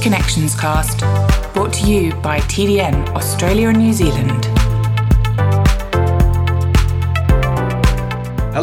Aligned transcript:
Connections 0.00 0.54
Cast, 0.54 1.00
brought 1.54 1.72
to 1.72 1.90
you 1.90 2.12
by 2.22 2.38
TDN 2.42 3.08
Australia 3.16 3.70
and 3.70 3.78
New 3.78 3.92
Zealand. 3.92 4.61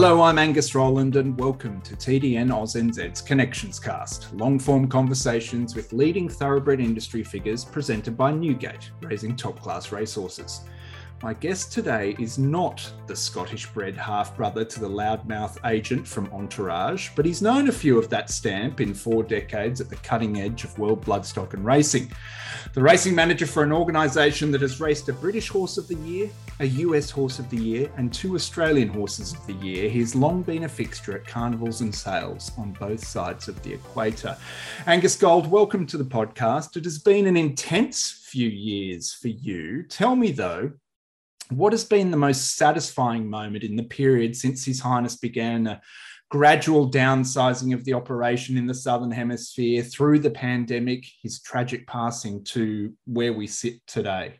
Hello, 0.02 0.22
I'm 0.22 0.40
Angus 0.40 0.74
Rowland, 0.76 1.18
and 1.18 1.38
welcome 1.38 1.82
to 1.82 1.94
TDN 1.94 2.56
Oz 2.56 2.76
NZ's 2.76 3.20
Connections 3.20 3.82
Cast, 3.82 4.34
long 4.34 4.58
form 4.58 4.88
conversations 4.88 5.76
with 5.76 5.92
leading 5.92 6.30
thoroughbred 6.30 6.80
industry 6.80 7.22
figures 7.22 7.66
presented 7.66 8.16
by 8.16 8.32
Newgate, 8.32 8.92
raising 9.02 9.36
top 9.36 9.60
class 9.60 9.92
racehorses. 9.92 10.62
My 11.22 11.34
guest 11.34 11.74
today 11.74 12.16
is 12.18 12.38
not 12.38 12.90
the 13.06 13.16
Scottish 13.16 13.66
bred 13.74 13.98
half 13.98 14.38
brother 14.38 14.64
to 14.64 14.80
the 14.80 14.88
loudmouth 14.88 15.58
agent 15.70 16.08
from 16.08 16.32
Entourage, 16.32 17.10
but 17.14 17.26
he's 17.26 17.42
known 17.42 17.68
a 17.68 17.74
few 17.74 18.00
of 18.00 18.10
that 18.10 18.30
stamp 18.30 18.80
in 18.80 18.94
four 18.94 19.24
decades 19.24 19.82
at 19.82 19.90
the 19.90 19.98
cutting 19.98 20.40
edge 20.40 20.64
of 20.64 20.80
world 20.80 21.04
bloodstock 21.04 21.54
and 21.54 21.66
racing. 21.66 22.10
The 22.74 22.82
racing 22.82 23.16
manager 23.16 23.46
for 23.46 23.64
an 23.64 23.74
organisation 23.74 24.50
that 24.52 24.62
has 24.62 24.80
raced 24.80 25.10
a 25.10 25.14
British 25.14 25.50
Horse 25.50 25.78
of 25.78 25.90
the 25.90 25.96
Year, 25.96 26.30
a 26.62 26.68
US 26.68 27.10
Horse 27.10 27.38
of 27.38 27.50
the 27.50 27.58
Year, 27.58 27.92
and 27.98 28.14
two 28.14 28.36
Australian 28.36 28.88
Horses 28.88 29.34
of 29.34 29.46
the 29.46 29.56
Year, 29.56 29.90
he's 29.90 30.16
long 30.16 30.42
been 30.42 30.64
a 30.64 30.70
fixture 30.70 31.18
at 31.18 31.28
carnivals 31.28 31.82
and 31.82 31.94
sales 31.94 32.54
on 32.58 32.72
both 32.80 33.06
sides 33.06 33.50
of 33.50 33.62
the 33.64 33.74
equator. 33.74 34.38
Angus 34.88 35.18
Gold, 35.18 35.52
welcome 35.52 35.86
to 35.88 35.98
the 35.98 36.06
podcast. 36.06 36.78
It 36.78 36.86
has 36.86 36.98
been 36.98 37.28
an 37.28 37.36
intense 37.36 38.24
few 38.24 38.48
years 38.48 39.14
for 39.14 39.28
you. 39.28 39.84
Tell 39.84 40.16
me, 40.16 40.32
though, 40.32 40.72
what 41.50 41.74
has 41.74 41.84
been 41.84 42.12
the 42.12 42.18
most 42.18 42.56
satisfying 42.56 43.30
moment 43.30 43.64
in 43.64 43.76
the 43.76 43.84
period 43.84 44.36
since 44.36 44.66
His 44.66 44.80
Highness 44.80 45.18
began 45.18 45.68
a 45.68 45.82
gradual 46.30 46.90
downsizing 46.90 47.74
of 47.74 47.84
the 47.86 47.94
operation 47.94 48.58
in 48.58 48.68
the 48.68 48.74
Southern 48.74 49.12
Hemisphere 49.12 49.82
through 49.82 50.20
the 50.20 50.30
pandemic, 50.30 51.06
his 51.22 51.42
tragic 51.42 51.88
passing 51.88 52.44
to 52.46 52.94
where 53.06 53.34
we 53.34 53.48
sit 53.48 53.86
today? 53.88 54.40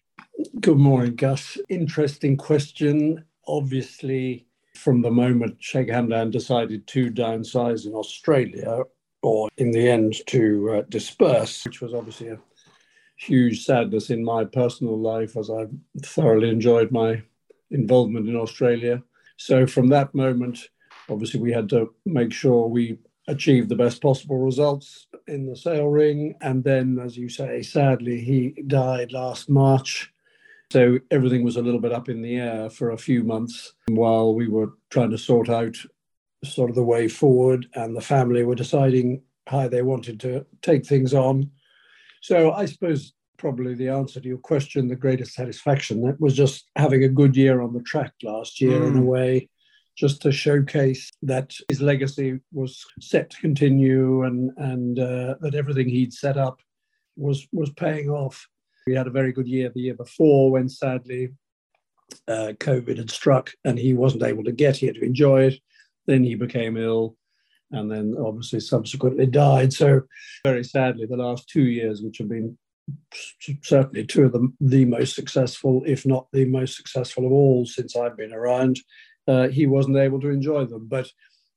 Good 0.60 0.78
morning, 0.78 1.16
Gus. 1.16 1.58
Interesting 1.68 2.38
question. 2.38 3.26
Obviously, 3.48 4.46
from 4.76 5.02
the 5.02 5.10
moment 5.10 5.58
Sheikh 5.60 5.88
Hamdan 5.88 6.32
decided 6.32 6.86
to 6.88 7.12
downsize 7.12 7.88
in 7.88 7.94
Australia, 7.94 8.84
or 9.22 9.50
in 9.58 9.72
the 9.72 9.90
end 9.90 10.16
to 10.28 10.78
uh, 10.78 10.82
disperse, 10.90 11.66
which 11.66 11.82
was 11.82 11.94
obviously 11.94 12.30
a 12.30 12.40
huge 13.20 13.66
sadness 13.66 14.10
in 14.10 14.24
my 14.24 14.46
personal 14.46 14.98
life 14.98 15.36
as 15.36 15.50
I've 15.50 15.72
thoroughly 16.02 16.50
enjoyed 16.50 16.92
my 16.92 17.22
involvement 17.70 18.28
in 18.28 18.36
Australia. 18.36 19.04
So 19.38 19.68
from 19.68 19.90
that 19.90 20.16
moment, 20.16 20.70
obviously 21.10 21.42
we 21.42 21.52
had 21.52 21.70
to 21.70 21.94
make 22.06 22.32
sure 22.32 22.68
we 22.68 22.98
achieved 23.28 23.70
the 23.70 23.76
best 23.76 24.02
possible 24.02 24.38
results 24.38 25.08
in 25.28 25.46
the 25.46 25.56
sale 25.56 25.88
ring. 25.88 26.36
And 26.42 26.64
then, 26.64 26.98
as 26.98 27.18
you 27.18 27.30
say, 27.30 27.62
sadly, 27.62 28.22
he 28.22 28.64
died 28.68 29.12
last 29.12 29.50
March. 29.50 30.12
So 30.72 31.00
everything 31.12 31.44
was 31.44 31.58
a 31.58 31.62
little 31.62 31.80
bit 31.82 31.92
up 31.92 32.10
in 32.10 32.22
the 32.22 32.38
air 32.38 32.70
for 32.70 32.92
a 32.92 32.98
few 32.98 33.24
months 33.24 33.74
while 33.88 34.34
we 34.34 34.48
were 34.48 34.74
trying 34.90 35.12
to 35.12 35.18
sort 35.18 35.50
out 35.50 35.76
sort 36.44 36.70
of 36.70 36.76
the 36.76 36.84
way 36.84 37.10
forward 37.10 37.68
and 37.74 37.96
the 37.96 38.02
family 38.02 38.44
were 38.44 38.56
deciding 38.56 39.22
how 39.48 39.68
they 39.68 39.82
wanted 39.82 40.20
to 40.22 40.46
take 40.62 40.86
things 40.86 41.14
on. 41.14 41.52
So 42.22 42.52
I 42.52 42.66
suppose 42.66 43.14
probably 43.38 43.74
the 43.74 43.90
answer 43.90 44.20
to 44.20 44.28
your 44.28 44.38
question, 44.38 44.88
the 44.88 44.96
greatest 44.96 45.34
satisfaction, 45.34 46.02
that 46.02 46.20
was 46.20 46.36
just 46.36 46.70
having 46.76 47.04
a 47.04 47.10
good 47.10 47.36
year 47.36 47.62
on 47.62 47.74
the 47.74 47.82
track 47.82 48.14
last 48.24 48.62
year 48.62 48.80
mm. 48.80 48.88
in 48.88 48.98
a 48.98 49.02
mm. 49.02 49.06
way, 49.06 49.50
just 49.98 50.22
to 50.22 50.32
showcase 50.32 51.10
that 51.24 51.54
his 51.70 51.82
legacy 51.82 52.40
was 52.52 52.86
set 53.00 53.30
to 53.30 53.42
continue 53.42 54.24
and 54.24 54.52
and 54.58 55.00
uh, 55.00 55.36
that 55.42 55.56
everything 55.56 55.90
he'd 55.90 56.14
set 56.14 56.38
up 56.38 56.60
was 57.16 57.48
was 57.52 57.72
paying 57.72 58.10
off. 58.10 58.48
We 58.86 58.96
had 58.96 59.08
a 59.08 59.12
very 59.12 59.32
good 59.32 59.48
year 59.48 59.72
the 59.74 59.82
year 59.82 59.96
before 59.96 60.52
when 60.52 60.70
sadly 60.70 61.30
uh, 62.28 62.54
COVID 62.58 62.98
had 62.98 63.12
struck 63.12 63.52
and 63.64 63.78
he 63.78 63.94
wasn't 63.94 64.24
able 64.24 64.44
to 64.44 64.52
get 64.52 64.78
here 64.78 64.94
to 64.94 65.04
enjoy 65.04 65.44
it. 65.44 65.60
Then 66.08 66.24
he 66.24 66.36
became 66.36 66.76
ill 66.78 67.16
and 67.72 67.92
then 67.92 68.16
obviously 68.20 68.60
subsequently 68.60 69.26
died. 69.26 69.74
So, 69.74 70.02
very 70.44 70.64
sadly, 70.64 71.06
the 71.06 71.18
last 71.18 71.50
two 71.50 71.66
years, 71.66 72.02
which 72.02 72.18
have 72.18 72.30
been 72.30 72.58
certainly 73.64 74.06
two 74.06 74.26
of 74.26 74.32
the, 74.32 74.52
the 74.60 74.86
most 74.86 75.16
successful, 75.16 75.84
if 75.86 76.06
not 76.06 76.28
the 76.32 76.46
most 76.46 76.76
successful 76.76 77.26
of 77.26 77.32
all 77.32 77.66
since 77.66 77.96
I've 77.96 78.18
been 78.18 78.34
around, 78.34 78.80
uh, 79.28 79.48
he 79.48 79.68
wasn't 79.68 79.98
able 79.98 80.20
to 80.22 80.30
enjoy 80.30 80.66
them. 80.66 80.88
But 80.88 81.10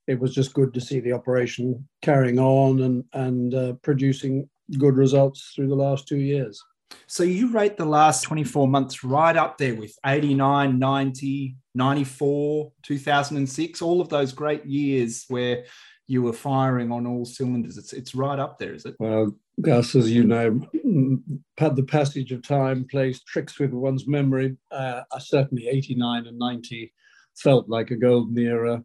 it 0.06 0.19
was 0.19 0.34
just 0.34 0.55
good 0.55 0.75
to 0.75 0.81
see 0.81 1.01
the 1.01 1.12
operation 1.12 1.89
carrying 2.03 2.39
on 2.39 2.83
and, 2.83 3.05
and 3.12 3.55
uh, 3.55 3.72
producing 3.83 4.49
good 4.78 4.97
results 4.97 5.53
through 5.55 5.69
the 5.69 5.75
last 5.75 6.09
two 6.09 6.19
years. 6.19 6.62
So 7.06 7.22
you 7.22 7.53
rate 7.53 7.77
the 7.77 7.84
last 7.84 8.22
24 8.22 8.69
months 8.69 9.05
right 9.05 9.37
up 9.37 9.59
there 9.59 9.75
with 9.75 9.95
89, 10.05 10.78
90, 10.78 11.56
94, 11.75 12.72
2006, 12.83 13.83
all 13.83 14.01
of 14.01 14.09
those 14.09 14.33
great 14.33 14.67
years 14.67 15.25
where 15.28 15.65
you 16.07 16.23
were 16.23 16.33
firing 16.33 16.91
on 16.91 17.07
all 17.07 17.25
cylinders. 17.25 17.79
It's 17.79 17.93
it's 17.93 18.15
right 18.15 18.39
up 18.39 18.59
there, 18.59 18.75
is 18.75 18.85
it? 18.85 18.97
Well, 18.99 19.35
Gus, 19.61 19.95
as 19.95 20.11
you 20.11 20.25
know, 20.25 20.61
the 20.85 21.87
passage 21.87 22.33
of 22.33 22.43
time 22.43 22.87
plays 22.91 23.23
tricks 23.23 23.59
with 23.59 23.73
one's 23.73 24.07
memory. 24.07 24.57
Uh, 24.71 25.03
certainly, 25.19 25.69
89 25.69 26.27
and 26.27 26.39
90 26.39 26.93
felt 27.37 27.69
like 27.69 27.91
a 27.91 27.97
golden 27.97 28.39
era, 28.39 28.85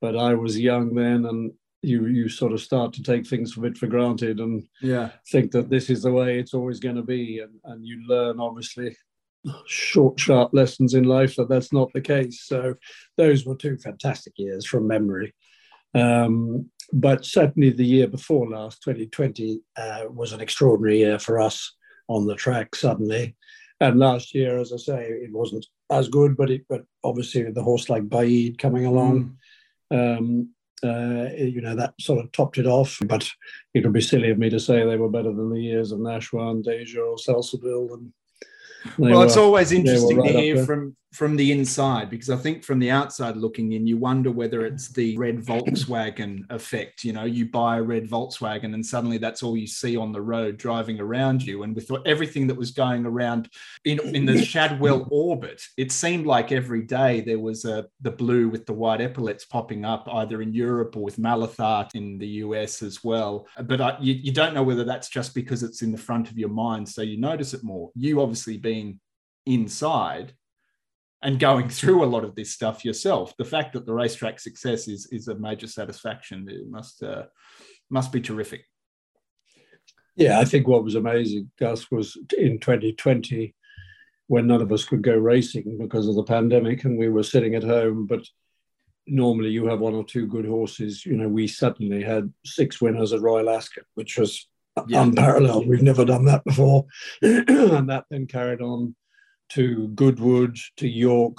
but 0.00 0.16
I 0.16 0.34
was 0.34 0.58
young 0.58 0.94
then, 0.94 1.26
and 1.26 1.52
you 1.82 2.06
you 2.06 2.28
sort 2.28 2.52
of 2.52 2.60
start 2.60 2.92
to 2.94 3.02
take 3.02 3.26
things 3.26 3.56
a 3.56 3.60
bit 3.60 3.76
for 3.76 3.88
granted 3.88 4.38
and 4.38 4.62
yeah 4.80 5.10
think 5.32 5.50
that 5.50 5.68
this 5.68 5.90
is 5.90 6.02
the 6.02 6.12
way 6.12 6.38
it's 6.38 6.54
always 6.54 6.78
going 6.78 6.96
to 6.96 7.02
be, 7.02 7.40
and 7.40 7.54
and 7.64 7.84
you 7.84 8.02
learn 8.06 8.40
obviously 8.40 8.96
short 9.66 10.18
sharp 10.18 10.50
lessons 10.52 10.94
in 10.94 11.04
life 11.04 11.36
that 11.36 11.48
that's 11.48 11.72
not 11.72 11.92
the 11.92 12.00
case. 12.00 12.44
So 12.44 12.74
those 13.16 13.44
were 13.44 13.56
two 13.56 13.76
fantastic 13.76 14.34
years 14.36 14.66
from 14.66 14.86
memory. 14.86 15.34
Um, 15.94 16.70
but 16.92 17.24
certainly 17.24 17.70
the 17.70 17.84
year 17.84 18.06
before 18.06 18.48
last, 18.48 18.82
2020, 18.82 19.60
uh, 19.76 20.04
was 20.10 20.32
an 20.32 20.40
extraordinary 20.40 20.98
year 20.98 21.18
for 21.18 21.40
us 21.40 21.74
on 22.08 22.26
the 22.26 22.34
track 22.34 22.74
suddenly. 22.74 23.36
And 23.80 23.98
last 23.98 24.34
year, 24.34 24.58
as 24.58 24.72
I 24.72 24.76
say, 24.76 25.08
it 25.08 25.32
wasn't 25.32 25.66
as 25.90 26.08
good, 26.08 26.36
but 26.36 26.50
it, 26.50 26.64
but 26.68 26.84
obviously 27.02 27.50
the 27.50 27.62
horse 27.62 27.88
like 27.88 28.08
Baaeed 28.08 28.58
coming 28.58 28.86
along, 28.86 29.38
mm. 29.92 30.18
um, 30.18 30.50
uh, 30.84 31.32
you 31.34 31.60
know, 31.60 31.74
that 31.74 31.94
sort 32.00 32.24
of 32.24 32.30
topped 32.32 32.58
it 32.58 32.66
off. 32.66 32.98
But 33.06 33.28
it 33.74 33.82
would 33.82 33.92
be 33.92 34.00
silly 34.00 34.30
of 34.30 34.38
me 34.38 34.50
to 34.50 34.60
say 34.60 34.84
they 34.84 34.96
were 34.96 35.08
better 35.08 35.32
than 35.32 35.50
the 35.50 35.60
years 35.60 35.92
of 35.92 35.98
Nashwan 35.98 36.50
and 36.50 36.64
Dayjur 36.64 36.98
or 36.98 37.16
Salsabil 37.16 37.92
and 37.94 38.12
well, 38.98 39.20
were, 39.20 39.24
it's 39.24 39.36
always 39.36 39.72
interesting 39.72 40.18
right 40.18 40.32
to 40.32 40.40
hear 40.40 40.64
from 40.64 40.96
from 41.12 41.36
the 41.36 41.52
inside 41.52 42.08
because 42.08 42.30
I 42.30 42.36
think 42.36 42.64
from 42.64 42.78
the 42.78 42.90
outside 42.90 43.36
looking 43.36 43.72
in, 43.72 43.86
you 43.86 43.98
wonder 43.98 44.30
whether 44.30 44.64
it's 44.64 44.88
the 44.88 45.16
red 45.18 45.38
Volkswagen 45.44 46.50
effect. 46.50 47.04
You 47.04 47.12
know, 47.12 47.24
you 47.24 47.50
buy 47.50 47.76
a 47.76 47.82
red 47.82 48.08
Volkswagen 48.08 48.72
and 48.72 48.84
suddenly 48.84 49.18
that's 49.18 49.42
all 49.42 49.54
you 49.54 49.66
see 49.66 49.94
on 49.94 50.12
the 50.12 50.22
road 50.22 50.56
driving 50.56 50.98
around 51.00 51.42
you. 51.42 51.64
And 51.64 51.74
with 51.74 51.90
everything 52.06 52.46
that 52.46 52.56
was 52.56 52.70
going 52.70 53.04
around 53.04 53.50
in, 53.84 54.00
in 54.16 54.24
the 54.24 54.42
Shadwell 54.42 55.06
orbit, 55.10 55.62
it 55.76 55.92
seemed 55.92 56.26
like 56.26 56.50
every 56.50 56.82
day 56.82 57.20
there 57.20 57.38
was 57.38 57.66
a 57.66 57.86
the 58.00 58.10
blue 58.10 58.48
with 58.48 58.64
the 58.64 58.72
white 58.72 59.02
epaulets 59.02 59.44
popping 59.44 59.84
up 59.84 60.08
either 60.10 60.40
in 60.40 60.54
Europe 60.54 60.96
or 60.96 61.02
with 61.02 61.18
Malathaat 61.18 61.94
in 61.94 62.16
the 62.16 62.28
US 62.28 62.82
as 62.82 63.04
well. 63.04 63.46
But 63.62 63.82
I, 63.82 63.98
you, 64.00 64.14
you 64.14 64.32
don't 64.32 64.54
know 64.54 64.62
whether 64.62 64.84
that's 64.84 65.10
just 65.10 65.34
because 65.34 65.62
it's 65.62 65.82
in 65.82 65.92
the 65.92 65.98
front 65.98 66.30
of 66.30 66.38
your 66.38 66.48
mind, 66.48 66.88
so 66.88 67.02
you 67.02 67.18
notice 67.18 67.52
it 67.52 67.62
more. 67.62 67.90
You 67.94 68.22
obviously 68.22 68.56
being 68.56 68.98
inside 69.44 70.32
and 71.22 71.38
going 71.38 71.68
through 71.68 72.04
a 72.04 72.06
lot 72.06 72.24
of 72.24 72.34
this 72.34 72.52
stuff 72.52 72.84
yourself. 72.84 73.34
The 73.36 73.44
fact 73.44 73.72
that 73.74 73.86
the 73.86 73.94
racetrack 73.94 74.40
success 74.40 74.88
is 74.88 75.06
is 75.12 75.28
a 75.28 75.34
major 75.34 75.66
satisfaction. 75.66 76.48
It 76.48 76.68
must 76.68 77.02
uh, 77.02 77.24
must 77.90 78.12
be 78.12 78.20
terrific. 78.20 78.64
Yeah, 80.16 80.38
I 80.38 80.44
think 80.44 80.68
what 80.68 80.84
was 80.84 80.94
amazing, 80.94 81.50
Gus, 81.58 81.90
was 81.90 82.18
in 82.36 82.58
2020 82.58 83.54
when 84.26 84.46
none 84.46 84.60
of 84.60 84.70
us 84.70 84.84
could 84.84 85.02
go 85.02 85.16
racing 85.16 85.78
because 85.78 86.06
of 86.06 86.16
the 86.16 86.22
pandemic 86.22 86.84
and 86.84 86.98
we 86.98 87.08
were 87.08 87.22
sitting 87.22 87.54
at 87.54 87.62
home. 87.62 88.06
But 88.06 88.26
normally 89.06 89.50
you 89.50 89.66
have 89.66 89.80
one 89.80 89.94
or 89.94 90.04
two 90.04 90.26
good 90.26 90.44
horses. 90.44 91.06
You 91.06 91.16
know, 91.16 91.28
we 91.28 91.46
suddenly 91.46 92.02
had 92.02 92.32
six 92.44 92.80
winners 92.80 93.12
at 93.12 93.22
Royal 93.22 93.48
Ascot, 93.48 93.84
which 93.94 94.18
was 94.18 94.48
yeah. 94.86 95.02
unparalleled. 95.02 95.66
We've 95.66 95.82
never 95.82 96.04
done 96.04 96.26
that 96.26 96.44
before. 96.44 96.86
and 97.22 97.88
that 97.88 98.04
then 98.10 98.26
carried 98.26 98.60
on 98.60 98.94
to 99.54 99.88
Goodwood, 99.88 100.56
to 100.76 100.88
York. 100.88 101.36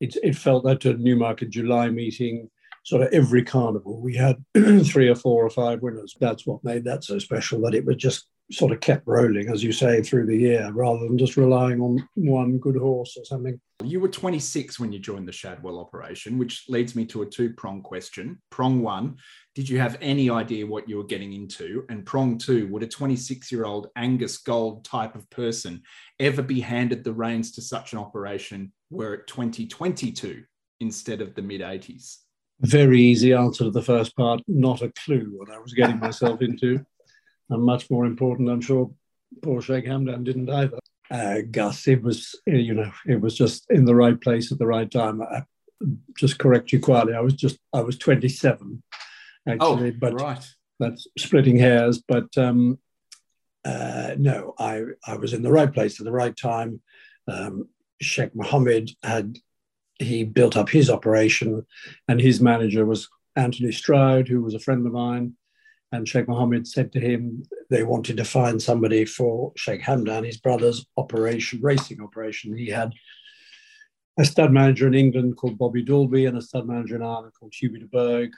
It, 0.00 0.16
it 0.22 0.36
felt 0.36 0.64
that 0.64 0.80
to 0.80 0.94
Newmarket 0.94 1.50
July 1.50 1.88
meeting, 1.88 2.50
sort 2.84 3.02
of 3.02 3.12
every 3.12 3.44
carnival, 3.44 4.00
we 4.00 4.16
had 4.16 4.36
three 4.84 5.08
or 5.08 5.14
four 5.14 5.44
or 5.44 5.50
five 5.50 5.80
winners. 5.82 6.16
That's 6.20 6.46
what 6.46 6.64
made 6.64 6.84
that 6.84 7.04
so 7.04 7.18
special, 7.18 7.60
that 7.62 7.74
it 7.74 7.84
was 7.84 7.96
just 7.96 8.26
sort 8.50 8.72
of 8.72 8.80
kept 8.80 9.06
rolling, 9.06 9.48
as 9.48 9.62
you 9.62 9.72
say, 9.72 10.02
through 10.02 10.26
the 10.26 10.36
year 10.36 10.70
rather 10.72 11.06
than 11.06 11.16
just 11.16 11.36
relying 11.36 11.80
on 11.80 12.06
one 12.14 12.58
good 12.58 12.76
horse 12.76 13.16
or 13.16 13.24
something. 13.24 13.60
You 13.84 14.00
were 14.00 14.08
26 14.08 14.78
when 14.78 14.92
you 14.92 14.98
joined 14.98 15.26
the 15.26 15.32
Shadwell 15.32 15.78
operation, 15.78 16.38
which 16.38 16.64
leads 16.68 16.94
me 16.94 17.06
to 17.06 17.22
a 17.22 17.26
two 17.26 17.52
prong 17.54 17.82
question. 17.82 18.40
Prong 18.50 18.82
one, 18.82 19.16
did 19.54 19.68
you 19.68 19.78
have 19.78 19.98
any 20.00 20.30
idea 20.30 20.66
what 20.66 20.88
you 20.88 20.96
were 20.96 21.04
getting 21.04 21.32
into? 21.34 21.84
And 21.90 22.06
prong 22.06 22.38
two, 22.38 22.66
would 22.68 22.82
a 22.82 22.86
26 22.86 23.52
year 23.52 23.64
old 23.64 23.88
Angus 23.96 24.38
Gold 24.38 24.84
type 24.84 25.14
of 25.14 25.28
person 25.28 25.82
ever 26.18 26.42
be 26.42 26.60
handed 26.60 27.04
the 27.04 27.12
reins 27.12 27.52
to 27.52 27.62
such 27.62 27.92
an 27.92 27.98
operation 27.98 28.72
were 28.90 29.14
it 29.14 29.26
2022 29.26 30.44
instead 30.80 31.20
of 31.20 31.34
the 31.34 31.42
mid 31.42 31.60
80s? 31.60 32.18
Very 32.60 33.00
easy 33.00 33.32
answer 33.32 33.64
to 33.64 33.70
the 33.70 33.82
first 33.82 34.16
part. 34.16 34.40
Not 34.46 34.82
a 34.82 34.92
clue 35.04 35.32
what 35.36 35.50
I 35.50 35.58
was 35.58 35.74
getting 35.74 35.98
myself 35.98 36.40
into. 36.42 36.84
And 37.50 37.62
much 37.62 37.90
more 37.90 38.06
important, 38.06 38.48
I'm 38.48 38.60
sure 38.62 38.90
poor 39.42 39.60
Sheikh 39.60 39.84
Hamdan 39.84 40.24
didn't 40.24 40.48
either. 40.48 40.78
Uh, 41.10 41.42
Gus, 41.50 41.86
it 41.88 42.02
was, 42.02 42.34
you 42.46 42.72
know, 42.72 42.90
it 43.06 43.20
was 43.20 43.36
just 43.36 43.66
in 43.68 43.84
the 43.84 43.94
right 43.94 44.18
place 44.18 44.50
at 44.50 44.58
the 44.58 44.66
right 44.66 44.90
time. 44.90 45.20
I, 45.20 45.42
just 46.16 46.38
correct 46.38 46.72
you 46.72 46.80
quietly. 46.80 47.12
I 47.12 47.20
was 47.20 47.34
just, 47.34 47.58
I 47.74 47.80
was 47.80 47.98
27 47.98 48.82
actually, 49.48 49.90
oh, 49.90 49.96
but 49.98 50.20
right. 50.20 50.44
that's 50.78 51.06
splitting 51.18 51.58
hairs. 51.58 52.02
But 52.06 52.36
um, 52.36 52.78
uh, 53.64 54.14
no, 54.18 54.54
I, 54.58 54.82
I 55.06 55.16
was 55.16 55.32
in 55.32 55.42
the 55.42 55.52
right 55.52 55.72
place 55.72 56.00
at 56.00 56.04
the 56.04 56.12
right 56.12 56.36
time. 56.36 56.80
Um, 57.28 57.68
Sheikh 58.00 58.34
Mohammed 58.34 58.90
had 59.02 59.38
he 59.98 60.24
built 60.24 60.56
up 60.56 60.68
his 60.68 60.90
operation, 60.90 61.64
and 62.08 62.20
his 62.20 62.40
manager 62.40 62.84
was 62.84 63.08
Anthony 63.36 63.72
Stroud, 63.72 64.28
who 64.28 64.42
was 64.42 64.54
a 64.54 64.60
friend 64.60 64.86
of 64.86 64.92
mine. 64.92 65.34
And 65.92 66.08
Sheikh 66.08 66.26
Mohammed 66.26 66.66
said 66.66 66.90
to 66.92 67.00
him 67.00 67.44
they 67.70 67.82
wanted 67.82 68.16
to 68.16 68.24
find 68.24 68.60
somebody 68.60 69.04
for 69.04 69.52
Sheikh 69.56 69.82
Hamdan, 69.82 70.24
his 70.24 70.38
brother's 70.38 70.86
operation, 70.96 71.60
racing 71.62 72.00
operation. 72.00 72.56
He 72.56 72.68
had 72.68 72.92
a 74.18 74.24
stud 74.24 74.52
manager 74.52 74.86
in 74.86 74.94
England 74.94 75.36
called 75.36 75.58
Bobby 75.58 75.82
Dalby 75.82 76.26
and 76.26 76.36
a 76.36 76.42
stud 76.42 76.66
manager 76.66 76.96
in 76.96 77.02
Ireland 77.02 77.32
called 77.38 77.52
Hubie 77.52 77.80
de 77.80 77.86
Burgh. 77.86 78.32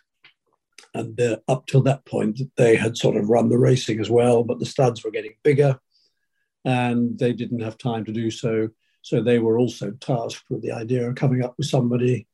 And 0.92 1.20
uh, 1.20 1.38
up 1.48 1.66
till 1.66 1.82
that 1.82 2.04
point, 2.04 2.40
they 2.56 2.76
had 2.76 2.96
sort 2.96 3.16
of 3.16 3.28
run 3.28 3.48
the 3.48 3.58
racing 3.58 4.00
as 4.00 4.10
well, 4.10 4.44
but 4.44 4.58
the 4.58 4.66
studs 4.66 5.02
were 5.02 5.10
getting 5.10 5.34
bigger 5.42 5.78
and 6.64 7.18
they 7.18 7.32
didn't 7.32 7.60
have 7.60 7.76
time 7.76 8.04
to 8.04 8.12
do 8.12 8.30
so. 8.30 8.68
So 9.02 9.22
they 9.22 9.38
were 9.38 9.58
also 9.58 9.90
tasked 9.92 10.44
with 10.48 10.62
the 10.62 10.72
idea 10.72 11.08
of 11.08 11.14
coming 11.14 11.44
up 11.44 11.54
with 11.58 11.66
somebody. 11.66 12.26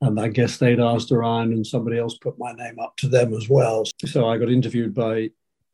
And 0.00 0.20
I 0.20 0.28
guess 0.28 0.58
they'd 0.58 0.80
asked 0.80 1.10
around 1.10 1.52
and 1.52 1.66
somebody 1.66 1.98
else 1.98 2.18
put 2.18 2.38
my 2.38 2.52
name 2.52 2.78
up 2.78 2.96
to 2.98 3.08
them 3.08 3.32
as 3.34 3.48
well. 3.48 3.84
So 4.04 4.28
I 4.28 4.36
got 4.36 4.50
interviewed 4.50 4.94
by 4.94 5.30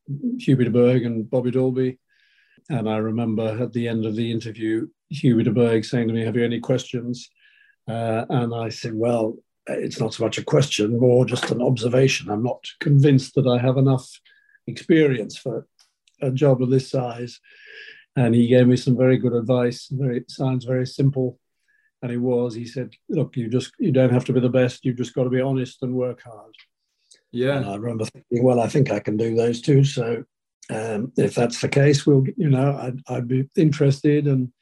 Hubie 0.08 0.64
de 0.64 0.70
Burgh 0.70 1.04
and 1.04 1.28
Bobby 1.28 1.50
Dalby. 1.50 1.98
And 2.70 2.88
I 2.88 2.96
remember 2.98 3.62
at 3.62 3.72
the 3.72 3.88
end 3.88 4.06
of 4.06 4.16
the 4.16 4.30
interview, 4.30 4.88
Hubie 5.12 5.44
de 5.44 5.50
Burgh 5.50 5.84
saying 5.84 6.08
to 6.08 6.14
me, 6.14 6.24
Have 6.24 6.36
you 6.36 6.44
any 6.44 6.60
questions? 6.60 7.28
Uh, 7.86 8.24
and 8.30 8.54
I 8.54 8.70
said, 8.70 8.94
Well, 8.94 9.36
it's 9.66 10.00
not 10.00 10.14
so 10.14 10.24
much 10.24 10.38
a 10.38 10.44
question, 10.44 10.98
more 10.98 11.24
just 11.24 11.50
an 11.50 11.62
observation. 11.62 12.30
I'm 12.30 12.42
not 12.42 12.64
convinced 12.80 13.34
that 13.34 13.46
I 13.46 13.58
have 13.58 13.76
enough 13.76 14.08
experience 14.66 15.36
for 15.36 15.66
a 16.20 16.30
job 16.30 16.62
of 16.62 16.70
this 16.70 16.90
size 16.90 17.40
and 18.16 18.34
he 18.34 18.46
gave 18.46 18.66
me 18.66 18.76
some 18.76 18.96
very 18.96 19.18
good 19.18 19.32
advice. 19.32 19.88
Very 19.90 20.24
sounds 20.28 20.64
very 20.64 20.86
simple, 20.86 21.38
and 22.02 22.12
it 22.12 22.18
was. 22.18 22.54
He 22.54 22.66
said, 22.66 22.94
"Look, 23.08 23.36
you 23.36 23.48
just 23.48 23.72
you 23.78 23.92
don't 23.92 24.12
have 24.12 24.24
to 24.26 24.32
be 24.32 24.40
the 24.40 24.48
best. 24.48 24.84
You've 24.84 24.96
just 24.96 25.14
got 25.14 25.24
to 25.24 25.30
be 25.30 25.40
honest 25.40 25.82
and 25.82 25.94
work 25.94 26.22
hard." 26.22 26.54
Yeah. 27.32 27.56
And 27.56 27.66
I 27.66 27.74
remember 27.74 28.04
thinking, 28.04 28.44
well, 28.44 28.60
I 28.60 28.68
think 28.68 28.92
I 28.92 29.00
can 29.00 29.16
do 29.16 29.34
those 29.34 29.60
two. 29.60 29.82
So 29.82 30.22
um, 30.70 31.12
if 31.16 31.34
that's 31.34 31.60
the 31.60 31.68
case, 31.68 32.06
we'll 32.06 32.24
you 32.36 32.50
know 32.50 32.76
I'd, 32.76 33.00
I'd 33.08 33.28
be 33.28 33.48
interested. 33.56 34.26
And 34.26 34.52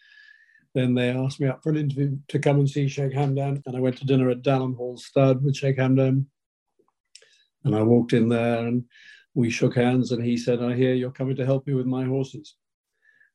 then 0.75 0.95
they 0.95 1.11
asked 1.11 1.41
me 1.41 1.49
up 1.49 1.63
for 1.63 1.71
an 1.71 1.77
interview 1.77 2.17
to 2.29 2.39
come 2.39 2.59
and 2.59 2.69
see 2.69 2.89
Sheikh 2.89 3.13
Hamdan, 3.13 3.63
and 3.67 3.77
I 3.77 3.81
went 3.81 3.99
to 3.99 4.07
dinner 4.07 4.31
at 4.31 4.43
Dalham 4.43 4.77
Hall 4.77 4.97
Stud 4.97 5.45
with 5.45 5.57
Sheikh 5.57 5.77
Hamdan. 5.77 6.27
And 7.65 7.77
I 7.77 7.83
walked 7.83 8.13
in 8.13 8.29
there 8.29 8.67
and 8.67 8.85
we 9.35 9.51
shook 9.51 9.77
hands, 9.77 10.13
and 10.13 10.25
he 10.25 10.37
said, 10.37 10.63
"I 10.63 10.75
hear 10.75 10.95
you're 10.95 11.11
coming 11.11 11.37
to 11.37 11.47
help 11.47 11.67
me 11.67 11.75
with 11.75 11.87
my 11.87 12.05
horses." 12.05 12.57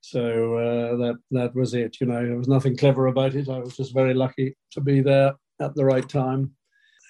So 0.02 0.56
uh, 0.56 0.96
that 0.98 1.16
that 1.32 1.56
was 1.56 1.74
it. 1.74 1.98
You 2.00 2.08
know, 2.08 2.26
there 2.26 2.38
was 2.38 2.48
nothing 2.48 2.78
clever 2.78 3.08
about 3.08 3.36
it. 3.36 3.50
I 3.50 3.60
was 3.60 3.78
just 3.78 3.94
very 3.94 4.14
lucky 4.14 4.56
to 4.72 4.82
be 4.82 5.02
there 5.02 5.34
at 5.60 5.76
the 5.76 5.86
right 5.86 6.08
time. 6.08 6.52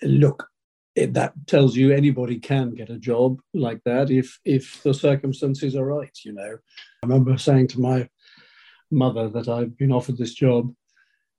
Look, 0.04 0.48
it, 0.96 1.14
that 1.14 1.34
tells 1.48 1.76
you 1.76 1.92
anybody 1.92 2.40
can 2.40 2.72
get 2.72 2.90
a 2.90 2.98
job 2.98 3.40
like 3.54 3.82
that 3.86 4.10
if 4.10 4.40
if 4.46 4.82
the 4.84 4.94
circumstances 4.94 5.76
are 5.76 5.86
right. 5.86 6.18
You 6.24 6.34
know, 6.34 6.58
I 7.04 7.08
remember 7.08 7.38
saying 7.38 7.68
to 7.70 7.80
my 7.80 8.10
mother 8.92 9.30
that 9.30 9.48
I've 9.48 9.78
been 9.78 9.92
offered 9.92 10.18
this 10.18 10.34
job, 10.34 10.74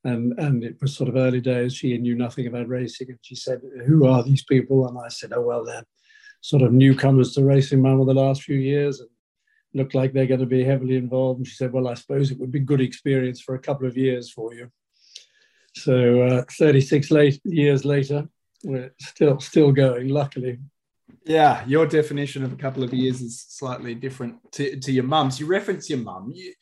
and 0.05 0.39
and 0.39 0.65
it 0.65 0.77
was 0.81 0.97
sort 0.97 1.09
of 1.09 1.17
early 1.17 1.41
days. 1.41 1.75
She 1.75 1.97
knew 1.99 2.15
nothing 2.15 2.47
about 2.47 2.69
racing, 2.69 3.11
and 3.11 3.19
she 3.23 3.35
said, 3.35 3.61
"Who 3.87 4.07
are 4.07 4.23
these 4.23 4.45
people?" 4.45 4.89
And 4.89 4.99
I 4.99 5.09
said, 5.09 5.33
"Oh 5.35 5.43
well, 5.43 5.65
they're 5.65 5.87
sort 6.41 6.63
of 6.63 6.73
newcomers 6.73 7.35
to 7.35 7.45
racing, 7.45 7.83
mum 7.83 8.01
over 8.01 8.13
the 8.13 8.21
last 8.21 8.43
few 8.43 8.57
years." 8.57 9.01
And 9.01 9.09
look 9.75 9.95
like 9.95 10.13
they're 10.13 10.27
going 10.27 10.41
to 10.41 10.47
be 10.47 10.65
heavily 10.65 10.97
involved. 10.97 11.39
And 11.39 11.47
she 11.47 11.55
said, 11.55 11.73
Well, 11.73 11.89
I 11.89 11.95
suppose 11.95 12.31
it 12.31 12.39
would 12.39 12.53
be 12.53 12.61
good 12.61 12.81
experience 12.81 13.41
for 13.41 13.55
a 13.55 13.59
couple 13.59 13.87
of 13.87 13.97
years 13.97 14.31
for 14.31 14.55
you. 14.55 14.71
So 15.75 16.23
uh, 16.23 16.45
36 16.59 17.11
late, 17.11 17.41
years 17.45 17.85
later, 17.85 18.29
we're 18.65 18.93
still 18.99 19.39
still 19.41 19.73
going, 19.73 20.09
luckily. 20.09 20.59
Yeah, 21.25 21.65
your 21.67 21.87
definition 21.87 22.43
of 22.43 22.53
a 22.53 22.57
couple 22.57 22.83
of 22.83 22.93
years 22.93 23.21
is 23.21 23.45
slightly 23.49 23.95
different 23.95 24.37
to, 24.53 24.79
to 24.81 24.93
your 24.93 25.05
mum's. 25.05 25.39
You 25.39 25.47
reference 25.47 25.89
your 25.89 25.99
mum. 25.99 26.33
You, 26.35 26.53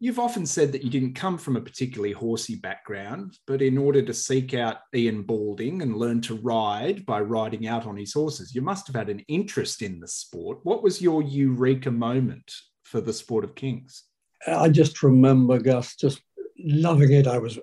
You've 0.00 0.20
often 0.20 0.46
said 0.46 0.70
that 0.72 0.84
you 0.84 0.90
didn't 0.90 1.14
come 1.14 1.38
from 1.38 1.56
a 1.56 1.60
particularly 1.60 2.12
horsey 2.12 2.54
background, 2.54 3.36
but 3.48 3.60
in 3.60 3.76
order 3.76 4.00
to 4.00 4.14
seek 4.14 4.54
out 4.54 4.76
Ian 4.94 5.22
Balding 5.22 5.82
and 5.82 5.96
learn 5.96 6.20
to 6.22 6.36
ride 6.36 7.04
by 7.04 7.20
riding 7.20 7.66
out 7.66 7.84
on 7.84 7.96
his 7.96 8.12
horses, 8.12 8.54
you 8.54 8.62
must 8.62 8.86
have 8.86 8.94
had 8.94 9.08
an 9.08 9.24
interest 9.26 9.82
in 9.82 9.98
the 9.98 10.06
sport. 10.06 10.60
What 10.62 10.84
was 10.84 11.02
your 11.02 11.20
eureka 11.22 11.90
moment 11.90 12.52
for 12.84 13.00
the 13.00 13.12
sport 13.12 13.42
of 13.42 13.56
kings? 13.56 14.04
I 14.46 14.68
just 14.68 15.02
remember 15.02 15.58
Gus 15.58 15.96
just 15.96 16.22
loving 16.56 17.12
it. 17.12 17.26
I 17.26 17.38
was 17.38 17.58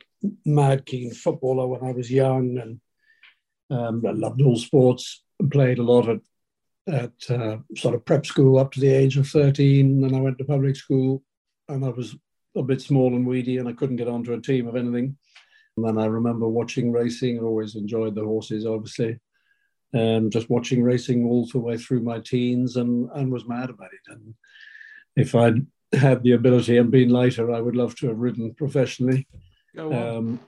mad 0.46 0.86
keen 0.86 1.14
footballer 1.14 1.68
when 1.68 1.90
I 1.90 1.94
was 1.94 2.12
young, 2.12 2.58
and 2.58 2.82
um, 3.70 4.04
I 4.06 4.12
loved 4.12 4.42
all 4.42 4.58
sports. 4.58 5.24
And 5.40 5.52
played 5.52 5.80
a 5.80 5.84
lot 5.84 6.10
at 6.10 6.20
at 6.88 7.30
uh, 7.30 7.58
sort 7.76 7.96
of 7.96 8.06
prep 8.06 8.26
school 8.26 8.58
up 8.60 8.72
to 8.74 8.80
the 8.80 8.90
age 8.90 9.18
of 9.18 9.28
thirteen. 9.28 10.02
Then 10.02 10.16
I 10.16 10.22
went 10.22 10.38
to 10.40 10.46
public 10.46 10.76
school, 10.76 11.24
and 11.70 11.86
I 11.86 11.90
was 11.90 12.16
a 12.56 12.64
bit 12.64 12.82
small 12.82 13.16
and 13.16 13.26
weedy, 13.26 13.58
and 13.58 13.68
I 13.68 13.74
couldn't 13.74 13.98
get 13.98 14.08
onto 14.08 14.34
a 14.34 14.42
team 14.42 14.68
of 14.68 14.76
anything. 14.76 15.18
And 15.78 15.86
then 15.86 15.98
I 15.98 16.06
remember 16.06 16.48
watching 16.48 16.92
racing. 16.92 17.40
I 17.40 17.44
always 17.44 17.76
enjoyed 17.76 18.16
the 18.16 18.24
horses, 18.24 18.66
obviously, 18.66 19.20
and 19.94 20.32
just 20.32 20.50
watching 20.50 20.84
racing 20.84 21.26
all 21.26 21.48
the 21.48 21.60
way 21.60 21.78
through 21.78 22.02
my 22.02 22.20
teens, 22.20 22.78
and 22.78 23.10
and 23.14 23.32
was 23.32 23.48
mad 23.48 23.70
about 23.70 23.92
it. 23.94 24.14
And 24.14 24.34
if 25.16 25.36
I'd 25.36 25.66
had 25.94 26.24
the 26.24 26.34
ability 26.34 26.78
and 26.78 26.92
been 26.92 27.10
later, 27.10 27.52
I 27.52 27.62
would 27.62 27.76
love 27.76 27.96
to 27.98 28.08
have 28.08 28.18
ridden 28.18 28.54
professionally. 28.54 29.28
Um, 29.78 30.40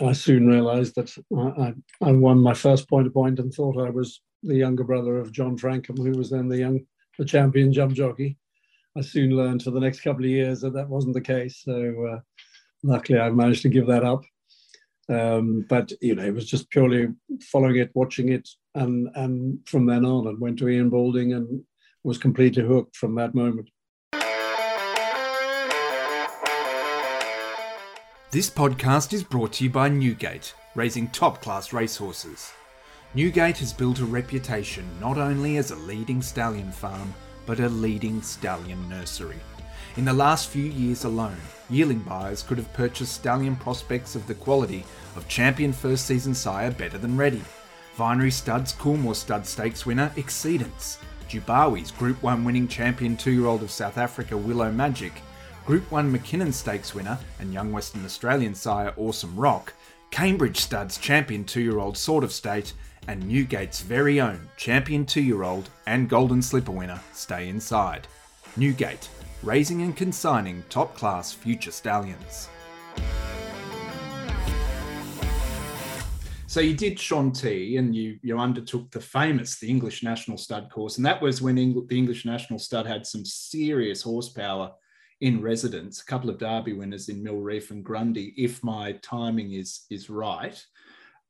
I 0.00 0.12
soon 0.12 0.46
realised 0.46 0.94
that 0.94 1.14
I, 1.36 1.74
I, 2.06 2.12
won 2.12 2.38
my 2.38 2.54
first 2.54 2.88
point 2.88 3.04
to 3.06 3.10
point 3.10 3.38
and 3.38 3.52
thought 3.52 3.78
I 3.78 3.90
was 3.90 4.20
the 4.42 4.56
younger 4.56 4.84
brother 4.84 5.18
of 5.18 5.32
John 5.32 5.56
Francome, 5.56 5.98
who 5.98 6.16
was 6.16 6.30
then 6.30 6.48
the 6.48 6.58
young, 6.58 6.80
the 7.18 7.24
champion 7.24 7.72
jump 7.72 7.92
jockey. 7.92 8.38
I 8.96 9.02
soon 9.02 9.36
learned 9.36 9.62
for 9.62 9.70
the 9.70 9.80
next 9.80 10.00
couple 10.00 10.24
of 10.24 10.30
years 10.30 10.60
that 10.62 10.74
that 10.74 10.88
wasn't 10.88 11.14
the 11.14 11.20
case. 11.20 11.62
So 11.64 12.06
uh, 12.06 12.20
luckily, 12.82 13.20
I 13.20 13.30
managed 13.30 13.62
to 13.62 13.68
give 13.68 13.86
that 13.86 14.04
up. 14.04 14.24
Um, 15.08 15.64
but 15.68 15.92
you 16.00 16.14
know, 16.14 16.24
it 16.24 16.34
was 16.34 16.46
just 16.46 16.70
purely 16.70 17.08
following 17.42 17.76
it, 17.76 17.90
watching 17.94 18.30
it, 18.30 18.48
and 18.74 19.08
and 19.14 19.58
from 19.66 19.86
then 19.86 20.04
on, 20.04 20.28
I 20.28 20.32
went 20.38 20.58
to 20.60 20.68
Ian 20.68 20.90
Balding 20.90 21.32
and 21.32 21.62
was 22.02 22.18
completely 22.18 22.64
hooked 22.64 22.96
from 22.96 23.14
that 23.16 23.34
moment. 23.34 23.68
This 28.32 28.48
podcast 28.48 29.12
is 29.12 29.24
brought 29.24 29.54
to 29.54 29.64
you 29.64 29.70
by 29.70 29.88
Newgate, 29.88 30.54
raising 30.76 31.08
top 31.08 31.42
class 31.42 31.72
racehorses. 31.72 32.52
Newgate 33.14 33.58
has 33.58 33.72
built 33.72 33.98
a 33.98 34.04
reputation 34.04 34.88
not 35.00 35.18
only 35.18 35.56
as 35.56 35.72
a 35.72 35.76
leading 35.76 36.22
stallion 36.22 36.70
farm 36.70 37.12
but 37.50 37.58
a 37.58 37.68
leading 37.68 38.22
stallion 38.22 38.88
nursery. 38.88 39.40
In 39.96 40.04
the 40.04 40.12
last 40.12 40.50
few 40.50 40.66
years 40.66 41.02
alone, 41.02 41.36
yearling 41.68 41.98
buyers 41.98 42.44
could 42.44 42.58
have 42.58 42.72
purchased 42.74 43.12
stallion 43.12 43.56
prospects 43.56 44.14
of 44.14 44.24
the 44.28 44.36
quality 44.36 44.84
of 45.16 45.26
champion 45.26 45.72
first 45.72 46.06
season 46.06 46.32
sire 46.32 46.70
Better 46.70 46.96
Than 46.96 47.16
Ready, 47.16 47.42
Vinery 47.96 48.30
Studs 48.30 48.72
Coolmore 48.74 49.16
Stud 49.16 49.44
Stakes 49.44 49.84
winner 49.84 50.12
Exceedance, 50.14 50.98
Dubawi's 51.28 51.90
Group 51.90 52.22
1 52.22 52.44
winning 52.44 52.68
champion 52.68 53.16
2 53.16 53.32
year 53.32 53.46
old 53.46 53.64
of 53.64 53.72
South 53.72 53.98
Africa 53.98 54.36
Willow 54.36 54.70
Magic, 54.70 55.20
Group 55.66 55.90
1 55.90 56.12
Mackinnon 56.12 56.52
Stakes 56.52 56.94
winner 56.94 57.18
and 57.40 57.52
young 57.52 57.72
Western 57.72 58.04
Australian 58.04 58.54
sire 58.54 58.94
Awesome 58.96 59.34
Rock, 59.34 59.72
Cambridge 60.12 60.58
Studs 60.58 60.98
champion 60.98 61.42
2 61.42 61.60
year 61.60 61.80
old 61.80 61.98
Sword 61.98 62.22
of 62.22 62.30
State, 62.30 62.74
and 63.10 63.24
Newgate's 63.24 63.80
very 63.80 64.20
own 64.20 64.38
champion 64.56 65.04
two 65.04 65.20
year 65.20 65.42
old 65.42 65.68
and 65.88 66.08
Golden 66.08 66.40
Slipper 66.40 66.70
winner 66.70 67.00
stay 67.12 67.48
inside. 67.48 68.06
Newgate, 68.56 69.08
raising 69.42 69.82
and 69.82 69.96
consigning 69.96 70.62
top 70.68 70.94
class 70.94 71.32
future 71.32 71.72
stallions. 71.72 72.48
So 76.46 76.60
you 76.60 76.74
did 76.74 76.98
T, 77.34 77.76
and 77.78 77.96
you 77.96 78.20
you 78.22 78.38
undertook 78.38 78.92
the 78.92 79.00
famous 79.00 79.58
the 79.58 79.68
English 79.68 80.04
National 80.04 80.38
Stud 80.38 80.70
course, 80.70 80.96
and 80.96 81.04
that 81.04 81.20
was 81.20 81.42
when 81.42 81.58
Eng- 81.58 81.86
the 81.88 81.98
English 81.98 82.24
National 82.24 82.60
Stud 82.60 82.86
had 82.86 83.04
some 83.04 83.24
serious 83.24 84.02
horsepower 84.02 84.70
in 85.20 85.42
residence. 85.42 86.00
A 86.00 86.04
couple 86.04 86.30
of 86.30 86.38
Derby 86.38 86.74
winners 86.74 87.08
in 87.08 87.24
Mill 87.24 87.38
Reef 87.38 87.72
and 87.72 87.84
Grundy, 87.84 88.34
if 88.36 88.62
my 88.62 88.92
timing 89.02 89.54
is 89.54 89.84
is 89.90 90.08
right. 90.08 90.64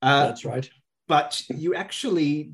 Uh, 0.03 0.27
That's 0.27 0.45
right. 0.45 0.69
But 1.11 1.43
you 1.49 1.75
actually 1.75 2.53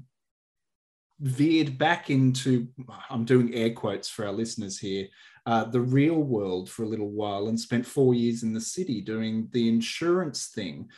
veered 1.20 1.76
back 1.76 2.08
into 2.08 2.66
I'm 3.10 3.26
doing 3.26 3.52
air 3.52 3.75
quotes 3.75 4.08
for 4.08 4.25
our 4.25 4.32
listeners 4.32 4.78
here. 4.78 5.08
Uh, 5.44 5.64
the 5.64 5.82
real 5.82 6.22
world 6.22 6.70
for 6.70 6.84
a 6.84 6.88
little 6.88 7.10
while 7.10 7.48
and 7.48 7.60
spent 7.60 7.84
four 7.84 8.14
years 8.14 8.42
in 8.44 8.54
the 8.54 8.60
city 8.62 9.02
doing 9.02 9.48
the 9.52 9.68
insurance 9.68 10.46
thing. 10.46 10.88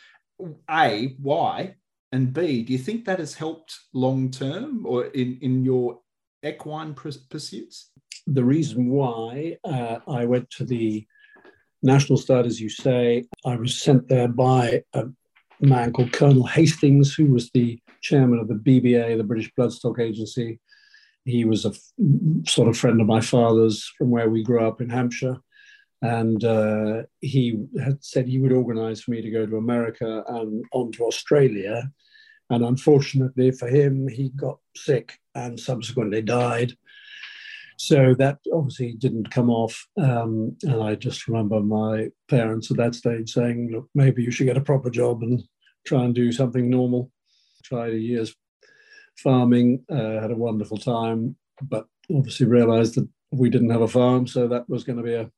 A, 0.71 1.17
why? 1.21 1.75
And 2.13 2.33
B, 2.33 2.63
do 2.63 2.73
you 2.73 2.79
think 2.79 3.05
that 3.07 3.19
has 3.19 3.35
helped 3.35 3.77
long 3.93 4.31
term 4.31 4.87
or 4.87 5.07
in, 5.07 5.39
in 5.43 5.65
your 5.65 5.99
equine 6.47 6.95
pursuits? 6.95 7.91
The 8.29 8.45
reason 8.45 8.89
why 8.89 9.57
uh, 9.65 9.99
I 10.07 10.27
went 10.27 10.49
to 10.51 10.65
the 10.65 11.09
National 11.83 12.19
Stud, 12.19 12.47
as 12.47 12.61
you 12.61 12.69
say, 12.69 13.25
I 13.45 13.57
was 13.57 13.81
sent 13.81 14.07
there 14.07 14.29
by 14.29 14.85
a 14.93 15.07
man 15.67 15.93
called 15.93 16.13
Colonel 16.13 16.47
Hastings, 16.47 17.15
who 17.15 17.27
was 17.27 17.51
the 17.51 17.81
chairman 18.01 18.39
of 18.39 18.49
the 18.49 18.55
BBA, 18.55 19.17
the 19.17 19.25
British 19.25 19.51
Bloodstock 19.59 20.01
Agency. 20.01 20.61
He 21.25 21.45
was 21.45 21.65
a 21.65 21.71
f- 21.71 22.49
sort 22.49 22.69
of 22.69 22.77
friend 22.77 23.01
of 23.01 23.07
my 23.07 23.21
father's 23.21 23.85
from 23.99 24.11
where 24.11 24.31
we 24.31 24.43
grew 24.43 24.67
up 24.67 24.81
in 24.81 24.89
Hampshire 24.89 25.39
and 26.03 26.45
uh, 26.45 27.03
he 27.21 27.59
had 27.83 28.03
said 28.05 28.27
he 28.27 28.39
would 28.39 28.53
organize 28.53 29.01
for 29.01 29.11
me 29.11 29.21
to 29.21 29.31
go 29.31 29.47
to 29.47 29.57
America 29.57 30.23
and 30.29 30.65
on 30.73 30.93
to 30.93 31.05
Australia. 31.05 31.91
And 32.51 32.65
unfortunately 32.65 33.51
for 33.51 33.69
him, 33.69 34.07
he 34.09 34.31
got 34.31 34.59
sick 34.77 35.19
and 35.35 35.59
subsequently 35.59 36.23
died. 36.23 36.73
So 37.79 38.13
that 38.19 38.39
obviously 38.53 38.95
didn't 38.95 39.31
come 39.31 39.51
off. 39.51 39.87
Um, 39.97 40.57
and 40.65 40.83
I 40.83 40.97
just 40.97 41.29
remember 41.29 41.61
my 41.61 42.09
parents 42.29 42.73
at 42.73 42.77
that 42.79 42.97
stage 42.97 43.31
saying, 43.31 43.71
look, 43.73 43.89
maybe 43.95 44.23
you 44.23 44.33
should 44.33 44.47
get 44.47 44.57
a 44.57 44.61
proper 44.61 44.91
job 44.91 45.23
and 45.23 45.41
try 45.87 46.03
and 46.03 46.13
do 46.13 46.33
something 46.33 46.69
normal. 46.69 47.13
Tried 47.63 47.95
a 47.95 47.99
year's 47.99 48.35
farming, 49.17 49.85
uh, 49.89 50.21
had 50.21 50.33
a 50.33 50.37
wonderful 50.37 50.77
time, 50.77 51.37
but 51.63 51.87
obviously 52.13 52.47
realized 52.47 52.97
that 52.97 53.09
we 53.31 53.49
didn't 53.49 53.71
have 53.71 53.83
a 53.83 53.89
farm. 53.89 54.27
So 54.27 54.49
that 54.49 54.69
was 54.69 54.83
going 54.83 54.97
to 54.97 55.05
be 55.05 55.15
a 55.15 55.31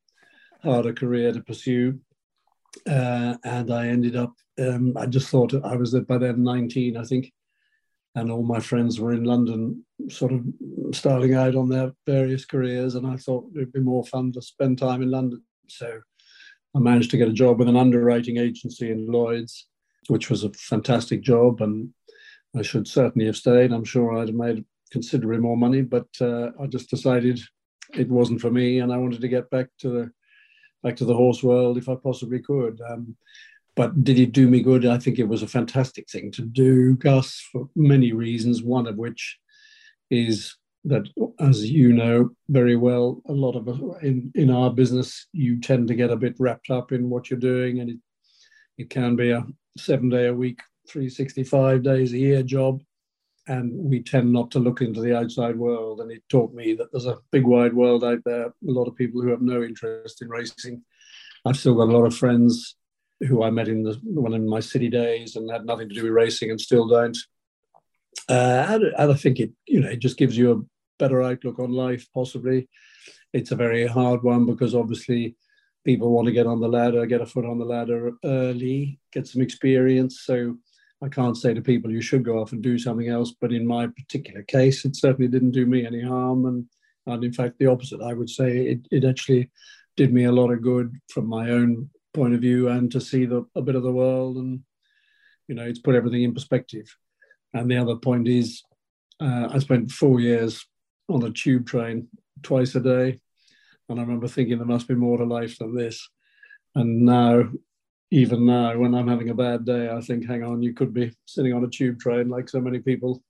harder 0.63 0.93
career 0.93 1.31
to 1.31 1.41
pursue. 1.41 1.99
Uh, 2.89 3.37
and 3.43 3.71
I 3.71 3.89
ended 3.89 4.15
up, 4.15 4.33
um, 4.59 4.97
I 4.97 5.05
just 5.05 5.29
thought 5.29 5.53
I 5.63 5.75
was 5.75 5.93
by 5.93 6.17
then 6.17 6.43
19, 6.43 6.97
I 6.97 7.03
think, 7.03 7.31
and 8.15 8.31
all 8.31 8.43
my 8.43 8.59
friends 8.59 8.99
were 8.99 9.13
in 9.13 9.23
London, 9.23 9.85
sort 10.09 10.33
of 10.33 10.43
starting 10.93 11.33
out 11.33 11.55
on 11.55 11.69
their 11.69 11.93
various 12.05 12.45
careers. 12.45 12.95
And 12.95 13.07
I 13.07 13.15
thought 13.15 13.49
it'd 13.55 13.73
be 13.73 13.79
more 13.79 14.05
fun 14.05 14.31
to 14.33 14.41
spend 14.41 14.77
time 14.77 15.01
in 15.01 15.11
London. 15.11 15.41
So 15.67 16.01
I 16.75 16.79
managed 16.79 17.11
to 17.11 17.17
get 17.17 17.29
a 17.29 17.33
job 17.33 17.59
with 17.59 17.69
an 17.69 17.77
underwriting 17.77 18.37
agency 18.37 18.91
in 18.91 19.07
Lloyd's, 19.07 19.67
which 20.07 20.29
was 20.29 20.43
a 20.43 20.51
fantastic 20.51 21.21
job. 21.21 21.61
And 21.61 21.89
I 22.55 22.61
should 22.63 22.87
certainly 22.87 23.27
have 23.27 23.37
stayed. 23.37 23.71
I'm 23.71 23.85
sure 23.85 24.17
I'd 24.17 24.27
have 24.27 24.35
made 24.35 24.65
considerably 24.91 25.39
more 25.39 25.57
money, 25.57 25.81
but 25.81 26.07
uh, 26.19 26.51
I 26.61 26.67
just 26.67 26.89
decided 26.89 27.39
it 27.93 28.09
wasn't 28.09 28.41
for 28.41 28.51
me 28.51 28.79
and 28.79 28.91
I 28.91 28.97
wanted 28.97 29.21
to 29.21 29.27
get 29.27 29.49
back 29.49 29.67
to 29.79 29.89
the 29.89 30.11
back 30.83 30.95
to 30.95 31.05
the 31.05 31.13
horse 31.13 31.43
world 31.43 31.77
if 31.77 31.87
I 31.89 31.95
possibly 31.95 32.39
could. 32.39 32.81
Um, 32.89 33.15
but 33.75 34.03
did 34.03 34.19
it 34.19 34.31
do 34.31 34.47
me 34.47 34.61
good? 34.61 34.85
I 34.85 34.97
think 34.97 35.19
it 35.19 35.27
was 35.27 35.43
a 35.43 35.47
fantastic 35.47 36.09
thing 36.09 36.31
to 36.31 36.41
do, 36.41 36.95
Gus, 36.95 37.47
for 37.51 37.69
many 37.75 38.11
reasons. 38.11 38.63
One 38.63 38.87
of 38.87 38.97
which 38.97 39.37
is 40.09 40.55
that, 40.85 41.07
as 41.39 41.69
you 41.69 41.93
know 41.93 42.31
very 42.49 42.75
well, 42.75 43.21
a 43.27 43.33
lot 43.33 43.55
of 43.55 43.67
in 44.03 44.31
in 44.35 44.49
our 44.49 44.71
business, 44.71 45.27
you 45.31 45.59
tend 45.59 45.87
to 45.87 45.95
get 45.95 46.11
a 46.11 46.17
bit 46.17 46.35
wrapped 46.39 46.69
up 46.69 46.91
in 46.91 47.09
what 47.09 47.29
you're 47.29 47.39
doing, 47.39 47.79
and 47.79 47.89
it 47.89 47.97
it 48.77 48.89
can 48.89 49.15
be 49.15 49.31
a 49.31 49.45
seven 49.77 50.09
day 50.09 50.27
a 50.27 50.33
week, 50.33 50.61
365 50.87 51.83
days 51.83 52.13
a 52.13 52.17
year 52.17 52.43
job 52.43 52.81
and 53.47 53.71
we 53.73 54.01
tend 54.01 54.31
not 54.31 54.51
to 54.51 54.59
look 54.59 54.81
into 54.81 55.01
the 55.01 55.17
outside 55.17 55.57
world. 55.57 55.99
And 55.99 56.11
it 56.11 56.23
taught 56.29 56.53
me 56.53 56.73
that 56.73 56.91
there's 56.91 57.07
a 57.07 57.17
big 57.31 57.43
wide 57.43 57.73
world 57.73 58.03
out 58.03 58.19
there, 58.23 58.45
a 58.45 58.53
lot 58.61 58.87
of 58.87 58.95
people 58.95 59.21
who 59.21 59.29
have 59.29 59.41
no 59.41 59.63
interest 59.63 60.21
in 60.21 60.29
racing. 60.29 60.83
I've 61.45 61.57
still 61.57 61.75
got 61.75 61.89
a 61.89 61.97
lot 61.97 62.05
of 62.05 62.15
friends 62.15 62.75
who 63.27 63.43
I 63.43 63.49
met 63.49 63.67
in 63.67 63.83
the 63.83 63.99
one 64.03 64.33
in 64.33 64.47
my 64.47 64.59
city 64.59 64.89
days 64.89 65.35
and 65.35 65.49
had 65.49 65.65
nothing 65.65 65.89
to 65.89 65.95
do 65.95 66.03
with 66.03 66.11
racing 66.11 66.49
and 66.49 66.59
still 66.59 66.87
don't. 66.87 67.17
Uh, 68.29 68.65
and, 68.69 68.83
and 68.83 69.11
I 69.11 69.15
think 69.15 69.39
it, 69.39 69.51
you 69.67 69.81
know, 69.81 69.89
it 69.89 69.99
just 69.99 70.17
gives 70.17 70.37
you 70.37 70.51
a 70.51 70.61
better 70.99 71.21
outlook 71.21 71.59
on 71.59 71.71
life. 71.71 72.07
Possibly, 72.13 72.67
it's 73.33 73.51
a 73.51 73.55
very 73.55 73.85
hard 73.87 74.23
one 74.23 74.45
because 74.45 74.75
obviously 74.75 75.35
people 75.85 76.11
want 76.11 76.27
to 76.27 76.33
get 76.33 76.47
on 76.47 76.59
the 76.59 76.67
ladder, 76.67 77.05
get 77.05 77.21
a 77.21 77.25
foot 77.25 77.45
on 77.45 77.59
the 77.59 77.65
ladder 77.65 78.11
early, 78.23 78.99
get 79.11 79.27
some 79.27 79.41
experience. 79.41 80.21
So 80.21 80.57
I 81.03 81.09
can't 81.09 81.37
say 81.37 81.53
to 81.53 81.61
people 81.61 81.91
you 81.91 82.01
should 82.01 82.23
go 82.23 82.39
off 82.39 82.51
and 82.51 82.61
do 82.61 82.77
something 82.77 83.07
else, 83.07 83.33
but 83.39 83.51
in 83.51 83.65
my 83.65 83.87
particular 83.87 84.43
case, 84.43 84.85
it 84.85 84.95
certainly 84.95 85.29
didn't 85.29 85.51
do 85.51 85.65
me 85.65 85.85
any 85.85 86.01
harm, 86.01 86.45
and 86.45 86.65
and 87.07 87.23
in 87.23 87.33
fact 87.33 87.57
the 87.57 87.67
opposite. 87.67 88.01
I 88.01 88.13
would 88.13 88.29
say 88.29 88.67
it 88.67 88.87
it 88.91 89.03
actually 89.03 89.49
did 89.97 90.13
me 90.13 90.25
a 90.25 90.31
lot 90.31 90.51
of 90.51 90.61
good 90.61 90.95
from 91.09 91.27
my 91.27 91.49
own 91.49 91.89
point 92.13 92.33
of 92.33 92.41
view, 92.41 92.69
and 92.69 92.91
to 92.91 93.01
see 93.01 93.25
the 93.25 93.45
a 93.55 93.61
bit 93.61 93.75
of 93.75 93.83
the 93.83 93.91
world, 93.91 94.37
and 94.37 94.61
you 95.47 95.55
know, 95.55 95.63
it's 95.63 95.79
put 95.79 95.95
everything 95.95 96.23
in 96.23 96.33
perspective. 96.33 96.95
And 97.53 97.69
the 97.69 97.77
other 97.77 97.95
point 97.95 98.27
is, 98.27 98.63
uh, 99.19 99.49
I 99.51 99.59
spent 99.59 99.91
four 99.91 100.19
years 100.19 100.65
on 101.09 101.23
a 101.23 101.31
tube 101.31 101.67
train 101.67 102.07
twice 102.41 102.75
a 102.75 102.79
day, 102.79 103.19
and 103.89 103.99
I 103.99 104.03
remember 104.03 104.27
thinking 104.27 104.57
there 104.57 104.65
must 104.65 104.87
be 104.87 104.95
more 104.95 105.17
to 105.17 105.25
life 105.25 105.57
than 105.57 105.75
this. 105.75 106.09
And 106.73 107.05
now 107.05 107.49
even 108.11 108.45
now, 108.45 108.77
when 108.77 108.93
I'm 108.93 109.07
having 109.07 109.29
a 109.29 109.33
bad 109.33 109.65
day, 109.65 109.89
I 109.89 110.01
think, 110.01 110.27
hang 110.27 110.43
on, 110.43 110.61
you 110.61 110.73
could 110.73 110.93
be 110.93 111.15
sitting 111.25 111.53
on 111.53 111.63
a 111.63 111.69
tube 111.69 111.99
train 111.99 112.27
like 112.27 112.49
so 112.49 112.59
many 112.59 112.79
people 112.79 113.23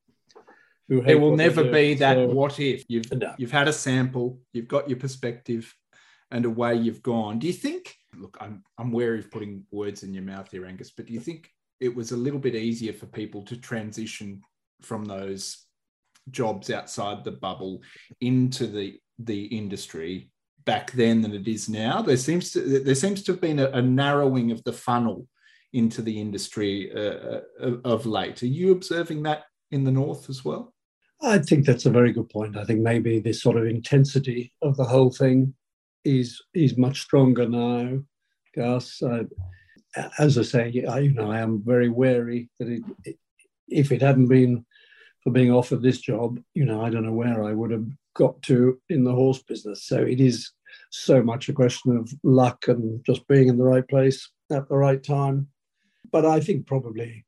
who 0.89 1.01
There 1.03 1.19
will 1.19 1.35
never 1.37 1.63
be 1.63 1.93
that 1.95 2.15
so, 2.15 2.25
what 2.25 2.59
if. 2.59 2.83
You've, 2.87 3.11
no. 3.13 3.33
you've 3.37 3.51
had 3.51 3.67
a 3.67 3.73
sample, 3.73 4.39
you've 4.53 4.67
got 4.67 4.89
your 4.89 4.97
perspective, 4.97 5.73
and 6.31 6.45
away 6.45 6.75
you've 6.75 7.03
gone. 7.03 7.37
Do 7.37 7.47
you 7.47 7.53
think, 7.53 7.95
look, 8.15 8.37
I'm, 8.39 8.63
I'm 8.77 8.91
wary 8.91 9.19
of 9.19 9.31
putting 9.31 9.63
words 9.71 10.03
in 10.03 10.13
your 10.13 10.23
mouth 10.23 10.51
here, 10.51 10.65
Angus, 10.65 10.91
but 10.91 11.05
do 11.05 11.13
you 11.13 11.19
think 11.19 11.49
it 11.79 11.93
was 11.93 12.11
a 12.11 12.17
little 12.17 12.39
bit 12.39 12.55
easier 12.55 12.93
for 12.93 13.07
people 13.07 13.43
to 13.43 13.57
transition 13.57 14.41
from 14.81 15.05
those 15.05 15.65
jobs 16.29 16.69
outside 16.69 17.23
the 17.23 17.31
bubble 17.31 17.81
into 18.21 18.67
the 18.67 18.99
the 19.19 19.45
industry 19.45 20.31
back 20.65 20.91
then 20.91 21.21
than 21.21 21.33
it 21.33 21.47
is 21.47 21.67
now. 21.69 22.01
There 22.01 22.17
seems 22.17 22.51
to 22.51 22.79
there 22.79 22.95
seems 22.95 23.23
to 23.23 23.33
have 23.33 23.41
been 23.41 23.59
a, 23.59 23.69
a 23.69 23.81
narrowing 23.81 24.51
of 24.51 24.63
the 24.63 24.73
funnel 24.73 25.27
into 25.73 26.01
the 26.01 26.19
industry 26.19 26.91
uh, 26.93 27.39
uh 27.59 27.77
of 27.83 28.05
late. 28.05 28.43
Are 28.43 28.47
you 28.47 28.71
observing 28.71 29.23
that 29.23 29.43
in 29.71 29.83
the 29.83 29.91
north 29.91 30.29
as 30.29 30.45
well? 30.45 30.73
I 31.23 31.37
think 31.37 31.65
that's 31.65 31.85
a 31.85 31.91
very 31.91 32.11
good 32.11 32.29
point. 32.29 32.57
I 32.57 32.65
think 32.65 32.81
maybe 32.81 33.19
this 33.19 33.41
sort 33.41 33.57
of 33.57 33.67
intensity 33.67 34.53
of 34.61 34.75
the 34.75 34.83
whole 34.83 35.11
thing 35.11 35.53
is 36.03 36.41
is 36.53 36.77
much 36.77 37.01
stronger 37.01 37.47
now, 37.47 37.99
Gus. 38.55 39.01
Uh, 39.01 39.23
as 40.19 40.37
I 40.37 40.43
say, 40.43 40.85
I, 40.85 40.99
you 40.99 41.13
know, 41.13 41.31
I 41.31 41.39
am 41.39 41.61
very 41.63 41.89
wary 41.89 42.49
that 42.59 42.69
it, 42.69 42.83
it, 43.03 43.17
if 43.67 43.91
it 43.91 44.01
hadn't 44.01 44.27
been 44.27 44.65
for 45.23 45.31
being 45.31 45.51
offered 45.51 45.81
this 45.81 45.99
job, 45.99 46.39
you 46.53 46.65
know, 46.65 46.81
I 46.81 46.89
don't 46.89 47.05
know 47.05 47.13
where 47.13 47.43
I 47.43 47.53
would 47.53 47.71
have 47.71 47.87
got 48.15 48.41
to 48.43 48.79
in 48.89 49.03
the 49.03 49.13
horse 49.13 49.43
business. 49.43 49.83
So 49.83 49.97
it 49.97 50.19
is 50.19 50.51
so 50.89 51.21
much 51.21 51.49
a 51.49 51.53
question 51.53 51.97
of 51.97 52.11
luck 52.23 52.67
and 52.67 53.03
just 53.05 53.27
being 53.27 53.47
in 53.47 53.57
the 53.57 53.63
right 53.63 53.87
place 53.87 54.29
at 54.51 54.67
the 54.69 54.77
right 54.77 55.03
time. 55.03 55.47
But 56.11 56.25
I 56.25 56.39
think 56.39 56.67
probably, 56.67 57.25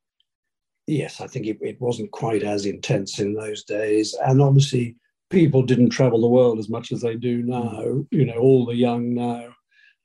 yes, 0.87 1.21
I 1.21 1.27
think 1.27 1.45
it, 1.45 1.57
it 1.61 1.79
wasn't 1.79 2.11
quite 2.11 2.43
as 2.43 2.65
intense 2.65 3.19
in 3.19 3.33
those 3.33 3.63
days. 3.63 4.15
And 4.25 4.41
obviously, 4.41 4.95
people 5.33 5.63
didn't 5.63 5.89
travel 5.89 6.21
the 6.21 6.27
world 6.27 6.59
as 6.59 6.69
much 6.69 6.91
as 6.91 7.01
they 7.01 7.15
do 7.15 7.41
now. 7.41 8.05
You 8.11 8.25
know, 8.25 8.37
all 8.37 8.65
the 8.65 8.75
young 8.75 9.15
now 9.15 9.47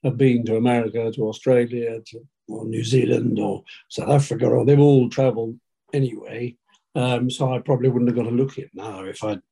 have 0.03 0.17
been 0.17 0.45
to 0.47 0.57
America, 0.57 1.13
to 1.13 1.29
Australia, 1.29 2.01
to 2.07 2.27
or 2.49 2.65
New 2.65 2.83
Zealand 2.83 3.39
or 3.39 3.63
South 3.91 4.09
Africa, 4.09 4.47
or 4.47 4.65
they've 4.65 4.81
all 4.81 5.11
traveled 5.11 5.59
anyway. 5.93 6.57
Um, 6.95 7.31
so 7.31 7.53
I 7.53 7.59
probably 7.59 7.91
wouldn't 7.91 8.09
have 8.09 8.17
got 8.17 8.33
a 8.33 8.35
look 8.35 8.59
at 8.59 8.75
now 8.75 9.05
if 9.05 9.23
I'd 9.23 9.43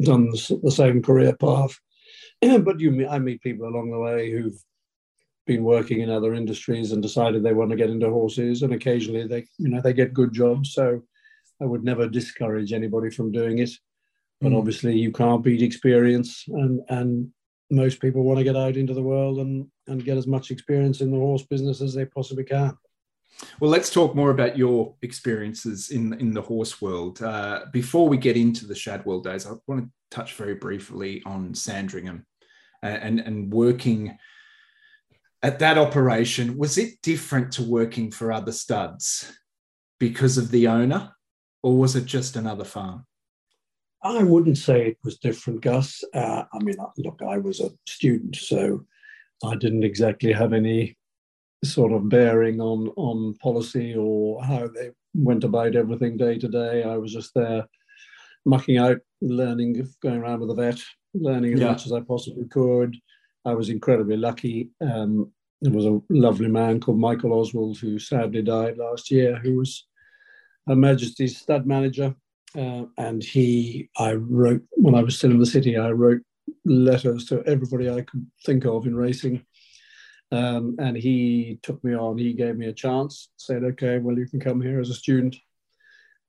done 0.00 0.30
the 0.30 0.70
same 0.70 1.02
career 1.02 1.34
path. 1.36 1.76
but 2.40 2.78
you, 2.78 3.08
I 3.08 3.18
meet 3.18 3.42
people 3.42 3.66
along 3.66 3.90
the 3.90 3.98
way 3.98 4.30
who've 4.30 4.62
been 5.46 5.64
working 5.64 6.00
in 6.00 6.10
other 6.10 6.32
industries 6.32 6.92
and 6.92 7.02
decided 7.02 7.42
they 7.42 7.52
want 7.52 7.70
to 7.70 7.76
get 7.76 7.90
into 7.90 8.08
horses, 8.08 8.62
and 8.62 8.72
occasionally 8.72 9.26
they, 9.26 9.46
you 9.58 9.68
know, 9.68 9.80
they 9.80 9.92
get 9.92 10.14
good 10.14 10.32
jobs. 10.32 10.72
So 10.72 11.02
I 11.60 11.64
would 11.64 11.82
never 11.82 12.08
discourage 12.08 12.72
anybody 12.72 13.10
from 13.10 13.32
doing 13.32 13.58
it. 13.58 13.70
But 14.44 14.52
mm. 14.52 14.58
obviously, 14.58 14.94
you 14.98 15.10
can't 15.10 15.42
beat 15.42 15.62
experience, 15.62 16.44
and 16.48 16.82
and 16.90 17.32
most 17.70 17.98
people 17.98 18.22
want 18.22 18.38
to 18.38 18.44
get 18.44 18.56
out 18.56 18.76
into 18.76 18.92
the 18.92 19.02
world 19.02 19.38
and, 19.38 19.66
and 19.86 20.04
get 20.04 20.18
as 20.18 20.26
much 20.26 20.50
experience 20.50 21.00
in 21.00 21.10
the 21.10 21.16
horse 21.16 21.42
business 21.42 21.80
as 21.80 21.94
they 21.94 22.04
possibly 22.04 22.44
can. 22.44 22.76
Well, 23.58 23.70
let's 23.70 23.90
talk 23.90 24.14
more 24.14 24.30
about 24.30 24.58
your 24.58 24.94
experiences 25.00 25.90
in 25.90 26.12
in 26.20 26.34
the 26.34 26.42
horse 26.42 26.82
world. 26.82 27.22
Uh, 27.22 27.64
before 27.72 28.06
we 28.06 28.18
get 28.18 28.36
into 28.36 28.66
the 28.66 28.74
Shadwell 28.74 29.20
days, 29.20 29.46
I 29.46 29.52
want 29.66 29.84
to 29.84 29.90
touch 30.10 30.34
very 30.34 30.56
briefly 30.56 31.22
on 31.24 31.54
Sandringham 31.54 32.26
and, 32.82 33.02
and, 33.02 33.20
and 33.20 33.52
working 33.52 34.18
at 35.42 35.58
that 35.60 35.78
operation. 35.78 36.58
Was 36.58 36.76
it 36.76 37.00
different 37.02 37.50
to 37.52 37.62
working 37.62 38.10
for 38.10 38.30
other 38.30 38.52
studs 38.52 39.32
because 39.98 40.36
of 40.36 40.50
the 40.50 40.68
owner, 40.68 41.12
or 41.62 41.78
was 41.78 41.96
it 41.96 42.04
just 42.04 42.36
another 42.36 42.64
farm? 42.64 43.06
I 44.04 44.22
wouldn't 44.22 44.58
say 44.58 44.88
it 44.88 44.98
was 45.02 45.18
different, 45.18 45.62
Gus. 45.62 46.04
Uh, 46.12 46.44
I 46.52 46.58
mean, 46.62 46.76
look, 46.98 47.20
I 47.26 47.38
was 47.38 47.60
a 47.60 47.70
student, 47.88 48.36
so 48.36 48.84
I 49.42 49.56
didn't 49.56 49.84
exactly 49.84 50.32
have 50.32 50.52
any 50.52 50.96
sort 51.64 51.92
of 51.92 52.10
bearing 52.10 52.60
on 52.60 52.88
on 52.96 53.34
policy 53.42 53.94
or 53.96 54.44
how 54.44 54.68
they 54.68 54.90
went 55.14 55.44
about 55.44 55.74
everything 55.74 56.18
day 56.18 56.38
to 56.38 56.48
day. 56.48 56.82
I 56.82 56.98
was 56.98 57.12
just 57.12 57.32
there 57.34 57.66
mucking 58.44 58.76
out, 58.76 58.98
learning, 59.22 59.86
going 60.02 60.18
around 60.18 60.40
with 60.40 60.50
the 60.50 60.62
vet, 60.62 60.80
learning 61.14 61.54
as 61.54 61.60
yeah. 61.60 61.68
much 61.68 61.86
as 61.86 61.92
I 61.92 62.00
possibly 62.00 62.46
could. 62.46 62.96
I 63.46 63.54
was 63.54 63.70
incredibly 63.70 64.16
lucky. 64.16 64.70
Um, 64.80 65.32
there 65.62 65.72
was 65.72 65.86
a 65.86 66.00
lovely 66.10 66.48
man 66.48 66.80
called 66.80 66.98
Michael 66.98 67.32
Oswald 67.32 67.78
who 67.78 67.98
sadly 67.98 68.42
died 68.42 68.76
last 68.76 69.10
year, 69.10 69.36
who 69.36 69.56
was 69.56 69.86
Her 70.66 70.76
Majesty's 70.76 71.38
stud 71.38 71.66
manager. 71.66 72.14
Uh, 72.56 72.84
and 72.98 73.22
he, 73.22 73.88
I 73.96 74.14
wrote, 74.14 74.62
when 74.72 74.94
I 74.94 75.02
was 75.02 75.16
still 75.16 75.32
in 75.32 75.38
the 75.38 75.46
city, 75.46 75.76
I 75.76 75.90
wrote 75.90 76.22
letters 76.64 77.24
to 77.26 77.42
everybody 77.46 77.90
I 77.90 78.02
could 78.02 78.26
think 78.44 78.64
of 78.64 78.86
in 78.86 78.94
racing 78.94 79.44
um, 80.34 80.76
and 80.78 80.96
he 80.96 81.58
took 81.62 81.82
me 81.84 81.94
on. 81.94 82.18
He 82.18 82.32
gave 82.32 82.56
me 82.56 82.66
a 82.66 82.72
chance, 82.72 83.28
said, 83.36 83.62
okay, 83.62 83.98
well, 83.98 84.18
you 84.18 84.26
can 84.26 84.40
come 84.40 84.60
here 84.60 84.80
as 84.80 84.90
a 84.90 84.94
student. 84.94 85.36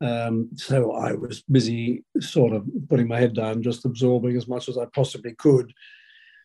Um, 0.01 0.49
so 0.55 0.91
I 0.91 1.13
was 1.13 1.41
busy 1.43 2.03
sort 2.19 2.53
of 2.53 2.67
putting 2.89 3.07
my 3.07 3.19
head 3.19 3.33
down, 3.33 3.63
just 3.63 3.85
absorbing 3.85 4.37
as 4.37 4.47
much 4.47 4.69
as 4.69 4.77
I 4.77 4.85
possibly 4.93 5.33
could. 5.35 5.71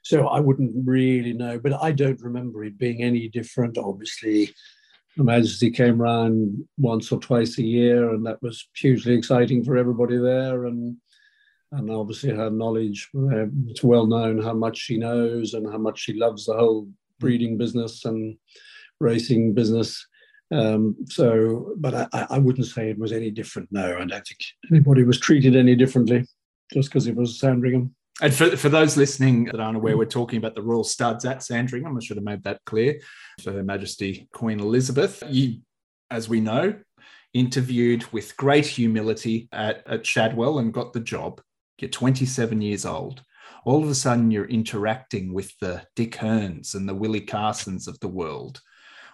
So 0.02 0.28
I 0.28 0.40
wouldn't 0.40 0.72
really 0.86 1.34
know, 1.34 1.58
but 1.58 1.74
I 1.74 1.92
don't 1.92 2.22
remember 2.22 2.64
it 2.64 2.78
being 2.78 3.02
any 3.02 3.28
different. 3.28 3.76
Obviously, 3.76 4.54
Her 5.16 5.24
Majesty 5.24 5.70
came 5.70 6.00
around 6.00 6.64
once 6.78 7.10
or 7.10 7.18
twice 7.18 7.58
a 7.58 7.64
year, 7.64 8.10
and 8.10 8.24
that 8.26 8.40
was 8.42 8.68
hugely 8.74 9.14
exciting 9.14 9.64
for 9.64 9.76
everybody 9.76 10.16
there. 10.16 10.66
And 10.66 10.96
and 11.72 11.90
obviously 11.90 12.30
her 12.30 12.50
knowledge, 12.50 13.08
uh, 13.16 13.46
it's 13.68 13.84
well 13.84 14.06
known 14.06 14.42
how 14.42 14.54
much 14.54 14.78
she 14.78 14.98
knows 14.98 15.54
and 15.54 15.70
how 15.70 15.78
much 15.78 16.00
she 16.00 16.14
loves 16.14 16.46
the 16.46 16.54
whole 16.54 16.88
breeding 17.20 17.56
business 17.56 18.04
and 18.04 18.36
racing 18.98 19.54
business. 19.54 20.04
Um, 20.52 20.96
so, 21.06 21.74
but 21.76 22.08
I, 22.12 22.26
I, 22.28 22.38
wouldn't 22.38 22.66
say 22.66 22.90
it 22.90 22.98
was 22.98 23.12
any 23.12 23.30
different. 23.30 23.68
No, 23.70 23.94
I 23.94 24.04
don't 24.04 24.10
think 24.10 24.40
anybody 24.68 25.04
was 25.04 25.20
treated 25.20 25.54
any 25.54 25.76
differently 25.76 26.26
just 26.72 26.88
because 26.88 27.06
it 27.06 27.14
was 27.14 27.38
Sandringham. 27.38 27.94
And 28.20 28.34
for, 28.34 28.56
for 28.56 28.68
those 28.68 28.96
listening 28.96 29.46
that 29.46 29.60
aren't 29.60 29.76
aware, 29.76 29.96
we're 29.96 30.04
talking 30.04 30.36
about 30.36 30.54
the 30.54 30.62
Royal 30.62 30.84
Studs 30.84 31.24
at 31.24 31.42
Sandringham. 31.42 31.96
I 31.96 32.00
should 32.00 32.16
have 32.16 32.24
made 32.24 32.42
that 32.44 32.60
clear. 32.66 33.00
For 33.42 33.52
Her 33.52 33.62
Majesty 33.62 34.28
Queen 34.32 34.60
Elizabeth, 34.60 35.22
you, 35.28 35.60
as 36.10 36.28
we 36.28 36.40
know, 36.40 36.74
interviewed 37.32 38.04
with 38.12 38.36
great 38.36 38.66
humility 38.66 39.48
at, 39.52 39.86
at 39.86 40.06
Shadwell 40.06 40.58
and 40.58 40.74
got 40.74 40.92
the 40.92 41.00
job. 41.00 41.40
You're 41.78 41.88
27 41.88 42.60
years 42.60 42.84
old 42.84 43.22
all 43.64 43.82
of 43.82 43.90
a 43.90 43.94
sudden 43.94 44.30
you're 44.30 44.46
interacting 44.46 45.32
with 45.32 45.56
the 45.60 45.82
Dick 45.96 46.16
Herns 46.16 46.74
and 46.74 46.88
the 46.88 46.94
Willie 46.94 47.20
Carsons 47.20 47.86
of 47.86 47.98
the 48.00 48.08
world. 48.08 48.60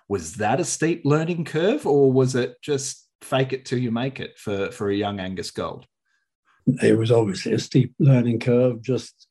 Was 0.09 0.35
that 0.35 0.61
a 0.61 0.65
steep 0.65 1.03
learning 1.05 1.45
curve, 1.45 1.87
or 1.87 2.13
was 2.13 2.35
it 2.35 2.57
just 2.63 3.09
fake 3.23 3.52
it 3.52 3.65
till 3.65 3.78
you 3.78 3.91
make 3.91 4.21
it 4.21 4.39
for, 4.39 4.71
for 4.71 4.89
a 4.89 4.95
young 4.95 5.19
Angus 5.19 5.50
Gold? 5.50 5.87
It 6.83 6.99
was 6.99 7.13
obviously 7.13 7.52
a 7.52 7.59
steep 7.59 7.95
learning 7.99 8.41
curve. 8.41 8.83
Just 8.83 9.29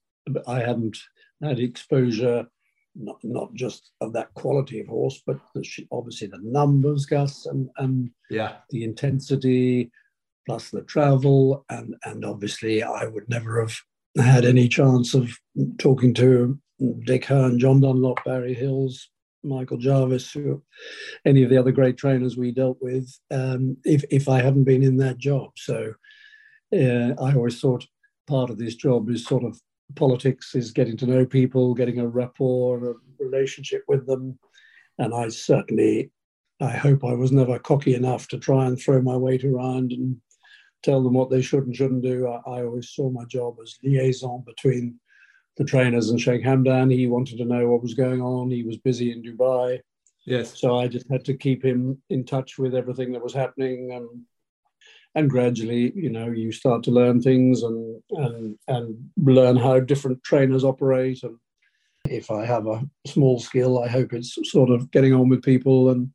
I 0.47 0.59
hadn't 0.59 0.97
had 1.43 1.59
exposure, 1.59 2.47
not, 2.95 3.17
not 3.23 3.53
just 3.53 3.91
of 4.01 4.13
that 4.13 4.33
quality 4.33 4.79
of 4.79 4.87
horse, 4.87 5.21
but 5.25 5.39
the, 5.53 5.67
obviously 5.91 6.27
the 6.27 6.39
numbers, 6.41 7.05
Gus, 7.05 7.45
and, 7.45 7.69
and 7.77 8.09
yeah, 8.29 8.57
the 8.69 8.83
intensity, 8.83 9.91
plus 10.45 10.69
the 10.69 10.83
travel, 10.83 11.65
and 11.69 11.95
and 12.05 12.23
obviously 12.23 12.83
I 12.83 13.05
would 13.05 13.27
never 13.29 13.59
have 13.59 13.75
had 14.17 14.45
any 14.45 14.69
chance 14.69 15.13
of 15.13 15.29
talking 15.77 16.13
to 16.15 16.57
Dick 17.05 17.25
Hern, 17.25 17.59
John 17.59 17.81
Dunlop, 17.81 18.23
Barry 18.23 18.53
Hills, 18.53 19.09
Michael 19.43 19.77
Jarvis, 19.77 20.31
who, 20.31 20.61
any 21.25 21.43
of 21.43 21.49
the 21.49 21.57
other 21.57 21.71
great 21.71 21.97
trainers 21.97 22.37
we 22.37 22.51
dealt 22.51 22.77
with, 22.81 23.09
um, 23.31 23.77
if, 23.83 24.03
if 24.09 24.27
I 24.27 24.41
hadn't 24.41 24.63
been 24.63 24.83
in 24.83 24.97
that 24.97 25.17
job. 25.17 25.51
So 25.57 25.93
uh, 26.73 27.13
I 27.21 27.33
always 27.35 27.59
thought 27.59 27.85
part 28.27 28.49
of 28.49 28.57
this 28.57 28.75
job 28.75 29.09
is 29.09 29.25
sort 29.25 29.43
of 29.43 29.59
politics, 29.95 30.55
is 30.55 30.71
getting 30.71 30.97
to 30.97 31.05
know 31.05 31.25
people, 31.25 31.73
getting 31.73 31.99
a 31.99 32.07
rapport, 32.07 32.91
a 32.91 32.93
relationship 33.19 33.83
with 33.87 34.07
them. 34.07 34.37
And 34.97 35.13
I 35.13 35.27
certainly, 35.29 36.11
I 36.61 36.71
hope 36.71 37.03
I 37.03 37.13
was 37.13 37.31
never 37.31 37.59
cocky 37.59 37.95
enough 37.95 38.27
to 38.29 38.39
try 38.39 38.65
and 38.65 38.79
throw 38.79 39.01
my 39.01 39.15
weight 39.15 39.43
around 39.43 39.91
and 39.91 40.17
tell 40.83 41.03
them 41.03 41.13
what 41.13 41.29
they 41.29 41.41
should 41.41 41.65
and 41.65 41.75
shouldn't 41.75 42.03
do. 42.03 42.27
I, 42.27 42.41
I 42.49 42.63
always 42.63 42.89
saw 42.89 43.09
my 43.09 43.25
job 43.25 43.57
as 43.61 43.77
liaison 43.83 44.43
between 44.45 44.99
the 45.57 45.65
trainers 45.65 46.09
and 46.09 46.19
Sheikh 46.19 46.43
Hamdan. 46.43 46.91
He 46.91 47.07
wanted 47.07 47.37
to 47.37 47.45
know 47.45 47.67
what 47.67 47.81
was 47.81 47.93
going 47.93 48.21
on. 48.21 48.49
He 48.51 48.63
was 48.63 48.77
busy 48.77 49.11
in 49.11 49.23
Dubai. 49.23 49.79
Yes. 50.25 50.59
So 50.59 50.77
I 50.77 50.87
just 50.87 51.09
had 51.09 51.23
to 51.25 51.35
keep 51.35 51.63
him 51.63 52.01
in 52.09 52.25
touch 52.25 52.57
with 52.57 52.73
everything 52.73 53.11
that 53.11 53.23
was 53.23 53.33
happening 53.33 53.91
and 53.93 54.07
and 55.15 55.29
gradually, 55.29 55.93
you 55.95 56.09
know, 56.09 56.27
you 56.27 56.51
start 56.51 56.83
to 56.83 56.91
learn 56.91 57.21
things 57.21 57.63
and 57.63 58.01
and 58.11 58.57
and 58.67 59.09
learn 59.17 59.55
how 59.55 59.79
different 59.79 60.23
trainers 60.23 60.63
operate. 60.63 61.23
And 61.23 61.37
if 62.09 62.29
I 62.29 62.45
have 62.45 62.67
a 62.67 62.83
small 63.07 63.39
skill, 63.39 63.81
I 63.81 63.87
hope 63.87 64.13
it's 64.13 64.37
sort 64.43 64.69
of 64.69 64.91
getting 64.91 65.13
on 65.13 65.29
with 65.29 65.41
people 65.41 65.89
and 65.89 66.11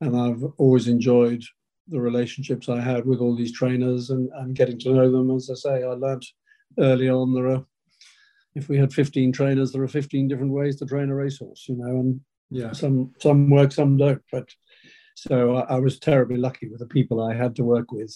and 0.00 0.16
I've 0.16 0.42
always 0.56 0.88
enjoyed 0.88 1.42
the 1.88 2.00
relationships 2.00 2.68
I 2.68 2.80
had 2.80 3.04
with 3.04 3.20
all 3.20 3.36
these 3.36 3.52
trainers 3.52 4.10
and, 4.10 4.30
and 4.36 4.54
getting 4.54 4.78
to 4.80 4.94
know 4.94 5.10
them. 5.10 5.30
As 5.30 5.50
I 5.50 5.54
say, 5.54 5.82
I 5.82 5.88
learned 5.88 6.24
early 6.78 7.10
on 7.10 7.34
there 7.34 7.48
are, 7.48 7.66
if 8.54 8.68
we 8.68 8.78
had 8.78 8.92
15 8.92 9.32
trainers, 9.32 9.72
there 9.72 9.82
are 9.82 9.88
15 9.88 10.28
different 10.28 10.52
ways 10.52 10.76
to 10.76 10.86
train 10.86 11.10
a 11.10 11.14
racehorse, 11.14 11.66
you 11.68 11.76
know, 11.76 12.00
and 12.00 12.20
yeah, 12.50 12.72
some 12.72 13.12
some 13.20 13.50
work, 13.50 13.72
some 13.72 13.96
don't. 13.96 14.22
But 14.32 14.48
so 15.14 15.56
I, 15.56 15.76
I 15.76 15.78
was 15.78 15.98
terribly 15.98 16.36
lucky 16.36 16.68
with 16.68 16.80
the 16.80 16.86
people 16.86 17.22
I 17.22 17.34
had 17.34 17.54
to 17.56 17.64
work 17.64 17.92
with. 17.92 18.14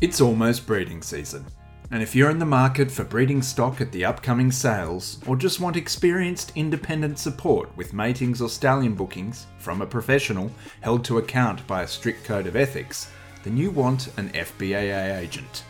It's 0.00 0.20
almost 0.20 0.66
breeding 0.66 1.02
season. 1.02 1.44
And 1.90 2.02
if 2.02 2.14
you're 2.14 2.30
in 2.30 2.38
the 2.38 2.44
market 2.44 2.90
for 2.90 3.02
breeding 3.02 3.40
stock 3.40 3.80
at 3.80 3.90
the 3.92 4.04
upcoming 4.04 4.52
sales, 4.52 5.18
or 5.26 5.36
just 5.36 5.58
want 5.58 5.76
experienced 5.76 6.52
independent 6.54 7.18
support 7.18 7.74
with 7.76 7.94
matings 7.94 8.42
or 8.42 8.48
stallion 8.48 8.94
bookings 8.94 9.46
from 9.58 9.80
a 9.80 9.86
professional 9.86 10.50
held 10.82 11.04
to 11.06 11.18
account 11.18 11.66
by 11.66 11.82
a 11.82 11.88
strict 11.88 12.24
code 12.24 12.46
of 12.46 12.56
ethics, 12.56 13.10
then 13.42 13.56
you 13.56 13.70
want 13.70 14.08
an 14.18 14.28
FBAA 14.30 15.18
agent. 15.18 15.64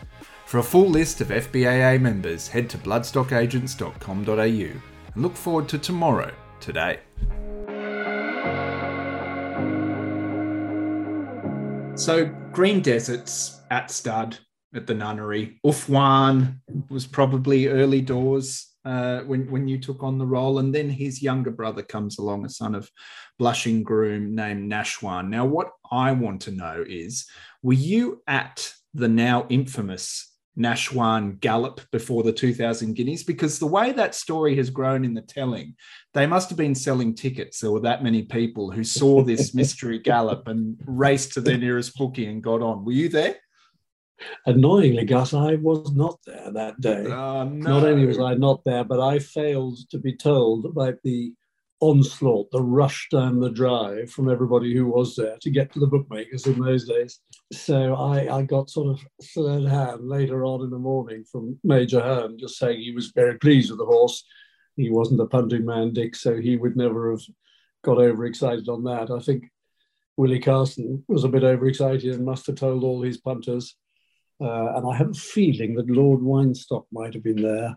For 0.45 0.57
a 0.57 0.63
full 0.63 0.89
list 0.89 1.21
of 1.21 1.29
FBAA 1.29 2.01
members, 2.01 2.49
head 2.49 2.69
to 2.71 2.77
bloodstockagents.com.au 2.79 4.39
and 4.39 5.23
look 5.23 5.35
forward 5.35 5.69
to 5.69 5.77
tomorrow 5.77 6.31
today. 6.59 6.99
So, 11.95 12.25
Green 12.51 12.81
Deserts 12.81 13.61
at 13.69 13.91
Stud 13.91 14.37
at 14.73 14.87
the 14.87 14.93
nunnery. 14.93 15.59
Unfuwain 15.65 16.59
was 16.89 17.05
probably 17.05 17.67
early 17.67 18.01
doors 18.01 18.67
uh, 18.85 19.21
when 19.21 19.51
when 19.51 19.67
you 19.67 19.77
took 19.77 20.03
on 20.03 20.17
the 20.17 20.25
role, 20.25 20.59
and 20.59 20.73
then 20.73 20.89
his 20.89 21.21
younger 21.21 21.51
brother 21.51 21.81
comes 21.81 22.17
along, 22.17 22.45
a 22.45 22.49
son 22.49 22.75
of 22.75 22.89
blushing 23.37 23.83
groom 23.83 24.35
named 24.35 24.71
Nashwan. 24.71 25.29
Now, 25.29 25.45
what 25.45 25.71
I 25.91 26.11
want 26.13 26.41
to 26.41 26.51
know 26.51 26.83
is, 26.87 27.25
were 27.61 27.73
you 27.73 28.21
at 28.27 28.71
the 28.93 29.09
now 29.09 29.45
infamous 29.49 30.28
Nashwan 30.59 31.39
Gallop 31.39 31.81
before 31.91 32.23
the 32.23 32.33
2000 32.33 32.93
Guineas? 32.93 33.23
Because 33.23 33.57
the 33.57 33.65
way 33.65 33.91
that 33.93 34.13
story 34.13 34.55
has 34.57 34.69
grown 34.69 35.05
in 35.05 35.13
the 35.13 35.21
telling, 35.21 35.75
they 36.13 36.27
must 36.27 36.49
have 36.49 36.57
been 36.57 36.75
selling 36.75 37.15
tickets. 37.15 37.59
There 37.59 37.71
were 37.71 37.79
that 37.81 38.03
many 38.03 38.23
people 38.23 38.69
who 38.71 38.83
saw 38.83 39.23
this 39.23 39.53
mystery 39.55 39.99
gallop 39.99 40.47
and 40.47 40.77
raced 40.85 41.33
to 41.33 41.41
their 41.41 41.57
nearest 41.57 41.97
bookie 41.97 42.25
and 42.25 42.43
got 42.43 42.61
on. 42.61 42.85
Were 42.85 42.91
you 42.91 43.09
there? 43.09 43.37
Annoyingly, 44.45 45.05
Gus, 45.05 45.33
I 45.33 45.55
was 45.55 45.93
not 45.93 46.19
there 46.25 46.51
that 46.51 46.81
day. 46.81 47.05
Oh, 47.07 47.43
no. 47.45 47.79
Not 47.79 47.83
only 47.85 48.05
was 48.05 48.19
I 48.19 48.33
not 48.33 48.63
there, 48.65 48.83
but 48.83 48.99
I 48.99 49.19
failed 49.19 49.77
to 49.91 49.97
be 49.97 50.15
told 50.15 50.65
about 50.65 50.95
the 51.03 51.33
onslaught, 51.81 52.51
the 52.51 52.61
rush 52.61 53.07
down 53.09 53.39
the 53.39 53.49
drive 53.49 54.11
from 54.11 54.29
everybody 54.29 54.75
who 54.75 54.85
was 54.85 55.15
there 55.15 55.37
to 55.41 55.49
get 55.49 55.71
to 55.73 55.79
the 55.79 55.87
bookmakers 55.87 56.45
in 56.45 56.59
those 56.59 56.87
days. 56.87 57.19
So 57.53 57.95
I, 57.95 58.37
I 58.37 58.41
got 58.43 58.69
sort 58.69 58.89
of 58.89 59.05
third 59.35 59.65
hand 59.65 60.07
later 60.07 60.45
on 60.45 60.61
in 60.61 60.69
the 60.69 60.77
morning 60.77 61.23
from 61.31 61.57
Major 61.63 62.01
Hern 62.01 62.37
just 62.37 62.57
saying 62.57 62.79
he 62.79 62.91
was 62.91 63.11
very 63.11 63.37
pleased 63.37 63.69
with 63.69 63.79
the 63.79 63.85
horse. 63.85 64.23
He 64.75 64.89
wasn't 64.89 65.21
a 65.21 65.25
punting 65.25 65.65
man, 65.65 65.93
Dick, 65.93 66.15
so 66.15 66.37
he 66.37 66.57
would 66.57 66.75
never 66.75 67.11
have 67.11 67.21
got 67.83 67.97
overexcited 67.97 68.67
on 68.67 68.83
that. 68.83 69.09
I 69.09 69.19
think 69.19 69.45
Willie 70.17 70.39
Carson 70.39 71.03
was 71.07 71.23
a 71.23 71.29
bit 71.29 71.43
overexcited 71.43 72.13
and 72.13 72.25
must 72.25 72.47
have 72.47 72.55
told 72.55 72.83
all 72.83 73.01
his 73.01 73.17
punters. 73.17 73.75
Uh, 74.41 74.75
and 74.75 74.87
I 74.87 74.95
have 74.95 75.11
a 75.11 75.13
feeling 75.13 75.75
that 75.75 75.89
Lord 75.89 76.21
Weinstock 76.21 76.85
might 76.91 77.13
have 77.13 77.23
been 77.23 77.41
there 77.41 77.75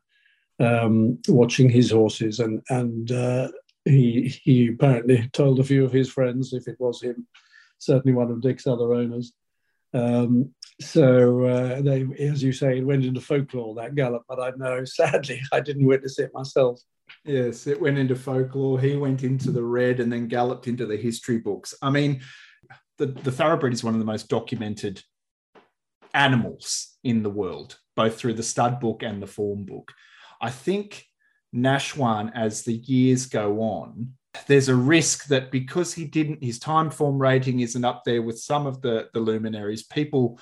um, 0.61 1.19
watching 1.29 1.69
his 1.69 1.91
horses, 1.91 2.38
and 2.38 2.62
and 2.69 3.11
uh, 3.11 3.49
he 3.85 4.29
he 4.42 4.68
apparently 4.68 5.29
told 5.33 5.61
a 5.61 5.64
few 5.64 5.85
of 5.85 5.92
his 5.92 6.11
friends, 6.11 6.53
if 6.53 6.68
it 6.68 6.77
was 6.79 7.03
him, 7.03 7.27
certainly 7.79 8.14
one 8.14 8.31
of 8.31 8.40
Dick's 8.40 8.66
other 8.66 8.92
owners. 8.92 9.33
Um, 9.95 10.55
so 10.81 11.45
uh, 11.45 11.83
they, 11.83 12.07
as 12.18 12.42
you 12.42 12.53
say, 12.53 12.79
it 12.79 12.87
went 12.87 13.05
into 13.05 13.21
folklore 13.21 13.75
that 13.75 13.95
gallop, 13.95 14.23
but 14.29 14.40
I 14.40 14.53
know 14.57 14.85
sadly 14.87 15.40
I 15.53 15.61
didn't 15.61 15.87
witness 15.87 16.18
it 16.18 16.31
myself. 16.33 16.81
Yes, 17.25 17.66
it 17.66 17.81
went 17.81 17.99
into 17.99 18.16
folklore. 18.16 18.81
He 18.81 18.97
went 18.97 19.23
into 19.23 19.51
the 19.51 19.62
red 19.62 20.01
and 20.01 20.12
then 20.12 20.29
galloped 20.29 20.66
into 20.66 20.87
the 20.87 20.97
history 20.97 21.38
books. 21.38 21.75
I 21.83 21.90
mean, 21.90 22.23
the, 22.99 23.07
the 23.07 23.33
thoroughbred 23.33 23.73
is 23.73 23.85
one 23.85 23.95
of 23.95 24.01
the 24.01 24.07
most 24.07 24.29
documented 24.29 25.03
animals 26.14 26.97
in 27.05 27.23
the 27.23 27.31
world, 27.31 27.79
both 27.97 28.16
through 28.16 28.35
the 28.35 28.42
stud 28.42 28.81
book 28.81 29.03
and 29.03 29.23
the 29.23 29.27
form 29.27 29.64
book. 29.64 29.92
I 30.40 30.51
think 30.51 31.05
Nashwan, 31.55 32.33
as 32.35 32.62
the 32.62 32.75
years 32.75 33.27
go 33.27 33.61
on, 33.61 34.15
there's 34.47 34.69
a 34.69 34.75
risk 34.75 35.27
that 35.27 35.51
because 35.51 35.93
he 35.93 36.05
didn't, 36.05 36.43
his 36.43 36.59
Timeform 36.59 37.21
rating 37.21 37.61
isn't 37.61 37.85
up 37.85 38.03
there 38.05 38.23
with 38.23 38.38
some 38.38 38.67
of 38.67 38.81
the, 38.81 39.09
the 39.12 39.21
luminaries, 39.21 39.83
people 39.83 40.38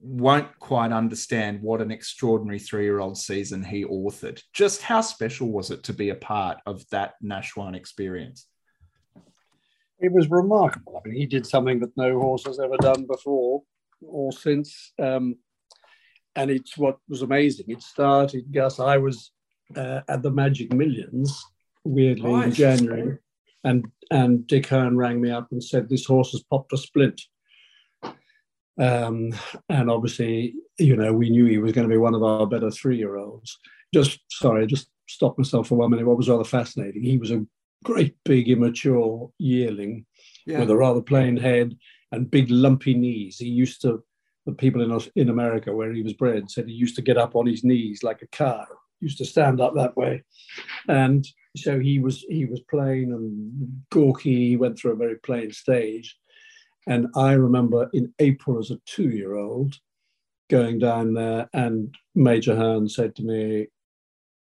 won't 0.00 0.58
quite 0.58 0.92
understand 0.92 1.60
what 1.60 1.80
an 1.80 1.90
extraordinary 1.90 2.58
three 2.58 2.84
year 2.84 3.00
old 3.00 3.18
season 3.18 3.62
he 3.62 3.84
authored. 3.84 4.42
Just 4.52 4.82
how 4.82 5.00
special 5.00 5.48
was 5.52 5.70
it 5.70 5.84
to 5.84 5.92
be 5.92 6.08
a 6.08 6.14
part 6.14 6.58
of 6.66 6.88
that 6.90 7.14
Nashwan 7.22 7.76
experience? 7.76 8.46
It 10.00 10.10
was 10.10 10.30
remarkable. 10.30 11.00
I 11.04 11.08
mean, 11.08 11.18
he 11.18 11.26
did 11.26 11.46
something 11.46 11.78
that 11.80 11.96
no 11.96 12.18
horse 12.18 12.46
has 12.46 12.58
ever 12.58 12.78
done 12.78 13.06
before 13.06 13.62
or 14.00 14.32
since. 14.32 14.92
Um, 14.98 15.36
and 16.34 16.50
it's 16.50 16.78
what 16.78 16.96
was 17.08 17.20
amazing. 17.22 17.66
It 17.68 17.82
started, 17.82 18.50
Gus, 18.52 18.80
I 18.80 18.96
was 18.96 19.32
uh, 19.76 20.00
at 20.08 20.22
the 20.22 20.30
Magic 20.30 20.72
Millions, 20.72 21.44
weirdly, 21.84 22.32
in 22.32 22.52
January. 22.52 23.18
And, 23.62 23.86
and 24.10 24.46
Dick 24.46 24.66
Hern 24.66 24.96
rang 24.96 25.20
me 25.20 25.30
up 25.30 25.48
and 25.50 25.62
said, 25.62 25.88
This 25.88 26.06
horse 26.06 26.32
has 26.32 26.42
popped 26.42 26.72
a 26.72 26.78
splint. 26.78 27.20
Um, 28.78 29.34
and 29.68 29.90
obviously, 29.90 30.54
you 30.78 30.96
know, 30.96 31.12
we 31.12 31.28
knew 31.28 31.44
he 31.44 31.58
was 31.58 31.72
going 31.72 31.86
to 31.86 31.92
be 31.92 31.98
one 31.98 32.14
of 32.14 32.22
our 32.22 32.46
better 32.46 32.70
three 32.70 32.96
year 32.96 33.16
olds. 33.16 33.58
Just, 33.92 34.20
sorry, 34.30 34.66
just 34.66 34.88
stop 35.08 35.36
myself 35.36 35.68
for 35.68 35.74
one 35.74 35.90
minute. 35.90 36.06
What 36.06 36.16
was 36.16 36.28
rather 36.28 36.44
fascinating, 36.44 37.02
he 37.02 37.18
was 37.18 37.30
a 37.30 37.44
great 37.84 38.16
big 38.24 38.48
immature 38.48 39.30
yearling 39.38 40.06
yeah. 40.46 40.60
with 40.60 40.70
a 40.70 40.76
rather 40.76 41.02
plain 41.02 41.36
head 41.36 41.76
and 42.12 42.30
big 42.30 42.50
lumpy 42.50 42.94
knees. 42.94 43.38
He 43.38 43.48
used 43.48 43.82
to, 43.82 44.02
the 44.46 44.52
people 44.52 44.82
in, 44.82 45.00
in 45.16 45.28
America 45.28 45.74
where 45.74 45.92
he 45.92 46.02
was 46.02 46.14
bred 46.14 46.50
said 46.50 46.66
he 46.66 46.72
used 46.72 46.96
to 46.96 47.02
get 47.02 47.18
up 47.18 47.36
on 47.36 47.46
his 47.46 47.62
knees 47.62 48.02
like 48.02 48.22
a 48.22 48.26
cow 48.28 48.64
used 49.00 49.18
to 49.18 49.24
stand 49.24 49.60
up 49.60 49.74
that 49.74 49.96
way, 49.96 50.22
and 50.88 51.26
so 51.56 51.78
he 51.78 51.98
was 51.98 52.24
he 52.28 52.44
was 52.44 52.60
plain 52.60 53.12
and 53.12 53.82
gawky. 53.90 54.50
He 54.50 54.56
went 54.56 54.78
through 54.78 54.92
a 54.92 54.96
very 54.96 55.16
plain 55.16 55.52
stage, 55.52 56.16
and 56.86 57.08
I 57.16 57.32
remember 57.32 57.90
in 57.92 58.12
April 58.18 58.58
as 58.58 58.70
a 58.70 58.80
two-year-old 58.86 59.76
going 60.48 60.78
down 60.78 61.14
there, 61.14 61.48
and 61.52 61.94
Major 62.14 62.56
Hern 62.56 62.88
said 62.88 63.14
to 63.16 63.22
me, 63.22 63.66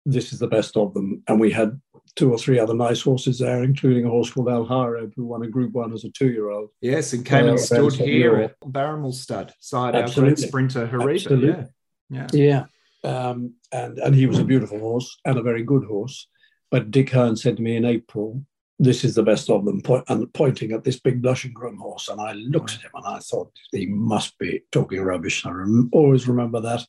"This 0.05 0.33
is 0.33 0.39
the 0.39 0.47
best 0.47 0.77
of 0.77 0.93
them," 0.93 1.23
and 1.27 1.39
we 1.39 1.51
had 1.51 1.79
two 2.15 2.31
or 2.31 2.37
three 2.37 2.59
other 2.59 2.73
nice 2.73 3.01
horses 3.01 3.39
there, 3.39 3.63
including 3.63 4.05
a 4.05 4.09
horse 4.09 4.31
called 4.31 4.47
Alhara, 4.47 5.11
who 5.15 5.25
won 5.25 5.43
a 5.43 5.47
Group 5.47 5.73
One 5.73 5.93
as 5.93 6.05
a 6.05 6.09
two-year-old. 6.09 6.69
Yes, 6.81 7.13
and 7.13 7.25
came 7.25 7.45
uh, 7.45 7.49
and 7.49 7.59
stood 7.59 7.93
here 7.93 8.37
at 8.37 8.59
Barrowmill 8.61 9.13
Stud 9.13 9.53
side 9.59 9.95
Absolutely. 9.95 10.31
our 10.31 10.35
great 10.35 10.47
sprinter 10.47 10.87
Harita. 10.87 11.13
Absolutely. 11.15 11.47
Yeah. 11.49 11.65
Yeah. 12.09 12.27
yeah. 12.33 12.65
Um, 13.05 13.53
and, 13.71 13.99
and 13.99 14.15
he 14.15 14.25
was 14.25 14.39
a 14.39 14.43
beautiful 14.43 14.79
horse 14.79 15.17
and 15.25 15.37
a 15.37 15.43
very 15.43 15.63
good 15.63 15.85
horse. 15.85 16.27
But 16.71 16.91
Dick 16.91 17.11
Hern 17.11 17.35
said 17.35 17.57
to 17.57 17.63
me 17.63 17.75
in 17.75 17.85
April, 17.85 18.43
this 18.79 19.05
is 19.05 19.15
the 19.15 19.23
best 19.23 19.49
of 19.49 19.63
them, 19.63 19.81
point, 19.81 20.03
and 20.09 20.33
pointing 20.33 20.71
at 20.73 20.83
this 20.83 20.99
big 20.99 21.21
blushing 21.21 21.53
groom 21.53 21.77
horse. 21.77 22.09
And 22.09 22.19
I 22.19 22.33
looked 22.33 22.73
at 22.73 22.81
him 22.81 22.91
and 22.95 23.05
I 23.05 23.19
thought, 23.19 23.51
he 23.71 23.85
must 23.85 24.37
be 24.39 24.63
talking 24.71 25.01
rubbish. 25.01 25.45
I 25.45 25.51
rem- 25.51 25.89
always 25.93 26.27
remember 26.27 26.59
that. 26.61 26.85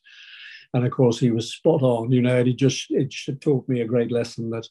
And 0.73 0.85
of 0.85 0.91
course, 0.91 1.19
he 1.19 1.31
was 1.31 1.53
spot 1.53 1.81
on, 1.81 2.11
you 2.11 2.21
know, 2.21 2.39
and 2.39 2.47
he 2.47 2.53
just, 2.53 2.87
it 2.89 3.13
taught 3.39 3.69
me 3.69 3.81
a 3.81 3.87
great 3.87 4.11
lesson 4.11 4.49
that 4.49 4.67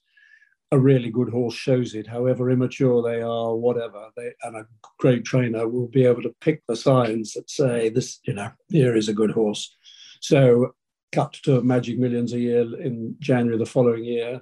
a 0.73 0.79
really 0.79 1.11
good 1.11 1.31
horse 1.31 1.55
shows 1.55 1.95
it, 1.95 2.07
however 2.07 2.51
immature 2.51 3.01
they 3.03 3.23
are, 3.23 3.55
whatever. 3.55 4.11
They, 4.17 4.33
and 4.43 4.57
a 4.57 4.67
great 4.99 5.25
trainer 5.25 5.69
will 5.69 5.89
be 5.89 6.05
able 6.05 6.23
to 6.23 6.35
pick 6.41 6.63
the 6.67 6.77
signs 6.77 7.33
that 7.33 7.49
say, 7.49 7.89
this, 7.89 8.19
you 8.25 8.35
know, 8.35 8.51
here 8.69 8.97
is 8.97 9.09
a 9.09 9.15
good 9.15 9.31
horse. 9.31 9.75
So 10.21 10.75
cut 11.17 11.33
to 11.45 11.63
Magic 11.63 11.99
Millions 11.99 12.35
a 12.35 12.39
year 12.39 12.79
in 12.81 13.17
January 13.21 13.57
the 13.59 13.65
following 13.65 14.05
year. 14.05 14.41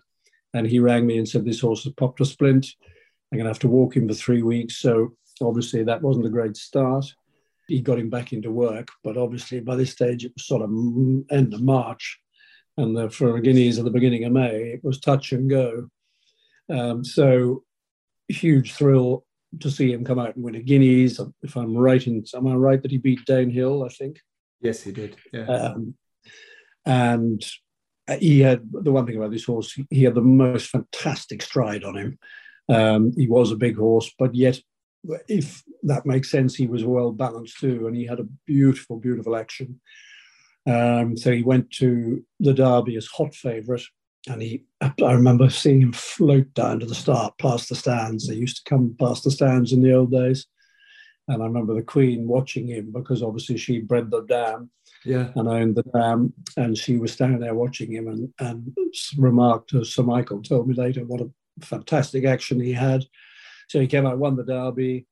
And 0.54 0.66
he 0.66 0.80
rang 0.80 1.06
me 1.06 1.18
and 1.18 1.28
said, 1.28 1.44
This 1.44 1.60
horse 1.60 1.84
has 1.84 1.92
popped 1.92 2.20
a 2.20 2.24
splint. 2.24 2.66
I'm 3.30 3.38
going 3.38 3.44
to 3.44 3.50
have 3.50 3.60
to 3.60 3.68
walk 3.68 3.96
him 3.96 4.08
for 4.08 4.14
three 4.14 4.42
weeks. 4.42 4.76
So 4.78 5.16
obviously, 5.40 5.84
that 5.84 6.02
wasn't 6.02 6.26
a 6.26 6.30
great 6.30 6.56
start. 6.56 7.06
He 7.68 7.80
got 7.80 7.98
him 7.98 8.10
back 8.10 8.32
into 8.32 8.50
work. 8.50 8.88
But 9.04 9.16
obviously, 9.16 9.60
by 9.60 9.76
this 9.76 9.92
stage, 9.92 10.24
it 10.24 10.32
was 10.34 10.46
sort 10.46 10.62
of 10.62 10.70
end 11.30 11.54
of 11.54 11.62
March. 11.62 12.18
And 12.76 12.96
the, 12.96 13.08
for 13.08 13.36
a 13.36 13.40
Guineas 13.40 13.78
at 13.78 13.84
the 13.84 13.90
beginning 13.90 14.24
of 14.24 14.32
May, 14.32 14.72
it 14.74 14.80
was 14.82 14.98
touch 14.98 15.32
and 15.32 15.48
go. 15.48 15.88
Um, 16.68 17.04
so, 17.04 17.62
huge 18.28 18.72
thrill 18.72 19.24
to 19.60 19.70
see 19.70 19.92
him 19.92 20.04
come 20.04 20.18
out 20.18 20.34
and 20.34 20.44
win 20.44 20.56
a 20.56 20.62
Guineas. 20.62 21.20
If 21.42 21.56
I'm 21.56 21.76
right 21.76 22.04
in, 22.04 22.24
am 22.34 22.48
I 22.48 22.54
right 22.54 22.82
that 22.82 22.90
he 22.90 22.98
beat 22.98 23.20
Danehill? 23.28 23.86
I 23.86 23.94
think. 23.94 24.20
Yes, 24.60 24.82
he 24.82 24.92
did. 24.92 25.16
Yeah. 25.32 25.44
Um, 25.44 25.94
and 26.86 27.44
he 28.18 28.40
had 28.40 28.62
the 28.70 28.92
one 28.92 29.06
thing 29.06 29.16
about 29.16 29.30
this 29.30 29.44
horse, 29.44 29.78
he 29.90 30.04
had 30.04 30.14
the 30.14 30.20
most 30.20 30.68
fantastic 30.68 31.42
stride 31.42 31.84
on 31.84 31.96
him. 31.96 32.18
Um, 32.68 33.12
he 33.16 33.26
was 33.26 33.50
a 33.52 33.56
big 33.56 33.76
horse, 33.76 34.10
but 34.18 34.34
yet, 34.34 34.58
if 35.28 35.62
that 35.82 36.06
makes 36.06 36.30
sense, 36.30 36.54
he 36.54 36.66
was 36.66 36.84
well 36.84 37.12
balanced 37.12 37.58
too, 37.58 37.86
and 37.86 37.96
he 37.96 38.06
had 38.06 38.20
a 38.20 38.28
beautiful, 38.46 38.98
beautiful 38.98 39.36
action. 39.36 39.80
Um, 40.66 41.16
so 41.16 41.30
he 41.30 41.42
went 41.42 41.70
to 41.72 42.24
the 42.40 42.54
Derby 42.54 42.96
as 42.96 43.06
hot 43.06 43.34
favourite, 43.34 43.82
and 44.28 44.40
he. 44.40 44.64
I 44.80 45.12
remember 45.12 45.50
seeing 45.50 45.82
him 45.82 45.92
float 45.92 46.52
down 46.54 46.80
to 46.80 46.86
the 46.86 46.94
start, 46.94 47.36
past 47.38 47.68
the 47.68 47.74
stands. 47.74 48.26
They 48.26 48.34
used 48.34 48.64
to 48.64 48.70
come 48.70 48.96
past 48.98 49.24
the 49.24 49.30
stands 49.30 49.72
in 49.72 49.82
the 49.82 49.94
old 49.94 50.10
days, 50.10 50.46
and 51.28 51.42
I 51.42 51.46
remember 51.46 51.74
the 51.74 51.82
Queen 51.82 52.26
watching 52.26 52.68
him 52.68 52.92
because 52.92 53.22
obviously 53.22 53.58
she 53.58 53.80
bred 53.80 54.10
the 54.10 54.22
dam 54.22 54.70
yeah. 55.04 55.30
and 55.36 55.48
owned 55.48 55.76
the 55.76 55.82
dam. 55.82 56.02
Um, 56.02 56.32
and 56.56 56.76
she 56.76 56.96
was 56.96 57.12
standing 57.12 57.40
there 57.40 57.54
watching 57.54 57.92
him 57.92 58.08
and, 58.08 58.32
and 58.40 58.76
remarked 59.18 59.70
to 59.70 59.84
Sir 59.84 60.02
Michael, 60.02 60.42
told 60.42 60.68
me 60.68 60.74
later 60.74 61.04
what 61.04 61.20
a 61.20 61.30
fantastic 61.60 62.24
action 62.24 62.60
he 62.60 62.72
had. 62.72 63.04
So 63.68 63.80
he 63.80 63.86
came 63.86 64.06
out, 64.06 64.18
won 64.18 64.36
the 64.36 64.44
Derby, 64.44 65.06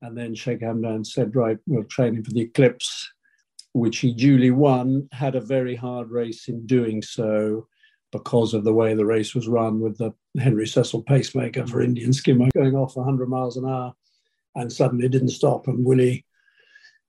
and 0.00 0.16
then 0.16 0.34
Sheikh 0.34 0.60
Hamdan 0.60 1.06
said, 1.06 1.36
Right, 1.36 1.58
we'll 1.66 1.84
train 1.84 2.14
him 2.14 2.24
for 2.24 2.32
the 2.32 2.42
Eclipse, 2.42 3.10
which 3.72 3.98
he 3.98 4.12
duly 4.12 4.50
won, 4.50 5.08
had 5.12 5.34
a 5.34 5.40
very 5.40 5.76
hard 5.76 6.10
race 6.10 6.48
in 6.48 6.66
doing 6.66 7.02
so 7.02 7.68
because 8.10 8.52
of 8.52 8.64
the 8.64 8.74
way 8.74 8.94
the 8.94 9.06
race 9.06 9.34
was 9.34 9.48
run 9.48 9.80
with 9.80 9.96
the 9.96 10.12
Henry 10.38 10.66
Cecil 10.66 11.02
pacemaker 11.02 11.66
for 11.66 11.80
Indian 11.80 12.12
skimmer 12.12 12.48
going 12.54 12.74
off 12.74 12.96
100 12.96 13.28
miles 13.28 13.56
an 13.56 13.66
hour 13.66 13.94
and 14.54 14.70
suddenly 14.70 15.08
didn't 15.08 15.30
stop. 15.30 15.66
And 15.66 15.84
Willie 15.84 16.26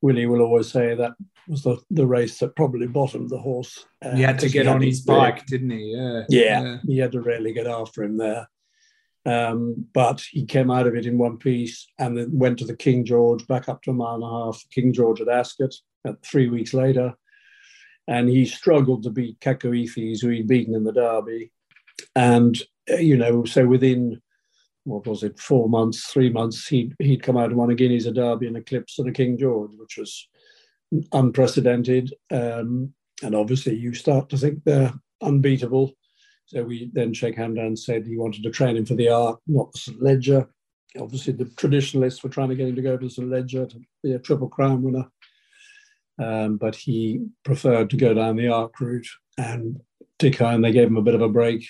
Willie 0.03 0.25
will 0.25 0.41
always 0.41 0.69
say 0.69 0.93
that 0.93 1.13
was 1.47 1.63
the, 1.63 1.77
the 1.89 2.05
race 2.05 2.37
that 2.39 2.57
probably 2.57 2.87
bottomed 2.87 3.29
the 3.29 3.37
horse. 3.37 3.85
Uh, 4.03 4.13
he 4.13 4.21
had 4.21 4.37
to 4.39 4.49
get 4.49 4.67
on 4.67 4.81
his 4.81 4.99
bike, 4.99 5.45
didn't 5.45 5.69
he? 5.69 5.95
Yeah. 5.95 6.23
yeah. 6.27 6.61
yeah. 6.61 6.77
he 6.85 6.97
had 6.97 7.13
to 7.13 7.21
really 7.21 7.53
get 7.53 7.67
after 7.67 8.03
him 8.03 8.17
there. 8.17 8.49
Um, 9.25 9.87
but 9.93 10.21
he 10.29 10.45
came 10.45 10.69
out 10.69 10.87
of 10.87 10.95
it 10.95 11.05
in 11.05 11.17
one 11.17 11.37
piece 11.37 11.87
and 11.97 12.17
then 12.17 12.37
went 12.37 12.59
to 12.59 12.65
the 12.65 12.75
King 12.75 13.05
George, 13.05 13.47
back 13.47 13.69
up 13.69 13.81
to 13.83 13.91
a 13.91 13.93
mile 13.93 14.15
and 14.15 14.23
a 14.25 14.27
half, 14.27 14.61
King 14.71 14.91
George 14.91 15.21
at 15.21 15.29
Ascot, 15.29 15.73
at 16.05 16.21
three 16.21 16.49
weeks 16.49 16.73
later. 16.73 17.13
And 18.05 18.27
he 18.27 18.45
struggled 18.45 19.03
to 19.03 19.09
beat 19.09 19.39
Cacoethes, 19.39 20.21
who 20.21 20.27
he'd 20.27 20.49
beaten 20.49 20.75
in 20.75 20.83
the 20.83 20.91
Derby. 20.91 21.53
And, 22.13 22.61
uh, 22.91 22.95
you 22.95 23.15
know, 23.15 23.45
so 23.45 23.65
within 23.65 24.21
what 24.85 25.07
was 25.07 25.23
it, 25.23 25.39
four 25.39 25.69
months, 25.69 26.05
three 26.07 26.29
months, 26.29 26.67
he'd, 26.67 26.95
he'd 26.99 27.23
come 27.23 27.37
out 27.37 27.49
and 27.49 27.55
won 27.55 27.71
a 27.71 27.75
Guineas, 27.75 28.05
a 28.05 28.11
Derby, 28.11 28.47
and 28.47 28.57
Eclipse 28.57 28.99
and 28.99 29.07
a 29.07 29.11
King 29.11 29.37
George, 29.37 29.71
which 29.77 29.97
was 29.97 30.27
unprecedented. 31.11 32.13
Um, 32.31 32.93
and 33.21 33.35
obviously, 33.35 33.75
you 33.75 33.93
start 33.93 34.29
to 34.29 34.37
think 34.37 34.63
they're 34.63 34.93
unbeatable. 35.21 35.93
So 36.45 36.63
we 36.63 36.91
then 36.93 37.13
Sheikh 37.13 37.37
Hamdan 37.37 37.77
said 37.77 38.05
he 38.05 38.17
wanted 38.17 38.43
to 38.43 38.51
train 38.51 38.75
him 38.75 38.85
for 38.85 38.95
the 38.95 39.09
Arc, 39.09 39.39
not 39.47 39.71
the 39.71 39.79
St. 39.79 40.01
Leger. 40.01 40.49
Obviously, 40.99 41.33
the 41.33 41.45
traditionalists 41.57 42.23
were 42.23 42.29
trying 42.29 42.49
to 42.49 42.55
get 42.55 42.67
him 42.67 42.75
to 42.75 42.81
go 42.81 42.97
to 42.97 43.09
St. 43.09 43.29
Leger 43.29 43.65
to 43.65 43.79
be 44.03 44.11
a 44.11 44.19
Triple 44.19 44.49
Crown 44.49 44.81
winner. 44.81 45.07
Um, 46.19 46.57
but 46.57 46.75
he 46.75 47.25
preferred 47.43 47.89
to 47.89 47.97
go 47.97 48.13
down 48.13 48.35
the 48.35 48.49
Arc 48.49 48.79
route. 48.79 49.07
And 49.37 49.81
and 50.21 50.63
they 50.63 50.71
gave 50.71 50.87
him 50.87 50.97
a 50.97 51.01
bit 51.01 51.15
of 51.15 51.21
a 51.21 51.27
break 51.27 51.65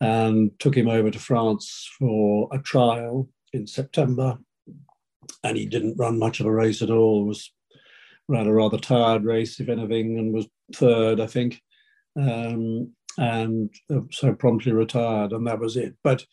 and 0.00 0.50
took 0.58 0.76
him 0.76 0.88
over 0.88 1.10
to 1.10 1.18
France 1.18 1.90
for 1.98 2.48
a 2.52 2.58
trial 2.58 3.28
in 3.52 3.66
September. 3.66 4.38
And 5.42 5.56
he 5.56 5.66
didn't 5.66 5.96
run 5.96 6.18
much 6.18 6.40
of 6.40 6.46
a 6.46 6.52
race 6.52 6.82
at 6.82 6.90
all. 6.90 7.24
Was 7.24 7.52
ran 8.28 8.46
a 8.46 8.52
rather 8.52 8.78
tired 8.78 9.24
race, 9.24 9.60
if 9.60 9.68
anything, 9.68 10.18
and 10.18 10.32
was 10.32 10.46
third, 10.74 11.20
I 11.20 11.26
think. 11.26 11.60
Um, 12.16 12.92
and 13.18 13.72
uh, 13.92 14.00
so 14.10 14.34
promptly 14.34 14.72
retired, 14.72 15.32
and 15.32 15.46
that 15.46 15.60
was 15.60 15.76
it. 15.76 15.94
But 16.02 16.24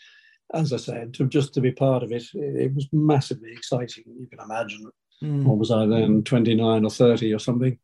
as 0.54 0.74
I 0.74 0.78
said, 0.78 1.14
to 1.16 1.28
just 1.28 1.54
to 1.54 1.62
be 1.62 1.72
part 1.72 2.04
of 2.04 2.12
it, 2.12 2.24
it, 2.34 2.56
it 2.56 2.76
was 2.76 2.88
massively 2.92 3.52
exciting. 3.52 4.04
You 4.08 4.28
can 4.28 4.40
imagine. 4.40 4.90
Mm. 5.24 5.44
What 5.44 5.60
was 5.60 5.72
I 5.72 5.86
then, 5.86 6.24
29 6.24 6.84
or 6.84 6.90
30 6.90 7.34
or 7.34 7.40
something? 7.40 7.78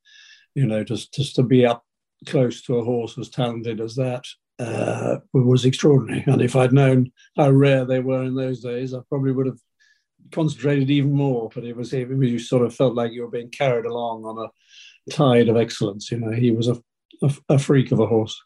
You 0.55 0.65
know, 0.65 0.83
just 0.83 1.13
just 1.13 1.35
to 1.35 1.43
be 1.43 1.65
up 1.65 1.85
close 2.25 2.63
to 2.63 2.77
a 2.77 2.83
horse 2.83 3.17
as 3.17 3.29
talented 3.29 3.79
as 3.79 3.95
that 3.95 4.25
uh, 4.59 5.17
was 5.33 5.65
extraordinary. 5.65 6.23
And 6.27 6.41
if 6.41 6.55
I'd 6.55 6.73
known 6.73 7.11
how 7.35 7.49
rare 7.51 7.85
they 7.85 7.99
were 7.99 8.23
in 8.23 8.35
those 8.35 8.61
days, 8.61 8.93
I 8.93 8.99
probably 9.09 9.31
would 9.31 9.47
have 9.47 9.59
concentrated 10.31 10.89
even 10.89 11.13
more. 11.13 11.49
But 11.53 11.63
it 11.63 11.75
was 11.75 11.93
you 11.93 12.39
sort 12.39 12.65
of 12.65 12.75
felt 12.75 12.95
like 12.95 13.11
you 13.11 13.21
were 13.21 13.31
being 13.31 13.49
carried 13.49 13.85
along 13.85 14.25
on 14.25 14.45
a 14.45 15.11
tide 15.11 15.49
of 15.49 15.57
excellence. 15.57 16.11
You 16.11 16.19
know, 16.19 16.31
he 16.31 16.51
was 16.51 16.67
a, 16.67 16.77
a, 17.21 17.33
a 17.49 17.59
freak 17.59 17.91
of 17.91 17.99
a 17.99 18.07
horse. 18.07 18.41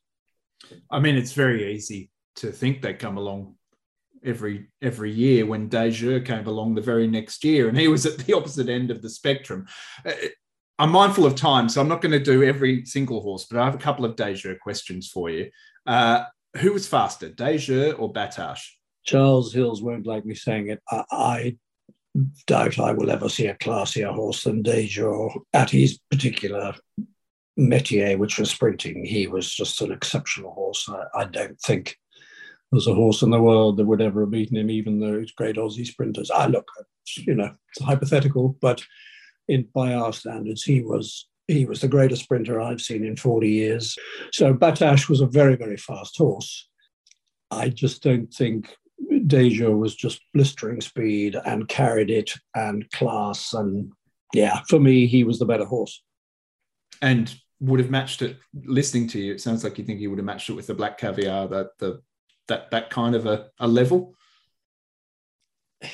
I 0.89 1.00
mean, 1.00 1.15
it's 1.15 1.34
very 1.34 1.74
easy 1.74 2.10
to 2.38 2.52
think 2.52 2.82
they 2.82 2.93
come 2.93 3.17
along 3.17 3.56
every 4.24 4.67
every 4.82 5.12
year 5.12 5.45
when 5.45 5.69
Dayjur 5.69 6.24
came 6.26 6.45
along 6.45 6.76
the 6.76 6.82
very 6.82 7.08
next 7.08 7.43
year 7.43 7.67
and 7.67 7.78
he 7.78 7.88
was 7.88 8.06
at 8.06 8.19
the 8.19 8.34
opposite 8.34 8.69
end 8.69 8.91
of 8.91 9.02
the 9.02 9.10
spectrum. 9.10 9.65
Uh, 10.06 10.12
I'm 10.80 10.91
mindful 10.91 11.26
of 11.28 11.36
time, 11.36 11.69
so 11.69 11.80
I'm 11.80 11.88
not 11.88 12.02
going 12.02 12.12
to 12.12 12.19
do 12.19 12.43
every 12.43 12.86
single 12.86 13.21
horse, 13.21 13.45
but 13.50 13.60
I 13.60 13.65
have 13.65 13.76
a 13.76 13.80
couple 13.80 14.04
of 14.04 14.15
Dayjur 14.15 14.58
questions 14.60 15.08
for 15.08 15.30
you. 15.30 15.52
Uh, 15.86 16.26
who 16.58 16.74
was 16.74 16.88
faster, 16.88 17.30
Dayjur 17.30 17.98
or 18.00 18.12
Battaash? 18.12 18.62
Charles 19.06 19.54
Hills 19.54 19.82
won't 19.82 20.06
like 20.06 20.26
me 20.26 20.36
saying 20.36 20.70
it. 20.70 20.82
I, 20.89 21.04
I 21.12 21.58
doubt 22.46 22.80
I 22.80 22.91
will 22.91 23.10
ever 23.10 23.30
see 23.30 23.48
a 23.48 23.56
classier 23.56 24.13
horse 24.13 24.44
than 24.44 24.63
Dayjur 24.63 25.32
at 25.54 25.70
his 25.70 26.00
particular 26.10 26.76
métier, 27.60 28.17
which 28.17 28.38
was 28.38 28.52
sprinting. 28.52 29.06
He 29.06 29.28
was 29.28 29.54
just 29.54 29.82
an 29.82 29.91
exceptional 29.91 30.54
horse. 30.54 30.89
I, 30.89 31.22
I 31.22 31.26
don't 31.26 31.60
think 31.60 31.98
there's 32.72 32.88
a 32.88 32.94
horse 32.94 33.22
in 33.22 33.32
the 33.32 33.41
world 33.41 33.78
that 33.78 33.86
would 33.86 34.02
ever 34.02 34.22
have 34.22 34.32
beaten 34.32 34.58
him, 34.58 34.70
even 34.70 35.00
those 35.00 35.32
great 35.32 35.58
Aussie 35.58 35.86
sprinters. 35.86 36.32
I 36.32 36.48
look, 36.48 36.67
you 37.17 37.36
know, 37.36 37.54
it's 37.70 37.86
hypothetical, 37.86 38.58
but 38.62 38.84
in 39.48 39.67
by 39.74 39.94
our 39.94 40.13
standards, 40.13 40.63
he 40.63 40.82
was 40.82 41.28
he 41.48 41.66
was 41.66 41.82
the 41.82 41.88
greatest 41.88 42.24
sprinter 42.24 42.62
I've 42.62 42.82
seen 42.82 43.04
in 43.04 43.16
40 43.16 43.50
years. 43.50 43.98
So 44.32 44.54
Battaash 44.54 45.10
was 45.10 45.22
a 45.22 45.28
very, 45.28 45.56
very 45.56 45.78
fast 45.78 46.18
horse. 46.18 46.70
I 47.50 47.70
just 47.70 48.02
don't 48.04 48.34
think 48.34 48.76
Dayjur 49.12 49.78
was 49.78 49.96
just 49.96 50.22
blistering 50.34 50.82
speed 50.82 51.36
and 51.46 51.68
carried 51.68 52.10
it 52.10 52.34
and 52.56 52.90
class. 52.92 53.54
And 53.54 53.92
yeah, 54.34 54.62
for 54.70 54.80
me, 54.80 55.08
he 55.08 55.24
was 55.24 55.40
the 55.40 55.46
better 55.46 55.66
horse. 55.66 56.02
And 57.02 57.34
would 57.60 57.80
have 57.80 57.90
matched 57.90 58.22
it. 58.22 58.38
Listening 58.54 59.08
to 59.10 59.20
you, 59.20 59.34
it 59.34 59.42
sounds 59.42 59.64
like 59.64 59.78
you 59.78 59.84
think 59.84 60.00
he 60.00 60.08
would 60.08 60.18
have 60.18 60.26
matched 60.26 60.50
it 60.50 60.54
with 60.54 60.68
the 60.68 60.74
Black 60.74 60.98
Caviar, 60.98 61.48
that 61.48 61.78
the 61.80 62.02
that 62.48 62.72
that 62.72 62.90
kind 62.90 63.16
of 63.16 63.26
a, 63.26 63.50
a 63.60 63.68
level. 63.68 64.16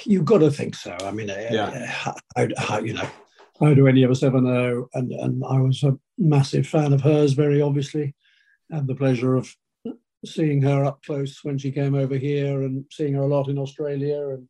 You've 0.06 0.26
got 0.26 0.40
to 0.40 0.52
think 0.52 0.76
so. 0.76 0.96
I 1.02 1.12
mean, 1.12 1.30
yeah. 1.30 1.86
how, 1.86 2.16
how, 2.58 2.80
you 2.80 2.94
know, 2.94 3.10
how 3.60 3.74
do 3.74 3.88
any 3.88 4.04
of 4.04 4.12
us 4.12 4.24
ever 4.24 4.42
know? 4.42 4.88
And 4.94 5.12
and 5.12 5.44
I 5.48 5.60
was 5.60 5.84
a 5.84 5.98
massive 6.18 6.68
fan 6.68 6.94
of 6.94 7.02
hers, 7.02 7.34
very 7.34 7.62
obviously. 7.62 8.16
Had 8.72 8.88
the 8.88 8.96
pleasure 8.96 9.36
of 9.36 9.54
seeing 10.26 10.62
her 10.64 10.84
up 10.84 11.04
close 11.04 11.40
when 11.44 11.58
she 11.58 11.72
came 11.72 11.96
over 11.96 12.18
here, 12.18 12.62
and 12.64 12.86
seeing 12.92 13.14
her 13.14 13.22
a 13.22 13.28
lot 13.28 13.50
in 13.50 13.58
Australia, 13.58 14.30
and 14.30 14.48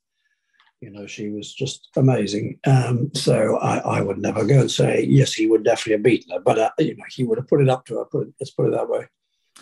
you 0.81 0.91
know, 0.91 1.07
she 1.07 1.29
was 1.29 1.53
just 1.53 1.89
amazing. 1.95 2.59
Um, 2.65 3.09
so 3.13 3.57
I, 3.57 3.77
I, 3.79 4.01
would 4.01 4.19
never 4.19 4.45
go 4.45 4.59
and 4.59 4.71
say, 4.71 5.03
yes, 5.03 5.33
he 5.33 5.47
would 5.47 5.63
definitely 5.63 5.93
have 5.93 6.03
beaten 6.03 6.31
her, 6.33 6.39
but, 6.39 6.59
uh, 6.59 6.69
you 6.77 6.95
know, 6.95 7.03
he 7.09 7.23
would 7.23 7.39
have 7.39 7.47
put 7.47 7.61
it 7.61 7.69
up 7.69 7.85
to 7.87 7.97
her. 7.97 8.05
Put 8.05 8.27
it, 8.27 8.33
let's 8.39 8.51
put 8.51 8.67
it 8.67 8.73
that 8.73 8.87
way. 8.87 9.07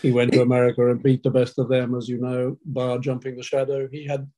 He 0.01 0.12
went 0.12 0.34
to 0.34 0.41
America 0.41 0.89
and 0.89 1.01
beat 1.01 1.23
the 1.23 1.29
best 1.29 1.58
of 1.58 1.69
them, 1.69 1.95
as 1.95 2.10
you 2.10 2.19
know, 2.19 2.58
bar 2.65 2.99
jumping 2.99 3.38
the 3.38 3.43
shadow. 3.43 3.88
He 3.89 4.05
had 4.05 4.29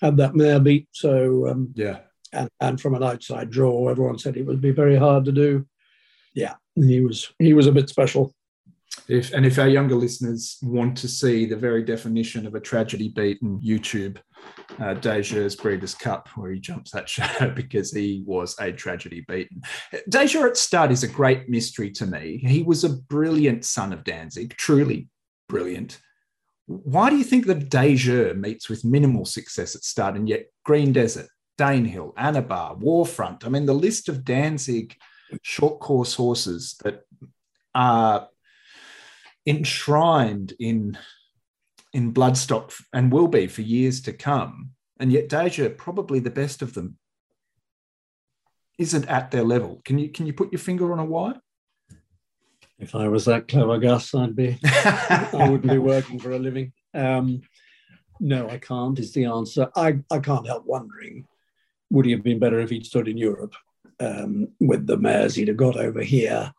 had 0.00 0.16
that 0.18 0.36
mare 0.36 0.60
beat. 0.60 0.88
So, 0.92 1.48
um, 1.48 1.72
yeah. 1.74 2.00
And, 2.32 2.48
and 2.60 2.80
from 2.80 2.94
an 2.94 3.02
outside 3.02 3.50
draw, 3.50 3.88
everyone 3.88 4.18
said 4.18 4.36
it 4.36 4.46
would 4.46 4.60
be 4.60 4.70
very 4.70 4.96
hard 4.96 5.24
to 5.24 5.32
do. 5.32 5.66
Yeah, 6.34 6.54
he 6.76 7.00
was 7.00 7.32
he 7.38 7.54
was 7.54 7.66
a 7.66 7.72
bit 7.72 7.88
special. 7.88 8.34
If, 9.08 9.32
and 9.32 9.46
if 9.46 9.58
our 9.58 9.68
younger 9.68 9.94
listeners 9.94 10.58
want 10.62 10.96
to 10.98 11.08
see 11.08 11.46
the 11.46 11.56
very 11.56 11.82
definition 11.82 12.46
of 12.46 12.54
a 12.54 12.60
tragedy 12.60 13.08
beaten 13.08 13.60
YouTube, 13.60 14.18
uh, 14.78 14.94
Dayjur' 14.94 15.60
Breeders' 15.60 15.94
Cup, 15.94 16.28
where 16.36 16.50
he 16.50 16.60
jumps 16.60 16.90
that 16.92 17.08
shadow 17.08 17.50
because 17.50 17.92
he 17.92 18.22
was 18.26 18.56
a 18.60 18.72
tragedy 18.72 19.24
beaten. 19.28 19.62
Dayjur 20.10 20.48
at 20.48 20.56
start 20.56 20.90
is 20.90 21.02
a 21.02 21.08
great 21.08 21.48
mystery 21.48 21.90
to 21.92 22.06
me. 22.06 22.38
He 22.44 22.62
was 22.62 22.84
a 22.84 22.96
brilliant 22.96 23.64
son 23.64 23.92
of 23.92 24.04
Danzig, 24.04 24.56
truly 24.56 25.08
brilliant. 25.48 26.00
Why 26.66 27.10
do 27.10 27.16
you 27.16 27.24
think 27.24 27.46
that 27.46 27.68
Dayjur 27.68 28.36
meets 28.36 28.68
with 28.68 28.84
minimal 28.84 29.24
success 29.24 29.74
at 29.74 29.82
start 29.82 30.14
and 30.14 30.28
yet 30.28 30.46
Green 30.64 30.92
Desert, 30.92 31.28
Danehill, 31.60 32.14
Anabaa, 32.14 32.80
Warfront? 32.80 33.44
I 33.44 33.50
mean, 33.50 33.66
the 33.66 33.74
list 33.74 34.08
of 34.08 34.24
Danzig 34.24 34.96
short 35.42 35.78
course 35.78 36.14
horses 36.14 36.76
that 36.82 37.04
are 37.74 38.28
enshrined 39.46 40.54
in 40.58 40.98
in 41.92 42.14
bloodstock 42.14 42.72
and 42.92 43.12
will 43.12 43.28
be 43.28 43.46
for 43.46 43.62
years 43.62 44.00
to 44.02 44.12
come. 44.12 44.70
And 45.00 45.12
yet 45.12 45.28
Dayjur, 45.28 45.76
probably 45.76 46.20
the 46.20 46.30
best 46.30 46.62
of 46.62 46.72
them, 46.74 46.96
isn't 48.78 49.08
at 49.08 49.30
their 49.30 49.44
level. 49.44 49.82
Can 49.84 49.98
you 49.98 50.08
can 50.08 50.26
you 50.26 50.32
put 50.32 50.52
your 50.52 50.60
finger 50.60 50.92
on 50.92 50.98
a 50.98 51.04
why? 51.04 51.34
If 52.78 52.94
I 52.94 53.08
was 53.08 53.26
that 53.26 53.48
clever, 53.48 53.78
Gus, 53.78 54.14
I'd 54.14 54.34
be 54.34 54.58
I 54.64 55.48
wouldn't 55.50 55.70
be 55.70 55.78
working 55.78 56.18
for 56.18 56.30
a 56.30 56.38
living. 56.38 56.72
Um, 56.94 57.42
no, 58.20 58.48
I 58.48 58.58
can't. 58.58 58.98
Is 58.98 59.12
the 59.12 59.26
answer. 59.26 59.68
I, 59.76 59.98
I 60.10 60.18
can't 60.18 60.46
help 60.46 60.64
wondering, 60.66 61.26
would 61.90 62.06
he 62.06 62.12
have 62.12 62.22
been 62.22 62.38
better 62.38 62.60
if 62.60 62.70
he'd 62.70 62.86
stood 62.86 63.08
in 63.08 63.18
Europe 63.18 63.54
um, 63.98 64.48
with 64.60 64.86
the 64.86 64.96
mares 64.96 65.34
he'd 65.34 65.48
have 65.48 65.56
got 65.56 65.76
over 65.76 66.02
here, 66.02 66.52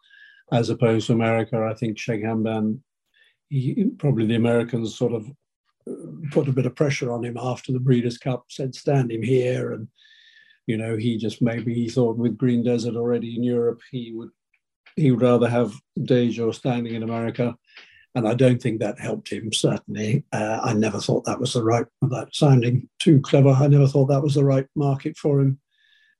as 0.51 0.69
opposed 0.69 1.07
to 1.07 1.13
America? 1.13 1.67
I 1.69 1.73
think 1.73 1.97
Sheikh 1.97 2.23
Hamdan 2.23 2.81
he, 3.51 3.91
probably 3.97 4.25
the 4.25 4.35
Americans 4.35 4.95
sort 4.95 5.13
of 5.13 5.29
uh, 5.89 5.93
put 6.31 6.47
a 6.47 6.53
bit 6.53 6.65
of 6.65 6.75
pressure 6.75 7.11
on 7.11 7.23
him 7.23 7.37
after 7.37 7.73
the 7.73 7.79
Breeders' 7.79 8.17
Cup, 8.17 8.45
said 8.49 8.73
stand 8.73 9.11
him 9.11 9.21
here, 9.21 9.73
and 9.73 9.89
you 10.67 10.77
know 10.77 10.95
he 10.95 11.17
just 11.17 11.41
maybe 11.41 11.73
he 11.73 11.89
thought 11.89 12.17
with 12.17 12.37
Green 12.37 12.63
Desert 12.63 12.95
already 12.95 13.35
in 13.35 13.43
Europe 13.43 13.81
he 13.91 14.13
would 14.13 14.29
he 14.95 15.11
would 15.11 15.21
rather 15.21 15.49
have 15.49 15.73
Dayjur 15.99 16.55
standing 16.55 16.95
in 16.95 17.03
America, 17.03 17.55
and 18.13 18.27
I 18.27 18.33
don't 18.33 18.61
think 18.61 18.79
that 18.79 18.99
helped 18.99 19.31
him. 19.31 19.53
Certainly, 19.53 20.25
uh, 20.33 20.59
I 20.63 20.73
never 20.73 20.99
thought 20.99 21.25
that 21.25 21.39
was 21.39 21.53
the 21.53 21.63
right 21.63 21.85
without 22.01 22.35
sounding 22.35 22.89
too 22.99 23.21
clever. 23.21 23.49
I 23.49 23.67
never 23.67 23.87
thought 23.87 24.07
that 24.07 24.23
was 24.23 24.35
the 24.35 24.43
right 24.43 24.67
market 24.75 25.17
for 25.17 25.41
him. 25.41 25.59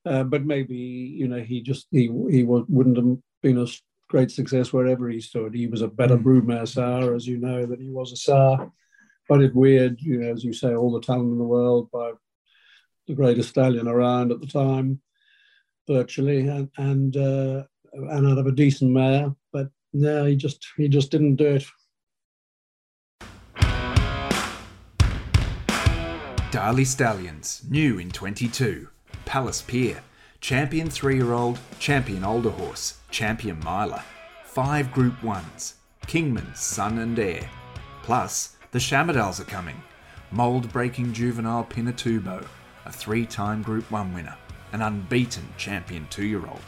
Uh, 0.05 0.23
but 0.23 0.45
maybe 0.45 0.75
you 0.75 1.27
know 1.27 1.41
he 1.41 1.61
just 1.61 1.87
he 1.91 2.09
he 2.29 2.43
wouldn't 2.43 2.97
have 2.97 3.17
been 3.43 3.59
a 3.59 3.67
great 4.09 4.31
success 4.31 4.73
wherever 4.73 5.09
he 5.09 5.21
stood. 5.21 5.53
He 5.53 5.67
was 5.67 5.81
a 5.81 5.87
better 5.87 6.17
mm. 6.17 6.23
broodmare 6.23 6.67
sire, 6.67 7.13
as 7.13 7.27
you 7.27 7.37
know, 7.37 7.65
than 7.65 7.79
he 7.79 7.89
was 7.89 8.11
a 8.11 8.17
sire. 8.17 8.71
But 9.29 9.41
it 9.41 9.55
weird, 9.55 10.01
you 10.01 10.17
know, 10.19 10.31
as 10.31 10.43
you 10.43 10.53
say, 10.53 10.75
all 10.75 10.91
the 10.91 11.01
talent 11.01 11.31
in 11.31 11.37
the 11.37 11.43
world 11.43 11.89
by 11.91 12.11
the 13.07 13.13
greatest 13.13 13.49
stallion 13.49 13.87
around 13.87 14.31
at 14.31 14.41
the 14.41 14.47
time, 14.47 15.01
virtually, 15.87 16.47
and 16.47 16.69
and, 16.77 17.15
uh, 17.15 17.63
and 17.93 18.27
out 18.27 18.37
of 18.37 18.47
a 18.47 18.51
decent 18.51 18.91
mare. 18.91 19.33
But 19.53 19.69
no, 19.93 20.25
he 20.25 20.35
just 20.35 20.65
he 20.77 20.87
just 20.87 21.11
didn't 21.11 21.35
do 21.35 21.55
it. 21.55 21.65
Darley 26.51 26.83
Stallions, 26.83 27.61
new 27.69 27.97
in 27.97 28.11
22. 28.11 28.89
Palace 29.23 29.61
Pier, 29.61 30.01
champion 30.41 30.89
three 30.89 31.15
year 31.15 31.31
old, 31.31 31.57
champion 31.79 32.25
older 32.25 32.49
horse, 32.49 32.97
champion 33.09 33.57
miler, 33.63 34.03
five 34.43 34.91
Group 34.91 35.13
1s, 35.21 35.75
Kingman's 36.07 36.59
son 36.59 36.97
and 36.97 37.17
heir. 37.17 37.49
Plus, 38.03 38.57
the 38.71 38.79
Shamardals 38.79 39.39
are 39.39 39.45
coming. 39.45 39.81
Mould 40.31 40.73
breaking 40.73 41.13
juvenile 41.13 41.63
Pinatubo, 41.63 42.45
a 42.85 42.91
three 42.91 43.25
time 43.25 43.61
Group 43.61 43.89
1 43.89 44.13
winner, 44.13 44.35
an 44.73 44.81
unbeaten 44.81 45.47
champion 45.55 46.05
two 46.09 46.25
year 46.25 46.45
old. 46.45 46.59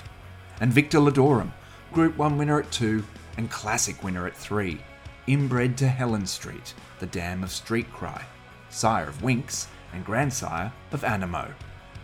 And 0.61 0.71
Victor 0.71 0.99
Ludorum, 0.99 1.51
Group 1.91 2.17
1 2.17 2.37
winner 2.37 2.61
at 2.61 2.71
2 2.71 3.03
and 3.35 3.51
Classic 3.51 4.01
winner 4.01 4.27
at 4.27 4.37
3. 4.37 4.79
inbred 5.27 5.77
to 5.79 5.89
Helen 5.89 6.25
Street, 6.25 6.73
the 6.99 7.05
dam 7.07 7.43
of 7.43 7.51
Street 7.51 7.91
Cry, 7.91 8.25
sire 8.69 9.09
of 9.09 9.21
Winx 9.21 9.67
and 9.93 10.05
grandsire 10.05 10.71
of 10.91 11.01
Anamoe, 11.01 11.53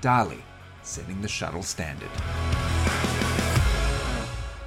Darley, 0.01 0.43
setting 0.83 1.21
the 1.21 1.27
shuttle 1.27 1.63
standard. 1.63 2.09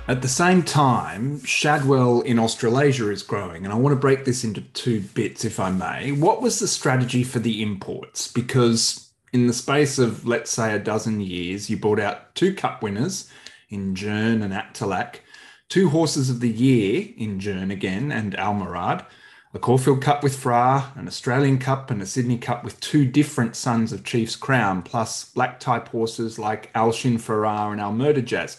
At 0.09 0.21
the 0.21 0.29
same 0.29 0.65
time, 0.65 1.43
Shadwell 1.45 2.23
in 2.23 2.39
Australasia 2.39 3.11
is 3.11 3.23
growing, 3.23 3.65
and 3.65 3.73
I 3.73 3.77
want 3.77 3.93
to 3.93 4.01
break 4.01 4.25
this 4.25 4.43
into 4.43 4.61
two 4.61 5.01
bits, 5.01 5.45
if 5.45 5.61
I 5.61 5.71
may. 5.71 6.11
What 6.11 6.43
was 6.43 6.59
the 6.59 6.67
strategy 6.67 7.23
for 7.23 7.39
the 7.39 7.63
imports? 7.63 8.31
Because 8.31 9.13
in 9.33 9.47
the 9.47 9.53
space 9.53 9.99
of, 9.99 10.27
let's 10.27 10.51
say, 10.51 10.75
a 10.75 10.79
dozen 10.79 11.21
years, 11.21 11.71
you 11.71 11.77
brought 11.77 12.01
out 12.01 12.35
two 12.35 12.53
cup 12.53 12.83
winners 12.83 13.31
in 13.71 13.95
Jeune 13.95 14.43
and 14.43 14.53
At 14.53 14.75
Talaq, 14.75 15.21
two 15.69 15.89
horses 15.89 16.29
of 16.29 16.41
the 16.41 16.51
year 16.51 17.09
in 17.17 17.41
Jeune 17.41 17.71
again 17.71 18.13
and 18.13 18.35
Almaarad, 18.35 19.07
a 19.55 19.59
Caulfield 19.59 20.01
Cup 20.01 20.23
with 20.23 20.35
Fra, 20.35 20.93
an 20.97 21.07
Australian 21.07 21.59
Cup 21.59 21.91
and 21.91 22.01
a 22.01 22.07
Sydney 22.07 22.39
Cup 22.39 22.65
with 22.65 22.81
two 22.81 23.05
different 23.05 23.55
sons 23.55 23.93
of 23.93 24.03
Chief's 24.03 24.37
Crown, 24.37 24.83
plus 24.83 25.27
black 25.27 25.61
type 25.61 25.89
horses 25.89 26.39
like 26.39 26.73
Alshin 26.73 27.21
Farrar 27.21 27.73
and 27.73 27.81
Almurda 27.81 28.25
Jazz. 28.25 28.57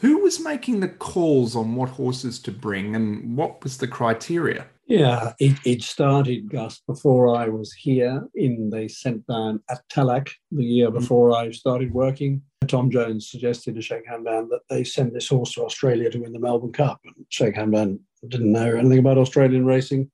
Who 0.00 0.18
was 0.18 0.40
making 0.40 0.80
the 0.80 0.88
calls 0.88 1.56
on 1.56 1.76
what 1.76 1.88
horses 1.88 2.38
to 2.40 2.50
bring 2.50 2.94
and 2.94 3.38
what 3.38 3.64
was 3.64 3.78
the 3.78 3.88
criteria? 3.88 4.66
Yeah, 4.86 5.32
it, 5.38 5.56
it 5.64 5.82
started, 5.82 6.50
Gus, 6.50 6.82
before 6.86 7.34
I 7.34 7.48
was 7.48 7.72
here 7.72 8.28
in 8.34 8.68
they 8.68 8.86
sent 8.86 9.26
down 9.26 9.62
At 9.70 9.80
Talaq 9.88 10.30
the 10.50 10.64
year 10.64 10.90
mm. 10.90 10.94
before 10.94 11.30
mm. 11.30 11.36
I 11.36 11.50
started 11.52 11.90
working. 11.90 12.42
Tom 12.68 12.90
Jones 12.90 13.30
suggested 13.30 13.76
to 13.76 13.82
Sheikh 13.82 14.06
Hamdan 14.06 14.50
that 14.50 14.60
they 14.68 14.84
send 14.84 15.14
this 15.14 15.28
horse 15.28 15.52
to 15.52 15.64
Australia 15.64 16.10
to 16.10 16.18
win 16.18 16.32
the 16.32 16.38
Melbourne 16.38 16.72
Cup. 16.72 17.00
And 17.04 17.14
Sheikh 17.30 17.54
Hamdan 17.54 17.98
didn't 18.28 18.52
know 18.52 18.76
anything 18.76 18.98
about 18.98 19.16
Australian 19.16 19.64
racing. 19.64 20.10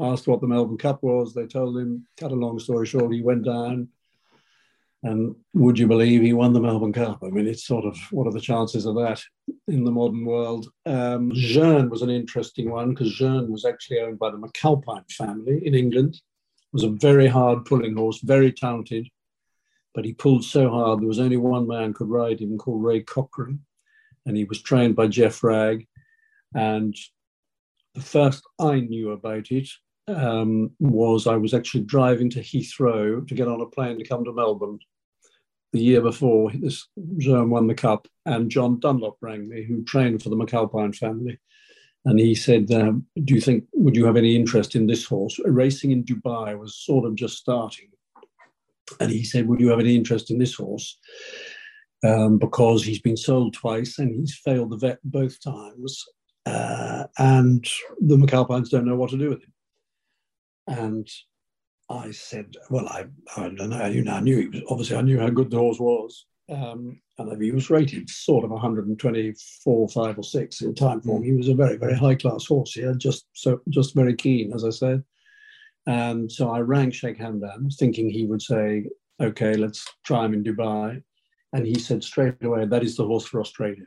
Asked 0.00 0.26
what 0.26 0.40
the 0.40 0.48
Melbourne 0.48 0.78
Cup 0.78 1.02
was. 1.02 1.34
They 1.34 1.46
told 1.46 1.76
him, 1.78 2.06
cut 2.16 2.32
a 2.32 2.34
long 2.34 2.58
story 2.58 2.86
short, 2.86 3.12
he 3.12 3.22
went 3.22 3.44
down, 3.44 3.88
and 5.04 5.36
would 5.52 5.78
you 5.78 5.86
believe 5.86 6.22
he 6.22 6.32
won 6.32 6.54
the 6.54 6.60
Melbourne 6.60 6.92
Cup? 6.92 7.18
I 7.22 7.28
mean, 7.28 7.46
it's 7.46 7.66
sort 7.66 7.84
of 7.84 7.96
what 8.10 8.26
are 8.26 8.32
the 8.32 8.40
chances 8.40 8.86
of 8.86 8.94
that 8.94 9.22
in 9.68 9.84
the 9.84 9.92
modern 9.92 10.24
world? 10.24 10.70
Um, 10.86 11.30
Jeune 11.34 11.90
was 11.90 12.00
an 12.00 12.08
interesting 12.08 12.70
one 12.70 12.90
because 12.90 13.14
Jeune 13.14 13.52
was 13.52 13.66
actually 13.66 14.00
owned 14.00 14.18
by 14.18 14.30
the 14.30 14.38
McAlpine 14.38 15.10
family 15.12 15.60
in 15.64 15.74
England. 15.74 16.22
Was 16.72 16.84
a 16.84 16.88
very 16.88 17.28
hard 17.28 17.66
pulling 17.66 17.94
horse, 17.96 18.20
very 18.22 18.50
talented, 18.50 19.06
but 19.94 20.06
he 20.06 20.14
pulled 20.14 20.42
so 20.42 20.70
hard 20.70 21.00
there 21.00 21.06
was 21.06 21.20
only 21.20 21.36
one 21.36 21.68
man 21.68 21.92
could 21.92 22.08
ride 22.08 22.40
him 22.40 22.56
called 22.56 22.82
Ray 22.82 23.02
Cochrane, 23.02 23.60
and 24.24 24.38
he 24.38 24.44
was 24.44 24.62
trained 24.62 24.96
by 24.96 25.06
Geoff 25.06 25.44
Wragg. 25.44 25.86
And 26.54 26.96
the 27.94 28.00
first 28.00 28.42
I 28.58 28.80
knew 28.80 29.10
about 29.10 29.52
it 29.52 29.68
um, 30.08 30.70
was 30.80 31.26
I 31.26 31.36
was 31.36 31.54
actually 31.54 31.84
driving 31.84 32.30
to 32.30 32.40
Heathrow 32.40 33.26
to 33.26 33.34
get 33.34 33.48
on 33.48 33.60
a 33.60 33.66
plane 33.66 33.98
to 33.98 34.04
come 34.04 34.24
to 34.24 34.32
Melbourne 34.32 34.78
the 35.72 35.80
year 35.80 36.00
before 36.00 36.52
this 36.52 36.86
Jeune 37.18 37.50
won 37.50 37.66
the 37.66 37.74
cup, 37.74 38.06
and 38.26 38.50
John 38.50 38.78
Dunlop 38.78 39.16
rang 39.20 39.48
me, 39.48 39.64
who 39.64 39.82
trained 39.84 40.22
for 40.22 40.28
the 40.28 40.36
McAlpine 40.36 40.94
family, 40.94 41.38
and 42.04 42.18
he 42.18 42.34
said, 42.34 42.70
um, 42.70 43.06
"Do 43.22 43.34
you 43.34 43.40
think 43.40 43.64
would 43.72 43.96
you 43.96 44.04
have 44.04 44.16
any 44.16 44.36
interest 44.36 44.76
in 44.76 44.86
this 44.86 45.04
horse? 45.04 45.40
Racing 45.44 45.90
in 45.90 46.04
Dubai 46.04 46.58
was 46.58 46.76
sort 46.76 47.06
of 47.06 47.16
just 47.16 47.38
starting, 47.38 47.88
and 49.00 49.10
he 49.10 49.24
said, 49.24 49.48
"Would 49.48 49.60
you 49.60 49.68
have 49.70 49.80
any 49.80 49.96
interest 49.96 50.30
in 50.30 50.38
this 50.38 50.54
horse?" 50.54 50.98
Um, 52.04 52.38
because 52.38 52.84
he's 52.84 53.00
been 53.00 53.16
sold 53.16 53.54
twice 53.54 53.98
and 53.98 54.14
he's 54.14 54.38
failed 54.44 54.70
the 54.70 54.76
vet 54.76 54.98
both 55.02 55.42
times, 55.42 56.04
uh, 56.44 57.04
and 57.18 57.66
the 58.00 58.16
McAlpines 58.16 58.68
don't 58.68 58.84
know 58.84 58.96
what 58.96 59.10
to 59.10 59.18
do 59.18 59.30
with 59.30 59.42
him. 59.42 59.53
And 60.66 61.08
I 61.90 62.10
said, 62.10 62.56
well, 62.70 62.88
I, 62.88 63.04
I 63.36 63.48
don't 63.48 63.70
know, 63.70 63.86
you 63.86 64.02
know, 64.02 64.14
I 64.14 64.20
knew 64.20 64.38
he 64.38 64.48
was, 64.48 64.62
obviously 64.68 64.96
I 64.96 65.02
knew 65.02 65.20
how 65.20 65.28
good 65.28 65.50
the 65.50 65.58
horse 65.58 65.78
was. 65.78 66.26
Um, 66.50 67.00
and 67.18 67.42
he 67.42 67.52
was 67.52 67.70
rated 67.70 68.10
sort 68.10 68.44
of 68.44 68.50
124, 68.50 69.88
five 69.88 70.18
or 70.18 70.24
six 70.24 70.60
in 70.62 70.74
Timeform. 70.74 71.20
Mm. 71.20 71.24
He 71.24 71.32
was 71.32 71.48
a 71.48 71.54
very, 71.54 71.76
very 71.76 71.96
high 71.96 72.16
class 72.16 72.46
horse. 72.46 72.76
Yeah, 72.76 72.92
just 72.96 73.26
so 73.32 73.60
just 73.70 73.94
very 73.94 74.14
keen, 74.14 74.52
as 74.52 74.64
I 74.64 74.70
said. 74.70 75.02
And 75.86 76.30
so 76.30 76.50
I 76.50 76.60
rang 76.60 76.90
Sheikh 76.90 77.18
Hamdan, 77.18 77.74
thinking 77.76 78.10
he 78.10 78.26
would 78.26 78.42
say, 78.42 78.86
"Okay, 79.20 79.54
let's 79.54 79.86
try 80.04 80.24
him 80.24 80.34
in 80.34 80.44
Dubai." 80.44 81.02
And 81.52 81.66
he 81.66 81.78
said 81.78 82.02
straight 82.02 82.42
away, 82.42 82.66
"That 82.66 82.82
is 82.82 82.96
the 82.96 83.06
horse 83.06 83.26
for 83.26 83.40
Australia. 83.40 83.86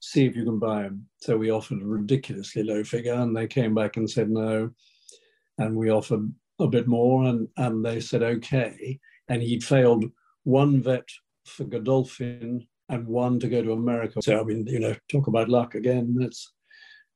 See 0.00 0.26
if 0.26 0.34
you 0.34 0.44
can 0.44 0.58
buy 0.58 0.82
him." 0.82 1.08
So 1.20 1.36
we 1.36 1.50
offered 1.50 1.80
a 1.80 1.86
ridiculously 1.86 2.64
low 2.64 2.82
figure, 2.82 3.14
and 3.14 3.36
they 3.36 3.46
came 3.46 3.74
back 3.74 3.96
and 3.96 4.10
said 4.10 4.30
no. 4.30 4.72
And 5.58 5.76
we 5.76 5.90
offered 5.90 6.32
a 6.60 6.66
bit 6.66 6.86
more, 6.86 7.24
and, 7.24 7.48
and 7.56 7.84
they 7.84 8.00
said 8.00 8.22
okay. 8.22 8.98
And 9.28 9.42
he'd 9.42 9.64
failed 9.64 10.04
one 10.44 10.82
vet 10.82 11.08
for 11.46 11.64
Godolphin 11.64 12.66
and 12.88 13.06
one 13.06 13.40
to 13.40 13.48
go 13.48 13.62
to 13.62 13.72
America. 13.72 14.20
So 14.22 14.40
I 14.40 14.44
mean, 14.44 14.66
you 14.66 14.78
know, 14.78 14.94
talk 15.10 15.26
about 15.26 15.48
luck 15.48 15.74
again. 15.74 16.16
That's 16.18 16.52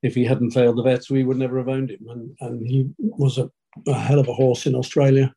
if 0.03 0.15
he 0.15 0.25
hadn't 0.25 0.53
failed 0.53 0.79
the 0.79 0.83
vets, 0.83 1.11
we 1.11 1.25
would 1.25 1.37
never 1.37 1.59
have 1.59 1.69
owned 1.69 1.91
him. 1.91 2.07
And 2.09 2.37
and 2.41 2.67
he 2.67 2.89
was 2.99 3.39
a, 3.39 3.51
a 3.87 3.95
hell 3.95 4.19
of 4.19 4.29
a 4.29 4.35
horse 4.35 4.67
in 4.67 4.75
Australia. 4.75 5.33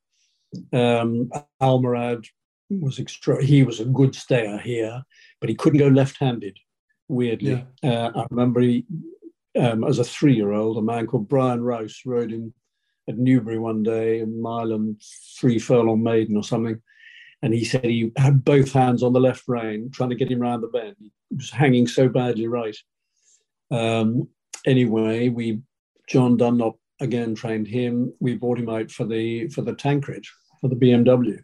Um, 0.74 1.30
Almaarad 1.62 2.26
was 2.70 3.00
extra. 3.00 3.44
He 3.44 3.64
was 3.64 3.80
a 3.80 3.86
good 3.86 4.16
stayer 4.16 4.58
here, 4.58 5.04
but 5.40 5.50
he 5.50 5.56
couldn't 5.56 5.80
go 5.80 5.88
left-handed. 5.88 6.58
Weirdly, 7.08 7.66
yeah. 7.82 7.92
uh, 7.92 8.12
I 8.16 8.26
remember 8.30 8.62
he, 8.62 8.86
um, 9.58 9.84
as 9.84 9.98
a 9.98 10.04
three-year-old, 10.04 10.78
a 10.78 10.82
man 10.82 11.08
called 11.08 11.28
Brian 11.28 11.64
Rouse 11.64 12.02
rode 12.06 12.32
him 12.32 12.54
at 13.10 13.18
Newbury 13.18 13.58
one 13.58 13.84
day, 13.84 14.22
a 14.22 14.26
mile 14.26 14.72
and 14.72 15.02
three 15.38 15.60
furlong 15.60 16.02
maiden 16.02 16.38
or 16.38 16.44
something. 16.44 16.80
And 17.42 17.54
he 17.54 17.66
said 17.66 17.86
he 17.86 18.12
had 18.18 18.46
both 18.46 18.72
hands 18.72 19.02
on 19.02 19.14
the 19.14 19.20
left 19.20 19.44
rein, 19.48 19.90
trying 19.92 20.10
to 20.10 20.16
get 20.16 20.32
him 20.32 20.40
round 20.40 20.62
the 20.62 20.68
bend. 20.68 20.96
He 21.00 21.36
was 21.36 21.50
hanging 21.50 21.88
so 21.88 22.08
badly 22.08 22.48
right. 22.48 22.78
Um, 23.72 24.28
anyway, 24.66 25.30
we 25.30 25.62
John 26.08 26.38
Dunlop 26.38 26.78
again 27.00 27.36
trained 27.36 27.68
him. 27.68 28.14
We 28.20 28.36
bought 28.36 28.60
him 28.60 28.70
out 28.70 28.92
for 28.92 29.06
the 29.06 29.48
for 29.50 29.62
the 29.62 29.74
Tancred 29.74 30.26
for 30.62 30.68
the 30.68 30.76
BMW. 30.76 31.40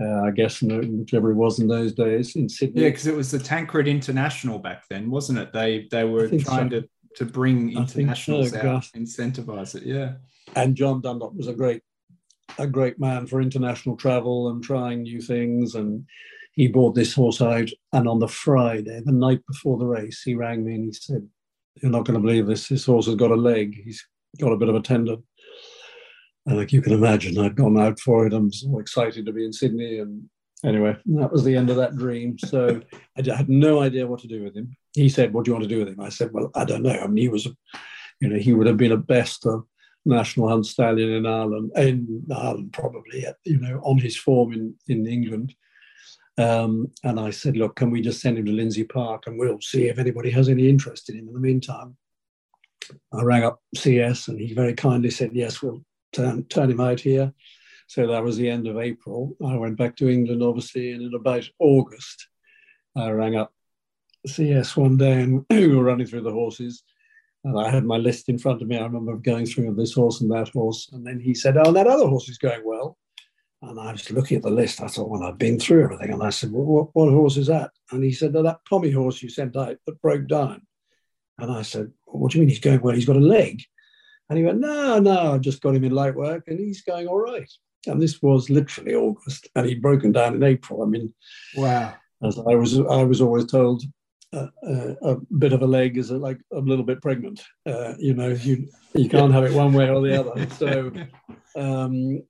Uh, 0.00 0.24
I 0.24 0.30
guess 0.30 0.60
whichever 0.60 1.30
it 1.30 1.36
was 1.36 1.58
in 1.58 1.68
those 1.68 1.94
days 1.94 2.36
in 2.36 2.48
Sydney. 2.48 2.82
Yeah, 2.82 2.88
because 2.88 3.06
it 3.06 3.16
was 3.16 3.30
the 3.30 3.38
Tancred 3.38 3.88
International 3.88 4.58
back 4.58 4.84
then, 4.90 5.10
wasn't 5.10 5.38
it? 5.38 5.52
They 5.52 5.88
they 5.90 6.04
were 6.04 6.28
trying 6.28 6.70
so. 6.70 6.80
to 6.80 6.88
to 7.16 7.24
bring 7.24 7.76
internationals 7.76 8.50
so, 8.50 8.58
out, 8.58 8.84
incentivize 8.94 9.74
it. 9.74 9.84
Yeah 9.84 10.14
and 10.54 10.76
John 10.76 11.00
Dunlop 11.00 11.34
was 11.34 11.48
a 11.48 11.54
great 11.54 11.82
a 12.58 12.66
great 12.66 12.98
man 12.98 13.26
for 13.26 13.40
international 13.40 13.96
travel 13.96 14.48
and 14.48 14.62
trying 14.62 15.02
new 15.02 15.20
things. 15.20 15.74
And 15.74 16.06
he 16.52 16.68
bought 16.68 16.94
this 16.94 17.12
horse 17.12 17.42
out. 17.42 17.68
And 17.92 18.08
on 18.08 18.20
the 18.20 18.28
Friday, 18.28 19.02
the 19.04 19.12
night 19.12 19.40
before 19.46 19.76
the 19.76 19.84
race, 19.84 20.22
he 20.22 20.34
rang 20.34 20.64
me 20.64 20.76
and 20.76 20.84
he 20.84 20.92
said, 20.92 21.28
You're 21.82 21.90
not 21.90 22.06
going 22.06 22.18
to 22.18 22.24
believe 22.24 22.46
this. 22.46 22.68
This 22.68 22.86
horse 22.86 23.06
has 23.06 23.16
got 23.16 23.32
a 23.32 23.36
leg. 23.36 23.82
He's 23.84 24.06
got 24.40 24.52
a 24.52 24.56
bit 24.56 24.68
of 24.68 24.74
a 24.74 24.80
tendon. 24.80 25.22
And 26.46 26.56
like 26.56 26.72
you 26.72 26.80
can 26.80 26.92
imagine, 26.92 27.36
I'd 27.38 27.56
gone 27.56 27.78
out 27.78 27.98
for 27.98 28.26
it. 28.26 28.32
I'm 28.32 28.52
so 28.52 28.78
excited 28.78 29.26
to 29.26 29.32
be 29.32 29.44
in 29.44 29.52
Sydney. 29.52 29.98
And 29.98 30.28
anyway, 30.64 30.96
that 31.06 31.32
was 31.32 31.44
the 31.44 31.56
end 31.56 31.68
of 31.68 31.76
that 31.76 31.96
dream. 31.96 32.38
So 32.38 32.80
I 33.18 33.36
had 33.36 33.48
no 33.48 33.82
idea 33.82 34.06
what 34.06 34.20
to 34.20 34.28
do 34.28 34.44
with 34.44 34.56
him. 34.56 34.76
He 34.96 35.08
said, 35.08 35.32
What 35.32 35.44
do 35.44 35.50
you 35.50 35.54
want 35.54 35.64
to 35.64 35.68
do 35.68 35.78
with 35.78 35.88
him? 35.88 36.00
I 36.00 36.08
said, 36.08 36.32
Well, 36.32 36.50
I 36.54 36.64
don't 36.64 36.82
know. 36.82 36.98
I 36.98 37.06
mean, 37.06 37.22
he 37.22 37.28
was, 37.28 37.46
you 38.20 38.28
know, 38.28 38.38
he 38.38 38.54
would 38.54 38.66
have 38.66 38.78
been 38.78 38.92
a 38.92 38.96
best 38.96 39.46
national 40.06 40.48
hunt 40.48 40.66
stallion 40.66 41.10
in 41.10 41.26
Ireland, 41.26 41.72
in 41.76 42.26
Ireland 42.34 42.72
probably, 42.72 43.26
you 43.44 43.60
know, 43.60 43.80
on 43.84 43.98
his 43.98 44.16
form 44.16 44.52
in, 44.52 44.74
in 44.88 45.06
England. 45.06 45.54
Um, 46.38 46.92
and 47.02 47.18
I 47.18 47.30
said, 47.30 47.56
look, 47.56 47.76
can 47.76 47.90
we 47.90 48.00
just 48.00 48.20
send 48.20 48.38
him 48.38 48.46
to 48.46 48.52
Lindsay 48.52 48.84
Park 48.84 49.24
and 49.26 49.38
we'll 49.38 49.60
see 49.60 49.88
if 49.88 49.98
anybody 49.98 50.30
has 50.30 50.48
any 50.48 50.68
interest 50.68 51.08
in 51.08 51.18
him 51.18 51.28
in 51.28 51.34
the 51.34 51.40
meantime. 51.40 51.96
I 53.12 53.22
rang 53.22 53.44
up 53.44 53.60
CS 53.74 54.28
and 54.28 54.40
he 54.40 54.54
very 54.54 54.74
kindly 54.74 55.10
said, 55.10 55.30
yes, 55.32 55.62
we'll 55.62 55.82
turn, 56.12 56.44
turn 56.44 56.70
him 56.70 56.80
out 56.80 57.00
here. 57.00 57.32
So 57.88 58.06
that 58.06 58.22
was 58.22 58.36
the 58.36 58.50
end 58.50 58.66
of 58.66 58.78
April. 58.78 59.36
I 59.44 59.56
went 59.56 59.78
back 59.78 59.96
to 59.96 60.08
England, 60.08 60.42
obviously, 60.42 60.92
and 60.92 61.02
in 61.02 61.14
about 61.14 61.48
August, 61.58 62.28
I 62.96 63.10
rang 63.10 63.36
up 63.36 63.52
CS 64.26 64.76
one 64.76 64.96
day 64.96 65.22
and 65.22 65.44
we 65.50 65.68
were 65.68 65.84
running 65.84 66.06
through 66.06 66.22
the 66.22 66.32
horses 66.32 66.82
and 67.46 67.58
I 67.60 67.70
had 67.70 67.84
my 67.84 67.96
list 67.96 68.28
in 68.28 68.38
front 68.38 68.60
of 68.60 68.66
me. 68.66 68.76
I 68.76 68.82
remember 68.82 69.14
going 69.16 69.46
through 69.46 69.72
this 69.74 69.92
horse 69.92 70.20
and 70.20 70.30
that 70.32 70.48
horse. 70.48 70.90
And 70.92 71.06
then 71.06 71.20
he 71.20 71.32
said, 71.32 71.56
Oh, 71.56 71.70
that 71.72 71.86
other 71.86 72.08
horse 72.08 72.28
is 72.28 72.38
going 72.38 72.62
well. 72.64 72.98
And 73.62 73.78
I 73.78 73.92
was 73.92 74.10
looking 74.10 74.38
at 74.38 74.42
the 74.42 74.50
list. 74.50 74.82
I 74.82 74.88
thought, 74.88 75.08
Well, 75.08 75.22
I've 75.22 75.38
been 75.38 75.60
through 75.60 75.84
everything. 75.84 76.12
And 76.12 76.24
I 76.24 76.30
said, 76.30 76.50
well, 76.50 76.64
what, 76.64 76.88
what 76.94 77.12
horse 77.12 77.36
is 77.36 77.46
that? 77.46 77.70
And 77.92 78.02
he 78.02 78.12
said, 78.12 78.34
oh, 78.34 78.42
That 78.42 78.58
Tommy 78.68 78.90
horse 78.90 79.22
you 79.22 79.28
sent 79.28 79.56
out 79.56 79.76
that 79.86 80.02
broke 80.02 80.26
down. 80.26 80.66
And 81.38 81.52
I 81.52 81.62
said, 81.62 81.92
well, 82.04 82.20
What 82.20 82.32
do 82.32 82.38
you 82.38 82.42
mean 82.42 82.48
he's 82.48 82.58
going 82.58 82.80
well? 82.80 82.96
He's 82.96 83.06
got 83.06 83.16
a 83.16 83.20
leg. 83.20 83.62
And 84.28 84.38
he 84.38 84.44
went, 84.44 84.58
No, 84.58 84.98
no, 84.98 85.34
I've 85.34 85.40
just 85.40 85.62
got 85.62 85.76
him 85.76 85.84
in 85.84 85.92
light 85.92 86.16
work 86.16 86.48
and 86.48 86.58
he's 86.58 86.82
going 86.82 87.06
all 87.06 87.20
right. 87.20 87.50
And 87.86 88.02
this 88.02 88.20
was 88.20 88.50
literally 88.50 88.96
August. 88.96 89.46
And 89.54 89.66
he'd 89.66 89.82
broken 89.82 90.10
down 90.10 90.34
in 90.34 90.42
April. 90.42 90.82
I 90.82 90.86
mean, 90.86 91.14
wow. 91.56 91.94
As 92.24 92.38
I 92.38 92.56
was, 92.56 92.76
I 92.80 93.04
was 93.04 93.20
always 93.20 93.46
told, 93.46 93.84
a, 94.36 95.16
bit 95.38 95.52
of 95.52 95.62
a 95.62 95.66
leg 95.66 95.96
is 95.96 96.10
like 96.10 96.38
a 96.52 96.58
little 96.58 96.84
bit 96.84 97.02
pregnant. 97.02 97.42
Uh, 97.64 97.94
you 97.98 98.14
know, 98.14 98.28
you 98.28 98.68
you 98.94 99.08
can't 99.08 99.32
have 99.32 99.44
it 99.44 99.52
one 99.52 99.72
way 99.72 99.88
or 99.88 100.00
the 100.00 100.20
other. 100.20 100.46
So 100.50 100.92
um, 101.56 102.22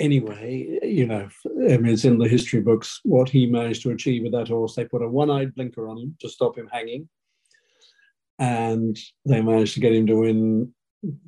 anyway, 0.00 0.78
you 0.82 1.06
know, 1.06 1.28
I 1.46 1.76
mean, 1.76 1.92
it's 1.92 2.04
in 2.04 2.18
the 2.18 2.28
history 2.28 2.60
books 2.60 3.00
what 3.04 3.28
he 3.28 3.46
managed 3.46 3.82
to 3.82 3.90
achieve 3.90 4.22
with 4.22 4.32
that 4.32 4.48
horse. 4.48 4.74
They 4.74 4.84
put 4.84 5.02
a 5.02 5.08
one-eyed 5.08 5.54
blinker 5.54 5.88
on 5.88 5.98
him 5.98 6.16
to 6.20 6.28
stop 6.28 6.58
him 6.58 6.68
hanging, 6.70 7.08
and 8.38 8.96
they 9.26 9.40
managed 9.40 9.74
to 9.74 9.80
get 9.80 9.94
him 9.94 10.06
to 10.06 10.20
win. 10.20 10.74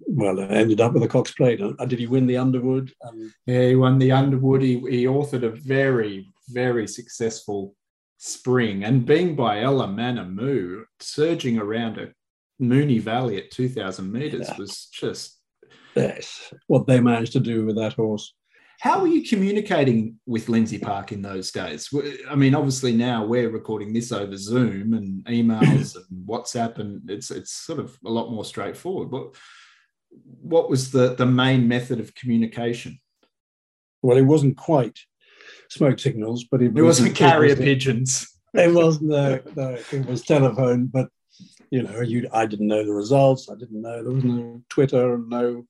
Well, 0.06 0.38
it 0.38 0.50
ended 0.50 0.80
up 0.80 0.94
with 0.94 1.02
a 1.02 1.08
Cox 1.08 1.32
Plate. 1.32 1.60
Uh, 1.60 1.84
did 1.84 1.98
he 1.98 2.06
win 2.06 2.26
the 2.26 2.38
Underwood? 2.38 2.92
Um, 3.06 3.32
yeah, 3.44 3.68
he 3.68 3.74
won 3.74 3.98
the 3.98 4.12
Underwood. 4.12 4.62
He, 4.62 4.80
he 4.80 5.04
authored 5.04 5.42
a 5.42 5.50
very, 5.50 6.32
very 6.48 6.88
successful 6.88 7.74
spring, 8.18 8.84
and 8.84 9.06
being 9.06 9.36
by 9.36 9.60
Ela-Mana-Mou, 9.60 10.84
surging 11.00 11.58
around 11.58 11.98
a 11.98 12.12
Moonee 12.60 13.00
Valley 13.00 13.38
at 13.38 13.50
2,000 13.50 14.10
meters 14.10 14.48
yeah. 14.48 14.56
was 14.58 14.86
just. 14.92 15.40
Yes, 15.94 16.52
what 16.66 16.86
they 16.86 17.00
managed 17.00 17.32
to 17.32 17.40
do 17.40 17.64
with 17.64 17.76
that 17.76 17.94
horse. 17.94 18.34
How 18.80 19.00
were 19.00 19.06
you 19.06 19.26
communicating 19.26 20.20
with 20.26 20.50
Lindsay 20.50 20.78
Park 20.78 21.10
in 21.12 21.22
those 21.22 21.50
days? 21.50 21.88
I 22.28 22.34
mean, 22.34 22.54
obviously 22.54 22.92
now 22.92 23.24
we're 23.24 23.48
recording 23.48 23.92
this 23.92 24.12
over 24.12 24.36
Zoom 24.36 24.92
and 24.92 25.24
emails 25.24 25.96
and 25.96 26.26
WhatsApp, 26.28 26.78
and 26.78 27.08
it's 27.08 27.30
it's 27.30 27.52
sort 27.52 27.78
of 27.78 27.96
a 28.04 28.10
lot 28.10 28.30
more 28.30 28.44
straightforward. 28.44 29.10
But 29.10 29.34
what 30.42 30.68
was 30.68 30.90
the 30.90 31.14
the 31.14 31.24
main 31.24 31.66
method 31.66 32.00
of 32.00 32.14
communication? 32.14 33.00
Well, 34.02 34.18
it 34.18 34.22
wasn't 34.22 34.58
quite 34.58 34.98
smoke 35.68 35.98
signals, 35.98 36.44
but 36.50 36.62
it, 36.62 36.66
it 36.76 36.82
wasn't, 36.82 37.08
wasn't 37.10 37.16
carrier 37.16 37.52
it 37.52 37.58
was, 37.58 37.64
pigeons. 37.64 38.38
It 38.54 38.72
wasn't. 38.72 39.10
No, 39.10 39.40
no, 39.54 39.78
it 39.92 40.06
was 40.06 40.22
telephone, 40.22 40.86
but 40.86 41.08
you 41.70 41.82
know, 41.82 42.00
you 42.00 42.28
I 42.32 42.46
didn't 42.46 42.68
know 42.68 42.84
the 42.84 42.92
results. 42.92 43.48
I 43.50 43.54
didn't 43.54 43.82
know 43.82 44.02
there 44.02 44.12
was 44.12 44.24
no 44.24 44.62
Twitter, 44.68 45.18
no 45.18 45.66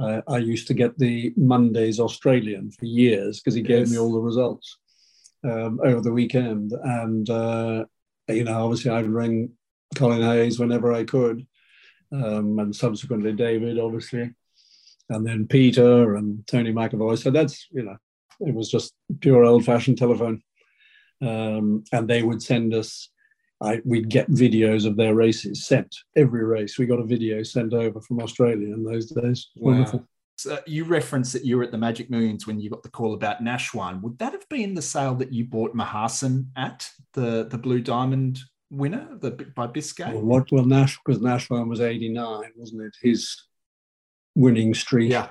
uh, 0.00 0.22
I 0.26 0.38
used 0.38 0.66
to 0.68 0.74
get 0.74 0.98
the 0.98 1.32
Mondays 1.36 2.00
Australian 2.00 2.70
for 2.70 2.86
years 2.86 3.40
because 3.40 3.54
he 3.54 3.62
gave 3.62 3.80
yes. 3.80 3.90
me 3.90 3.98
all 3.98 4.12
the 4.12 4.20
results 4.20 4.78
um, 5.44 5.78
over 5.84 6.00
the 6.00 6.12
weekend. 6.12 6.72
And, 6.72 7.28
uh, 7.28 7.84
you 8.28 8.44
know, 8.44 8.64
obviously 8.64 8.90
I'd 8.90 9.06
ring 9.06 9.50
Colin 9.96 10.22
Hayes 10.22 10.58
whenever 10.58 10.92
I 10.92 11.04
could, 11.04 11.46
um, 12.12 12.58
and 12.58 12.74
subsequently 12.74 13.32
David, 13.32 13.78
obviously, 13.78 14.30
and 15.10 15.26
then 15.26 15.46
Peter 15.46 16.14
and 16.14 16.46
Tony 16.46 16.72
McAvoy. 16.72 17.18
So 17.18 17.30
that's, 17.30 17.66
you 17.70 17.82
know, 17.82 17.96
it 18.40 18.54
was 18.54 18.70
just 18.70 18.94
pure 19.20 19.44
old 19.44 19.64
fashioned 19.64 19.98
telephone. 19.98 20.42
Um, 21.22 21.84
and 21.92 22.08
they 22.08 22.22
would 22.22 22.42
send 22.42 22.72
us 22.74 23.10
I, 23.62 23.80
we'd 23.84 24.08
get 24.08 24.30
videos 24.30 24.86
of 24.86 24.96
their 24.96 25.14
races 25.14 25.66
sent 25.66 25.94
every 26.16 26.44
race. 26.44 26.78
We 26.78 26.86
got 26.86 26.98
a 26.98 27.04
video 27.04 27.42
sent 27.42 27.74
over 27.74 28.00
from 28.00 28.20
Australia 28.20 28.72
in 28.72 28.84
those 28.84 29.06
days. 29.06 29.48
Wow. 29.56 29.72
Wonderful. 29.72 30.08
So 30.38 30.58
you 30.66 30.84
referenced 30.84 31.34
that 31.34 31.44
you 31.44 31.58
were 31.58 31.64
at 31.64 31.70
the 31.70 31.76
Magic 31.76 32.08
Millions 32.08 32.46
when 32.46 32.58
you 32.58 32.70
got 32.70 32.82
the 32.82 32.88
call 32.88 33.12
about 33.12 33.44
Nashwan. 33.44 34.00
Would 34.00 34.18
that 34.18 34.32
have 34.32 34.48
been 34.48 34.72
the 34.72 34.80
sale 34.80 35.14
that 35.16 35.32
you 35.32 35.44
bought 35.44 35.76
Mahaasin 35.76 36.46
at 36.56 36.88
the 37.12 37.46
the 37.50 37.58
Blue 37.58 37.82
Diamond 37.82 38.38
winner 38.70 39.06
the, 39.20 39.32
by 39.54 39.66
Biscay? 39.66 40.10
Well, 40.10 40.22
what, 40.22 40.50
well 40.50 40.64
Nash 40.64 40.98
because 41.04 41.20
Nashwan 41.20 41.68
was 41.68 41.82
eighty 41.82 42.08
nine, 42.08 42.52
wasn't 42.56 42.82
it? 42.82 42.96
His 43.02 43.36
winning 44.34 44.72
streak. 44.72 45.10
Yeah. 45.10 45.28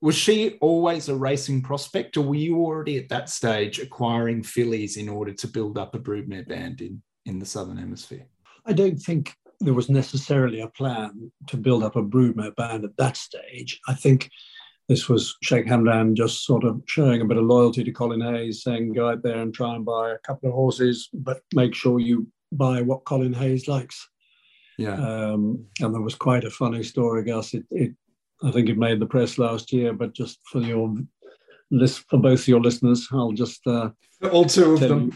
Was 0.00 0.14
she 0.14 0.58
always 0.60 1.08
a 1.08 1.16
racing 1.16 1.62
prospect, 1.62 2.16
or 2.16 2.22
were 2.22 2.36
you 2.36 2.58
already 2.58 2.98
at 2.98 3.08
that 3.08 3.28
stage 3.28 3.80
acquiring 3.80 4.42
fillies 4.44 4.96
in 4.96 5.08
order 5.08 5.32
to 5.32 5.48
build 5.48 5.76
up 5.76 5.94
a 5.94 5.98
broodmare 5.98 6.46
band 6.46 6.80
in 6.80 7.02
in 7.26 7.38
the 7.38 7.46
southern 7.46 7.76
hemisphere? 7.76 8.26
I 8.64 8.72
don't 8.72 8.98
think 8.98 9.34
there 9.60 9.74
was 9.74 9.88
necessarily 9.88 10.60
a 10.60 10.68
plan 10.68 11.32
to 11.48 11.56
build 11.56 11.82
up 11.82 11.96
a 11.96 12.02
broodmare 12.02 12.54
band 12.54 12.84
at 12.84 12.96
that 12.96 13.16
stage. 13.16 13.80
I 13.88 13.94
think 13.94 14.30
this 14.88 15.08
was 15.08 15.36
Sheikh 15.42 15.66
Hamdan 15.66 16.14
just 16.14 16.44
sort 16.44 16.64
of 16.64 16.82
showing 16.86 17.20
a 17.20 17.24
bit 17.24 17.36
of 17.36 17.44
loyalty 17.44 17.84
to 17.84 17.92
Colin 17.92 18.20
Hayes, 18.20 18.62
saying 18.62 18.92
go 18.92 19.10
out 19.10 19.22
there 19.22 19.42
and 19.42 19.52
try 19.52 19.74
and 19.74 19.84
buy 19.84 20.12
a 20.12 20.18
couple 20.18 20.48
of 20.48 20.54
horses, 20.54 21.08
but 21.12 21.40
make 21.54 21.74
sure 21.74 21.98
you 21.98 22.26
buy 22.52 22.80
what 22.82 23.04
Colin 23.04 23.34
Hayes 23.34 23.68
likes. 23.68 24.08
Yeah. 24.78 24.94
Um, 24.94 25.66
and 25.80 25.92
there 25.92 26.00
was 26.00 26.14
quite 26.14 26.44
a 26.44 26.50
funny 26.50 26.82
story, 26.84 27.24
Gus. 27.24 27.52
It, 27.52 27.64
it, 27.70 27.92
I 28.42 28.50
think 28.50 28.68
it 28.68 28.78
made 28.78 29.00
the 29.00 29.06
press 29.06 29.38
last 29.38 29.72
year, 29.72 29.92
but 29.92 30.14
just 30.14 30.38
for 30.50 30.60
your 30.60 30.94
list 31.70 32.04
for 32.08 32.18
both 32.18 32.46
your 32.48 32.60
listeners, 32.60 33.08
I'll 33.12 33.32
just 33.32 33.66
uh, 33.66 33.90
all 34.30 34.44
two 34.44 34.74
of 34.74 34.80
them. 34.80 35.12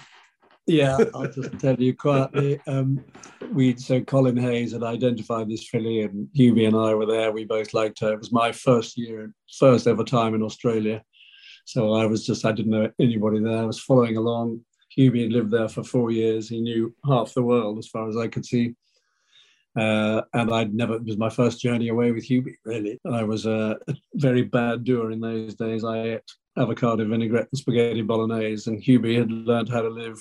You, 0.66 0.76
yeah, 0.78 0.98
I'll 1.14 1.30
just 1.30 1.58
tell 1.58 1.80
you 1.80 1.94
quietly. 1.94 2.60
Um, 2.66 3.04
we 3.52 3.76
so 3.76 4.00
Colin 4.00 4.36
Hayes 4.36 4.72
had 4.72 4.82
identified 4.82 5.48
this 5.48 5.68
filly, 5.68 6.02
and 6.02 6.28
Hubie 6.36 6.66
and 6.66 6.76
I 6.76 6.94
were 6.94 7.06
there. 7.06 7.32
We 7.32 7.44
both 7.44 7.74
liked 7.74 8.00
her. 8.00 8.12
It 8.12 8.18
was 8.18 8.32
my 8.32 8.52
first 8.52 8.96
year, 8.96 9.32
first 9.58 9.86
ever 9.86 10.04
time 10.04 10.34
in 10.34 10.42
Australia. 10.42 11.02
So 11.64 11.94
I 11.94 12.06
was 12.06 12.26
just 12.26 12.44
I 12.44 12.52
didn't 12.52 12.72
know 12.72 12.90
anybody 13.00 13.40
there. 13.40 13.58
I 13.58 13.64
was 13.66 13.80
following 13.80 14.16
along. 14.16 14.60
Hubie 14.96 15.22
had 15.22 15.32
lived 15.32 15.50
there 15.50 15.68
for 15.68 15.82
four 15.82 16.10
years. 16.10 16.48
He 16.48 16.60
knew 16.60 16.94
half 17.06 17.32
the 17.34 17.42
world 17.42 17.78
as 17.78 17.88
far 17.88 18.08
as 18.08 18.16
I 18.16 18.28
could 18.28 18.44
see. 18.44 18.74
Uh, 19.74 20.22
and 20.34 20.52
I'd 20.52 20.74
never, 20.74 20.96
it 20.96 21.04
was 21.04 21.16
my 21.16 21.30
first 21.30 21.60
journey 21.60 21.88
away 21.88 22.12
with 22.12 22.28
Hubie, 22.28 22.56
really. 22.64 23.00
I 23.10 23.22
was 23.22 23.46
a, 23.46 23.78
a, 23.88 23.94
very 24.14 24.42
bad 24.42 24.84
doer 24.84 25.12
in 25.12 25.20
those 25.20 25.54
days. 25.54 25.82
I 25.82 26.02
ate 26.02 26.32
avocado 26.58 27.06
vinaigrette 27.06 27.48
and 27.50 27.58
spaghetti 27.58 28.02
bolognese, 28.02 28.70
and 28.70 28.82
Hubie 28.82 29.16
had 29.16 29.30
learned 29.30 29.70
how 29.70 29.80
to 29.80 29.88
live 29.88 30.18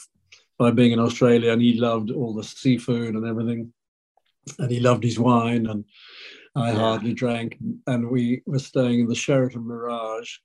by 0.58 0.72
being 0.72 0.94
in 0.94 1.00
Australia, 1.00 1.52
and 1.52 1.62
he 1.62 1.74
loved 1.74 2.12
all 2.12 2.34
the 2.34 2.44
seafood 2.44 3.16
and 3.16 3.26
everything, 3.26 3.74
and 4.60 4.72
he 4.72 4.80
loved 4.80 5.04
his 5.04 5.20
wine, 5.20 5.66
and 5.68 5.84
I 6.56 6.72
yeah. 6.72 6.78
hardly 6.78 7.14
drank. 7.14 7.58
And 7.88 8.10
we 8.10 8.44
were 8.46 8.60
staying 8.60 9.02
in 9.02 9.08
the 9.08 9.16
Sheraton 9.16 9.68
Mirage, 9.68 10.38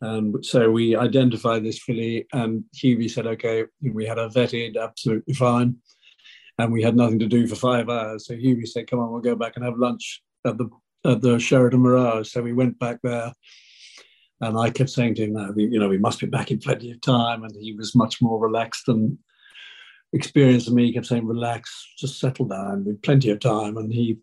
and 0.00 0.44
so 0.44 0.68
we 0.68 0.96
identified 0.96 1.64
this 1.64 1.78
filly, 1.78 2.26
and 2.32 2.64
Hubie 2.74 3.10
said, 3.10 3.26
"Okay, 3.26 3.66
we 3.80 4.04
had 4.04 4.18
her 4.18 4.28
vetted, 4.28 4.76
absolutely 4.76 5.34
fine." 5.34 5.76
And 6.62 6.72
we 6.72 6.82
had 6.82 6.96
nothing 6.96 7.18
to 7.18 7.26
do 7.26 7.46
for 7.46 7.56
five 7.56 7.88
hours. 7.88 8.26
So 8.26 8.34
Hubie 8.34 8.68
said, 8.68 8.88
"Come 8.88 9.00
on, 9.00 9.10
we'll 9.12 9.20
go 9.20 9.34
back 9.36 9.56
and 9.56 9.64
have 9.64 9.78
lunch 9.78 10.22
at 10.46 10.58
the 10.58 10.68
at 11.04 11.20
the 11.20 11.38
Sheraton 11.38 11.80
Mirage." 11.80 12.30
So 12.30 12.42
we 12.42 12.52
went 12.52 12.78
back 12.78 12.98
there, 13.02 13.32
and 14.40 14.58
I 14.58 14.70
kept 14.70 14.90
saying 14.90 15.16
to 15.16 15.24
him, 15.24 15.32
"No, 15.32 15.52
we, 15.54 15.64
you 15.64 15.78
know, 15.80 15.88
we 15.88 15.98
must 15.98 16.20
be 16.20 16.26
back 16.26 16.50
in 16.50 16.58
plenty 16.58 16.90
of 16.92 17.00
time." 17.00 17.42
And 17.44 17.54
he 17.56 17.72
was 17.72 17.94
much 17.94 18.22
more 18.22 18.38
relaxed 18.38 18.88
and 18.88 19.18
experienced 20.12 20.68
of 20.68 20.74
me, 20.74 20.86
he 20.86 20.92
kept 20.92 21.06
saying, 21.06 21.26
relax, 21.26 21.94
just 21.98 22.20
settle 22.20 22.46
down. 22.46 22.84
We've 22.84 23.00
plenty 23.02 23.30
of 23.30 23.40
time. 23.40 23.76
And 23.76 23.92
he 23.92 24.18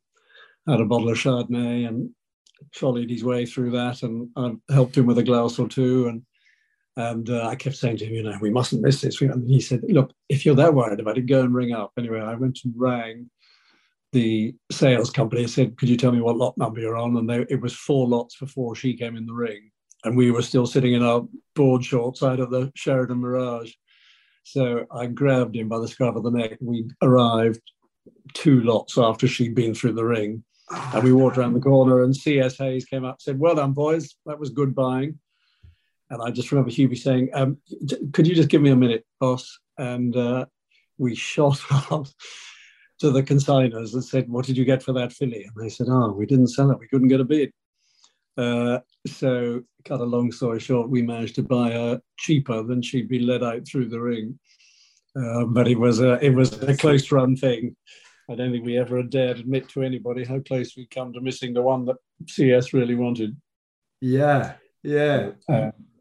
had 0.67 0.81
a 0.81 0.85
bottle 0.85 1.09
of 1.09 1.17
Chardonnay 1.17 1.87
and 1.87 2.11
trolleyed 2.73 3.09
his 3.09 3.23
way 3.23 3.45
through 3.45 3.71
that. 3.71 4.03
And 4.03 4.29
I 4.35 4.51
helped 4.73 4.97
him 4.97 5.05
with 5.05 5.17
a 5.17 5.23
glass 5.23 5.57
or 5.57 5.67
two. 5.67 6.07
And 6.07 6.23
and 6.99 7.29
uh, 7.29 7.47
I 7.47 7.55
kept 7.55 7.77
saying 7.77 7.95
to 7.97 8.05
him, 8.05 8.13
you 8.13 8.23
know, 8.23 8.37
we 8.41 8.49
mustn't 8.49 8.81
miss 8.81 8.99
this. 8.99 9.21
And 9.21 9.49
he 9.49 9.61
said, 9.61 9.83
look, 9.87 10.11
if 10.27 10.45
you're 10.45 10.55
that 10.55 10.73
worried 10.73 10.99
about 10.99 11.17
it, 11.17 11.27
go 11.27 11.39
and 11.39 11.55
ring 11.55 11.71
up. 11.71 11.93
Anyway, 11.97 12.19
I 12.19 12.35
went 12.35 12.59
and 12.65 12.73
rang 12.75 13.29
the 14.11 14.53
sales 14.69 15.09
company. 15.09 15.43
I 15.43 15.45
said, 15.45 15.77
could 15.77 15.87
you 15.87 15.95
tell 15.95 16.11
me 16.11 16.19
what 16.19 16.35
lot 16.35 16.57
number 16.57 16.81
you're 16.81 16.97
on? 16.97 17.15
And 17.15 17.29
they, 17.29 17.45
it 17.49 17.61
was 17.61 17.73
four 17.73 18.05
lots 18.05 18.37
before 18.37 18.75
she 18.75 18.97
came 18.97 19.15
in 19.15 19.25
the 19.25 19.33
ring. 19.33 19.71
And 20.03 20.17
we 20.17 20.29
were 20.31 20.41
still 20.41 20.65
sitting 20.65 20.93
in 20.93 21.01
our 21.01 21.25
board 21.55 21.85
shorts 21.85 22.21
out 22.21 22.41
of 22.41 22.51
the 22.51 22.69
Sheraton 22.75 23.21
Mirage. 23.21 23.71
So 24.43 24.85
I 24.91 25.05
grabbed 25.05 25.55
him 25.55 25.69
by 25.69 25.79
the 25.79 25.87
scruff 25.87 26.17
of 26.17 26.23
the 26.23 26.31
neck. 26.31 26.57
We 26.59 26.89
arrived 27.01 27.61
two 28.33 28.59
lots 28.59 28.97
after 28.97 29.25
she'd 29.25 29.55
been 29.55 29.73
through 29.73 29.93
the 29.93 30.03
ring. 30.03 30.43
And 30.69 31.03
we 31.05 31.13
walked 31.13 31.37
around 31.37 31.53
the 31.53 31.61
corner, 31.61 32.03
and 32.03 32.15
C.S. 32.15 32.57
Hayes 32.57 32.85
came 32.85 33.05
up 33.05 33.15
and 33.15 33.21
said, 33.21 33.39
Well 33.39 33.55
done, 33.55 33.71
boys. 33.71 34.15
That 34.25 34.37
was 34.37 34.49
good 34.49 34.75
buying. 34.75 35.17
And 36.09 36.21
I 36.21 36.31
just 36.31 36.51
remember 36.51 36.71
Hubie 36.71 36.97
saying, 36.97 37.29
um, 37.33 37.57
Could 38.13 38.27
you 38.27 38.35
just 38.35 38.49
give 38.49 38.61
me 38.61 38.71
a 38.71 38.75
minute, 38.75 39.05
boss? 39.19 39.59
And 39.77 40.15
uh, 40.15 40.45
we 40.97 41.15
shot 41.15 41.59
up 41.91 42.07
to 42.99 43.11
the 43.11 43.23
consigners 43.23 43.93
and 43.93 44.03
said, 44.03 44.29
What 44.29 44.45
did 44.45 44.57
you 44.57 44.65
get 44.65 44.83
for 44.83 44.93
that 44.93 45.13
filly? 45.13 45.43
And 45.43 45.53
they 45.63 45.69
said, 45.69 45.87
Oh, 45.89 46.11
we 46.11 46.25
didn't 46.25 46.47
sell 46.47 46.71
it. 46.71 46.79
We 46.79 46.87
couldn't 46.87 47.07
get 47.07 47.21
a 47.21 47.25
bid. 47.25 47.51
Uh, 48.37 48.79
so, 49.05 49.61
cut 49.83 49.99
a 49.99 50.05
long 50.05 50.31
story 50.31 50.59
short, 50.59 50.89
we 50.89 51.01
managed 51.01 51.35
to 51.35 51.43
buy 51.43 51.71
her 51.71 52.01
cheaper 52.17 52.63
than 52.63 52.81
she'd 52.81 53.09
be 53.09 53.19
led 53.19 53.43
out 53.43 53.67
through 53.67 53.89
the 53.89 53.99
ring. 53.99 54.39
Uh, 55.15 55.43
but 55.45 55.67
it 55.67 55.77
was 55.77 55.99
a 55.99 56.23
it 56.23 56.33
was 56.33 56.61
a 56.63 56.77
close 56.77 57.11
run 57.11 57.35
thing. 57.35 57.75
I 58.29 58.35
don't 58.35 58.51
think 58.51 58.63
we 58.63 58.77
ever 58.77 59.01
dared 59.01 59.39
admit 59.39 59.67
to 59.69 59.81
anybody 59.81 60.23
how 60.23 60.39
close 60.39 60.77
we'd 60.77 60.91
come 60.91 61.11
to 61.13 61.21
missing 61.21 61.53
the 61.53 61.63
one 61.63 61.85
that 61.85 61.97
CS 62.27 62.73
really 62.73 62.95
wanted. 62.95 63.35
Yeah, 64.01 64.53
yeah. 64.83 65.31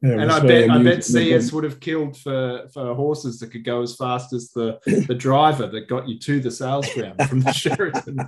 And 0.03 0.31
I 0.31 0.41
bet 0.41 0.71
I 0.71 0.83
bet 0.83 1.05
CS 1.05 1.53
would 1.53 1.65
have 1.65 1.81
killed 1.81 2.17
for 2.17 2.69
for 2.73 2.95
horses 2.95 3.39
that 3.41 3.51
could 3.51 3.65
go 3.65 3.83
as 3.83 3.97
fast 3.97 4.33
as 4.33 4.51
the 4.51 4.79
the 5.07 5.15
driver 5.15 5.67
that 5.67 5.89
got 5.89 6.09
you 6.09 6.19
to 6.21 6.41
the 6.41 6.51
sales 6.51 6.93
ground 6.95 7.21
from 7.29 7.41
the 7.41 7.53
Sheraton. 7.53 8.19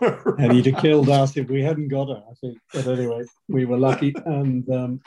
and 0.38 0.52
he'd 0.52 0.66
have 0.66 0.82
killed 0.82 1.08
us 1.08 1.36
if 1.36 1.48
we 1.48 1.62
hadn't 1.62 1.88
got 1.88 2.08
her. 2.08 2.22
I 2.28 2.34
think. 2.40 2.58
But 2.72 2.86
anyway, 2.88 3.24
we 3.48 3.64
were 3.64 3.78
lucky, 3.78 4.12
and 4.26 4.68
um, 4.70 5.00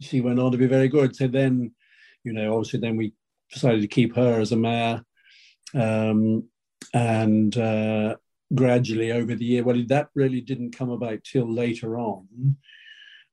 she 0.00 0.20
went 0.20 0.38
on 0.38 0.52
to 0.52 0.58
be 0.58 0.66
very 0.66 0.88
good. 0.88 1.14
So 1.14 1.28
then, 1.28 1.72
you 2.24 2.32
know, 2.32 2.54
obviously, 2.54 2.80
then 2.80 2.96
we 2.96 3.14
decided 3.52 3.82
to 3.82 3.88
keep 3.88 4.16
her 4.16 4.40
as 4.40 4.52
a 4.52 4.56
mare. 4.56 5.04
Um, 5.74 6.48
and 6.92 7.56
uh, 7.56 8.16
gradually 8.54 9.12
over 9.12 9.34
the 9.34 9.44
year, 9.44 9.64
well, 9.64 9.82
that 9.88 10.08
really 10.14 10.40
didn't 10.40 10.76
come 10.76 10.90
about 10.90 11.24
till 11.24 11.52
later 11.52 11.98
on, 11.98 12.56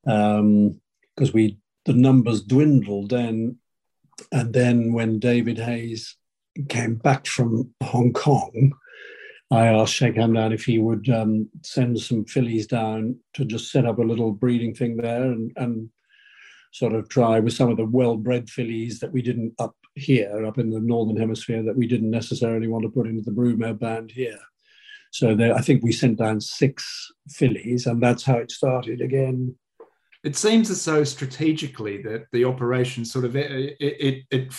because 0.03 0.39
um, 0.39 1.33
we 1.33 1.57
the 1.85 1.93
numbers 1.93 2.41
dwindled 2.43 3.09
then, 3.09 3.57
and 4.31 4.53
then 4.53 4.93
when 4.93 5.19
David 5.19 5.57
Hayes 5.57 6.15
came 6.69 6.95
back 6.95 7.25
from 7.25 7.73
Hong 7.83 8.13
Kong, 8.13 8.73
I 9.49 9.67
asked 9.67 9.93
Sheikh 9.93 10.15
Hamdan 10.15 10.53
if 10.53 10.63
he 10.65 10.79
would 10.79 11.09
um, 11.09 11.49
send 11.63 11.99
some 11.99 12.23
fillies 12.25 12.67
down 12.67 13.17
to 13.33 13.43
just 13.43 13.71
set 13.71 13.85
up 13.85 13.97
a 13.97 14.03
little 14.03 14.31
breeding 14.31 14.73
thing 14.73 14.95
there 14.95 15.23
and, 15.23 15.51
and 15.57 15.89
sort 16.71 16.93
of 16.93 17.09
try 17.09 17.39
with 17.39 17.53
some 17.53 17.69
of 17.69 17.77
the 17.77 17.85
well-bred 17.85 18.49
fillies 18.49 18.99
that 18.99 19.11
we 19.11 19.21
didn't 19.21 19.53
up 19.59 19.75
here, 19.95 20.45
up 20.45 20.57
in 20.57 20.69
the 20.69 20.79
northern 20.79 21.17
hemisphere, 21.17 21.63
that 21.63 21.75
we 21.75 21.85
didn't 21.85 22.11
necessarily 22.11 22.67
want 22.67 22.83
to 22.83 22.89
put 22.89 23.07
into 23.07 23.23
the 23.23 23.31
broodmare 23.31 23.77
band 23.77 24.11
here. 24.11 24.39
So 25.11 25.35
there, 25.35 25.53
I 25.53 25.59
think 25.59 25.83
we 25.83 25.91
sent 25.91 26.19
down 26.19 26.39
six 26.39 27.11
fillies, 27.29 27.87
and 27.87 28.01
that's 28.01 28.23
how 28.23 28.37
it 28.37 28.51
started 28.51 29.01
again. 29.01 29.55
It 30.23 30.35
seems 30.35 30.69
as 30.69 30.85
though 30.85 31.03
strategically 31.03 32.01
that 32.03 32.25
the 32.31 32.45
operation 32.45 33.05
sort 33.05 33.25
of 33.25 33.35
it, 33.35 33.75
it, 33.79 34.23
it 34.29 34.53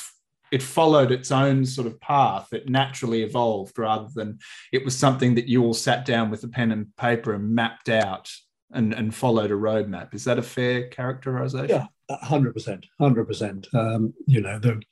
it 0.52 0.62
followed 0.62 1.10
its 1.10 1.32
own 1.32 1.64
sort 1.64 1.86
of 1.86 1.98
path. 2.00 2.52
It 2.52 2.68
naturally 2.68 3.22
evolved 3.22 3.78
rather 3.78 4.08
than 4.14 4.38
it 4.70 4.84
was 4.84 4.96
something 4.96 5.34
that 5.36 5.48
you 5.48 5.64
all 5.64 5.74
sat 5.74 6.04
down 6.04 6.30
with 6.30 6.44
a 6.44 6.48
pen 6.48 6.72
and 6.72 6.94
paper 6.96 7.32
and 7.32 7.54
mapped 7.54 7.88
out 7.88 8.30
and, 8.70 8.92
and 8.92 9.14
followed 9.14 9.50
a 9.50 9.54
roadmap. 9.54 10.14
Is 10.14 10.24
that 10.24 10.38
a 10.38 10.42
fair 10.42 10.88
characterization? 10.88 11.68
Yeah, 11.68 11.86
hundred 12.16 12.52
percent, 12.52 12.86
hundred 13.00 13.26
percent. 13.26 13.66
Um, 13.74 14.12
you 14.26 14.42
know, 14.42 14.58
the, 14.58 14.82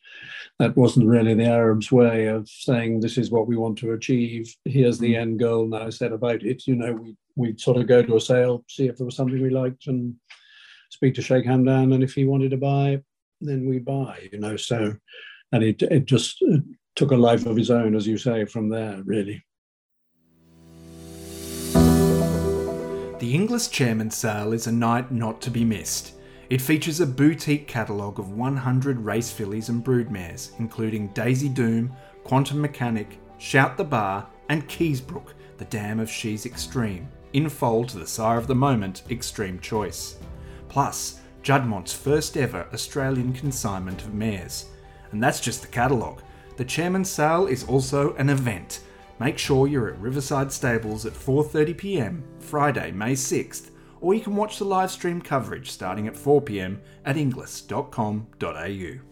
that 0.59 0.77
wasn't 0.77 1.09
really 1.09 1.35
the 1.35 1.45
Arabs' 1.47 1.93
way 1.93 2.27
of 2.27 2.49
saying 2.49 3.01
this 3.01 3.19
is 3.19 3.31
what 3.31 3.47
we 3.47 3.57
want 3.57 3.77
to 3.79 3.93
achieve. 3.93 4.55
Here's 4.65 4.99
the 4.99 5.15
mm. 5.15 5.21
end 5.21 5.41
goal. 5.41 5.69
Now 5.69 5.91
set 5.91 6.13
about 6.13 6.43
it. 6.43 6.67
You 6.67 6.77
know, 6.77 6.93
we 6.93 7.17
we'd 7.37 7.61
sort 7.61 7.77
of 7.77 7.87
go 7.87 8.03
to 8.03 8.17
a 8.17 8.21
sale, 8.21 8.65
see 8.69 8.87
if 8.87 8.97
there 8.97 9.07
was 9.07 9.17
something 9.17 9.41
we 9.41 9.51
liked, 9.51 9.89
and 9.89 10.15
speak 10.91 11.15
to 11.15 11.23
Sheikh 11.23 11.47
Hamdan, 11.47 11.95
and 11.95 12.03
if 12.03 12.15
he 12.15 12.25
wanted 12.25 12.51
to 12.51 12.57
buy, 12.57 13.03
then 13.41 13.69
we'd 13.69 13.85
buy. 13.85 14.29
You 14.31 14.39
know, 14.39 14.57
so 14.57 14.95
and 15.53 15.65
it, 15.65 15.83
it 15.83 16.05
just 16.05 16.37
it 16.43 16.63
took 16.95 17.11
a 17.13 17.17
life 17.17 17.47
of 17.47 17.57
his 17.57 17.71
own, 17.71 17.95
as 17.95 18.07
you 18.07 18.19
say, 18.19 18.45
from 18.45 18.69
there, 18.69 19.03
really. 19.05 19.45
The 23.21 23.35
Inglis 23.35 23.69
Chairman 23.69 24.11
Sale 24.11 24.53
is 24.53 24.67
a 24.67 24.73
night 24.73 25.13
not 25.13 25.41
to 25.43 25.51
be 25.51 25.65
missed. 25.65 26.15
It 26.49 26.61
features 26.61 27.01
a 27.01 27.07
boutique 27.07 27.69
catalogue 27.69 28.19
of 28.19 28.33
100 28.33 28.99
race 28.99 29.31
fillies 29.31 29.69
and 29.69 29.85
broodmares, 29.85 30.59
including 30.59 31.09
Daisy 31.09 31.49
Doom, 31.49 31.95
Quantum 32.25 32.61
Mechanic, 32.61 33.19
Shout 33.39 33.77
the 33.77 33.85
Bar, 33.85 34.27
and 34.49 34.69
Keysbrook, 34.69 35.35
the 35.59 35.65
dam 35.67 36.01
of 36.01 36.11
She's 36.11 36.47
Extreme, 36.47 37.09
in 37.35 37.49
foal 37.49 37.85
to 37.85 37.99
the 37.99 38.07
sire 38.07 38.39
of 38.39 38.47
the 38.47 38.55
moment, 38.55 39.03
Extreme 39.11 39.61
Choice. 39.61 40.17
Plus, 40.71 41.21
Juddmonte's 41.43 41.93
first 41.93 42.37
ever 42.37 42.67
Australian 42.73 43.33
consignment 43.33 44.01
of 44.03 44.15
mares, 44.15 44.67
and 45.11 45.23
that's 45.23 45.41
just 45.41 45.63
the 45.63 45.69
catalogue. 45.69 46.23
The 46.57 46.65
chairman's 46.65 47.11
sale 47.11 47.49
is 47.49 47.65
also 47.65 48.15
an 48.15 48.31
event. 48.31 48.81
Make 49.19 49.37
sure 49.37 49.67
you're 49.67 49.91
at 49.91 49.99
Riverside 49.99 50.53
Stables 50.53 51.05
at 51.07 51.13
4:30pm 51.13 52.23
Friday, 52.39 52.93
May 52.93 53.15
6th, 53.15 53.71
or 54.01 54.15
you 54.15 54.21
can 54.21 54.37
watch 54.37 54.59
the 54.59 54.65
live 54.65 54.93
stream 54.93 55.21
coverage 55.21 55.71
starting 55.71 56.07
at 56.07 56.15
4pm 56.15 56.79
at 57.05 57.17
inglis.com.au. 57.17 59.11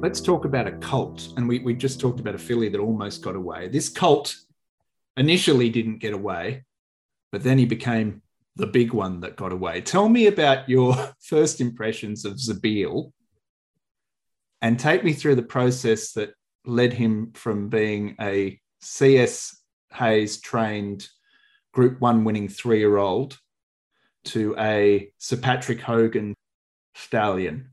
Let's 0.00 0.20
talk 0.20 0.44
about 0.44 0.66
a 0.66 0.72
cult. 0.72 1.32
And 1.38 1.48
we, 1.48 1.60
we 1.60 1.72
just 1.72 1.98
talked 1.98 2.20
about 2.20 2.34
a 2.34 2.38
filly 2.38 2.68
that 2.68 2.78
almost 2.78 3.22
got 3.22 3.36
away. 3.36 3.68
This 3.68 3.88
cult 3.88 4.43
initially 5.16 5.70
didn't 5.70 5.98
get 5.98 6.12
away, 6.12 6.64
but 7.32 7.42
then 7.42 7.58
he 7.58 7.64
became 7.64 8.22
the 8.56 8.66
big 8.66 8.92
one 8.92 9.20
that 9.20 9.36
got 9.36 9.52
away. 9.52 9.80
Tell 9.80 10.08
me 10.08 10.26
about 10.26 10.68
your 10.68 10.94
first 11.20 11.60
impressions 11.60 12.24
of 12.24 12.34
Zabeel 12.34 13.12
and 14.62 14.78
take 14.78 15.04
me 15.04 15.12
through 15.12 15.34
the 15.34 15.42
process 15.42 16.12
that 16.12 16.34
led 16.64 16.92
him 16.92 17.32
from 17.34 17.68
being 17.68 18.16
a 18.20 18.58
CS 18.80 19.60
Hayes 19.92 20.40
trained 20.40 21.08
Group 21.72 22.00
One 22.00 22.24
winning 22.24 22.48
three 22.48 22.78
year 22.78 22.96
old 22.96 23.38
to 24.26 24.54
a 24.58 25.10
Sir 25.18 25.36
Patrick 25.36 25.80
Hogan 25.80 26.34
stallion. 26.94 27.70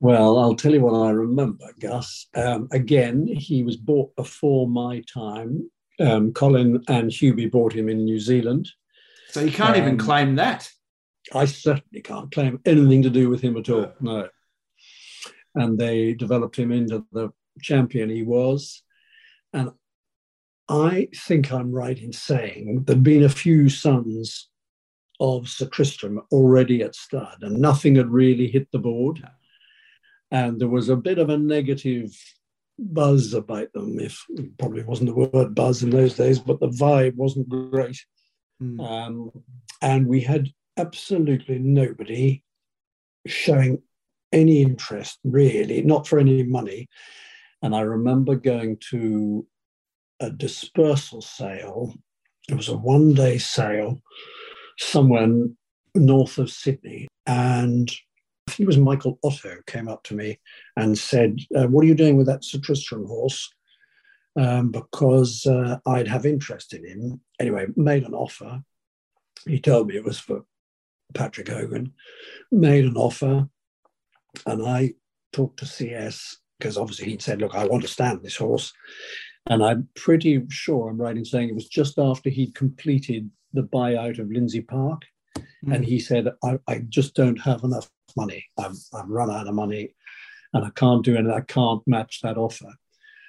Well, 0.00 0.38
I'll 0.38 0.54
tell 0.54 0.72
you 0.72 0.80
what 0.80 0.94
I 0.94 1.10
remember, 1.10 1.66
Gus. 1.80 2.28
Um, 2.34 2.68
again, 2.70 3.26
he 3.26 3.62
was 3.62 3.76
bought 3.76 4.14
before 4.14 4.68
my 4.68 5.02
time. 5.12 5.70
Um, 6.00 6.32
Colin 6.32 6.82
and 6.86 7.10
Hubie 7.10 7.50
bought 7.50 7.72
him 7.72 7.88
in 7.88 8.04
New 8.04 8.20
Zealand. 8.20 8.68
So 9.30 9.40
you 9.40 9.50
can't 9.50 9.76
um, 9.76 9.82
even 9.82 9.98
claim 9.98 10.36
that. 10.36 10.70
I 11.34 11.44
certainly 11.46 12.00
can't 12.02 12.30
claim 12.30 12.60
anything 12.64 13.02
to 13.02 13.10
do 13.10 13.28
with 13.28 13.42
him 13.42 13.56
at 13.56 13.68
all. 13.68 13.92
No. 14.00 14.28
And 15.54 15.76
they 15.76 16.14
developed 16.14 16.56
him 16.56 16.70
into 16.70 17.04
the 17.12 17.30
champion 17.60 18.08
he 18.08 18.22
was. 18.22 18.82
And 19.52 19.72
I 20.68 21.08
think 21.26 21.52
I'm 21.52 21.72
right 21.72 21.98
in 21.98 22.12
saying 22.12 22.84
there'd 22.84 23.02
been 23.02 23.24
a 23.24 23.28
few 23.28 23.68
sons 23.68 24.48
of 25.18 25.48
Sir 25.48 25.66
Tristram 25.66 26.20
already 26.30 26.82
at 26.82 26.94
stud, 26.94 27.38
and 27.42 27.58
nothing 27.58 27.96
had 27.96 28.10
really 28.10 28.46
hit 28.46 28.68
the 28.70 28.78
board. 28.78 29.26
And 30.30 30.60
there 30.60 30.68
was 30.68 30.88
a 30.88 30.96
bit 30.96 31.18
of 31.18 31.30
a 31.30 31.38
negative 31.38 32.14
buzz 32.78 33.34
about 33.34 33.72
them, 33.72 33.98
if 33.98 34.24
probably 34.58 34.82
wasn't 34.84 35.08
the 35.08 35.28
word 35.28 35.54
buzz 35.54 35.82
in 35.82 35.90
those 35.90 36.14
days, 36.16 36.38
but 36.38 36.60
the 36.60 36.68
vibe 36.68 37.14
wasn't 37.16 37.48
great. 37.48 37.98
Mm. 38.62 38.80
Um, 38.80 39.30
and 39.82 40.06
we 40.06 40.20
had 40.20 40.48
absolutely 40.76 41.58
nobody 41.58 42.42
showing 43.26 43.82
any 44.32 44.62
interest, 44.62 45.18
really, 45.24 45.82
not 45.82 46.06
for 46.06 46.18
any 46.18 46.42
money. 46.42 46.88
And 47.62 47.74
I 47.74 47.80
remember 47.80 48.36
going 48.36 48.78
to 48.90 49.46
a 50.20 50.30
dispersal 50.30 51.22
sale. 51.22 51.94
It 52.48 52.54
was 52.54 52.68
a 52.68 52.76
one 52.76 53.14
day 53.14 53.38
sale 53.38 54.00
somewhere 54.78 55.28
north 55.94 56.38
of 56.38 56.50
Sydney. 56.50 57.08
And 57.26 57.90
I 58.48 58.50
think 58.50 58.64
it 58.64 58.66
was 58.66 58.78
Michael 58.78 59.18
Otto 59.22 59.56
came 59.66 59.88
up 59.88 60.02
to 60.04 60.14
me 60.14 60.40
and 60.76 60.96
said, 60.96 61.38
uh, 61.56 61.66
What 61.66 61.84
are 61.84 61.88
you 61.88 61.94
doing 61.94 62.16
with 62.16 62.26
that 62.26 62.44
Sir 62.44 62.58
Tristram 62.58 63.06
horse? 63.06 63.52
um, 64.38 64.70
because 64.70 65.46
uh, 65.46 65.78
I'd 65.86 66.08
have 66.08 66.24
interest 66.24 66.72
in 66.72 66.84
him. 66.84 67.20
Anyway, 67.40 67.66
made 67.76 68.04
an 68.04 68.14
offer. 68.14 68.62
He 69.46 69.58
told 69.58 69.88
me 69.88 69.96
it 69.96 70.04
was 70.04 70.18
for 70.18 70.44
Patrick 71.14 71.48
Hogan. 71.48 71.92
Made 72.52 72.84
an 72.84 72.96
offer, 72.96 73.48
and 74.46 74.66
I 74.66 74.94
talked 75.32 75.58
to 75.58 75.66
CS 75.66 76.38
because 76.58 76.76
obviously 76.76 77.06
he'd 77.06 77.22
said, 77.22 77.40
"Look, 77.40 77.54
I 77.54 77.66
want 77.66 77.82
to 77.82 77.88
stand 77.88 78.22
this 78.22 78.36
horse," 78.36 78.72
and 79.46 79.62
I'm 79.62 79.88
pretty 79.96 80.40
sure 80.50 80.88
I'm 80.88 81.00
right 81.00 81.16
in 81.16 81.24
saying 81.24 81.48
it 81.48 81.54
was 81.54 81.68
just 81.68 81.98
after 81.98 82.30
he'd 82.30 82.54
completed 82.54 83.30
the 83.52 83.62
buyout 83.62 84.18
of 84.18 84.30
Lindsay 84.30 84.60
Park, 84.60 85.02
mm. 85.36 85.74
and 85.74 85.84
he 85.84 85.98
said, 85.98 86.28
I, 86.44 86.58
"I 86.68 86.78
just 86.88 87.14
don't 87.14 87.40
have 87.40 87.64
enough 87.64 87.90
money. 88.16 88.44
I've, 88.58 88.76
I've 88.94 89.08
run 89.08 89.30
out 89.30 89.48
of 89.48 89.54
money." 89.54 89.94
And 90.54 90.64
I 90.64 90.70
can't 90.70 91.04
do 91.04 91.14
it. 91.14 91.26
I 91.26 91.42
can't 91.42 91.82
match 91.86 92.20
that 92.22 92.38
offer. 92.38 92.72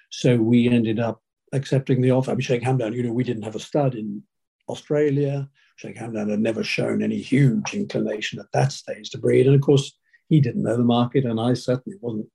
So 0.10 0.38
we 0.38 0.70
ended 0.70 1.00
up 1.00 1.22
accepting 1.52 2.02
the 2.02 2.12
offer. 2.12 2.32
I 2.32 2.36
mean, 2.36 2.42
Sheikh 2.42 2.64
Hamdan, 2.64 2.96
you 2.96 3.04
know, 3.04 3.12
we 3.12 3.26
didn't 3.26 3.44
have 3.44 3.56
a 3.56 3.60
stud 3.60 3.96
in 3.96 4.24
Australia. 4.70 5.50
Sheikh 5.76 5.98
Hamdan 5.98 6.30
had 6.30 6.40
never 6.40 6.64
shown 6.64 7.04
any 7.04 7.18
huge 7.18 7.74
inclination 7.74 8.40
at 8.40 8.52
that 8.54 8.72
stage 8.72 9.10
to 9.10 9.18
breed. 9.18 9.48
And 9.48 9.56
of 9.56 9.62
course, 9.62 9.98
he 10.30 10.40
didn't 10.40 10.64
know 10.64 10.78
the 10.78 10.84
market, 10.84 11.26
and 11.26 11.40
I 11.40 11.54
certainly 11.56 11.98
wasn't 12.02 12.28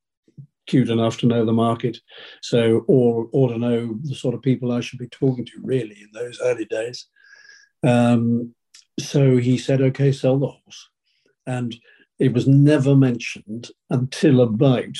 cute 0.67 0.89
enough 0.89 1.17
to 1.19 1.27
know 1.27 1.45
the 1.45 1.53
market. 1.53 1.97
So, 2.41 2.85
or, 2.87 3.27
or 3.31 3.49
to 3.49 3.57
know 3.57 3.97
the 4.03 4.15
sort 4.15 4.35
of 4.35 4.41
people 4.41 4.71
I 4.71 4.81
should 4.81 4.99
be 4.99 5.07
talking 5.07 5.45
to 5.45 5.61
really 5.63 5.97
in 6.01 6.09
those 6.13 6.39
early 6.41 6.65
days. 6.65 7.07
Um, 7.83 8.53
so 8.99 9.37
he 9.37 9.57
said, 9.57 9.81
okay, 9.81 10.11
sell 10.11 10.37
the 10.37 10.47
horse. 10.47 10.89
And 11.45 11.75
it 12.19 12.33
was 12.33 12.47
never 12.47 12.95
mentioned 12.95 13.71
until 13.89 14.41
about 14.41 14.97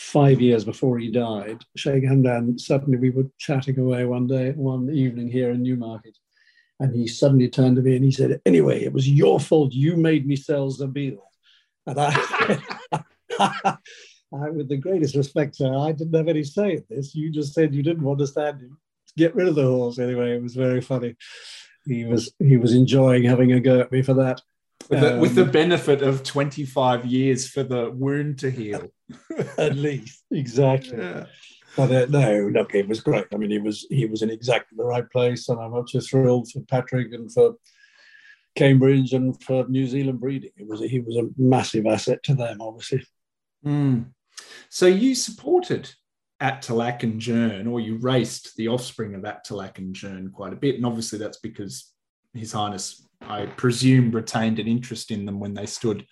five 0.00 0.40
years 0.40 0.64
before 0.64 0.98
he 0.98 1.10
died, 1.10 1.62
Sheikh 1.76 2.04
Hamdan, 2.04 2.58
suddenly 2.58 2.98
we 2.98 3.10
were 3.10 3.30
chatting 3.38 3.78
away 3.78 4.04
one 4.06 4.26
day, 4.26 4.52
one 4.52 4.88
evening 4.90 5.28
here 5.28 5.50
in 5.50 5.62
Newmarket. 5.62 6.16
And 6.78 6.94
he 6.94 7.06
suddenly 7.06 7.48
turned 7.48 7.76
to 7.76 7.82
me 7.82 7.96
and 7.96 8.04
he 8.04 8.10
said, 8.10 8.40
Anyway, 8.46 8.82
it 8.82 8.92
was 8.92 9.06
your 9.06 9.38
fault. 9.38 9.74
You 9.74 9.96
made 9.96 10.26
me 10.26 10.36
sell 10.36 10.70
Zabeel. 10.70 11.18
And 11.86 12.00
I, 12.00 12.58
I, 14.32 14.50
with 14.50 14.70
the 14.70 14.78
greatest 14.78 15.14
respect, 15.14 15.56
sir, 15.56 15.76
I 15.76 15.92
didn't 15.92 16.14
have 16.14 16.28
any 16.28 16.44
say 16.44 16.72
in 16.72 16.84
this. 16.88 17.14
You 17.14 17.30
just 17.30 17.52
said 17.52 17.74
you 17.74 17.82
didn't 17.82 18.04
want 18.04 18.18
to 18.20 18.26
stand 18.26 18.62
him. 18.62 18.78
Get 19.18 19.34
rid 19.34 19.48
of 19.48 19.56
the 19.56 19.64
horse. 19.64 19.98
Anyway, 19.98 20.36
it 20.36 20.42
was 20.42 20.54
very 20.54 20.80
funny. 20.80 21.16
He 21.84 22.06
was 22.06 22.32
he 22.38 22.56
was 22.56 22.74
enjoying 22.74 23.24
having 23.24 23.52
a 23.52 23.60
go 23.60 23.80
at 23.80 23.92
me 23.92 24.00
for 24.02 24.14
that. 24.14 24.40
With 24.88 25.00
the, 25.00 25.14
um, 25.14 25.20
with 25.20 25.34
the 25.34 25.44
benefit 25.44 26.02
of 26.02 26.24
25 26.24 27.06
years 27.06 27.48
for 27.48 27.62
the 27.62 27.90
wound 27.90 28.38
to 28.40 28.50
heal. 28.50 28.88
at 29.58 29.76
least, 29.76 30.24
exactly. 30.30 30.98
Yeah. 30.98 31.26
But 31.76 31.92
uh, 31.92 32.06
no, 32.08 32.50
look, 32.52 32.74
it 32.74 32.88
was 32.88 33.00
great. 33.00 33.26
I 33.32 33.36
mean, 33.36 33.50
he 33.50 33.58
was 33.58 33.86
he 33.90 34.06
was 34.06 34.22
in 34.22 34.30
exactly 34.30 34.76
the 34.76 34.84
right 34.84 35.08
place, 35.10 35.48
and 35.48 35.60
I'm 35.60 35.86
just 35.86 36.10
thrilled 36.10 36.50
for 36.50 36.60
Patrick 36.62 37.12
and 37.12 37.32
for 37.32 37.54
Cambridge 38.56 39.12
and 39.12 39.40
for 39.42 39.66
New 39.68 39.86
Zealand 39.86 40.20
breeding. 40.20 40.50
It 40.56 40.66
was 40.66 40.80
he 40.80 41.00
was 41.00 41.16
a 41.16 41.28
massive 41.36 41.86
asset 41.86 42.22
to 42.24 42.34
them, 42.34 42.60
obviously. 42.60 43.04
Mm. 43.64 44.06
So 44.68 44.86
you 44.86 45.14
supported 45.14 45.90
At 46.40 46.62
Talaq 46.62 47.02
and 47.02 47.20
Jeune, 47.20 47.66
or 47.66 47.80
you 47.80 47.98
raced 47.98 48.56
the 48.56 48.68
offspring 48.68 49.14
of 49.14 49.24
At 49.24 49.46
Talaq 49.46 49.78
and 49.78 49.94
Jeune 49.94 50.30
quite 50.30 50.52
a 50.52 50.56
bit, 50.56 50.74
and 50.74 50.86
obviously 50.86 51.18
that's 51.18 51.38
because 51.38 51.92
His 52.34 52.52
Highness, 52.52 53.06
I 53.22 53.46
presume, 53.46 54.10
retained 54.10 54.58
an 54.58 54.66
interest 54.66 55.10
in 55.10 55.24
them 55.26 55.40
when 55.40 55.54
they 55.54 55.66
stood 55.66 56.06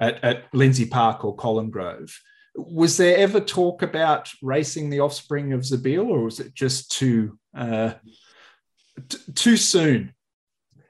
at, 0.00 0.22
at 0.24 0.44
Lindsay 0.52 0.86
Park 0.86 1.24
or 1.24 1.34
Colin 1.34 1.70
Grove 1.70 2.12
was 2.58 2.96
there 2.96 3.16
ever 3.16 3.40
talk 3.40 3.82
about 3.82 4.30
racing 4.42 4.90
the 4.90 5.00
offspring 5.00 5.52
of 5.52 5.60
Zabeel, 5.60 6.08
or 6.08 6.24
was 6.24 6.40
it 6.40 6.54
just 6.54 6.90
too 6.90 7.38
uh, 7.54 7.94
t- 9.08 9.32
too 9.34 9.56
soon 9.56 10.14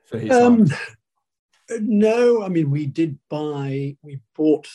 for 0.07 0.19
his? 0.19 0.31
Um, 0.31 0.67
no, 1.81 2.43
I 2.43 2.49
mean 2.49 2.71
we 2.71 2.87
did 2.87 3.19
buy, 3.29 3.97
we 4.03 4.21
bought 4.35 4.67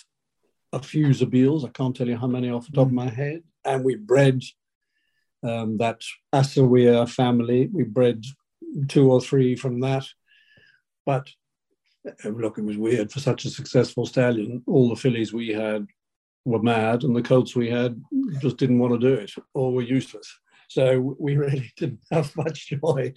a 0.72 0.80
few 0.80 1.08
Zabeels. 1.08 1.66
I 1.66 1.70
can't 1.70 1.96
tell 1.96 2.08
you 2.08 2.18
how 2.18 2.28
many 2.28 2.50
off 2.50 2.68
the 2.68 2.74
top 2.74 2.88
of 2.88 2.94
my 2.94 3.10
head, 3.10 3.44
and 3.66 3.84
we 3.84 3.96
bred 3.96 4.42
um, 5.42 5.78
that 5.78 6.02
Assawir 6.32 7.08
family. 7.08 7.70
We 7.72 7.84
bred 7.84 8.24
two 8.88 9.12
or 9.12 9.20
three 9.20 9.56
from 9.56 9.80
that, 9.82 10.06
but 11.06 11.30
uh, 12.08 12.30
look, 12.30 12.58
it 12.58 12.66
was 12.66 12.78
weird 12.78 13.12
for 13.12 13.20
such 13.20 13.46
a 13.46 13.50
successful 13.50 14.06
stallion. 14.06 14.64
All 14.68 14.90
the 14.90 14.96
fillies 14.96 15.34
we 15.34 15.50
had 15.50 15.88
were 16.46 16.62
mad, 16.62 17.04
and 17.04 17.16
the 17.16 17.22
colts 17.22 17.56
we 17.56 17.70
had 17.70 18.02
just 18.42 18.58
didn't 18.58 18.80
want 18.80 18.94
to 18.94 19.08
do 19.08 19.14
it 19.14 19.32
or 19.54 19.72
were 19.72 19.82
useless. 19.82 20.28
So 20.70 21.16
we 21.20 21.38
really 21.38 21.72
didn't 21.78 22.04
have 22.12 22.36
much 22.36 22.70
joy 22.70 23.14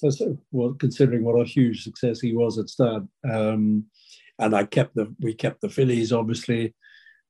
for 0.00 0.10
well, 0.50 0.74
considering 0.74 1.24
what 1.24 1.40
a 1.40 1.44
huge 1.44 1.82
success 1.82 2.20
he 2.20 2.34
was 2.34 2.58
at 2.58 2.68
stud. 2.68 3.08
Um, 3.28 3.86
and 4.38 4.54
I 4.54 4.64
kept 4.64 4.94
the 4.94 5.14
we 5.20 5.34
kept 5.34 5.60
the 5.60 5.70
fillies 5.70 6.12
obviously 6.12 6.74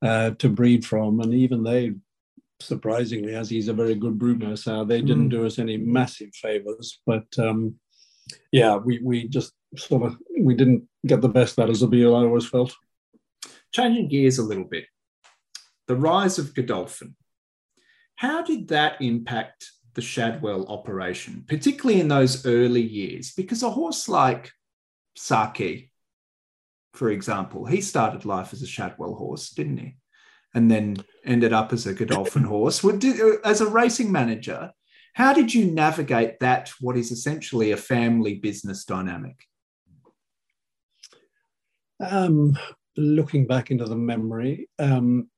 uh, 0.03 0.31
to 0.31 0.49
breed 0.49 0.85
from, 0.85 1.21
and 1.21 1.33
even 1.33 1.63
they, 1.63 1.93
surprisingly, 2.61 3.35
as 3.35 3.49
he's 3.49 3.69
a 3.69 3.73
very 3.73 3.95
good 3.95 4.19
brood 4.19 4.41
nurse, 4.41 4.67
uh, 4.67 4.85
they 4.85 5.01
didn't 5.01 5.29
mm. 5.29 5.31
do 5.31 5.47
us 5.47 5.59
any 5.59 5.77
massive 5.77 6.35
favors. 6.35 7.01
But 7.07 7.27
um, 7.39 7.77
yeah, 8.53 8.77
we 8.77 9.01
we 9.03 9.29
just 9.29 9.53
sort 9.77 10.03
of 10.03 10.17
we 10.41 10.55
didn't 10.55 10.85
get 11.07 11.21
the 11.21 11.29
best 11.29 11.59
out 11.59 11.71
of 11.71 11.77
Zabeel. 11.77 12.19
I 12.19 12.25
always 12.25 12.47
felt. 12.47 12.75
Changing 13.73 14.09
gears 14.09 14.39
a 14.39 14.43
little 14.43 14.65
bit, 14.65 14.87
the 15.87 15.97
rise 15.97 16.39
of 16.39 16.55
Godolphin. 16.55 17.15
How 18.15 18.43
did 18.43 18.69
that 18.69 19.01
impact 19.03 19.71
the 19.95 20.01
Shadwell 20.01 20.67
operation, 20.69 21.45
particularly 21.47 22.01
in 22.01 22.09
those 22.09 22.47
early 22.47 22.83
years? 22.83 23.33
Because 23.33 23.63
a 23.63 23.71
horse 23.71 24.09
like 24.09 24.53
Sakhee, 25.19 25.91
for 26.95 27.11
example, 27.11 27.67
he 27.67 27.81
started 27.81 28.25
life 28.25 28.53
as 28.53 28.63
a 28.63 28.67
Shadwell 28.67 29.15
horse, 29.15 29.51
didn't 29.51 29.79
he? 29.79 29.97
And 30.55 30.71
then 30.71 30.97
ended 31.25 31.53
up 31.53 31.75
as 31.75 31.87
a 31.87 31.93
Godolphin 31.93 32.45
horse. 32.45 32.83
As 33.45 33.61
a 33.61 33.69
racing 33.69 34.11
manager, 34.11 34.73
how 35.17 35.33
did 35.33 35.55
you 35.55 35.65
navigate 35.65 36.41
that, 36.41 36.71
what 36.79 36.95
is 36.95 37.11
essentially 37.11 37.73
a 37.73 37.77
family 37.79 38.35
business 38.35 38.85
dynamic? 38.85 39.47
Um, 41.99 42.59
looking 42.99 43.47
back 43.47 43.71
into 43.71 43.87
the 43.87 43.97
memory, 43.97 44.69
um, 44.79 45.31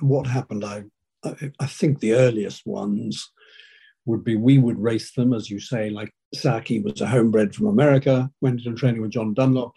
what 0.00 0.26
happened, 0.26 0.66
I, 0.66 0.84
I 1.24 1.66
think 1.66 2.00
the 2.00 2.12
earliest 2.12 2.66
ones 2.66 3.32
would 4.04 4.22
be 4.22 4.36
we 4.36 4.58
would 4.58 4.78
race 4.78 5.12
them, 5.12 5.32
as 5.32 5.48
you 5.48 5.58
say, 5.58 5.88
like 5.88 6.12
Sakhee 6.36 6.84
was 6.84 7.00
a 7.00 7.06
homebred 7.06 7.54
from 7.54 7.68
America, 7.68 8.30
went 8.42 8.60
into 8.60 8.78
training 8.78 9.00
with 9.00 9.12
John 9.12 9.32
Dunlop. 9.32 9.72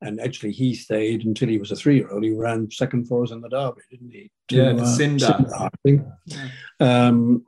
And 0.00 0.18
actually, 0.18 0.52
he 0.52 0.74
stayed 0.74 1.26
until 1.26 1.50
he 1.50 1.58
was 1.58 1.72
a 1.72 1.76
three 1.76 1.96
year 1.96 2.10
old. 2.10 2.24
He 2.24 2.32
ran 2.32 2.70
second 2.70 3.06
for 3.06 3.22
us 3.22 3.32
in 3.32 3.42
the 3.42 3.50
Derby, 3.50 3.82
didn't 3.90 4.12
he? 4.12 4.30
To, 4.48 4.56
yeah, 4.56 4.70
uh, 4.70 4.96
Sinndar. 4.96 5.44
Sinndar. 5.44 5.60
I 5.60 5.68
think. 5.84 6.06
Yeah. 6.26 6.48
Um, 6.80 7.44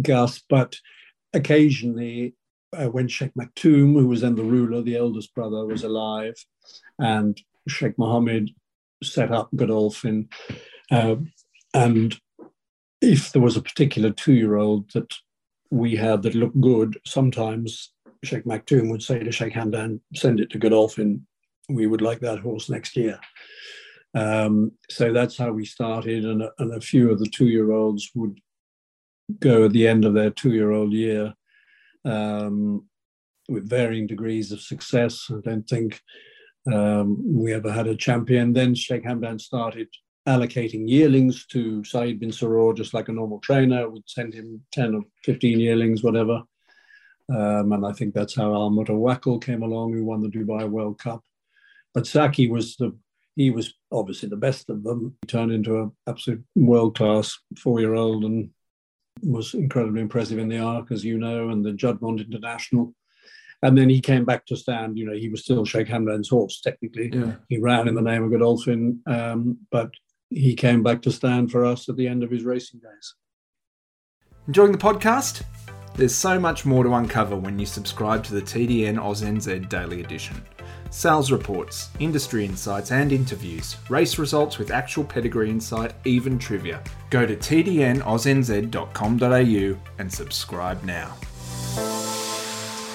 Gus, 0.00 0.42
but 0.48 0.76
occasionally, 1.32 2.34
uh, 2.76 2.86
when 2.86 3.08
Sheikh 3.08 3.32
Maktoum, 3.34 3.94
who 3.94 4.06
was 4.08 4.20
then 4.20 4.34
the 4.34 4.44
ruler, 4.44 4.82
the 4.82 4.96
eldest 4.96 5.34
brother, 5.34 5.64
was 5.64 5.84
alive, 5.84 6.34
and 6.98 7.40
Sheikh 7.66 7.98
Mohammed 7.98 8.50
set 9.02 9.30
up 9.30 9.48
Godolphin 9.54 10.28
um, 10.90 11.32
and 11.74 12.18
if 13.00 13.32
there 13.32 13.42
was 13.42 13.56
a 13.56 13.62
particular 13.62 14.10
two 14.10 14.34
year 14.34 14.56
old 14.56 14.90
that 14.92 15.14
we 15.70 15.96
had 15.96 16.22
that 16.22 16.34
looked 16.34 16.60
good, 16.60 16.98
sometimes 17.06 17.92
Sheikh 18.24 18.44
Maktoum 18.44 18.90
would 18.90 19.02
say 19.02 19.18
to 19.20 19.30
Sheikh 19.30 19.52
Hamdan, 19.52 20.00
send 20.14 20.40
it 20.40 20.50
to 20.50 20.58
Godolphin. 20.58 21.26
We 21.68 21.86
would 21.86 22.00
like 22.00 22.20
that 22.20 22.40
horse 22.40 22.68
next 22.68 22.96
year. 22.96 23.20
Um, 24.14 24.72
so 24.90 25.12
that's 25.12 25.36
how 25.36 25.52
we 25.52 25.66
started. 25.66 26.24
And, 26.24 26.42
and 26.58 26.72
a 26.72 26.80
few 26.80 27.10
of 27.10 27.18
the 27.18 27.28
two 27.28 27.46
year 27.46 27.72
olds 27.72 28.10
would 28.14 28.40
go 29.40 29.64
at 29.64 29.72
the 29.72 29.86
end 29.86 30.04
of 30.04 30.14
their 30.14 30.30
two 30.30 30.52
year 30.52 30.72
old 30.72 30.92
year 30.92 31.34
um, 32.04 32.86
with 33.48 33.68
varying 33.68 34.06
degrees 34.06 34.52
of 34.52 34.60
success. 34.60 35.30
I 35.30 35.40
don't 35.42 35.68
think 35.68 36.00
um, 36.72 37.22
we 37.24 37.52
ever 37.52 37.72
had 37.72 37.86
a 37.86 37.96
champion. 37.96 38.52
Then 38.52 38.74
Sheikh 38.74 39.04
Hamdan 39.04 39.40
started 39.40 39.88
allocating 40.26 40.88
yearlings 40.88 41.46
to 41.46 41.82
Saeed 41.84 42.20
bin 42.20 42.30
Suroor 42.30 42.76
just 42.76 42.92
like 42.92 43.08
a 43.08 43.12
normal 43.12 43.40
trainer. 43.40 43.88
We'd 43.88 44.02
send 44.06 44.34
him 44.34 44.62
10 44.72 44.94
or 44.94 45.02
15 45.24 45.58
yearlings, 45.58 46.02
whatever. 46.02 46.42
Um, 47.30 47.72
and 47.72 47.86
I 47.86 47.92
think 47.92 48.14
that's 48.14 48.34
how 48.34 48.50
Almutawakel 48.50 49.42
came 49.42 49.62
along, 49.62 49.92
who 49.92 50.04
won 50.04 50.22
the 50.22 50.28
Dubai 50.28 50.68
World 50.68 50.98
Cup. 50.98 51.22
But 51.94 52.04
Sakhee 52.04 52.50
was 52.50 52.76
the 52.76 52.96
he 53.36 53.50
was 53.50 53.72
obviously 53.92 54.28
the 54.28 54.36
best 54.36 54.68
of 54.68 54.82
them. 54.82 55.14
He 55.22 55.26
turned 55.28 55.52
into 55.52 55.80
an 55.80 55.92
absolute 56.08 56.42
world 56.56 56.96
class 56.96 57.38
four 57.56 57.78
year 57.78 57.94
old 57.94 58.24
and 58.24 58.50
was 59.22 59.54
incredibly 59.54 60.00
impressive 60.00 60.38
in 60.38 60.48
the 60.48 60.58
Arc, 60.58 60.90
as 60.90 61.04
you 61.04 61.18
know, 61.18 61.50
and 61.50 61.64
the 61.64 61.72
Juddmonte 61.72 62.26
International. 62.26 62.94
And 63.62 63.76
then 63.76 63.88
he 63.88 64.00
came 64.00 64.24
back 64.24 64.46
to 64.46 64.56
stand. 64.56 64.96
You 64.96 65.06
know, 65.06 65.14
he 65.14 65.28
was 65.28 65.42
still 65.42 65.64
Sheikh 65.64 65.88
Hamdan's 65.88 66.28
horse 66.28 66.60
technically. 66.60 67.10
Yeah. 67.12 67.34
He 67.48 67.58
ran 67.58 67.88
in 67.88 67.94
the 67.94 68.02
name 68.02 68.22
of 68.22 68.30
Godolphin, 68.30 69.00
um, 69.06 69.58
but 69.70 69.90
he 70.30 70.54
came 70.54 70.82
back 70.82 71.02
to 71.02 71.12
stand 71.12 71.50
for 71.50 71.64
us 71.64 71.88
at 71.88 71.96
the 71.96 72.06
end 72.06 72.22
of 72.22 72.30
his 72.30 72.44
racing 72.44 72.80
days. 72.80 73.14
Enjoying 74.46 74.72
the 74.72 74.78
podcast? 74.78 75.42
There's 75.94 76.14
so 76.14 76.38
much 76.38 76.64
more 76.64 76.84
to 76.84 76.94
uncover 76.94 77.36
when 77.36 77.58
you 77.58 77.66
subscribe 77.66 78.22
to 78.24 78.34
the 78.34 78.42
TDN 78.42 78.96
AusNZ 78.96 79.68
Daily 79.68 80.00
Edition. 80.00 80.40
Sales 80.90 81.30
reports, 81.30 81.90
industry 82.00 82.44
insights 82.44 82.90
and 82.92 83.12
interviews, 83.12 83.76
race 83.88 84.18
results 84.18 84.58
with 84.58 84.70
actual 84.70 85.04
pedigree 85.04 85.50
insight, 85.50 85.94
even 86.04 86.38
trivia. 86.38 86.82
Go 87.10 87.26
to 87.26 87.36
tdnoznz.com.au 87.36 89.92
and 89.98 90.12
subscribe 90.12 90.82
now. 90.82 91.14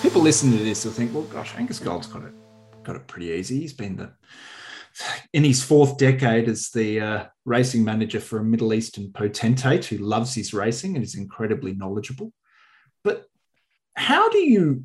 People 0.02 0.22
listening 0.22 0.58
to 0.58 0.64
this 0.64 0.86
will 0.86 0.92
think, 0.92 1.14
well, 1.14 1.24
gosh, 1.24 1.54
Angus 1.56 1.80
Gold's 1.80 2.08
got 2.08 2.24
it, 2.24 2.34
got 2.84 2.96
it 2.96 3.08
pretty 3.08 3.28
easy. 3.28 3.60
He's 3.60 3.74
been 3.74 3.96
the 3.96 4.12
in 5.34 5.44
his 5.44 5.64
fourth 5.64 5.98
decade 5.98 6.48
as 6.48 6.70
the 6.70 7.00
uh, 7.00 7.26
racing 7.46 7.84
manager 7.84 8.20
for 8.20 8.40
a 8.40 8.44
Middle 8.44 8.74
Eastern 8.74 9.12
potentate 9.12 9.86
who 9.86 9.98
loves 9.98 10.36
his 10.36 10.54
racing 10.54 10.96
and 10.96 11.04
is 11.04 11.16
incredibly 11.16 11.74
knowledgeable. 11.74 12.32
But 13.04 13.26
how 13.96 14.30
do 14.30 14.38
you 14.38 14.84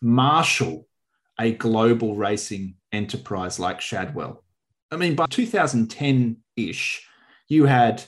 marshal 0.00 0.87
a 1.40 1.52
global 1.52 2.16
racing 2.16 2.74
enterprise 2.92 3.58
like 3.58 3.80
Shadwell? 3.80 4.44
I 4.90 4.96
mean, 4.96 5.14
by 5.14 5.26
2010 5.26 6.38
ish, 6.56 7.06
you 7.48 7.66
had 7.66 8.04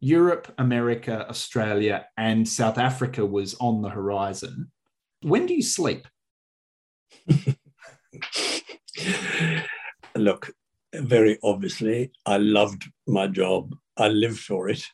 Europe, 0.00 0.52
America, 0.58 1.26
Australia, 1.28 2.06
and 2.16 2.48
South 2.48 2.78
Africa 2.78 3.24
was 3.24 3.54
on 3.54 3.82
the 3.82 3.88
horizon. 3.88 4.70
When 5.22 5.46
do 5.46 5.54
you 5.54 5.62
sleep? 5.62 6.06
look, 10.14 10.50
very 10.94 11.38
obviously, 11.42 12.12
I 12.26 12.36
loved 12.36 12.84
my 13.06 13.26
job. 13.26 13.74
I 13.96 14.08
lived 14.08 14.40
for 14.40 14.68
it, 14.68 14.84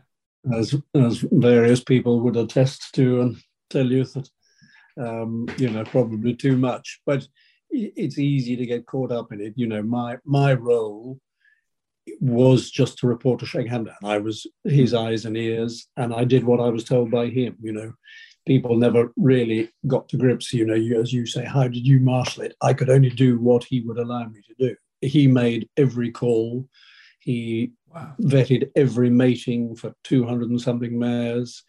as, 0.52 0.74
as 0.94 1.24
various 1.32 1.82
people 1.82 2.20
would 2.20 2.36
attest 2.36 2.94
to 2.94 3.20
and 3.22 3.36
tell 3.68 3.90
you 3.90 4.04
that, 4.04 4.30
um, 4.98 5.48
you 5.56 5.70
know, 5.70 5.84
probably 5.84 6.34
too 6.34 6.56
much. 6.56 7.00
But 7.06 7.26
it's 7.70 8.18
easy 8.18 8.56
to 8.56 8.66
get 8.66 8.86
caught 8.86 9.12
up 9.12 9.32
in 9.32 9.40
it. 9.40 9.54
You 9.56 9.66
know, 9.66 9.82
my 9.82 10.18
my 10.24 10.54
role 10.54 11.18
was 12.20 12.70
just 12.70 12.98
to 12.98 13.06
report 13.06 13.40
to 13.40 13.46
Sheikh 13.46 13.68
Hamdan. 13.68 13.94
I 14.02 14.18
was 14.18 14.46
his 14.64 14.92
hmm. 14.92 14.98
eyes 14.98 15.24
and 15.24 15.36
ears, 15.36 15.86
and 15.96 16.14
I 16.14 16.24
did 16.24 16.44
what 16.44 16.60
I 16.60 16.68
was 16.68 16.84
told 16.84 17.10
by 17.10 17.26
him. 17.26 17.56
You 17.60 17.72
know, 17.72 17.92
people 18.46 18.76
never 18.76 19.12
really 19.16 19.70
got 19.86 20.08
to 20.08 20.16
grips. 20.16 20.52
You 20.52 20.66
know, 20.66 20.74
you, 20.74 21.00
as 21.00 21.12
you 21.12 21.26
say, 21.26 21.44
how 21.44 21.64
did 21.64 21.86
you 21.86 22.00
marshal 22.00 22.44
it? 22.44 22.54
I 22.60 22.74
could 22.74 22.90
only 22.90 23.10
do 23.10 23.38
what 23.38 23.64
he 23.64 23.80
would 23.80 23.98
allow 23.98 24.26
me 24.26 24.40
to 24.48 24.54
do. 24.58 24.76
He 25.00 25.26
made 25.26 25.68
every 25.76 26.10
call. 26.10 26.68
He 27.20 27.72
wow. 27.88 28.14
vetted 28.20 28.70
every 28.76 29.10
mating 29.10 29.76
for 29.76 29.94
200 30.04 30.50
and 30.50 30.60
something 30.60 30.98
mares. 30.98 31.62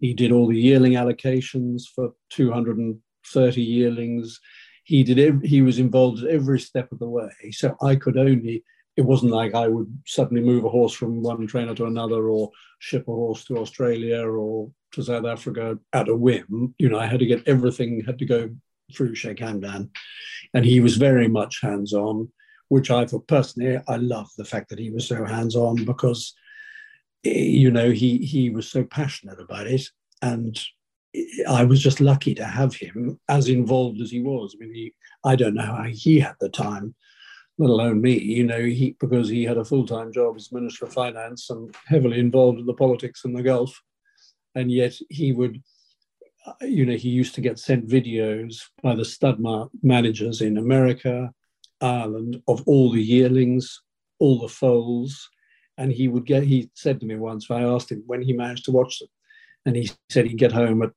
He 0.00 0.14
did 0.14 0.32
all 0.32 0.48
the 0.48 0.60
yearling 0.60 0.92
allocations 0.92 1.82
for 1.94 2.12
230 2.30 3.62
yearlings. 3.62 4.40
He 4.84 5.02
did. 5.02 5.18
Every, 5.18 5.48
he 5.48 5.62
was 5.62 5.78
involved 5.78 6.22
at 6.22 6.30
every 6.30 6.60
step 6.60 6.92
of 6.92 6.98
the 6.98 7.08
way. 7.08 7.32
So 7.50 7.76
I 7.82 7.96
could 7.96 8.16
only. 8.16 8.64
It 8.96 9.02
wasn't 9.02 9.32
like 9.32 9.54
I 9.54 9.66
would 9.66 9.92
suddenly 10.06 10.40
move 10.40 10.64
a 10.64 10.68
horse 10.68 10.92
from 10.92 11.20
one 11.20 11.48
trainer 11.48 11.74
to 11.74 11.86
another, 11.86 12.28
or 12.28 12.50
ship 12.78 13.08
a 13.08 13.12
horse 13.12 13.44
to 13.46 13.58
Australia 13.58 14.22
or 14.22 14.70
to 14.92 15.02
South 15.02 15.26
Africa 15.26 15.78
at 15.92 16.08
a 16.08 16.14
whim. 16.14 16.74
You 16.78 16.88
know, 16.88 16.98
I 16.98 17.06
had 17.06 17.18
to 17.18 17.26
get 17.26 17.48
everything 17.48 18.04
had 18.06 18.18
to 18.20 18.24
go 18.24 18.50
through 18.94 19.14
Sheikh 19.14 19.38
Hamdan, 19.38 19.90
and 20.52 20.64
he 20.64 20.80
was 20.80 20.96
very 20.96 21.28
much 21.28 21.60
hands-on, 21.60 22.30
which 22.68 22.90
I 22.90 23.06
thought 23.06 23.26
personally 23.26 23.80
I 23.88 23.96
loved 23.96 24.32
the 24.36 24.44
fact 24.44 24.68
that 24.68 24.78
he 24.78 24.90
was 24.90 25.08
so 25.08 25.24
hands-on 25.24 25.84
because, 25.84 26.34
eh, 27.24 27.30
you 27.30 27.70
know, 27.70 27.90
he 27.90 28.18
he 28.18 28.50
was 28.50 28.70
so 28.70 28.84
passionate 28.84 29.40
about 29.40 29.66
it, 29.66 29.82
and 30.22 30.56
I 31.48 31.64
was 31.64 31.80
just 31.80 32.00
lucky 32.00 32.34
to 32.34 32.44
have 32.44 32.74
him 32.74 33.20
as 33.28 33.48
involved 33.48 34.00
as 34.00 34.10
he 34.10 34.20
was. 34.20 34.54
I 34.54 34.64
mean, 34.64 34.74
he, 34.74 34.94
I 35.24 35.36
don't 35.36 35.54
know 35.54 35.62
how 35.62 35.84
he 35.84 36.20
had 36.20 36.34
the 36.40 36.48
time 36.48 36.94
let 37.58 37.70
alone 37.70 38.00
me, 38.00 38.18
you 38.18 38.44
know, 38.44 38.60
he 38.60 38.96
because 38.98 39.28
he 39.28 39.44
had 39.44 39.58
a 39.58 39.64
full-time 39.64 40.12
job 40.12 40.34
as 40.36 40.50
Minister 40.50 40.86
of 40.86 40.92
Finance 40.92 41.50
and 41.50 41.74
heavily 41.86 42.18
involved 42.18 42.58
in 42.58 42.66
the 42.66 42.74
politics 42.74 43.24
in 43.24 43.32
the 43.32 43.42
Gulf. 43.42 43.80
And 44.56 44.70
yet 44.70 44.94
he 45.08 45.32
would, 45.32 45.62
you 46.62 46.84
know, 46.84 46.96
he 46.96 47.10
used 47.10 47.34
to 47.36 47.40
get 47.40 47.58
sent 47.58 47.88
videos 47.88 48.56
by 48.82 48.94
the 48.94 49.04
stud 49.04 49.40
managers 49.82 50.40
in 50.40 50.58
America, 50.58 51.32
Ireland, 51.80 52.42
of 52.48 52.62
all 52.66 52.90
the 52.90 53.02
yearlings, 53.02 53.82
all 54.18 54.40
the 54.40 54.48
foals. 54.48 55.28
And 55.78 55.92
he 55.92 56.08
would 56.08 56.26
get, 56.26 56.42
he 56.42 56.70
said 56.74 57.00
to 57.00 57.06
me 57.06 57.16
once, 57.16 57.50
I 57.50 57.62
asked 57.62 57.90
him 57.90 58.02
when 58.06 58.22
he 58.22 58.32
managed 58.32 58.64
to 58.66 58.72
watch 58.72 58.98
them. 58.98 59.08
And 59.66 59.76
he 59.76 59.90
said 60.10 60.26
he'd 60.26 60.38
get 60.38 60.52
home 60.52 60.82
at 60.82 60.90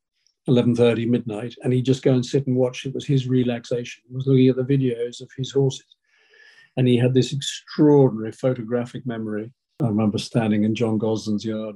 11.30 0.48 1.08
midnight 1.08 1.56
and 1.64 1.74
he'd 1.74 1.86
just 1.86 2.04
go 2.04 2.14
and 2.14 2.26
sit 2.26 2.48
and 2.48 2.56
watch. 2.56 2.86
It 2.86 2.93
was 2.93 3.06
his 3.06 3.28
relaxation, 3.28 4.04
he 4.08 4.16
was 4.16 4.28
looking 4.28 4.50
at 4.50 4.56
the 4.56 4.64
videos 4.64 5.22
of 5.22 5.30
his 5.38 5.52
horses 5.52 5.98
and 6.78 6.88
he 6.88 6.95
had 6.95 7.14
this 7.14 7.34
extraordinary 7.34 8.32
photographic 8.32 9.06
memory. 9.06 9.52
I 9.82 9.88
remember 9.88 10.20
standing 10.20 10.64
in 10.64 10.76
John 10.76 10.98
Gosden's 10.98 11.43
yard 11.43 11.76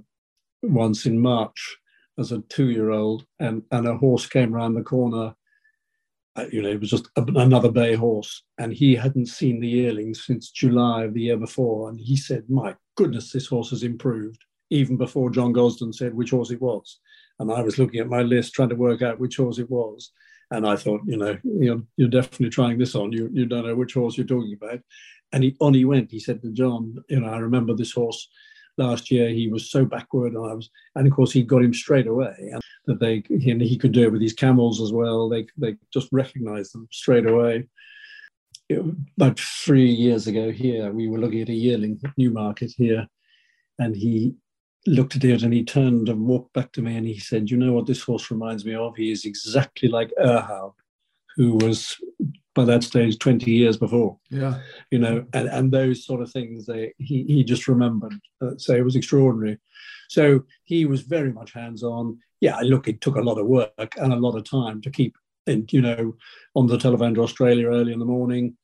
once 0.62 1.06
in 1.06 1.20
March 1.20 1.78
as 2.20 2.32
a 2.32 2.40
two 2.50 2.70
year 2.70 2.92
old, 2.92 3.26
and, 3.40 3.64
and 3.72 3.88
a 3.88 3.98
horse 3.98 4.28
came 4.28 4.56
around 4.56 4.76
the 4.76 4.84
corner. 4.84 5.36
Uh, 6.36 6.46
you 6.52 6.62
know, 6.62 6.70
it 6.70 6.80
was 6.80 6.92
just 6.92 7.10
another 7.18 7.72
bay 7.72 7.96
horse, 7.96 8.44
and 8.58 8.72
he 8.72 8.96
hadn't 8.96 9.26
seen 9.26 9.60
the 9.60 9.68
yearlings 9.68 10.24
since 10.24 10.50
July 10.52 11.04
of 11.04 11.14
the 11.14 11.22
year 11.22 11.38
before. 11.38 11.90
And 11.90 12.00
he 12.00 12.16
said, 12.16 12.50
My 12.50 12.76
goodness, 12.96 13.32
this 13.32 13.48
horse 13.48 13.72
has 13.72 13.84
improved, 13.84 14.42
even 14.70 14.98
before 14.98 15.30
John 15.30 15.52
Gosden 15.52 15.94
said 15.94 16.14
which 16.14 16.30
horse 16.30 16.52
it 16.52 16.62
was. 16.62 17.00
And 17.42 17.52
I 17.52 17.62
was 17.62 17.80
looking 17.80 18.00
at 18.00 18.08
my 18.08 18.22
list 18.22 18.54
trying 18.54 18.70
to 18.70 18.76
work 18.76 19.02
out 19.02 19.20
which 19.20 19.38
horse 19.38 19.58
it 19.58 19.70
was. 19.70 20.12
And 20.52 20.68
I 20.68 20.76
thought, 20.76 21.02
you 21.08 21.18
know, 21.18 21.40
you're, 21.44 21.82
you're 21.98 22.08
definitely 22.08 22.52
trying 22.52 22.78
this 22.78 22.94
on. 22.94 23.12
You, 23.12 23.30
you 23.34 23.48
don't 23.48 23.66
know 23.66 23.74
which 23.74 23.96
horse 23.96 24.16
you're 24.16 24.28
talking 24.28 24.54
about. 24.54 24.80
And 25.34 25.44
he, 25.46 25.58
on 25.60 25.74
he 25.74 25.84
went. 25.84 26.12
He 26.12 26.20
said 26.20 26.44
to 26.44 26.52
John, 26.52 27.04
you 27.10 27.20
know, 27.20 27.30
I 27.30 27.40
remember 27.40 27.74
this 27.74 27.94
horse 27.94 28.30
last 28.78 29.10
year. 29.10 29.30
He 29.30 29.48
was 29.48 29.72
so 29.72 29.86
backward. 29.86 30.34
And 30.34 30.52
I 30.52 30.54
was, 30.54 30.70
and 30.96 31.08
of 31.08 31.14
course, 31.14 31.32
he 31.32 31.42
got 31.42 31.64
him 31.64 31.74
straight 31.74 32.06
away. 32.06 32.36
And 32.38 32.62
that 32.86 33.00
they, 33.00 33.24
he, 33.28 33.58
he 33.58 33.78
could 33.78 33.92
do 33.92 34.04
it 34.04 34.12
with 34.12 34.22
his 34.22 34.34
camels 34.34 34.80
as 34.80 34.94
well. 34.94 35.28
They, 35.28 35.48
they 35.58 35.78
just 35.92 36.10
recognized 36.12 36.76
them 36.76 36.88
straight 36.92 37.26
away. 37.26 37.68
It, 38.70 38.84
about 39.18 39.40
three 39.40 39.90
years 39.90 40.28
ago 40.28 40.52
here, 40.52 40.92
we 40.92 41.08
were 41.08 41.18
looking 41.18 41.42
at 41.42 41.50
a 41.50 41.54
yearling 41.54 42.00
at 42.06 42.12
Newmarket 42.18 42.72
here. 42.78 43.08
And 43.80 43.96
he 43.96 44.36
looked 44.88 45.16
at 45.16 45.24
it 45.24 45.44
and 45.44 45.54
he 45.54 45.64
turned 45.64 46.10
and 46.10 46.26
walked 46.26 46.54
back 46.54 46.72
to 46.74 46.82
me 46.82 46.96
and 46.96 47.08
he 47.08 47.20
said, 47.20 47.50
You 47.50 47.58
know 47.58 47.74
what 47.74 47.86
this 47.86 48.02
horse 48.02 48.32
reminds 48.32 48.66
me 48.66 48.76
of? 48.76 48.96
He 48.96 49.12
is 49.12 49.26
exactly 49.26 49.90
like 49.90 50.12
Erhaab, 50.20 50.74
who 51.36 51.56
was 51.56 51.98
by 52.54 52.66
that 52.66 52.84
stage 52.84 53.18
20 53.20 53.50
years 53.50 53.78
before. 53.78 54.18
Yeah. 54.30 54.60
You 54.90 55.00
know, 55.00 55.26
and, 55.34 55.48
and 55.48 55.72
those 55.72 56.06
sort 56.06 56.22
of 56.22 56.32
things 56.32 56.66
they 56.66 56.94
he, 56.98 57.24
he 57.24 57.44
just 57.44 57.68
remembered. 57.68 58.14
Uh, 58.42 58.58
so 58.58 58.76
it 58.76 58.84
was 58.84 58.96
extraordinary. 58.96 59.58
So 60.10 60.44
he 60.64 60.86
was 60.86 61.02
very 61.02 61.32
much 61.32 61.54
hands 61.54 61.84
on. 61.84 62.20
Yeah, 62.42 62.60
look, 62.62 62.88
it 62.88 63.02
took 63.02 63.16
a 63.16 63.22
lot 63.22 63.38
of 63.38 63.48
work 63.48 63.96
and 63.98 64.12
a 64.12 64.18
lot 64.18 64.36
of 64.36 64.44
time 64.44 64.82
to 64.82 64.90
keep, 64.90 65.16
and 65.48 65.72
you 65.72 65.82
know, 65.82 66.16
on 66.56 66.68
the 66.68 66.78
telephone 66.78 67.14
to 67.14 67.24
Australia 67.24 67.68
early 67.68 67.94
in 67.94 68.00
the 68.00 68.06
morning. 68.06 68.58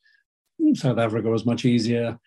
South 0.73 0.97
Africa 0.97 1.29
was 1.29 1.45
much 1.45 1.63
easier 1.65 2.19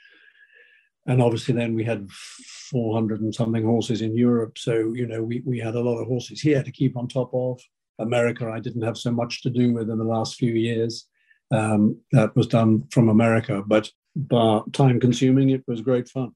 and 1.10 1.20
obviously 1.20 1.52
then 1.54 1.74
we 1.74 1.82
had 1.82 2.08
400 2.12 3.20
and 3.20 3.34
something 3.34 3.64
horses 3.64 4.00
in 4.00 4.16
Europe. 4.16 4.56
So, 4.56 4.94
you 4.94 5.08
know, 5.08 5.24
we, 5.24 5.42
we 5.44 5.58
had 5.58 5.74
a 5.74 5.80
lot 5.80 5.98
of 5.98 6.06
horses 6.06 6.40
here 6.40 6.62
to 6.62 6.70
keep 6.70 6.96
on 6.96 7.08
top 7.08 7.30
of. 7.34 7.60
America, 7.98 8.48
I 8.48 8.60
didn't 8.60 8.82
have 8.82 8.96
so 8.96 9.10
much 9.10 9.42
to 9.42 9.50
do 9.50 9.72
with 9.74 9.90
in 9.90 9.98
the 9.98 10.04
last 10.04 10.36
few 10.36 10.52
years. 10.52 11.08
Um, 11.50 11.98
that 12.12 12.34
was 12.36 12.46
done 12.46 12.84
from 12.92 13.08
America, 13.08 13.60
but, 13.66 13.90
but 14.14 14.72
time 14.72 15.00
consuming, 15.00 15.50
it 15.50 15.64
was 15.66 15.80
great 15.80 16.08
fun. 16.08 16.30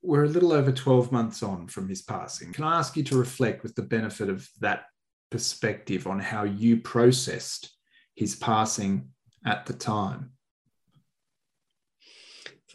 We're 0.00 0.24
a 0.24 0.28
little 0.28 0.52
over 0.52 0.72
12 0.72 1.12
months 1.12 1.42
on 1.42 1.66
from 1.66 1.86
his 1.86 2.00
passing. 2.00 2.50
Can 2.54 2.64
I 2.64 2.78
ask 2.78 2.96
you 2.96 3.02
to 3.04 3.18
reflect 3.18 3.62
with 3.62 3.74
the 3.74 3.82
benefit 3.82 4.30
of 4.30 4.48
that 4.60 4.86
perspective 5.30 6.06
on 6.06 6.18
how 6.18 6.44
you 6.44 6.78
processed 6.78 7.76
his 8.14 8.36
passing 8.36 9.10
at 9.44 9.66
the 9.66 9.74
time? 9.74 10.33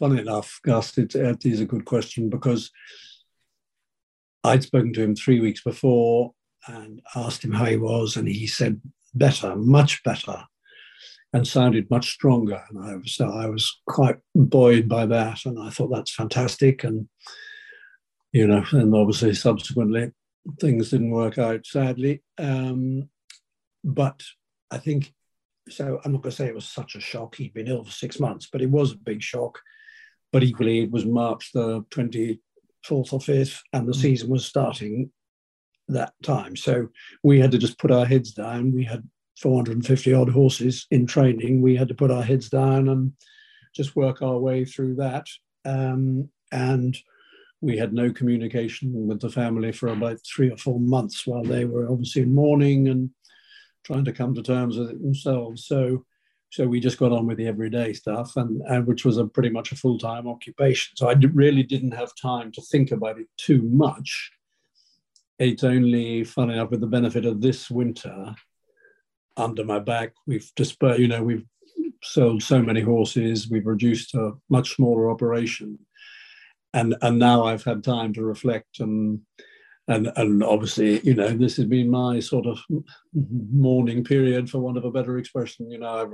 Funny 0.00 0.20
enough, 0.20 0.60
Gus, 0.64 0.96
it, 0.96 1.14
it 1.14 1.44
is 1.44 1.60
a 1.60 1.66
good 1.66 1.84
question 1.84 2.30
because 2.30 2.70
I'd 4.42 4.62
spoken 4.62 4.94
to 4.94 5.02
him 5.02 5.14
three 5.14 5.40
weeks 5.40 5.62
before 5.62 6.32
and 6.66 7.02
asked 7.14 7.44
him 7.44 7.52
how 7.52 7.66
he 7.66 7.76
was, 7.76 8.16
and 8.16 8.26
he 8.26 8.46
said 8.46 8.80
better, 9.14 9.54
much 9.56 10.02
better, 10.02 10.44
and 11.34 11.46
sounded 11.46 11.90
much 11.90 12.10
stronger. 12.10 12.62
And 12.70 12.82
I 12.82 12.96
was, 12.96 13.20
I 13.20 13.46
was 13.46 13.80
quite 13.86 14.16
buoyed 14.34 14.88
by 14.88 15.04
that, 15.04 15.44
and 15.44 15.58
I 15.62 15.68
thought 15.68 15.90
that's 15.92 16.14
fantastic. 16.14 16.82
And 16.82 17.06
you 18.32 18.46
know, 18.46 18.64
and 18.72 18.94
obviously 18.94 19.34
subsequently 19.34 20.12
things 20.58 20.90
didn't 20.90 21.10
work 21.10 21.36
out, 21.38 21.66
sadly. 21.66 22.22
Um, 22.38 23.10
but 23.84 24.22
I 24.70 24.78
think 24.78 25.12
so. 25.68 26.00
I'm 26.04 26.12
not 26.12 26.22
going 26.22 26.30
to 26.30 26.36
say 26.36 26.46
it 26.46 26.54
was 26.54 26.66
such 26.66 26.94
a 26.94 27.00
shock. 27.00 27.36
He'd 27.36 27.54
been 27.54 27.68
ill 27.68 27.84
for 27.84 27.92
six 27.92 28.18
months, 28.18 28.48
but 28.50 28.62
it 28.62 28.70
was 28.70 28.92
a 28.92 28.96
big 28.96 29.22
shock. 29.22 29.58
But 30.32 30.44
equally, 30.44 30.80
it 30.80 30.90
was 30.90 31.04
March 31.04 31.52
the 31.52 31.82
24th 31.90 32.38
or 32.88 33.18
5th, 33.18 33.60
and 33.72 33.88
the 33.88 33.92
mm. 33.92 34.00
season 34.00 34.30
was 34.30 34.46
starting 34.46 35.10
that 35.88 36.12
time. 36.22 36.56
So 36.56 36.88
we 37.22 37.40
had 37.40 37.50
to 37.52 37.58
just 37.58 37.78
put 37.78 37.90
our 37.90 38.06
heads 38.06 38.32
down. 38.32 38.72
We 38.72 38.84
had 38.84 39.08
450 39.40 40.14
odd 40.14 40.28
horses 40.28 40.86
in 40.90 41.06
training. 41.06 41.62
We 41.62 41.76
had 41.76 41.88
to 41.88 41.94
put 41.94 42.10
our 42.10 42.22
heads 42.22 42.48
down 42.48 42.88
and 42.88 43.12
just 43.74 43.96
work 43.96 44.22
our 44.22 44.38
way 44.38 44.64
through 44.64 44.96
that. 44.96 45.26
Um, 45.64 46.28
and 46.52 46.96
we 47.60 47.76
had 47.76 47.92
no 47.92 48.12
communication 48.12 49.06
with 49.06 49.20
the 49.20 49.30
family 49.30 49.72
for 49.72 49.88
about 49.88 50.18
three 50.24 50.50
or 50.50 50.56
four 50.56 50.80
months 50.80 51.26
while 51.26 51.44
they 51.44 51.64
were 51.64 51.90
obviously 51.90 52.22
in 52.22 52.34
mourning 52.34 52.88
and 52.88 53.10
trying 53.84 54.04
to 54.04 54.12
come 54.12 54.34
to 54.34 54.42
terms 54.42 54.78
with 54.78 54.90
it 54.90 55.02
themselves. 55.02 55.66
So 55.66 56.04
so 56.50 56.66
we 56.66 56.80
just 56.80 56.98
got 56.98 57.12
on 57.12 57.26
with 57.26 57.38
the 57.38 57.46
everyday 57.46 57.92
stuff, 57.92 58.36
and, 58.36 58.60
and 58.66 58.86
which 58.86 59.04
was 59.04 59.18
a 59.18 59.26
pretty 59.26 59.50
much 59.50 59.70
a 59.70 59.76
full 59.76 59.98
time 59.98 60.26
occupation. 60.26 60.96
So 60.96 61.08
I 61.08 61.14
really 61.32 61.62
didn't 61.62 61.92
have 61.92 62.12
time 62.20 62.50
to 62.52 62.62
think 62.62 62.90
about 62.90 63.20
it 63.20 63.28
too 63.36 63.62
much. 63.62 64.32
It's 65.38 65.64
only 65.64 66.24
funny 66.24 66.54
enough 66.54 66.70
with 66.70 66.80
the 66.80 66.86
benefit 66.86 67.24
of 67.24 67.40
this 67.40 67.70
winter 67.70 68.34
under 69.36 69.64
my 69.64 69.78
back. 69.78 70.12
We've 70.26 70.50
dispersed, 70.56 70.98
you 70.98 71.08
know, 71.08 71.22
we've 71.22 71.46
sold 72.02 72.42
so 72.42 72.60
many 72.60 72.80
horses. 72.80 73.48
We've 73.48 73.66
reduced 73.66 74.14
a 74.14 74.32
much 74.48 74.74
smaller 74.74 75.08
operation, 75.08 75.78
and 76.74 76.96
and 77.00 77.18
now 77.18 77.44
I've 77.44 77.64
had 77.64 77.84
time 77.84 78.12
to 78.14 78.24
reflect 78.24 78.80
and 78.80 79.20
and 79.88 80.12
and 80.16 80.42
obviously 80.42 81.00
you 81.00 81.14
know 81.14 81.28
this 81.28 81.56
has 81.56 81.66
been 81.66 81.90
my 81.90 82.20
sort 82.20 82.46
of 82.46 82.58
mourning 83.12 84.04
period 84.04 84.48
for 84.48 84.58
want 84.58 84.78
of 84.78 84.84
a 84.84 84.90
better 84.90 85.18
expression. 85.18 85.70
You 85.70 85.78
know 85.78 85.88
i've 85.88 86.12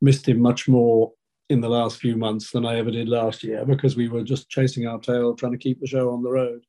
missed 0.00 0.28
him 0.28 0.40
much 0.40 0.68
more 0.68 1.12
in 1.48 1.60
the 1.60 1.68
last 1.68 1.98
few 1.98 2.16
months 2.16 2.50
than 2.50 2.64
i 2.64 2.78
ever 2.78 2.90
did 2.90 3.08
last 3.08 3.42
year 3.42 3.64
because 3.64 3.96
we 3.96 4.08
were 4.08 4.22
just 4.22 4.48
chasing 4.48 4.86
our 4.86 4.98
tail 4.98 5.34
trying 5.34 5.52
to 5.52 5.58
keep 5.58 5.80
the 5.80 5.86
show 5.86 6.10
on 6.10 6.22
the 6.22 6.30
road. 6.30 6.62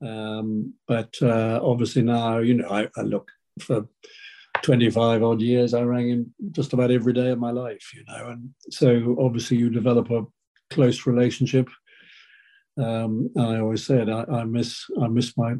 Um, 0.00 0.74
but 0.88 1.14
uh, 1.22 1.60
obviously 1.62 2.02
now 2.02 2.38
you 2.38 2.54
know 2.54 2.68
I, 2.68 2.88
I 2.96 3.02
look 3.02 3.30
for 3.60 3.86
25 4.62 5.22
odd 5.22 5.40
years 5.40 5.74
i 5.74 5.82
rang 5.82 6.08
him 6.08 6.34
just 6.50 6.72
about 6.72 6.90
every 6.90 7.12
day 7.12 7.30
of 7.30 7.38
my 7.38 7.50
life 7.50 7.92
you 7.94 8.04
know. 8.08 8.30
And 8.30 8.50
so 8.70 9.16
obviously 9.20 9.58
you 9.58 9.70
develop 9.70 10.10
a 10.10 10.24
close 10.70 11.06
relationship 11.06 11.68
um, 12.78 13.30
I 13.36 13.58
always 13.58 13.84
said 13.84 14.08
I, 14.08 14.24
I, 14.24 14.44
miss 14.44 14.84
I 15.00 15.08
miss 15.08 15.36
my 15.36 15.54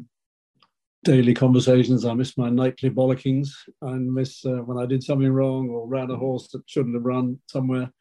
daily 1.03 1.33
conversations. 1.33 2.05
I 2.05 2.13
miss 2.13 2.37
my 2.37 2.49
nightly 2.49 2.89
bollockings. 2.89 3.49
I 3.81 3.93
miss 3.93 4.45
uh, 4.45 4.61
when 4.63 4.77
I 4.77 4.85
did 4.85 5.03
something 5.03 5.31
wrong 5.31 5.69
or 5.69 5.87
ran 5.87 6.11
a 6.11 6.15
horse 6.15 6.47
that 6.49 6.63
shouldn't 6.67 6.95
have 6.95 7.05
run 7.05 7.39
somewhere. 7.47 7.91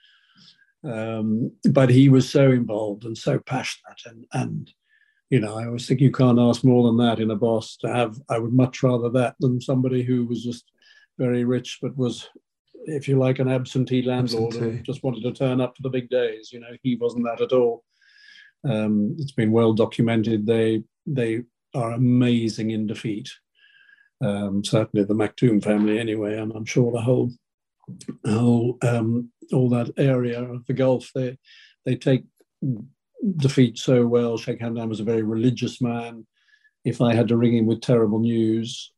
Um, 0.84 1.52
but 1.70 1.90
he 1.90 2.08
was 2.08 2.28
so 2.28 2.50
involved 2.50 3.04
and 3.04 3.16
so 3.16 3.38
passionate, 3.38 4.00
and 4.06 4.26
and 4.32 4.72
you 5.32 5.40
know, 5.40 5.56
I 5.56 5.66
always 5.66 5.86
think 5.86 6.00
you 6.00 6.12
can't 6.12 6.38
ask 6.38 6.62
more 6.62 6.86
than 6.86 6.98
that 6.98 7.18
in 7.18 7.30
a 7.30 7.36
boss 7.36 7.76
to 7.78 7.88
have. 7.88 8.18
I 8.28 8.38
would 8.38 8.52
much 8.52 8.82
rather 8.82 9.08
that 9.10 9.34
than 9.40 9.62
somebody 9.62 10.02
who 10.02 10.26
was 10.26 10.44
just 10.44 10.70
very 11.18 11.44
rich 11.44 11.78
but 11.80 11.96
was, 11.96 12.28
if 12.84 13.08
you 13.08 13.18
like, 13.18 13.38
an 13.38 13.48
absentee 13.48 14.02
landlord 14.02 14.52
absentee. 14.52 14.76
and 14.76 14.84
just 14.84 15.02
wanted 15.02 15.22
to 15.22 15.32
turn 15.32 15.60
up 15.60 15.74
for 15.74 15.82
the 15.82 15.88
big 15.88 16.10
days. 16.10 16.52
You 16.52 16.60
know, 16.60 16.76
he 16.82 16.96
wasn't 16.96 17.24
that 17.24 17.40
at 17.40 17.52
all. 17.52 17.82
Um, 18.68 19.16
it's 19.18 19.32
been 19.32 19.52
well 19.52 19.72
documented. 19.72 20.46
They 20.46 20.84
they 21.06 21.42
are 21.74 21.92
amazing 21.92 22.70
in 22.70 22.86
defeat. 22.86 23.30
Um, 24.24 24.64
certainly 24.64 25.04
the 25.04 25.14
Maktoum 25.14 25.62
family, 25.62 25.98
anyway, 25.98 26.38
and 26.38 26.52
I'm 26.52 26.64
sure 26.64 26.92
the 26.92 27.00
whole 27.00 27.32
whole 28.24 28.78
um, 28.82 29.30
all 29.52 29.68
that 29.70 29.90
area 29.98 30.42
of 30.42 30.64
the 30.66 30.74
Gulf. 30.74 31.10
They 31.14 31.38
they 31.84 31.96
take 31.96 32.24
defeat 33.36 33.78
so 33.78 34.06
well. 34.06 34.36
Sheikh 34.36 34.60
Hamdan 34.60 34.88
was 34.88 35.00
a 35.00 35.04
very 35.04 35.22
religious 35.22 35.80
man. 35.80 36.26
If 36.84 37.00
I 37.00 37.14
had 37.14 37.28
to 37.28 37.36
ring 37.36 37.56
him 37.56 37.66
with 37.66 37.80
terrible 37.80 38.18
news, 38.18 38.92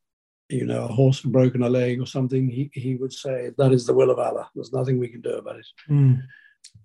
you 0.48 0.66
know, 0.66 0.84
a 0.84 0.92
horse 0.92 1.22
had 1.22 1.32
broken 1.32 1.62
a 1.62 1.68
leg 1.68 2.00
or 2.00 2.06
something, 2.06 2.48
he, 2.48 2.70
he 2.72 2.96
would 2.96 3.12
say, 3.12 3.50
That 3.58 3.72
is 3.72 3.86
the 3.86 3.94
will 3.94 4.10
of 4.10 4.18
Allah. 4.18 4.48
There's 4.54 4.72
nothing 4.72 4.98
we 4.98 5.08
can 5.08 5.20
do 5.20 5.34
about 5.34 5.56
it. 5.56 5.66
Mm. 5.88 6.22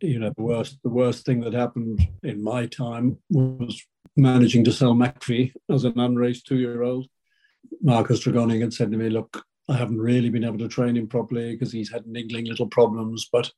You 0.02 0.20
know, 0.20 0.32
the 0.36 0.44
worst 0.44 0.80
the 0.84 0.90
worst 0.90 1.26
thing 1.26 1.42
that 1.42 1.54
happened 1.54 2.08
in 2.24 2.44
my 2.44 2.66
time 2.68 3.18
was 3.30 3.82
managing 4.16 4.64
to 4.66 4.72
sell 4.72 4.94
Makfi 4.94 5.54
as 5.70 5.84
an 5.84 6.00
unraced 6.00 6.46
two-year-old. 6.46 7.08
Marcus 7.82 8.24
Tregoning 8.24 8.62
had 8.62 8.74
said 8.74 8.92
to 8.92 8.98
me, 8.98 9.10
Look, 9.10 9.44
I 9.70 9.78
haven't 9.78 10.00
really 10.00 10.30
been 10.30 10.44
able 10.44 10.58
to 10.60 10.68
train 10.68 10.98
him 10.98 11.08
properly 11.08 11.52
because 11.52 11.72
he's 11.72 11.92
had 11.92 12.08
niggling 12.08 12.46
little 12.46 12.68
problems, 12.68 13.30
but 13.32 13.52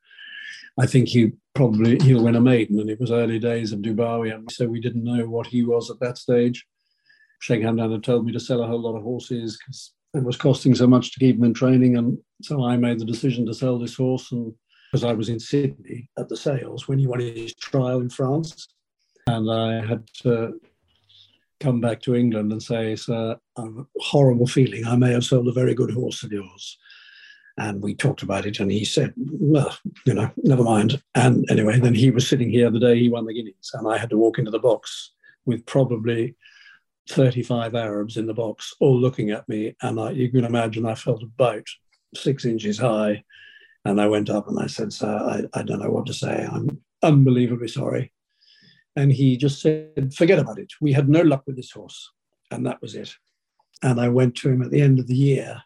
I 0.80 0.86
think 0.86 1.10
he 1.10 1.32
probably 1.54 1.98
he'll 2.00 2.24
win 2.24 2.36
a 2.36 2.42
maiden. 2.42 2.80
And 2.80 2.90
it 2.90 3.00
was 3.00 3.12
early 3.12 3.40
days 3.40 3.72
of 3.72 3.80
Dubawi, 3.80 4.34
and 4.34 4.52
so 4.52 4.68
we 4.68 4.82
didn't 4.82 5.04
know 5.04 5.28
what 5.28 5.48
he 5.48 5.64
was 5.64 5.90
at 5.90 6.00
that 6.00 6.18
stage. 6.18 6.66
Sheikh 7.40 7.62
Hamdan 7.62 7.92
had 7.92 8.04
told 8.04 8.26
me 8.26 8.32
to 8.34 8.40
sell 8.40 8.62
a 8.62 8.68
whole 8.68 8.82
lot 8.82 8.96
of 8.96 9.04
horses 9.04 9.58
because 9.58 9.94
it 10.14 10.24
was 10.24 10.38
costing 10.38 10.76
so 10.76 10.86
much 10.86 11.12
to 11.12 11.20
keep 11.20 11.38
him 11.38 11.44
in 11.44 11.54
training, 11.54 11.98
and 11.98 12.18
so 12.42 12.64
I 12.64 12.78
made 12.78 13.00
the 13.00 13.06
decision 13.06 13.46
to 13.46 13.54
sell 13.54 13.80
this 13.80 13.96
horse. 13.96 14.32
And 14.32 14.54
because 14.92 15.04
I 15.04 15.14
was 15.14 15.30
in 15.30 15.40
Sydney 15.40 16.10
at 16.18 16.28
the 16.28 16.38
sales 16.38 16.88
when 16.88 17.00
he 17.00 17.08
won 17.08 17.20
his 17.20 17.56
trial 17.56 18.02
in 18.02 18.10
France, 18.10 18.68
and 19.28 19.50
I 19.50 19.86
had 19.86 20.06
to 20.24 20.60
come 21.60 21.80
back 21.80 22.02
to 22.02 22.16
England 22.16 22.52
and 22.52 22.62
say, 22.62 22.96
"Sir, 22.96 23.38
I 23.58 23.62
have 23.62 23.78
a 23.78 23.86
horrible 24.00 24.48
feeling 24.48 24.86
I 24.86 24.96
may 24.96 25.12
have 25.12 25.24
sold 25.24 25.48
a 25.48 25.54
very 25.54 25.74
good 25.74 25.92
horse 25.92 26.24
of 26.24 26.32
yours." 26.32 26.78
And 27.58 27.82
we 27.82 27.94
talked 27.94 28.24
about 28.24 28.46
it, 28.46 28.60
and 28.60 28.72
he 28.72 28.86
said, 28.86 29.14
well, 29.18 29.78
you 30.06 30.14
know, 30.14 30.32
never 30.38 30.64
mind. 30.64 31.02
And 31.16 31.46
anyway, 31.52 31.80
then 31.80 31.94
he 31.94 32.10
was 32.10 32.28
sitting 32.28 32.50
here 32.50 32.72
the 32.72 32.80
day 32.80 32.98
he 32.98 33.10
won 33.10 33.26
the 33.26 33.34
Guineas, 33.34 33.72
and 33.74 33.88
I 33.88 33.98
had 33.98 34.10
to 34.12 34.18
walk 34.18 34.40
into 34.40 34.52
the 34.52 34.60
box 34.60 35.12
with 35.46 35.66
probably 35.66 36.36
35 37.10 37.76
Arabs 37.76 38.18
in 38.18 38.26
the 38.26 38.34
box, 38.34 38.74
all 38.80 39.00
looking 39.00 39.32
at 39.32 39.48
me. 39.50 39.76
And 39.82 40.00
I, 40.00 40.12
you 40.12 40.30
can 40.30 40.46
imagine 40.46 40.86
I 40.86 40.96
felt 40.96 41.24
about 41.24 41.66
six 42.16 42.46
inches 42.46 42.78
high. 42.78 43.24
And 43.86 44.00
I 44.00 44.08
went 44.08 44.30
up 44.30 44.48
and 44.48 44.60
I 44.60 44.68
said, 44.68 44.94
Sir, 44.94 45.08
I, 45.08 45.60
I 45.60 45.64
don't 45.64 45.80
know 45.80 45.90
what 45.90 46.06
to 46.08 46.14
say. 46.14 46.48
I'm 46.52 46.82
unbelievably 47.02 47.70
sorry. 47.70 48.14
And 48.96 49.12
he 49.12 49.38
just 49.38 49.62
said, 49.62 50.14
Forget 50.16 50.40
about 50.40 50.60
it. 50.60 50.72
We 50.82 50.94
had 50.94 51.10
no 51.10 51.22
luck 51.22 51.44
with 51.48 51.56
this 51.56 51.72
horse. 51.72 52.12
And 52.52 52.66
that 52.66 52.82
was 52.82 52.96
it. 52.96 53.16
And 53.82 54.00
I 54.00 54.10
went 54.10 54.36
to 54.38 54.50
him 54.50 54.62
at 54.62 54.70
the 54.70 54.82
end 54.82 55.00
of 55.00 55.08
the 55.08 55.16
year 55.16 55.62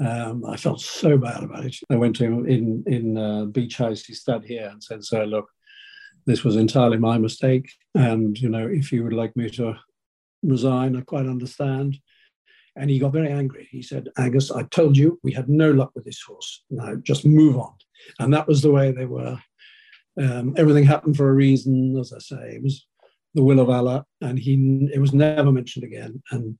um, 0.00 0.44
I 0.44 0.56
felt 0.56 0.80
so 0.80 1.16
bad 1.16 1.42
about 1.42 1.64
it. 1.64 1.76
I 1.90 1.96
went 1.96 2.16
to 2.16 2.24
him 2.24 2.46
in 2.46 2.82
in 2.86 3.16
uh, 3.16 3.44
Beach 3.44 3.76
House. 3.76 4.04
He 4.04 4.14
stood 4.14 4.44
here 4.44 4.68
and 4.70 4.82
said, 4.82 5.04
"Sir, 5.04 5.24
look, 5.24 5.48
this 6.26 6.42
was 6.42 6.56
entirely 6.56 6.98
my 6.98 7.18
mistake, 7.18 7.70
and 7.94 8.38
you 8.38 8.48
know, 8.48 8.66
if 8.66 8.90
you 8.90 9.04
would 9.04 9.12
like 9.12 9.36
me 9.36 9.48
to 9.50 9.74
resign, 10.42 10.96
I 10.96 11.02
quite 11.02 11.26
understand." 11.26 11.98
And 12.76 12.90
he 12.90 12.98
got 12.98 13.12
very 13.12 13.30
angry. 13.30 13.68
He 13.70 13.82
said, 13.82 14.08
"Angus, 14.18 14.50
I 14.50 14.64
told 14.64 14.96
you 14.96 15.20
we 15.22 15.32
had 15.32 15.48
no 15.48 15.70
luck 15.70 15.92
with 15.94 16.04
this 16.04 16.20
horse. 16.20 16.64
Now 16.70 16.96
just 16.96 17.24
move 17.24 17.56
on." 17.56 17.74
And 18.18 18.32
that 18.34 18.48
was 18.48 18.62
the 18.62 18.72
way 18.72 18.90
they 18.90 19.06
were. 19.06 19.38
Um, 20.20 20.54
everything 20.56 20.84
happened 20.84 21.16
for 21.16 21.28
a 21.28 21.34
reason, 21.34 21.96
as 21.98 22.12
I 22.12 22.18
say. 22.18 22.56
It 22.56 22.62
was 22.62 22.86
the 23.34 23.42
will 23.42 23.60
of 23.60 23.70
Allah, 23.70 24.04
and 24.20 24.38
he 24.38 24.88
it 24.92 25.00
was 25.00 25.12
never 25.12 25.52
mentioned 25.52 25.84
again. 25.84 26.22
And 26.30 26.58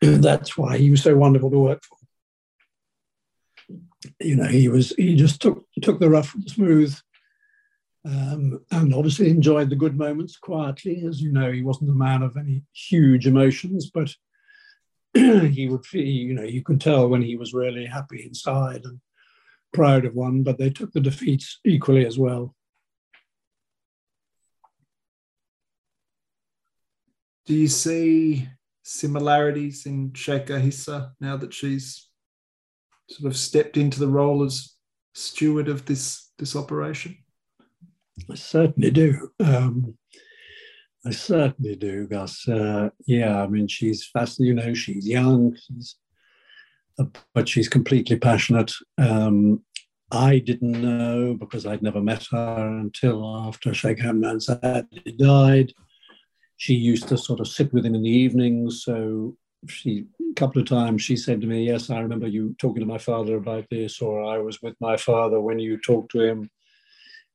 that's 0.00 0.56
why 0.56 0.78
he 0.78 0.90
was 0.90 1.02
so 1.02 1.16
wonderful 1.16 1.50
to 1.50 1.58
work 1.58 1.82
for. 1.84 1.96
You 4.20 4.36
know, 4.36 4.46
he 4.46 4.68
was 4.68 4.90
he 4.90 5.16
just 5.16 5.40
took 5.40 5.64
took 5.82 6.00
the 6.00 6.10
rough 6.10 6.34
and 6.34 6.48
smooth, 6.48 6.96
um, 8.04 8.60
and 8.70 8.94
obviously 8.94 9.30
enjoyed 9.30 9.70
the 9.70 9.76
good 9.76 9.96
moments 9.96 10.36
quietly. 10.36 11.04
As 11.06 11.20
you 11.20 11.32
know, 11.32 11.52
he 11.52 11.62
wasn't 11.62 11.90
a 11.90 11.94
man 11.94 12.22
of 12.22 12.36
any 12.36 12.62
huge 12.72 13.26
emotions, 13.26 13.90
but 13.92 14.14
he 15.52 15.68
would 15.68 15.84
feel, 15.84 16.04
you 16.04 16.34
know, 16.34 16.42
you 16.42 16.62
could 16.62 16.80
tell 16.80 17.08
when 17.08 17.22
he 17.22 17.36
was 17.36 17.54
really 17.54 17.86
happy 17.86 18.24
inside 18.24 18.84
and 18.84 19.00
proud 19.72 20.04
of 20.04 20.14
one. 20.14 20.42
But 20.42 20.58
they 20.58 20.70
took 20.70 20.92
the 20.92 21.00
defeats 21.00 21.60
equally 21.64 22.06
as 22.06 22.18
well. 22.18 22.54
Do 27.46 27.54
you 27.54 27.68
see 27.68 28.48
similarities 28.82 29.86
in 29.86 30.10
Sheikha 30.10 30.62
Hissa 30.62 31.12
now 31.20 31.36
that 31.38 31.54
she's 31.54 32.08
sort 33.08 33.32
of 33.32 33.38
stepped 33.38 33.76
into 33.78 33.98
the 33.98 34.08
role 34.08 34.44
as 34.44 34.74
steward 35.14 35.68
of 35.68 35.86
this 35.86 36.30
this 36.38 36.54
operation? 36.54 37.16
I 38.30 38.34
certainly 38.34 38.90
do. 38.90 39.30
Um, 39.40 39.96
I 41.06 41.10
certainly 41.10 41.76
do, 41.76 42.06
Gus. 42.06 42.48
Uh, 42.48 42.90
yeah, 43.06 43.42
I 43.42 43.46
mean, 43.46 43.68
she's 43.68 44.06
fascinating. 44.06 44.58
You 44.58 44.64
know, 44.64 44.74
she's 44.74 45.06
young, 45.06 45.56
she's, 45.56 45.96
uh, 46.98 47.04
but 47.34 47.48
she's 47.48 47.68
completely 47.68 48.18
passionate. 48.18 48.72
Um, 48.98 49.62
I 50.10 50.38
didn't 50.38 50.82
know 50.82 51.36
because 51.38 51.66
I'd 51.66 51.82
never 51.82 52.00
met 52.00 52.26
her 52.32 52.78
until 52.80 53.24
after 53.46 53.74
Sheikh 53.74 53.98
Hamdan 53.98 54.40
Saadi 54.42 55.12
died 55.12 55.72
she 56.58 56.74
used 56.74 57.08
to 57.08 57.16
sort 57.16 57.40
of 57.40 57.48
sit 57.48 57.72
with 57.72 57.86
him 57.86 57.94
in 57.94 58.02
the 58.02 58.10
evenings. 58.10 58.82
So 58.82 59.36
she 59.66 60.04
a 60.30 60.34
couple 60.34 60.60
of 60.60 60.68
times 60.68 61.02
she 61.02 61.16
said 61.16 61.40
to 61.40 61.46
me, 61.46 61.64
"Yes, 61.64 61.88
I 61.88 62.00
remember 62.00 62.26
you 62.26 62.54
talking 62.58 62.80
to 62.80 62.86
my 62.86 62.98
father 62.98 63.36
about 63.36 63.66
this," 63.70 64.02
or 64.02 64.22
"I 64.22 64.38
was 64.38 64.60
with 64.60 64.74
my 64.80 64.96
father 64.96 65.40
when 65.40 65.58
you 65.58 65.78
talked 65.78 66.12
to 66.12 66.20
him." 66.20 66.50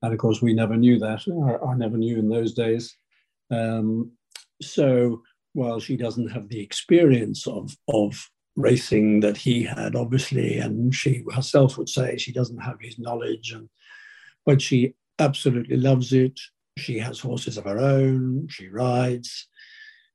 And 0.02 0.14
of 0.14 0.20
course, 0.20 0.42
we 0.42 0.54
never 0.54 0.76
knew 0.76 1.00
that. 1.00 1.24
I, 1.28 1.66
I 1.66 1.76
never 1.76 1.98
knew 1.98 2.20
in 2.20 2.30
those 2.30 2.54
days. 2.54 2.96
Um, 3.52 4.12
so 4.62 5.22
while 5.54 5.80
she 5.80 5.98
doesn't 5.98 6.30
have 6.30 6.50
the 6.50 6.62
experience 6.62 7.48
of 7.48 7.76
of 7.88 8.30
racing 8.56 9.20
that 9.22 9.38
he 9.38 9.64
had, 9.64 9.96
obviously, 9.96 10.58
and 10.58 10.94
she 10.94 11.24
herself 11.34 11.78
would 11.78 11.90
say 11.90 12.18
she 12.18 12.32
doesn't 12.32 12.60
have 12.60 12.78
his 12.80 13.00
knowledge, 13.00 13.52
and 13.52 13.70
but 14.46 14.62
she 14.62 14.94
absolutely 15.20 15.78
loves 15.78 16.14
it. 16.14 16.40
She 16.78 16.98
has 17.00 17.20
horses 17.20 17.58
of 17.58 17.66
her 17.66 17.80
own. 17.80 18.48
She 18.50 18.68
rides. 18.68 19.48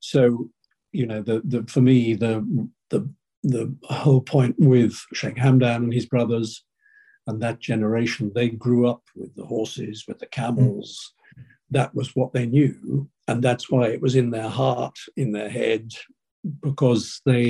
So, 0.00 0.50
you 0.92 1.06
know, 1.06 1.22
the, 1.22 1.42
the 1.44 1.64
for 1.68 1.80
me 1.80 2.14
the 2.14 2.68
the 2.90 3.08
the 3.44 3.74
whole 3.84 4.20
point 4.20 4.56
with 4.58 4.94
Sheikh 5.14 5.36
Hamdan 5.36 5.76
and 5.76 5.92
his 5.92 6.06
brothers 6.06 6.64
and 7.28 7.40
that 7.42 7.60
generation, 7.60 8.32
they 8.34 8.48
grew 8.48 8.88
up 8.88 9.02
with 9.14 9.34
the 9.36 9.44
horses, 9.44 10.04
with 10.08 10.18
the 10.18 10.26
camels. 10.26 11.12
Mm. 11.38 11.42
That 11.70 11.94
was 11.94 12.16
what 12.16 12.32
they 12.32 12.46
knew, 12.46 13.08
and 13.28 13.44
that's 13.44 13.70
why 13.70 13.88
it 13.88 14.00
was 14.00 14.16
in 14.16 14.30
their 14.30 14.48
heart, 14.48 14.98
in 15.16 15.32
their 15.32 15.50
head, 15.50 15.92
because 16.62 17.20
they, 17.26 17.44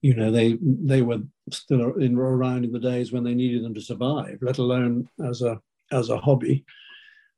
you 0.00 0.14
know, 0.14 0.30
they 0.30 0.56
they 0.62 1.02
were 1.02 1.18
still 1.50 1.94
in, 1.94 2.16
around 2.16 2.64
in 2.64 2.72
the 2.72 2.78
days 2.78 3.12
when 3.12 3.24
they 3.24 3.34
needed 3.34 3.64
them 3.64 3.74
to 3.74 3.80
survive, 3.80 4.38
let 4.40 4.58
alone 4.58 5.08
as 5.28 5.42
a 5.42 5.60
as 5.90 6.08
a 6.08 6.16
hobby. 6.16 6.64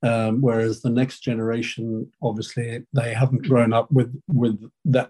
Um, 0.03 0.43
whereas 0.43 0.83
the 0.83 0.91
next 0.91 1.21
generation, 1.21 2.13
obviously, 2.23 2.85
they 2.93 3.15
haven't 3.15 3.49
grown 3.49 3.73
up 3.73 3.91
with 3.91 4.15
with 4.29 4.63
that 4.85 5.09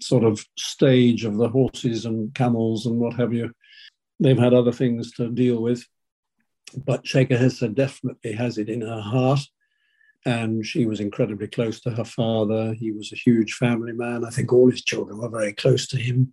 sort 0.00 0.22
of 0.22 0.46
stage 0.56 1.24
of 1.24 1.36
the 1.36 1.48
horses 1.48 2.04
and 2.04 2.32
camels 2.32 2.86
and 2.86 2.96
what 2.96 3.14
have 3.14 3.34
you. 3.34 3.50
They've 4.20 4.38
had 4.38 4.54
other 4.54 4.72
things 4.72 5.10
to 5.12 5.30
deal 5.30 5.60
with. 5.60 5.84
But 6.76 7.02
Sheikha 7.02 7.36
Hissa 7.36 7.74
definitely 7.74 8.34
has 8.34 8.56
it 8.56 8.68
in 8.68 8.82
her 8.82 9.00
heart. 9.00 9.40
And 10.26 10.64
she 10.66 10.86
was 10.86 11.00
incredibly 11.00 11.48
close 11.48 11.80
to 11.80 11.90
her 11.90 12.04
father. 12.04 12.74
He 12.74 12.92
was 12.92 13.12
a 13.12 13.16
huge 13.16 13.54
family 13.54 13.92
man. 13.92 14.24
I 14.24 14.30
think 14.30 14.52
all 14.52 14.70
his 14.70 14.82
children 14.82 15.18
were 15.18 15.30
very 15.30 15.52
close 15.52 15.86
to 15.88 15.96
him. 15.96 16.32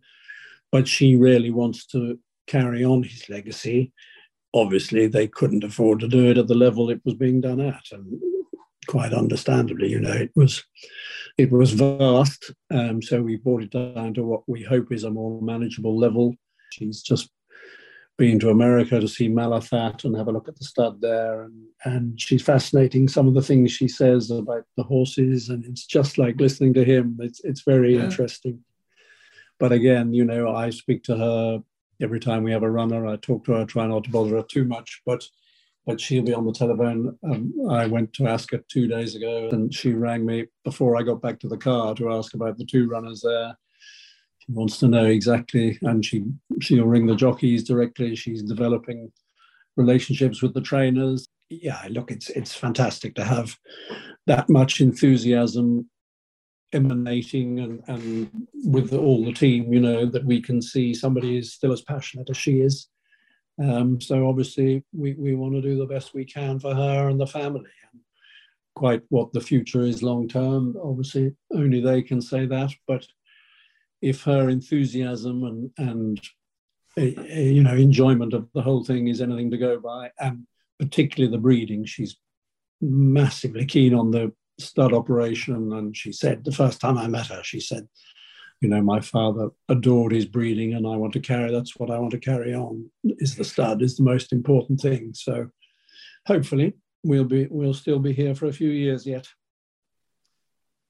But 0.72 0.88
she 0.88 1.16
really 1.16 1.52
wants 1.52 1.86
to 1.88 2.20
carry 2.48 2.84
on 2.84 3.04
his 3.04 3.30
legacy 3.30 3.92
obviously 4.54 5.06
they 5.06 5.28
couldn't 5.28 5.64
afford 5.64 6.00
to 6.00 6.08
do 6.08 6.32
it 6.32 6.38
at 6.38 6.48
the 6.48 6.56
level 6.56 6.90
it 6.90 7.02
was 7.04 7.14
being 7.14 7.42
done 7.42 7.60
at. 7.60 7.84
And 7.92 8.20
quite 8.88 9.14
understandably. 9.14 9.90
You 9.90 10.00
know, 10.00 10.14
it 10.14 10.32
was 10.36 10.64
it 11.38 11.52
was 11.52 11.74
vast, 11.74 12.52
um, 12.72 13.02
so 13.02 13.22
we 13.22 13.36
brought 13.36 13.62
it 13.62 13.70
down 13.70 14.16
to 14.16 14.24
what 14.24 14.42
we 14.48 14.64
hope 14.64 14.92
is 14.92 15.04
a 15.04 15.12
more 15.12 15.40
manageable 15.42 15.98
level. 15.98 16.34
She's 16.72 17.04
just 17.04 17.30
been 18.18 18.40
to 18.40 18.50
America 18.50 19.00
to 19.00 19.08
see 19.08 19.30
Malathaat 19.30 20.04
and 20.04 20.18
have 20.18 20.28
a 20.28 20.32
look 20.32 20.48
at 20.48 20.56
the 20.58 20.66
stud 20.66 21.02
there, 21.02 21.44
and 21.44 21.68
and 21.86 22.20
she's 22.20 22.42
fascinating. 22.42 23.08
Some 23.08 23.28
of 23.28 23.34
the 23.34 23.42
things 23.42 23.72
she 23.72 23.88
says 23.88 24.32
about 24.32 24.66
the 24.76 24.84
horses, 24.84 25.50
and 25.50 25.64
it's 25.66 25.86
just 25.86 26.18
like 26.18 26.40
listening 26.40 26.74
to 26.76 26.84
him. 26.84 27.18
It's 27.22 27.42
it's 27.44 27.62
very 27.62 27.96
yeah. 27.96 28.04
interesting. 28.04 28.64
But 29.60 29.72
again, 29.72 30.14
you 30.14 30.26
know, 30.26 30.54
I 30.54 30.72
speak 30.72 31.04
to 31.04 31.18
her 31.18 31.64
every 32.02 32.20
time 32.20 32.44
we 32.44 32.52
have 32.52 32.64
a 32.64 32.70
runner. 32.70 33.08
I 33.08 33.16
talk 33.18 33.46
to 33.46 33.54
her, 33.54 33.66
try 33.66 33.88
not 33.88 34.04
to 34.04 34.12
bother 34.12 34.36
her 34.36 34.44
too 34.44 34.66
much, 34.66 35.02
but 35.06 35.28
but 35.86 36.02
she'll 36.02 36.24
be 36.24 36.34
on 36.34 36.46
the 36.46 36.52
telephone. 36.52 37.18
Um, 37.24 37.54
I 37.70 37.86
went 37.86 38.12
to 38.14 38.28
ask 38.28 38.52
her 38.52 38.64
two 38.68 38.88
days 38.88 39.16
ago, 39.16 39.50
and 39.52 39.74
she 39.74 39.94
rang 39.94 40.26
me 40.26 40.48
before 40.66 40.98
I 40.98 41.04
got 41.04 41.22
back 41.22 41.40
to 41.40 41.48
the 41.48 41.58
car 41.58 41.96
to 41.96 42.12
ask 42.12 42.34
about 42.34 42.58
the 42.58 42.66
two 42.66 42.90
runners 42.90 43.22
there. 43.22 43.56
Wants 44.50 44.78
to 44.80 44.88
know 44.88 45.06
exactly, 45.06 45.78
and 45.82 46.06
she 46.06 46.24
she'll 46.62 46.86
ring 46.86 47.06
the 47.06 47.16
jockeys 47.16 47.64
directly. 47.64 48.16
She's 48.16 48.42
developing 48.42 49.12
relationships 49.76 50.42
with 50.42 50.54
the 50.54 50.62
trainers. 50.62 51.28
Yeah, 51.50 51.86
look, 51.90 52.12
it's 52.12 52.30
it's 52.30 52.56
fantastic 52.56 53.16
to 53.16 53.26
have 53.26 53.58
that 54.26 54.50
much 54.50 54.80
enthusiasm 54.80 55.90
emanating 56.74 57.60
and, 57.60 57.84
and 57.88 58.48
with 58.66 58.94
all 58.94 59.24
the 59.24 59.34
team, 59.34 59.74
you 59.74 59.80
know, 59.80 60.06
that 60.06 60.26
we 60.26 60.42
can 60.42 60.62
see 60.62 60.94
somebody 60.94 61.38
is 61.38 61.54
still 61.54 61.72
as 61.72 61.82
passionate 61.82 62.30
as 62.30 62.38
she 62.38 62.60
is. 62.60 62.88
Um, 63.60 64.00
so 64.00 64.28
obviously 64.28 64.84
we, 64.94 65.14
we 65.14 65.34
want 65.36 65.54
to 65.54 65.62
do 65.62 65.78
the 65.78 65.86
best 65.86 66.14
we 66.14 66.26
can 66.26 66.60
for 66.60 66.76
her 66.76 67.10
and 67.10 67.20
the 67.20 67.28
family. 67.28 67.72
And 67.92 68.02
quite 68.76 69.02
what 69.10 69.32
the 69.34 69.42
future 69.42 69.82
is 69.82 70.04
long 70.04 70.28
term, 70.28 70.76
obviously 70.84 71.36
only 71.54 71.80
they 71.80 72.02
can 72.02 72.22
say 72.22 72.46
that. 72.46 72.72
But 72.88 73.06
if 74.02 74.24
her 74.24 74.50
enthusiasm 74.50 75.44
and 75.44 75.72
and 75.78 76.22
a, 76.98 77.16
a, 77.40 77.52
you 77.52 77.64
know 77.64 77.76
enjoyment 77.76 78.34
of 78.34 78.48
the 78.54 78.62
whole 78.62 78.84
thing 78.84 79.08
is 79.08 79.22
anything 79.22 79.52
to 79.52 79.58
go 79.58 79.80
by, 79.80 80.12
and 80.20 80.46
particularly 80.80 81.32
the 81.32 81.42
breeding, 81.42 81.86
she's 81.86 82.18
massively 82.82 83.66
keen 83.66 83.94
on 83.94 84.12
the 84.12 84.32
stud 84.60 84.94
operation. 84.94 85.74
And 85.74 85.96
she 85.96 86.12
said, 86.12 86.44
the 86.44 86.52
first 86.52 86.80
time 86.82 86.98
I 86.98 87.08
met 87.08 87.28
her, 87.28 87.44
she 87.44 87.60
said, 87.60 87.88
you 88.62 88.70
know, 88.70 88.82
my 88.82 89.02
father 89.02 89.50
adored 89.70 90.12
his 90.12 90.26
breeding 90.26 90.74
and 90.74 90.88
I 90.88 90.96
want 90.96 91.14
to 91.14 91.20
carry, 91.20 91.52
that's 91.52 91.76
what 91.78 91.92
I 91.92 92.00
want 92.00 92.12
to 92.12 92.20
carry 92.20 92.54
on, 92.54 92.90
is 93.04 93.36
the 93.36 93.44
stud, 93.44 93.82
is 93.82 93.98
the 93.98 94.04
most 94.04 94.34
important 94.34 94.82
thing. 94.82 95.12
So 95.14 95.50
hopefully 96.26 96.74
we'll 97.04 97.26
be, 97.26 97.48
we'll 97.50 97.74
still 97.74 98.00
be 98.00 98.14
here 98.14 98.34
for 98.34 98.48
a 98.48 98.54
few 98.54 98.70
years 98.70 99.06
yet. 99.06 99.28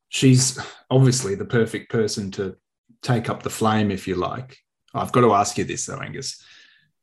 She's 0.10 0.58
obviously 0.90 1.36
the 1.36 1.46
perfect 1.46 1.92
person 1.92 2.32
to 2.32 2.56
take 3.02 3.30
up 3.30 3.44
the 3.44 3.50
flame, 3.50 3.92
if 3.92 4.08
you 4.08 4.16
like. 4.16 4.58
I've 4.94 5.12
got 5.12 5.22
to 5.22 5.34
ask 5.34 5.58
you 5.58 5.64
this 5.64 5.86
though, 5.86 6.00
Angus. 6.00 6.44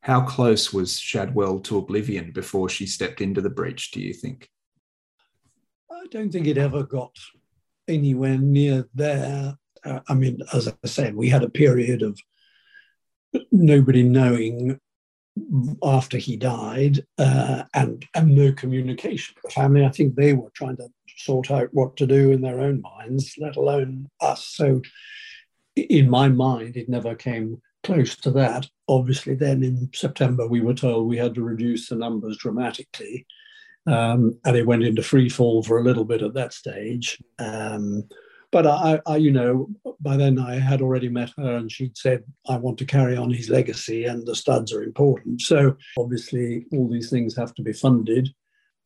How 0.01 0.21
close 0.21 0.71
was 0.71 0.99
Shadwell 0.99 1.59
to 1.61 1.77
oblivion 1.77 2.31
before 2.31 2.69
she 2.69 2.85
stepped 2.85 3.21
into 3.21 3.41
the 3.41 3.49
breach, 3.49 3.91
do 3.91 3.99
you 3.99 4.13
think? 4.13 4.49
I 5.91 6.05
don't 6.11 6.31
think 6.31 6.45
it 6.45 6.57
ever 6.57 6.83
got 6.83 7.15
anywhere 7.87 8.37
near 8.37 8.87
there. 8.93 9.57
Uh, 9.83 9.99
I 10.07 10.13
mean, 10.13 10.39
as 10.53 10.67
I 10.67 10.73
said, 10.85 11.15
we 11.15 11.29
had 11.29 11.43
a 11.43 11.49
period 11.49 12.03
of 12.03 12.19
nobody 13.51 14.03
knowing 14.03 14.79
after 15.83 16.17
he 16.17 16.37
died 16.37 17.05
uh, 17.17 17.63
and, 17.73 18.05
and 18.13 18.35
no 18.35 18.53
communication. 18.53 19.35
The 19.43 19.49
family, 19.49 19.85
I 19.85 19.89
think 19.89 20.15
they 20.15 20.33
were 20.33 20.51
trying 20.53 20.77
to 20.77 20.87
sort 21.17 21.51
out 21.51 21.69
what 21.71 21.97
to 21.97 22.07
do 22.07 22.31
in 22.31 22.41
their 22.41 22.59
own 22.59 22.81
minds, 22.81 23.35
let 23.37 23.55
alone 23.55 24.09
us. 24.21 24.45
So, 24.45 24.81
in 25.75 26.09
my 26.09 26.29
mind, 26.29 26.77
it 26.77 26.89
never 26.89 27.15
came 27.15 27.61
close 27.83 28.15
to 28.17 28.31
that. 28.31 28.67
Obviously, 28.87 29.35
then 29.35 29.63
in 29.63 29.89
September, 29.93 30.47
we 30.47 30.61
were 30.61 30.73
told 30.73 31.07
we 31.07 31.17
had 31.17 31.35
to 31.35 31.43
reduce 31.43 31.89
the 31.89 31.95
numbers 31.95 32.37
dramatically. 32.37 33.25
Um, 33.87 34.39
and 34.45 34.57
it 34.57 34.65
went 34.65 34.83
into 34.83 35.03
free 35.03 35.29
fall 35.29 35.61
for 35.61 35.77
a 35.77 35.83
little 35.83 36.05
bit 36.05 36.23
at 36.23 36.33
that 36.33 36.53
stage. 36.53 37.21
Um, 37.37 38.03
but 38.51 38.65
I, 38.65 39.01
I, 39.05 39.17
you 39.17 39.31
know, 39.31 39.69
by 39.99 40.17
then 40.17 40.39
I 40.39 40.55
had 40.55 40.81
already 40.81 41.09
met 41.09 41.31
her, 41.37 41.57
and 41.57 41.71
she'd 41.71 41.97
said, 41.97 42.23
"I 42.47 42.57
want 42.57 42.77
to 42.79 42.85
carry 42.85 43.17
on 43.17 43.29
his 43.29 43.49
legacy, 43.49 44.05
and 44.05 44.25
the 44.25 44.35
studs 44.35 44.71
are 44.71 44.81
important." 44.81 45.41
So 45.41 45.75
obviously, 45.99 46.65
all 46.71 46.87
these 46.87 47.09
things 47.09 47.35
have 47.35 47.53
to 47.55 47.61
be 47.61 47.73
funded. 47.73 48.29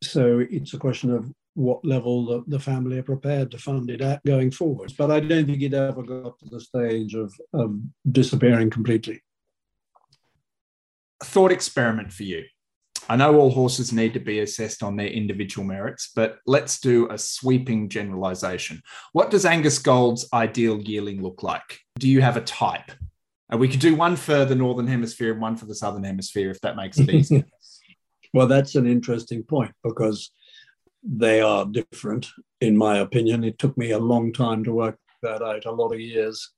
So 0.01 0.39
it's 0.49 0.73
a 0.73 0.79
question 0.79 1.11
of 1.11 1.31
what 1.55 1.83
level 1.83 2.25
the, 2.25 2.43
the 2.47 2.59
family 2.59 2.99
are 2.99 3.03
prepared 3.03 3.51
to 3.51 3.57
fund 3.57 3.89
it 3.89 4.01
at 4.01 4.23
going 4.23 4.51
forward. 4.51 4.93
But 4.97 5.11
I 5.11 5.19
don't 5.19 5.45
think 5.45 5.61
it 5.61 5.73
ever 5.73 6.03
got 6.03 6.39
to 6.39 6.45
the 6.49 6.59
stage 6.59 7.15
of, 7.15 7.33
of 7.53 7.77
disappearing 8.09 8.69
completely. 8.69 9.21
A 11.21 11.25
thought 11.25 11.51
experiment 11.51 12.13
for 12.13 12.23
you. 12.23 12.45
I 13.09 13.15
know 13.15 13.35
all 13.39 13.49
horses 13.49 13.91
need 13.91 14.13
to 14.13 14.19
be 14.19 14.39
assessed 14.39 14.83
on 14.83 14.95
their 14.95 15.07
individual 15.07 15.65
merits, 15.65 16.11
but 16.15 16.37
let's 16.45 16.79
do 16.79 17.09
a 17.09 17.17
sweeping 17.17 17.89
generalization. 17.89 18.83
What 19.13 19.31
does 19.31 19.45
Angus 19.45 19.79
Gold's 19.79 20.29
ideal 20.31 20.79
yearling 20.79 21.23
look 21.23 21.41
like? 21.41 21.79
Do 21.97 22.07
you 22.07 22.21
have 22.21 22.37
a 22.37 22.41
type? 22.41 22.91
And 23.49 23.59
we 23.59 23.67
could 23.67 23.79
do 23.79 23.95
one 23.95 24.15
for 24.15 24.45
the 24.45 24.53
Northern 24.53 24.85
Hemisphere 24.85 25.31
and 25.31 25.41
one 25.41 25.57
for 25.57 25.65
the 25.65 25.73
Southern 25.73 26.03
Hemisphere 26.03 26.51
if 26.51 26.61
that 26.61 26.75
makes 26.75 26.99
it 26.99 27.09
easier. 27.09 27.45
well, 28.33 28.45
that's 28.45 28.75
an 28.75 28.85
interesting 28.85 29.41
point 29.41 29.71
because 29.83 30.29
they 31.03 31.41
are 31.41 31.65
different, 31.65 32.27
in 32.61 32.77
my 32.77 32.97
opinion. 32.97 33.43
It 33.43 33.59
took 33.59 33.77
me 33.77 33.91
a 33.91 33.99
long 33.99 34.33
time 34.33 34.63
to 34.63 34.73
work 34.73 34.97
that 35.21 35.41
out, 35.41 35.65
a 35.65 35.71
lot 35.71 35.93
of 35.93 35.99
years. 35.99 36.51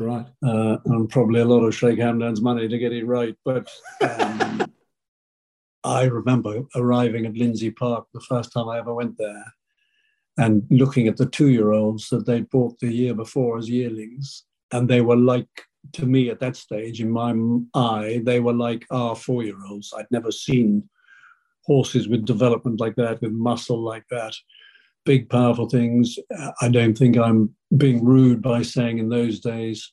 Right. 0.00 0.26
Uh, 0.44 0.78
and 0.84 1.08
probably 1.08 1.40
a 1.40 1.44
lot 1.44 1.64
of 1.64 1.74
Sheikh 1.74 1.98
Hamdan's 1.98 2.40
money 2.40 2.68
to 2.68 2.78
get 2.78 2.92
it 2.92 3.06
right. 3.06 3.34
But 3.44 3.68
um, 4.00 4.72
I 5.84 6.04
remember 6.04 6.62
arriving 6.76 7.26
at 7.26 7.36
Lindsay 7.36 7.70
Park 7.70 8.06
the 8.12 8.20
first 8.20 8.52
time 8.52 8.68
I 8.68 8.78
ever 8.78 8.94
went 8.94 9.16
there 9.18 9.44
and 10.36 10.64
looking 10.70 11.08
at 11.08 11.16
the 11.16 11.26
two 11.26 11.48
year 11.48 11.72
olds 11.72 12.08
that 12.10 12.26
they'd 12.26 12.48
bought 12.48 12.78
the 12.78 12.92
year 12.92 13.14
before 13.14 13.58
as 13.58 13.68
yearlings. 13.68 14.44
And 14.70 14.88
they 14.88 15.00
were 15.00 15.16
like, 15.16 15.48
to 15.94 16.06
me 16.06 16.30
at 16.30 16.40
that 16.40 16.56
stage, 16.56 17.00
in 17.00 17.10
my 17.10 17.34
eye, 17.74 18.20
they 18.24 18.40
were 18.40 18.52
like 18.52 18.86
our 18.90 19.16
four 19.16 19.42
year 19.42 19.56
olds. 19.68 19.92
I'd 19.96 20.10
never 20.10 20.30
seen 20.30 20.88
horses 21.68 22.08
with 22.08 22.24
development 22.24 22.80
like 22.80 22.96
that, 22.96 23.20
with 23.20 23.30
muscle 23.30 23.80
like 23.80 24.04
that, 24.10 24.34
big, 25.04 25.30
powerful 25.30 25.68
things. 25.68 26.18
I 26.60 26.68
don't 26.68 26.98
think 26.98 27.16
I'm 27.16 27.54
being 27.76 28.04
rude 28.04 28.42
by 28.42 28.62
saying 28.62 28.98
in 28.98 29.08
those 29.08 29.38
days 29.38 29.92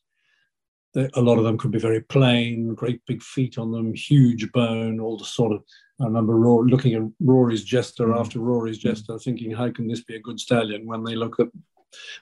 a 0.95 1.21
lot 1.21 1.37
of 1.37 1.43
them 1.43 1.57
could 1.57 1.71
be 1.71 1.79
very 1.79 2.01
plain, 2.01 2.73
great 2.73 3.05
big 3.05 3.21
feet 3.21 3.57
on 3.57 3.71
them, 3.71 3.93
huge 3.93 4.51
bone, 4.51 4.99
all 4.99 5.17
the 5.17 5.25
sort 5.25 5.51
of. 5.51 5.63
I 6.01 6.05
remember 6.05 6.35
Rory, 6.35 6.69
looking 6.69 6.93
at 6.93 7.03
Rory's 7.19 7.63
Jester 7.63 8.07
mm. 8.07 8.19
after 8.19 8.39
Rory's 8.39 8.79
mm. 8.79 8.83
Jester, 8.83 9.17
thinking, 9.17 9.51
how 9.51 9.71
can 9.71 9.87
this 9.87 10.03
be 10.03 10.15
a 10.15 10.21
good 10.21 10.39
stallion 10.39 10.85
when 10.85 11.03
they 11.03 11.15
look 11.15 11.39
at, 11.39 11.47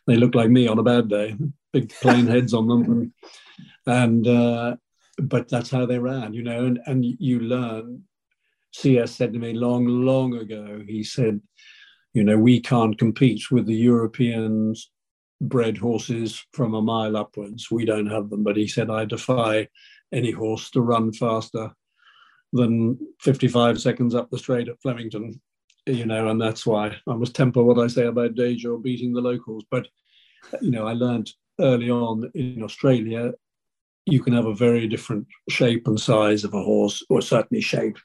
they 0.08 0.16
look 0.16 0.36
like 0.36 0.50
me 0.50 0.68
on 0.68 0.80
a 0.80 0.84
bad 0.84 1.08
day, 1.08 1.36
big 1.72 1.90
plain 2.02 2.28
heads 2.34 2.54
on 2.54 2.68
them, 2.68 2.84
and, 2.84 3.12
and 3.86 4.28
uh, 4.28 4.76
but 5.18 5.50
that's 5.50 5.70
how 5.70 5.86
they 5.86 6.00
ran, 6.00 6.34
you 6.34 6.44
know, 6.44 6.66
and 6.66 6.80
and 6.86 7.06
you 7.06 7.40
learn. 7.40 8.04
CS 8.74 9.12
said 9.12 9.34
to 9.34 9.40
me 9.40 9.54
long, 9.54 9.86
long 9.86 10.36
ago. 10.36 10.82
He 10.88 11.04
said, 11.04 11.40
you 12.14 12.24
know, 12.24 12.38
we 12.38 12.60
can't 12.60 12.98
compete 12.98 13.52
with 13.52 13.66
the 13.66 13.76
Europeans 13.76 14.92
bred 15.42 15.78
horses 15.78 16.46
from 16.54 16.74
a 16.74 16.82
mile 16.82 17.18
upwards. 17.18 17.70
We 17.70 17.86
don't 17.86 18.08
have 18.08 18.30
them, 18.30 18.44
but 18.44 18.58
he 18.58 18.68
said, 18.68 18.90
I 18.90 19.06
defy 19.06 19.68
any 20.12 20.32
horse 20.32 20.70
to 20.72 20.82
run 20.82 21.12
faster 21.12 21.72
than 22.54 22.98
55 23.22 23.82
seconds 23.82 24.16
up 24.16 24.30
the 24.30 24.38
straight 24.38 24.70
at 24.70 24.82
Flemington, 24.82 25.42
you 25.88 26.06
know, 26.06 26.30
and 26.30 26.40
that's 26.40 26.66
why 26.66 26.96
I 27.08 27.14
must 27.16 27.36
temper 27.36 27.64
what 27.64 27.80
I 27.80 27.88
say 27.88 28.06
about 28.06 28.36
Deja 28.36 28.78
beating 28.78 29.12
the 29.12 29.22
locals. 29.22 29.64
But, 29.72 29.88
you 30.62 30.72
know, 30.72 30.88
I 30.88 30.94
learned 30.94 31.32
early 31.60 31.90
on 31.90 32.32
in 32.36 32.62
Australia, 32.64 33.34
you 34.06 34.22
can 34.22 34.34
have 34.34 34.46
a 34.46 34.54
very 34.54 34.88
different 34.88 35.28
shape 35.50 35.88
and 35.88 36.00
size 36.00 36.44
of 36.44 36.54
a 36.54 36.62
horse, 36.62 37.04
or 37.10 37.22
certainly 37.22 37.62
shape. 37.62 37.98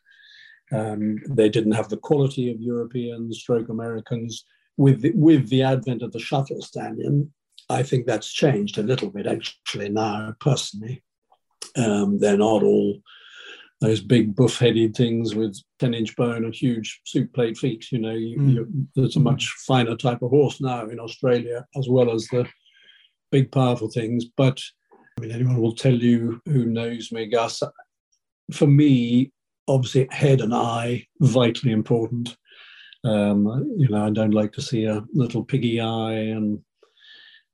Um, 0.71 1.19
they 1.29 1.49
didn't 1.49 1.73
have 1.73 1.89
the 1.89 1.97
quality 1.97 2.51
of 2.51 2.61
Europeans, 2.61 3.39
stroke 3.39 3.69
Americans 3.69 4.45
with 4.79 5.03
the, 5.03 5.13
with 5.15 5.51
the 5.51 5.63
advent 5.63 6.03
of 6.03 6.13
the 6.13 6.21
shuttle 6.21 6.63
stallion, 6.63 7.33
I 7.69 7.83
think 7.83 8.07
that's 8.07 8.33
changed 8.33 8.79
a 8.79 8.83
little 8.83 9.11
bit 9.11 9.27
actually 9.27 9.91
now. 9.91 10.35
Personally, 10.41 11.03
um, 11.77 12.19
they're 12.19 12.39
not 12.39 12.63
all 12.63 13.01
those 13.81 14.01
big 14.01 14.35
buff-headed 14.35 14.97
things 14.97 15.35
with 15.35 15.61
10-inch 15.81 16.17
bone 16.17 16.45
and 16.45 16.55
huge 16.55 17.01
soup 17.05 17.33
plate 17.35 17.59
feet. 17.59 17.93
You 17.93 17.99
know, 17.99 18.15
you, 18.15 18.39
mm. 18.39 18.55
you, 18.55 18.89
there's 18.95 19.17
a 19.17 19.21
much 19.21 19.49
finer 19.67 19.97
type 19.97 20.23
of 20.23 20.31
horse 20.31 20.61
now 20.61 20.89
in 20.89 20.99
Australia, 20.99 21.67
as 21.77 21.89
well 21.89 22.11
as 22.11 22.27
the 22.29 22.49
big, 23.31 23.53
powerful 23.53 23.91
things. 23.91 24.25
But 24.37 24.61
I 25.17 25.21
mean, 25.21 25.33
anyone 25.33 25.61
will 25.61 25.75
tell 25.75 25.95
you 25.95 26.41
who 26.47 26.65
knows 26.65 27.13
me, 27.13 27.27
Gus. 27.27 27.63
For 28.53 28.67
me, 28.67 29.33
obviously, 29.69 30.09
head 30.11 30.41
and 30.41 30.55
eye 30.55 31.07
vitally 31.21 31.73
important 31.73 32.37
Um, 33.05 33.75
you 33.77 33.89
know, 33.89 34.07
I 34.07 34.11
don't 34.11 34.35
like 34.35 34.53
to 34.53 34.63
see 34.63 34.85
a 34.85 35.05
little 35.13 35.45
piggy 35.45 35.81
eye, 35.81 36.13
and 36.15 36.59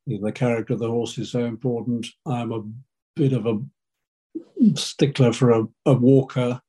you 0.06 0.18
know, 0.18 0.26
the 0.26 0.32
character 0.32 0.72
of 0.72 0.78
the 0.80 0.90
horse 0.90 1.18
is 1.18 1.30
so 1.30 1.44
important. 1.44 2.06
I'm 2.26 2.52
a 2.52 2.62
bit 3.14 3.32
of 3.32 3.46
a 3.46 3.60
stickler 4.74 5.32
for 5.32 5.50
a, 5.50 5.64
a 5.86 5.92
walker 5.92 6.60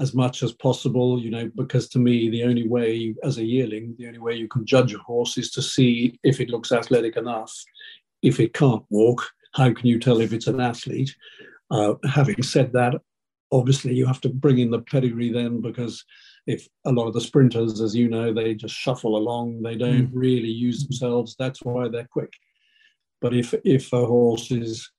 as 0.00 0.14
much 0.14 0.42
as 0.42 0.52
possible, 0.52 1.20
you 1.20 1.30
know, 1.30 1.50
because 1.56 1.88
to 1.88 1.98
me, 1.98 2.30
the 2.30 2.44
only 2.44 2.66
way, 2.66 3.14
as 3.22 3.38
a 3.38 3.44
yearling, 3.44 3.94
the 3.98 4.06
only 4.06 4.18
way 4.18 4.34
you 4.34 4.48
can 4.48 4.64
judge 4.64 4.94
a 4.94 4.98
horse 4.98 5.36
is 5.36 5.50
to 5.50 5.62
see 5.62 6.18
if 6.22 6.40
it 6.40 6.48
looks 6.48 6.72
athletic 6.72 7.16
enough. 7.16 7.52
If 8.22 8.40
it 8.40 8.54
can't 8.54 8.84
walk, 8.90 9.26
how 9.54 9.72
can 9.72 9.86
you 9.86 9.98
tell 9.98 10.20
if 10.20 10.32
it's 10.32 10.46
an 10.46 10.60
athlete? 10.60 11.14
Uh, 11.70 11.94
having 12.08 12.42
said 12.42 12.72
that, 12.72 12.94
obviously 13.52 13.94
you 13.94 14.06
have 14.06 14.20
to 14.20 14.28
bring 14.28 14.58
in 14.58 14.70
the 14.70 14.80
pedigree 14.80 15.32
then 15.32 15.60
because 15.60 16.04
if 16.46 16.68
a 16.84 16.92
lot 16.92 17.06
of 17.06 17.14
the 17.14 17.20
sprinters, 17.20 17.80
as 17.80 17.94
you 17.94 18.08
know, 18.08 18.32
they 18.32 18.54
just 18.54 18.74
shuffle 18.74 19.16
along, 19.16 19.62
they 19.62 19.76
don't 19.76 20.08
mm. 20.08 20.10
really 20.12 20.48
use 20.48 20.84
themselves. 20.84 21.36
That's 21.38 21.62
why 21.62 21.88
they're 21.88 22.08
quick. 22.10 22.32
But 23.20 23.34
if 23.34 23.54
if 23.64 23.92
a 23.92 24.06
horse 24.06 24.50
is 24.50 24.90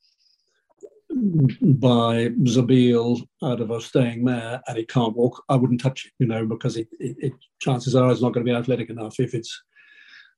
by 1.61 2.29
Zabeel 2.43 3.27
out 3.43 3.59
of 3.59 3.71
a 3.71 3.81
staying 3.81 4.23
mare 4.23 4.61
and 4.67 4.77
it 4.77 4.87
can't 4.87 5.15
walk, 5.15 5.43
I 5.49 5.55
wouldn't 5.55 5.81
touch 5.81 6.05
it, 6.05 6.13
you 6.19 6.27
know, 6.27 6.45
because 6.45 6.77
it, 6.77 6.87
it, 6.99 7.17
it 7.19 7.33
chances 7.59 7.95
are 7.95 8.11
it's 8.11 8.21
not 8.21 8.33
going 8.33 8.45
to 8.45 8.51
be 8.51 8.55
athletic 8.55 8.89
enough. 8.89 9.19
If 9.19 9.33
it's 9.33 9.61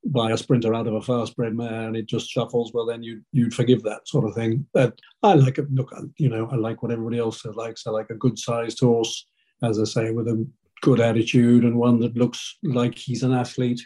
by 0.06 0.32
a 0.32 0.38
sprinter 0.38 0.74
out 0.74 0.86
of 0.86 0.94
a 0.94 1.00
fast 1.00 1.36
bred 1.36 1.54
mare 1.54 1.88
and 1.88 1.96
it 1.96 2.06
just 2.06 2.28
shuffles, 2.28 2.72
well, 2.72 2.86
then 2.86 3.02
you, 3.02 3.22
you'd 3.32 3.54
forgive 3.54 3.82
that 3.82 4.06
sort 4.06 4.26
of 4.26 4.34
thing. 4.34 4.66
But 4.72 4.98
I 5.22 5.34
like 5.34 5.58
it. 5.58 5.72
Look, 5.72 5.92
you 6.18 6.28
know, 6.28 6.48
I 6.50 6.56
like 6.56 6.82
what 6.82 6.92
everybody 6.92 7.18
else 7.18 7.44
likes. 7.44 7.86
I 7.86 7.90
like 7.90 8.10
a 8.10 8.14
good 8.14 8.38
sized 8.38 8.80
horse, 8.80 9.26
as 9.62 9.80
I 9.80 9.84
say, 9.84 10.10
with 10.10 10.28
a 10.28 10.46
good 10.82 11.00
attitude 11.00 11.64
and 11.64 11.76
one 11.76 12.00
that 12.00 12.16
looks 12.16 12.58
like 12.62 12.98
he's 12.98 13.22
an 13.22 13.32
athlete 13.32 13.80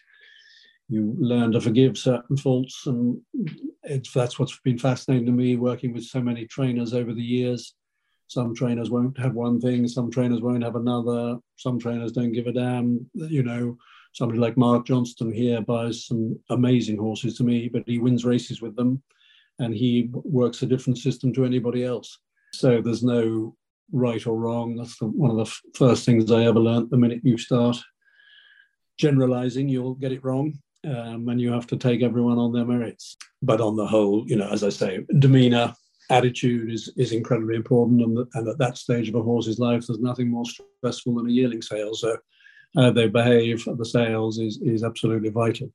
you 0.89 1.15
learn 1.19 1.53
to 1.53 1.61
forgive 1.61 1.99
certain 1.99 2.37
faults, 2.37 2.87
and 2.87 3.21
that's 4.15 4.39
what's 4.39 4.59
been 4.61 4.79
fascinating 4.79 5.27
to 5.27 5.33
me 5.33 5.57
working 5.57 5.93
with 5.93 6.05
so 6.05 6.21
many 6.21 6.47
trainers 6.47 6.95
over 6.95 7.13
the 7.13 7.23
years. 7.23 7.75
Some 8.29 8.55
trainers 8.55 8.91
won't 8.91 9.19
have 9.19 9.35
one 9.35 9.61
thing, 9.61 9.87
some 9.87 10.11
trainers 10.11 10.41
won't 10.41 10.65
have 10.65 10.77
another, 10.77 11.37
some 11.57 11.79
trainers 11.79 12.13
don't 12.13 12.33
give 12.33 12.47
a 12.47 12.53
damn. 12.53 13.09
You 13.15 13.43
know, 13.43 13.77
somebody 14.19 14.41
like 14.41 14.57
Mark 14.57 14.85
Johnston 14.85 15.33
here 15.33 15.61
buys 15.61 16.07
some 16.07 16.37
amazing 16.51 16.99
horses 16.99 17.37
to 17.37 17.45
me, 17.45 17.69
but 17.69 17.85
he 17.87 18.01
wins 18.01 18.25
races 18.25 18.61
with 18.61 18.75
them, 18.75 19.01
and 19.61 19.73
he 19.73 20.11
works 20.13 20.63
a 20.63 20.67
different 20.67 20.99
system 20.99 21.33
to 21.35 21.45
anybody 21.45 21.85
else. 21.85 22.19
So 22.53 22.83
there's 22.83 23.05
no 23.05 23.55
right 23.93 24.27
or 24.27 24.37
wrong. 24.37 24.75
That's 24.75 24.99
the, 24.99 25.07
one 25.07 25.31
of 25.31 25.37
the 25.37 25.43
f- 25.43 25.63
first 25.77 26.05
things 26.05 26.33
I 26.33 26.45
ever 26.45 26.59
learned. 26.59 26.91
The 26.91 26.97
minute 26.97 27.21
you 27.23 27.39
start 27.39 27.77
generalizing, 28.99 29.69
you'll 29.69 29.95
get 29.95 30.11
it 30.11 30.25
wrong 30.25 30.59
um, 30.85 31.29
and 31.29 31.41
you 31.41 31.53
have 31.53 31.69
to 31.69 31.77
take 31.77 32.03
everyone 32.03 32.39
on 32.39 32.53
their 32.53 32.65
merits. 32.65 33.17
But 33.41 33.61
on 33.61 33.77
the 33.77 33.87
whole, 33.87 34.25
you 34.27 34.35
know, 34.35 34.49
as 34.49 34.65
I 34.65 34.71
say, 34.71 35.07
demeanor, 35.21 35.75
attitude 36.11 36.73
is 36.73 36.91
is 36.97 37.13
incredibly 37.13 37.55
important, 37.55 38.03
and, 38.03 38.27
and 38.35 38.49
at 38.49 38.59
that 38.59 38.79
stage 38.79 39.09
of 39.09 39.15
a 39.15 39.23
horse's 39.23 39.61
life, 39.61 39.87
there's 39.87 40.01
nothing 40.01 40.29
more 40.29 40.45
stressful 40.47 41.15
than 41.15 41.29
a 41.29 41.31
yearling 41.31 41.63
sale. 41.63 41.95
So 41.95 42.17
how 42.77 42.91
they 42.91 43.09
behave 43.09 43.67
at 43.67 43.79
the 43.79 43.85
sales 43.85 44.39
is 44.39 44.61
is 44.63 44.85
absolutely 44.85 45.31
vital. 45.31 45.73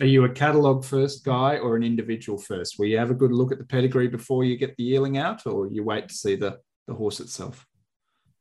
Are 0.00 0.06
you 0.06 0.24
a 0.24 0.28
catalogue 0.28 0.84
first 0.84 1.24
guy 1.24 1.58
or 1.58 1.76
an 1.76 1.82
individual 1.82 2.38
first? 2.38 2.78
Will 2.78 2.86
you 2.86 2.98
have 2.98 3.10
a 3.10 3.14
good 3.14 3.32
look 3.32 3.52
at 3.52 3.58
the 3.58 3.64
pedigree 3.64 4.08
before 4.08 4.44
you 4.44 4.56
get 4.56 4.76
the 4.76 4.82
yearling 4.82 5.18
out, 5.18 5.46
or 5.46 5.68
you 5.68 5.84
wait 5.84 6.08
to 6.08 6.14
see 6.14 6.36
the 6.36 6.58
the 6.86 6.94
horse 6.94 7.20
itself? 7.20 7.66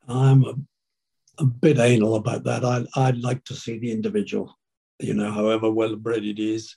I'm 0.07 0.43
a, 0.43 0.55
a 1.37 1.45
bit 1.45 1.77
anal 1.77 2.15
about 2.15 2.43
that. 2.45 2.65
I 2.65 2.85
I'd 2.95 3.17
like 3.17 3.43
to 3.45 3.53
see 3.53 3.77
the 3.77 3.91
individual 3.91 4.57
you 5.01 5.13
know, 5.13 5.31
however 5.31 5.69
well 5.69 5.95
bred 5.95 6.23
it 6.23 6.39
is, 6.39 6.75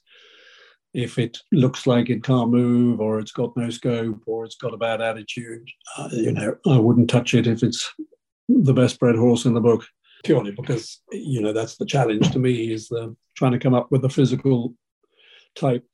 if 0.92 1.18
it 1.18 1.38
looks 1.52 1.86
like 1.86 2.08
it 2.08 2.22
can't 2.22 2.50
move 2.50 3.00
or 3.00 3.18
it's 3.18 3.32
got 3.32 3.56
no 3.56 3.70
scope 3.70 4.22
or 4.26 4.44
it's 4.44 4.56
got 4.56 4.74
a 4.74 4.78
bad 4.78 5.00
attitude, 5.00 5.68
uh, 5.98 6.08
you 6.12 6.32
know, 6.32 6.56
I 6.66 6.78
wouldn't 6.78 7.10
touch 7.10 7.34
it 7.34 7.46
if 7.46 7.62
it's 7.62 7.92
the 8.48 8.74
best 8.74 8.98
bred 8.98 9.16
horse 9.16 9.44
in 9.44 9.54
the 9.54 9.60
book, 9.60 9.84
purely 10.24 10.50
because, 10.50 11.02
you 11.12 11.40
know, 11.40 11.52
that's 11.52 11.76
the 11.76 11.86
challenge 11.86 12.30
to 12.32 12.38
me 12.38 12.72
is 12.72 12.88
the, 12.88 13.14
trying 13.36 13.52
to 13.52 13.58
come 13.58 13.74
up 13.74 13.90
with 13.90 14.04
a 14.04 14.08
physical 14.08 14.74
type. 15.54 15.84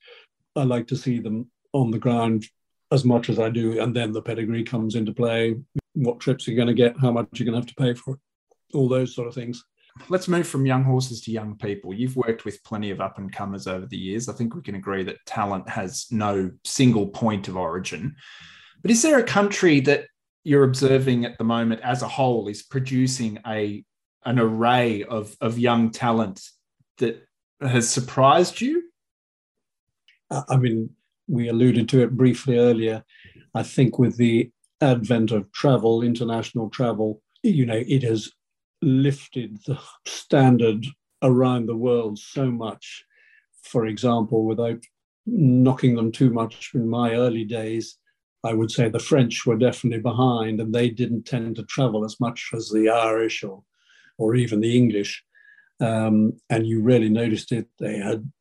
I 0.55 0.63
like 0.63 0.87
to 0.87 0.97
see 0.97 1.19
them 1.19 1.49
on 1.73 1.91
the 1.91 1.99
ground 1.99 2.45
as 2.91 3.05
much 3.05 3.29
as 3.29 3.39
I 3.39 3.49
do, 3.49 3.79
and 3.79 3.95
then 3.95 4.11
the 4.11 4.21
pedigree 4.21 4.63
comes 4.63 4.95
into 4.95 5.13
play. 5.13 5.55
What 5.93 6.19
trips 6.19 6.47
are 6.47 6.51
you're 6.51 6.57
going 6.63 6.75
to 6.75 6.81
get, 6.81 6.99
how 6.99 7.11
much 7.11 7.27
you're 7.33 7.45
going 7.45 7.53
to 7.53 7.65
have 7.65 7.75
to 7.75 7.81
pay 7.81 7.93
for 7.93 8.15
it, 8.15 8.19
all 8.73 8.89
those 8.89 9.15
sort 9.15 9.27
of 9.27 9.33
things. 9.33 9.63
Let's 10.09 10.27
move 10.27 10.47
from 10.47 10.65
young 10.65 10.83
horses 10.83 11.21
to 11.21 11.31
young 11.31 11.57
people. 11.57 11.93
You've 11.93 12.15
worked 12.15 12.45
with 12.45 12.63
plenty 12.63 12.91
of 12.91 13.01
up 13.01 13.17
and 13.17 13.31
comers 13.31 13.67
over 13.67 13.85
the 13.85 13.97
years. 13.97 14.29
I 14.29 14.33
think 14.33 14.55
we 14.55 14.61
can 14.61 14.75
agree 14.75 15.03
that 15.03 15.25
talent 15.25 15.69
has 15.69 16.07
no 16.11 16.51
single 16.63 17.07
point 17.07 17.47
of 17.47 17.57
origin. 17.57 18.15
But 18.81 18.91
is 18.91 19.01
there 19.01 19.19
a 19.19 19.23
country 19.23 19.81
that 19.81 20.05
you're 20.43 20.63
observing 20.63 21.25
at 21.25 21.37
the 21.37 21.43
moment 21.43 21.81
as 21.81 22.01
a 22.01 22.07
whole 22.07 22.47
is 22.47 22.63
producing 22.63 23.39
a 23.45 23.83
an 24.25 24.39
array 24.39 25.03
of, 25.03 25.35
of 25.41 25.57
young 25.59 25.91
talent 25.91 26.41
that 26.97 27.27
has 27.61 27.89
surprised 27.89 28.61
you? 28.61 28.83
I 30.29 30.57
mean, 30.57 30.91
we 31.27 31.49
alluded 31.49 31.89
to 31.89 32.01
it 32.01 32.15
briefly 32.15 32.57
earlier. 32.57 33.03
I 33.53 33.63
think 33.63 33.99
with 33.99 34.17
the 34.17 34.51
advent 34.81 35.31
of 35.31 35.51
travel, 35.51 36.01
international 36.01 36.69
travel, 36.69 37.21
you 37.43 37.65
know, 37.65 37.83
it 37.87 38.03
has 38.03 38.31
lifted 38.81 39.57
the 39.65 39.79
standard 40.05 40.85
around 41.21 41.67
the 41.67 41.75
world 41.75 42.17
so 42.17 42.49
much. 42.49 43.05
For 43.63 43.85
example, 43.85 44.45
without 44.45 44.83
knocking 45.25 45.95
them 45.95 46.11
too 46.11 46.31
much 46.31 46.71
in 46.73 46.87
my 46.89 47.13
early 47.13 47.43
days, 47.43 47.97
I 48.43 48.53
would 48.53 48.71
say 48.71 48.89
the 48.89 48.99
French 48.99 49.45
were 49.45 49.57
definitely 49.57 50.01
behind 50.01 50.59
and 50.59 50.73
they 50.73 50.89
didn't 50.89 51.23
tend 51.23 51.57
to 51.57 51.63
travel 51.63 52.03
as 52.03 52.19
much 52.19 52.49
as 52.53 52.69
the 52.69 52.89
Irish 52.89 53.43
or, 53.43 53.63
or 54.21 54.35
even 54.35 54.59
the 54.61 54.77
English. 54.77 55.23
Um, 55.79 56.33
and 56.49 56.65
you 56.65 56.81
really 56.81 57.09
noticed 57.09 57.51
it. 57.51 57.67
They 57.79 57.97
had, 57.97 58.31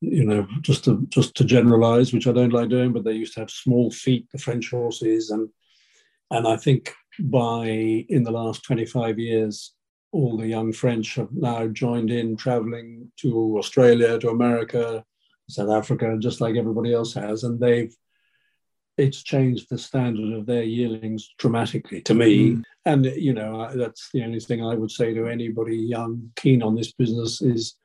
you 0.00 0.24
know, 0.24 0.46
just 0.62 0.84
to 0.84 1.06
just 1.08 1.34
to 1.36 1.44
generalize, 1.44 2.12
which 2.12 2.26
I 2.26 2.32
don't 2.32 2.52
like 2.52 2.68
doing, 2.68 2.92
but 2.92 3.04
they 3.04 3.12
used 3.12 3.34
to 3.34 3.40
have 3.40 3.50
small 3.50 3.90
feet, 3.90 4.26
the 4.32 4.38
French 4.38 4.70
horses, 4.70 5.30
and 5.30 5.48
and 6.30 6.46
I 6.46 6.56
think 6.56 6.92
by 7.18 7.66
in 8.08 8.22
the 8.22 8.30
last 8.30 8.62
25 8.64 9.18
years, 9.18 9.74
all 10.12 10.36
the 10.36 10.46
young 10.46 10.72
French 10.72 11.14
have 11.16 11.32
now 11.32 11.66
joined 11.66 12.10
in 12.10 12.36
traveling 12.36 13.10
to 13.20 13.56
Australia, 13.58 14.18
to 14.18 14.30
America, 14.30 15.04
South 15.48 15.70
Africa, 15.70 16.16
just 16.18 16.40
like 16.40 16.56
everybody 16.56 16.92
else 16.92 17.14
has. 17.14 17.44
And 17.44 17.60
they've, 17.60 17.94
it's 18.98 19.22
changed 19.22 19.68
the 19.70 19.78
standard 19.78 20.36
of 20.36 20.46
their 20.46 20.64
yearlings 20.64 21.34
dramatically 21.38 22.00
to 22.02 22.14
me. 22.14 22.50
Mm. 22.50 22.62
And, 22.84 23.04
you 23.06 23.32
know, 23.32 23.70
that's 23.74 24.10
the 24.12 24.24
only 24.24 24.40
thing 24.40 24.64
I 24.64 24.74
would 24.74 24.90
say 24.90 25.14
to 25.14 25.28
anybody 25.28 25.76
young, 25.76 26.30
keen 26.36 26.62
on 26.62 26.74
this 26.74 26.92
business 26.92 27.40
is 27.40 27.76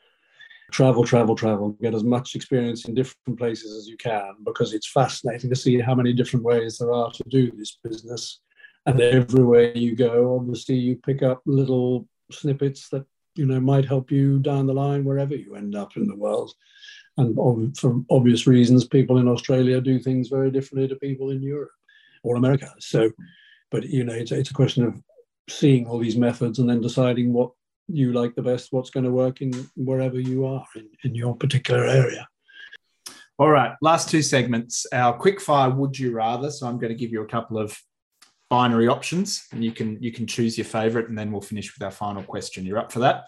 travel, 0.71 1.03
travel, 1.03 1.35
travel, 1.35 1.77
get 1.81 1.93
as 1.93 2.03
much 2.03 2.35
experience 2.35 2.85
in 2.85 2.95
different 2.95 3.37
places 3.37 3.77
as 3.77 3.87
you 3.87 3.95
can 3.95 4.33
because 4.43 4.73
it's 4.73 4.89
fascinating 4.89 5.49
to 5.49 5.55
see 5.55 5.79
how 5.79 5.93
many 5.93 6.13
different 6.13 6.43
ways 6.43 6.77
there 6.77 6.91
are 6.91 7.11
to 7.11 7.23
do 7.29 7.51
this 7.51 7.77
business 7.83 8.39
and 8.85 8.99
everywhere 8.99 9.75
you 9.77 9.95
go 9.95 10.35
obviously 10.35 10.75
you 10.75 10.95
pick 10.95 11.23
up 11.23 11.41
little 11.45 12.07
snippets 12.31 12.89
that 12.89 13.05
you 13.35 13.45
know 13.45 13.59
might 13.59 13.85
help 13.85 14.11
you 14.11 14.39
down 14.39 14.65
the 14.65 14.73
line 14.73 15.03
wherever 15.03 15.35
you 15.35 15.55
end 15.55 15.75
up 15.75 15.95
in 15.95 16.07
the 16.07 16.15
world 16.15 16.53
and 17.17 17.77
for 17.77 18.03
obvious 18.09 18.47
reasons 18.47 18.85
people 18.85 19.17
in 19.19 19.27
australia 19.27 19.79
do 19.79 19.99
things 19.99 20.29
very 20.29 20.49
differently 20.49 20.87
to 20.87 20.95
people 20.95 21.29
in 21.29 21.41
europe 21.41 21.69
or 22.23 22.35
america. 22.35 22.73
So 22.79 23.11
but 23.69 23.83
you 23.85 24.03
know 24.03 24.13
it's, 24.13 24.31
it's 24.31 24.51
a 24.51 24.53
question 24.53 24.85
of 24.85 25.01
seeing 25.49 25.85
all 25.85 25.99
these 25.99 26.17
methods 26.17 26.59
and 26.59 26.69
then 26.69 26.81
deciding 26.81 27.33
what 27.33 27.51
you 27.87 28.13
like 28.13 28.33
the 28.33 28.41
best 28.41 28.71
what's 28.71 28.89
going 28.89 29.03
to 29.03 29.11
work 29.11 29.41
in 29.41 29.51
wherever 29.75 30.19
you 30.19 30.45
are 30.45 30.65
in, 30.75 30.89
in 31.03 31.15
your 31.15 31.35
particular 31.35 31.85
area. 31.85 32.27
All 33.37 33.49
right 33.49 33.75
last 33.81 34.09
two 34.09 34.21
segments. 34.21 34.85
Our 34.93 35.13
quick 35.13 35.41
fire 35.41 35.69
would 35.69 35.99
you 35.99 36.11
rather. 36.13 36.49
So 36.49 36.67
i'm 36.67 36.79
going 36.79 36.93
to 36.93 36.99
give 36.99 37.11
you 37.11 37.21
a 37.21 37.27
couple 37.27 37.57
of 37.57 37.77
binary 38.49 38.87
options 38.87 39.47
and 39.51 39.63
you 39.63 39.71
can 39.71 40.01
you 40.01 40.11
can 40.11 40.27
choose 40.27 40.57
your 40.57 40.65
favorite 40.65 41.09
and 41.09 41.17
then 41.17 41.31
we'll 41.31 41.41
finish 41.41 41.73
with 41.73 41.83
our 41.83 41.91
final 41.91 42.23
question. 42.23 42.65
You're 42.65 42.79
up 42.79 42.91
for 42.91 42.99
that? 42.99 43.25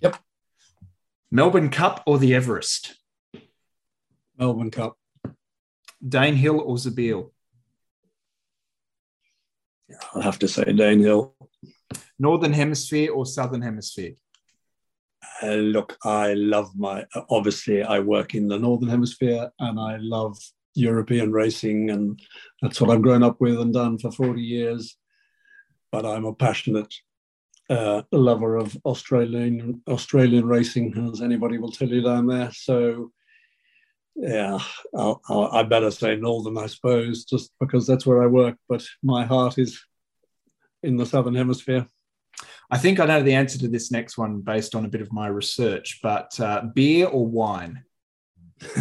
Yep 0.00 0.18
melbourne 1.30 1.70
cup 1.70 2.02
or 2.06 2.18
the 2.18 2.34
everest? 2.34 2.96
Melbourne 4.38 4.70
cup. 4.70 4.96
Danehill 6.06 6.58
or 6.58 6.76
zabeel 6.76 7.30
i'll 10.14 10.22
have 10.22 10.38
to 10.38 10.48
say 10.48 10.64
danehill 10.64 11.32
northern 12.18 12.52
hemisphere 12.52 13.12
or 13.12 13.24
southern 13.24 13.62
hemisphere? 13.62 14.14
Uh, 15.42 15.54
look 15.54 15.96
i 16.04 16.34
love 16.34 16.76
my 16.76 17.04
obviously 17.30 17.82
i 17.82 17.98
work 17.98 18.34
in 18.34 18.48
the 18.48 18.58
northern 18.58 18.88
hemisphere 18.88 19.48
and 19.60 19.78
i 19.78 19.96
love 19.96 20.36
European 20.76 21.32
racing, 21.32 21.90
and 21.90 22.20
that's 22.60 22.80
what 22.80 22.90
I've 22.90 23.02
grown 23.02 23.22
up 23.22 23.40
with 23.40 23.58
and 23.58 23.72
done 23.72 23.98
for 23.98 24.12
40 24.12 24.40
years. 24.40 24.96
But 25.90 26.04
I'm 26.04 26.24
a 26.24 26.34
passionate 26.34 26.94
uh, 27.68 28.02
lover 28.12 28.56
of 28.56 28.76
Australian 28.84 29.82
Australian 29.88 30.46
racing, 30.46 31.10
as 31.12 31.22
anybody 31.22 31.58
will 31.58 31.72
tell 31.72 31.88
you 31.88 32.02
down 32.02 32.26
there. 32.26 32.50
So, 32.52 33.10
yeah, 34.14 34.58
I'll, 34.94 35.20
I'll, 35.28 35.48
i 35.52 35.62
better 35.62 35.90
say 35.90 36.16
Northern, 36.16 36.58
I 36.58 36.66
suppose, 36.66 37.24
just 37.24 37.52
because 37.60 37.86
that's 37.86 38.06
where 38.06 38.22
I 38.22 38.26
work. 38.26 38.56
But 38.68 38.84
my 39.02 39.24
heart 39.24 39.58
is 39.58 39.84
in 40.82 40.96
the 40.96 41.06
Southern 41.06 41.34
Hemisphere. 41.34 41.86
I 42.70 42.78
think 42.78 43.00
I 43.00 43.06
know 43.06 43.22
the 43.22 43.34
answer 43.34 43.58
to 43.58 43.68
this 43.68 43.90
next 43.90 44.18
one 44.18 44.40
based 44.40 44.74
on 44.74 44.84
a 44.84 44.88
bit 44.88 45.00
of 45.00 45.12
my 45.12 45.28
research, 45.28 46.00
but 46.02 46.38
uh, 46.40 46.62
beer 46.74 47.06
or 47.06 47.26
wine? 47.26 47.84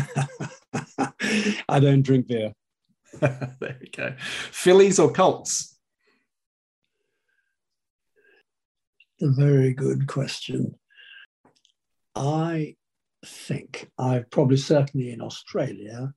I 1.70 1.80
don't 1.80 2.02
drink 2.02 2.28
beer. 2.28 2.54
there 3.20 3.78
we 3.80 3.90
go. 3.96 4.16
Fillies 4.52 5.00
or 5.00 5.12
Colts? 5.12 5.75
A 9.22 9.30
very 9.30 9.74
good 9.74 10.08
question. 10.08 10.76
I 12.16 12.76
think 13.26 13.90
I've 13.98 14.30
probably 14.30 14.58
certainly 14.58 15.12
in 15.12 15.22
Australia, 15.22 16.14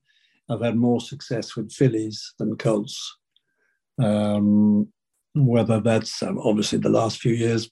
I've 0.49 0.61
had 0.61 0.75
more 0.75 0.99
success 0.99 1.55
with 1.55 1.71
fillies 1.71 2.33
than 2.39 2.57
colts. 2.57 3.17
Um, 4.01 4.91
whether 5.35 5.79
that's 5.79 6.23
um, 6.23 6.39
obviously 6.39 6.79
the 6.79 6.89
last 6.89 7.19
few 7.19 7.33
years 7.33 7.69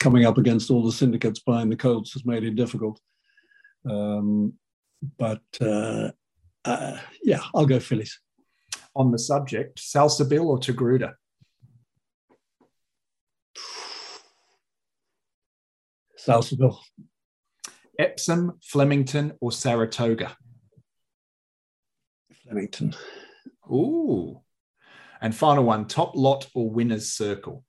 coming 0.00 0.24
up 0.24 0.38
against 0.38 0.70
all 0.70 0.84
the 0.84 0.92
syndicates 0.92 1.40
buying 1.40 1.68
the 1.70 1.76
colts 1.76 2.12
has 2.14 2.24
made 2.24 2.42
it 2.44 2.56
difficult. 2.56 3.00
Um, 3.88 4.54
but 5.18 5.42
uh, 5.60 6.10
uh, 6.64 6.98
yeah, 7.22 7.40
I'll 7.54 7.66
go 7.66 7.80
fillies. 7.80 8.18
On 8.96 9.12
the 9.12 9.18
subject, 9.18 9.78
Salsabil 9.78 10.44
or 10.44 10.58
Taghrooda? 10.58 11.14
Salsabil. 16.26 16.76
Epsom, 17.98 18.58
Flemington, 18.62 19.32
or 19.40 19.52
Saratoga? 19.52 20.36
Flemington. 22.44 22.94
Ooh. 23.70 24.40
And 25.20 25.34
final 25.34 25.64
one 25.64 25.86
top 25.86 26.16
lot 26.16 26.48
or 26.54 26.70
winner's 26.70 27.12
circle? 27.12 27.64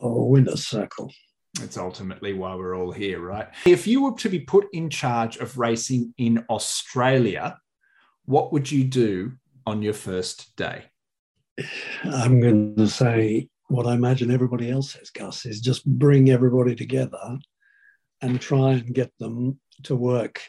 Oh, 0.00 0.26
winner's 0.26 0.66
circle. 0.66 1.12
It's 1.60 1.76
ultimately 1.76 2.32
why 2.34 2.54
we're 2.54 2.76
all 2.76 2.92
here, 2.92 3.20
right? 3.20 3.48
If 3.66 3.86
you 3.86 4.02
were 4.04 4.16
to 4.18 4.28
be 4.28 4.40
put 4.40 4.66
in 4.72 4.90
charge 4.90 5.38
of 5.38 5.58
racing 5.58 6.14
in 6.18 6.44
Australia, 6.50 7.58
what 8.24 8.52
would 8.52 8.70
you 8.70 8.84
do 8.84 9.32
on 9.66 9.82
your 9.82 9.94
first 9.94 10.54
day? 10.56 10.84
I'm 12.04 12.40
going 12.40 12.76
to 12.76 12.86
say 12.86 13.48
what 13.68 13.86
I 13.86 13.94
imagine 13.94 14.30
everybody 14.30 14.70
else 14.70 14.92
says, 14.92 15.10
Gus, 15.10 15.46
is 15.46 15.60
just 15.60 15.86
bring 15.86 16.30
everybody 16.30 16.74
together 16.74 17.38
and 18.20 18.40
try 18.40 18.72
and 18.72 18.94
get 18.94 19.12
them 19.18 19.60
to 19.84 19.94
work. 19.94 20.40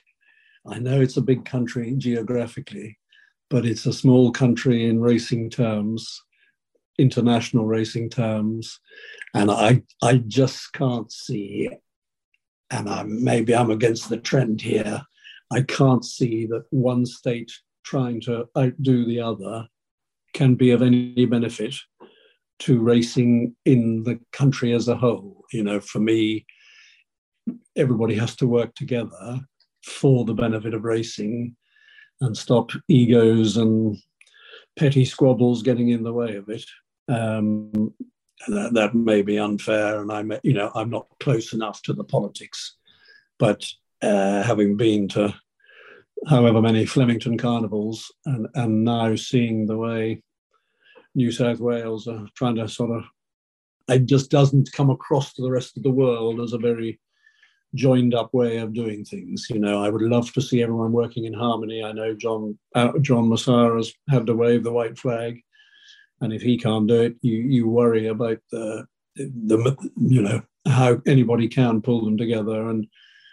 I 0.66 0.80
know 0.80 1.02
it's 1.02 1.18
a 1.18 1.22
big 1.22 1.46
country 1.46 1.94
geographically, 1.98 2.98
but 3.50 3.66
it's 3.66 3.86
a 3.86 3.94
small 3.94 4.32
country 4.32 4.86
in 4.86 5.02
racing 5.02 5.50
terms, 5.50 6.22
international 6.98 7.66
racing 7.66 8.10
terms. 8.10 8.80
And 9.34 9.52
I, 9.52 9.84
I 10.02 10.18
just 10.18 10.72
can't 10.74 11.12
see, 11.12 11.70
and 12.72 12.90
I, 12.90 13.04
maybe 13.04 13.54
I'm 13.54 13.72
against 13.72 14.10
the 14.10 14.18
trend 14.18 14.62
here, 14.62 15.02
I 15.52 15.62
can't 15.64 16.06
see 16.06 16.46
that 16.48 16.66
one 16.70 17.06
state 17.06 17.52
trying 17.84 18.22
to 18.22 18.46
outdo 18.58 19.06
the 19.06 19.20
other 19.20 19.68
can 20.34 20.56
be 20.56 20.72
of 20.72 20.82
any 20.82 21.26
benefit 21.26 21.76
to 22.60 22.80
racing 22.80 23.56
in 23.66 24.04
the 24.04 24.20
country 24.32 24.74
as 24.74 24.88
a 24.88 24.96
whole. 24.96 25.46
You 25.52 25.64
know, 25.64 25.80
for 25.80 26.00
me, 26.00 26.46
everybody 27.76 28.16
has 28.16 28.36
to 28.38 28.48
work 28.48 28.76
together 28.76 29.40
for 29.86 30.26
the 30.26 30.34
benefit 30.34 30.74
of 30.74 30.84
racing 30.84 31.56
and 32.22 32.38
stop 32.38 32.72
egos 32.88 33.58
and 33.58 33.98
petty 34.78 35.06
squabbles 35.06 35.64
getting 35.64 35.90
in 35.90 36.04
the 36.04 36.14
way 36.14 36.36
of 36.36 36.50
it. 36.50 36.66
Um, 37.08 37.94
that, 38.48 38.74
that 38.74 38.96
may 38.96 39.22
be 39.22 39.38
unfair, 39.38 40.02
and 40.02 40.12
I'm 40.12 40.32
you 40.44 40.54
know 40.54 40.72
I'm 40.74 40.90
not 40.90 41.08
close 41.20 41.54
enough 41.54 41.82
to 41.84 41.94
the 41.94 42.06
politics, 42.06 42.76
but 43.38 43.66
uh, 44.02 44.44
having 44.44 44.78
been 44.78 45.08
to 45.10 45.34
however 46.28 46.62
many 46.62 46.86
Flemington 46.86 47.38
carnivals 47.38 48.12
and 48.26 48.48
and 48.56 48.86
now 48.86 49.16
seeing 49.16 49.66
the 49.66 49.78
way 49.78 50.24
New 51.16 51.32
South 51.32 51.60
Wales 51.60 52.08
are 52.08 52.28
trying 52.36 52.56
to 52.56 52.68
sort 52.68 52.92
of 52.92 53.04
it 53.90 54.06
just 54.06 54.30
doesn't 54.30 54.72
come 54.72 54.90
across 54.90 55.34
to 55.34 55.42
the 55.42 55.52
rest 55.52 55.76
of 55.76 55.84
the 55.84 55.92
world 55.92 56.40
as 56.40 56.54
a 56.54 56.58
very 56.58 57.00
joined 57.76 58.14
up 58.14 58.34
way 58.34 58.58
of 58.58 58.74
doing 58.74 59.06
things. 59.06 59.48
You 59.50 59.60
know, 59.60 59.84
I 59.84 59.90
would 59.90 60.02
love 60.02 60.32
to 60.34 60.42
see 60.42 60.62
everyone 60.62 60.92
working 60.92 61.26
in 61.26 61.34
harmony. 61.34 61.84
I 61.84 61.92
know 61.92 62.14
John 62.14 62.58
uh, 62.76 62.98
John 63.02 63.30
has 63.32 63.94
had 64.10 64.28
to 64.28 64.34
wave 64.34 64.64
the 64.64 64.72
white 64.72 64.98
flag, 64.98 65.42
and 66.22 66.34
if 66.34 66.42
he 66.42 66.58
can't 66.58 66.88
do 66.88 67.02
it, 67.02 67.16
you 67.22 67.38
you 67.38 67.68
worry 67.68 68.08
about 68.08 68.40
the 68.52 68.86
the 69.16 69.76
you 69.98 70.22
know 70.22 70.42
how 70.68 71.02
anybody 71.06 71.48
can 71.48 71.82
pull 71.82 72.04
them 72.04 72.18
together. 72.18 72.70
And 72.70 72.88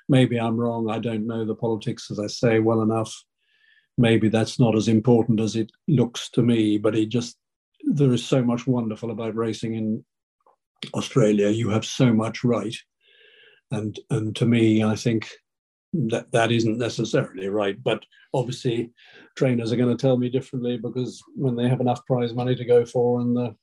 maybe 0.09 0.39
I'm 0.39 0.57
wrong. 0.57 0.90
I 0.90 0.98
don't 0.98 1.27
know 1.27 1.44
the 1.44 1.55
politics, 1.55 2.11
as 2.11 2.19
I 2.19 2.27
say, 2.27 2.61
well 2.61 2.82
enough. 2.82 3.15
Maybe 3.98 4.28
that's 4.28 4.61
not 4.61 4.77
as 4.77 4.89
important 4.89 5.40
as 5.40 5.57
it 5.57 5.73
looks 5.89 6.28
to 6.31 6.43
me. 6.43 6.77
But 6.77 6.94
it 6.94 7.07
just 7.09 7.36
there 7.82 8.12
is 8.12 8.24
so 8.24 8.43
much 8.43 8.66
wonderful 8.66 9.11
about 9.11 9.36
racing 9.36 9.74
in 9.74 10.05
Australia. 10.94 11.48
You 11.48 11.70
have 11.70 11.85
so 11.85 12.12
much 12.12 12.44
right 12.44 12.77
and 13.70 13.98
and 14.11 14.35
to 14.36 14.47
me, 14.47 14.85
I 14.85 14.97
think 14.97 15.31
that 15.93 16.31
that 16.32 16.53
isn't 16.53 16.78
necessarily 16.78 17.48
right. 17.48 17.82
But 17.82 18.05
obviously, 18.35 18.93
trainers 19.36 19.73
are 19.73 19.77
going 19.77 19.94
to 19.94 20.01
tell 20.01 20.16
me 20.16 20.28
differently 20.28 20.77
because 20.77 21.23
when 21.35 21.57
they 21.57 21.69
have 21.69 21.81
enough 21.81 22.05
prize 22.07 22.35
money 22.35 22.55
to 22.55 22.65
go 22.65 22.85
for 22.85 23.20
in 23.20 23.35
the 23.35 23.55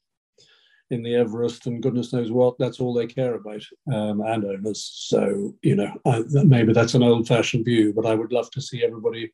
in 0.90 1.02
the 1.02 1.15
Everest 1.15 1.65
and 1.65 1.81
goodness 1.81 2.14
knows 2.14 2.31
what, 2.31 2.56
that's 2.60 2.80
all 2.80 2.94
they 2.94 3.07
care 3.07 3.34
about, 3.35 3.64
um, 3.91 4.22
and 4.22 4.45
owners. 4.45 4.91
So 4.94 5.56
you 5.61 5.76
know, 5.76 5.91
I, 6.06 6.23
maybe 6.44 6.73
that's 6.73 6.94
an 6.94 7.03
old-fashioned 7.03 7.65
view, 7.65 7.94
but 7.94 8.06
I 8.06 8.15
would 8.15 8.31
love 8.31 8.52
to 8.52 8.61
see 8.61 8.84
everybody 8.84 9.34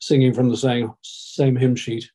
singing 0.00 0.34
from 0.34 0.48
the 0.48 0.56
same 0.56 0.92
same 1.02 1.56
hymn 1.56 1.76
sheet. 1.76 2.10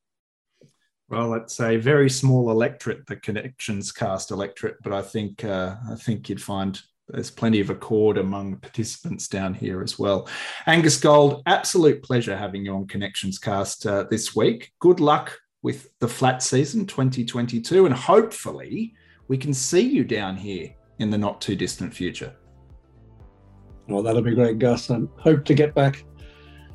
Well, 1.07 1.36
it's 1.36 1.60
a 1.60 1.77
very 1.77 2.10
small 2.10 2.49
electorate, 2.49 3.06
the 3.06 3.18
connections 3.18 3.91
cast 3.91 4.32
electorate, 4.32 4.77
but 4.82 4.91
I 4.91 5.03
think 5.03 5.44
uh, 5.44 5.76
I 5.91 5.95
think 5.95 6.30
you'd 6.30 6.41
find 6.41 6.82
there's 7.07 7.30
plenty 7.30 7.60
of 7.60 7.69
accord 7.69 8.18
among 8.18 8.57
participants 8.57 9.27
down 9.27 9.53
here 9.53 9.84
as 9.84 9.99
well. 9.99 10.27
Angus 10.65 10.99
Gold, 10.99 11.44
absolute 11.45 12.02
pleasure 12.02 12.36
having 12.36 12.65
you 12.65 12.73
on 12.73 12.88
Connections 12.88 13.38
Cast 13.38 13.86
uh, 13.86 14.06
this 14.10 14.36
week. 14.36 14.72
Good 14.80 14.99
luck 14.99 15.38
with 15.61 15.90
the 15.99 16.07
flat 16.07 16.41
season 16.41 16.88
2022, 16.88 17.86
and 17.86 17.94
hopefully 17.94 18.94
we 19.27 19.38
can 19.38 19.53
see 19.53 19.82
you 19.82 20.03
down 20.03 20.36
here 20.36 20.73
in 20.99 21.11
the 21.11 21.18
not 21.18 21.41
too 21.41 21.56
distant 21.56 21.94
future. 21.94 22.34
Well, 23.88 24.02
that'll 24.02 24.23
be 24.23 24.34
great, 24.34 24.57
Gus, 24.57 24.90
and 24.90 25.07
hope 25.19 25.45
to 25.45 25.53
get 25.53 25.76
back. 25.76 26.03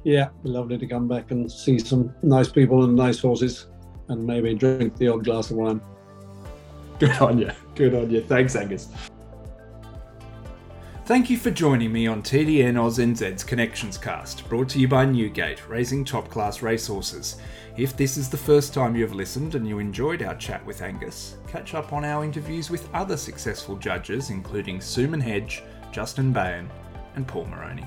Yeah, 0.04 0.28
lovely 0.44 0.78
to 0.78 0.86
come 0.86 1.08
back 1.08 1.32
and 1.32 1.50
see 1.50 1.78
some 1.78 2.14
nice 2.22 2.48
people 2.48 2.84
and 2.84 2.94
nice 2.94 3.18
horses, 3.18 3.66
and 4.10 4.26
maybe 4.26 4.54
drink 4.54 4.96
the 4.96 5.08
odd 5.08 5.24
glass 5.24 5.50
of 5.50 5.56
wine. 5.56 5.80
Good 6.98 7.16
on 7.18 7.38
you. 7.38 7.50
Good 7.74 7.94
on 7.94 8.10
you. 8.10 8.20
Thanks, 8.20 8.54
Angus. 8.54 8.88
Thank 11.06 11.28
you 11.28 11.38
for 11.38 11.50
joining 11.50 11.92
me 11.92 12.06
on 12.06 12.22
TDN 12.22 12.74
AusNZ's 12.74 13.42
Connections 13.42 13.98
Cast, 13.98 14.48
brought 14.48 14.68
to 14.68 14.78
you 14.78 14.86
by 14.86 15.04
Newgate, 15.06 15.68
raising 15.68 16.04
top 16.04 16.28
class 16.28 16.62
racehorses. 16.62 17.40
If 17.76 17.96
this 17.96 18.16
is 18.16 18.28
the 18.28 18.36
first 18.36 18.74
time 18.74 18.94
you 18.94 19.02
have 19.02 19.14
listened 19.14 19.54
and 19.54 19.66
you 19.66 19.78
enjoyed 19.78 20.22
our 20.22 20.36
chat 20.36 20.64
with 20.66 20.82
Angus, 20.82 21.36
catch 21.48 21.74
up 21.74 21.92
on 21.92 22.04
our 22.04 22.22
interviews 22.22 22.70
with 22.70 22.88
other 22.94 23.16
successful 23.16 23.76
judges, 23.76 24.30
including 24.30 24.78
Suman 24.78 25.22
Hegde, 25.22 25.62
Justin 25.90 26.32
Bayon, 26.32 26.68
and 27.16 27.26
Paul 27.26 27.46
Moroney. 27.46 27.86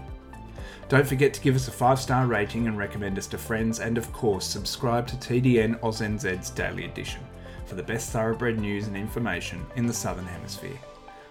Don't 0.90 1.08
forget 1.08 1.34
to 1.34 1.42
give 1.42 1.56
us 1.56 1.68
a 1.68 1.72
five 1.72 2.00
star 2.00 2.28
rating 2.28 2.68
and 2.68 2.78
recommend 2.78 3.18
us 3.18 3.28
to 3.28 3.38
friends, 3.38 3.80
and 3.80 3.98
of 3.98 4.12
course, 4.14 4.46
subscribe 4.46 5.08
to 5.08 5.16
TDN 5.16 5.80
AusNZ's 5.80 6.50
Daily 6.52 6.86
Edition 6.86 7.22
for 7.66 7.76
the 7.76 7.84
best 7.84 8.12
thoroughbred 8.12 8.60
news 8.60 8.88
and 8.88 8.98
information 8.98 9.66
in 9.76 9.88
the 9.88 9.94
Southern 9.94 10.26
Hemisphere. 10.26 10.78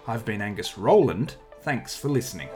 I've 0.06 0.24
been 0.24 0.42
Angus 0.42 0.76
Rowland 0.78 1.36
Thanks 1.62 1.94
for 1.94 2.08
listening. 2.08 2.48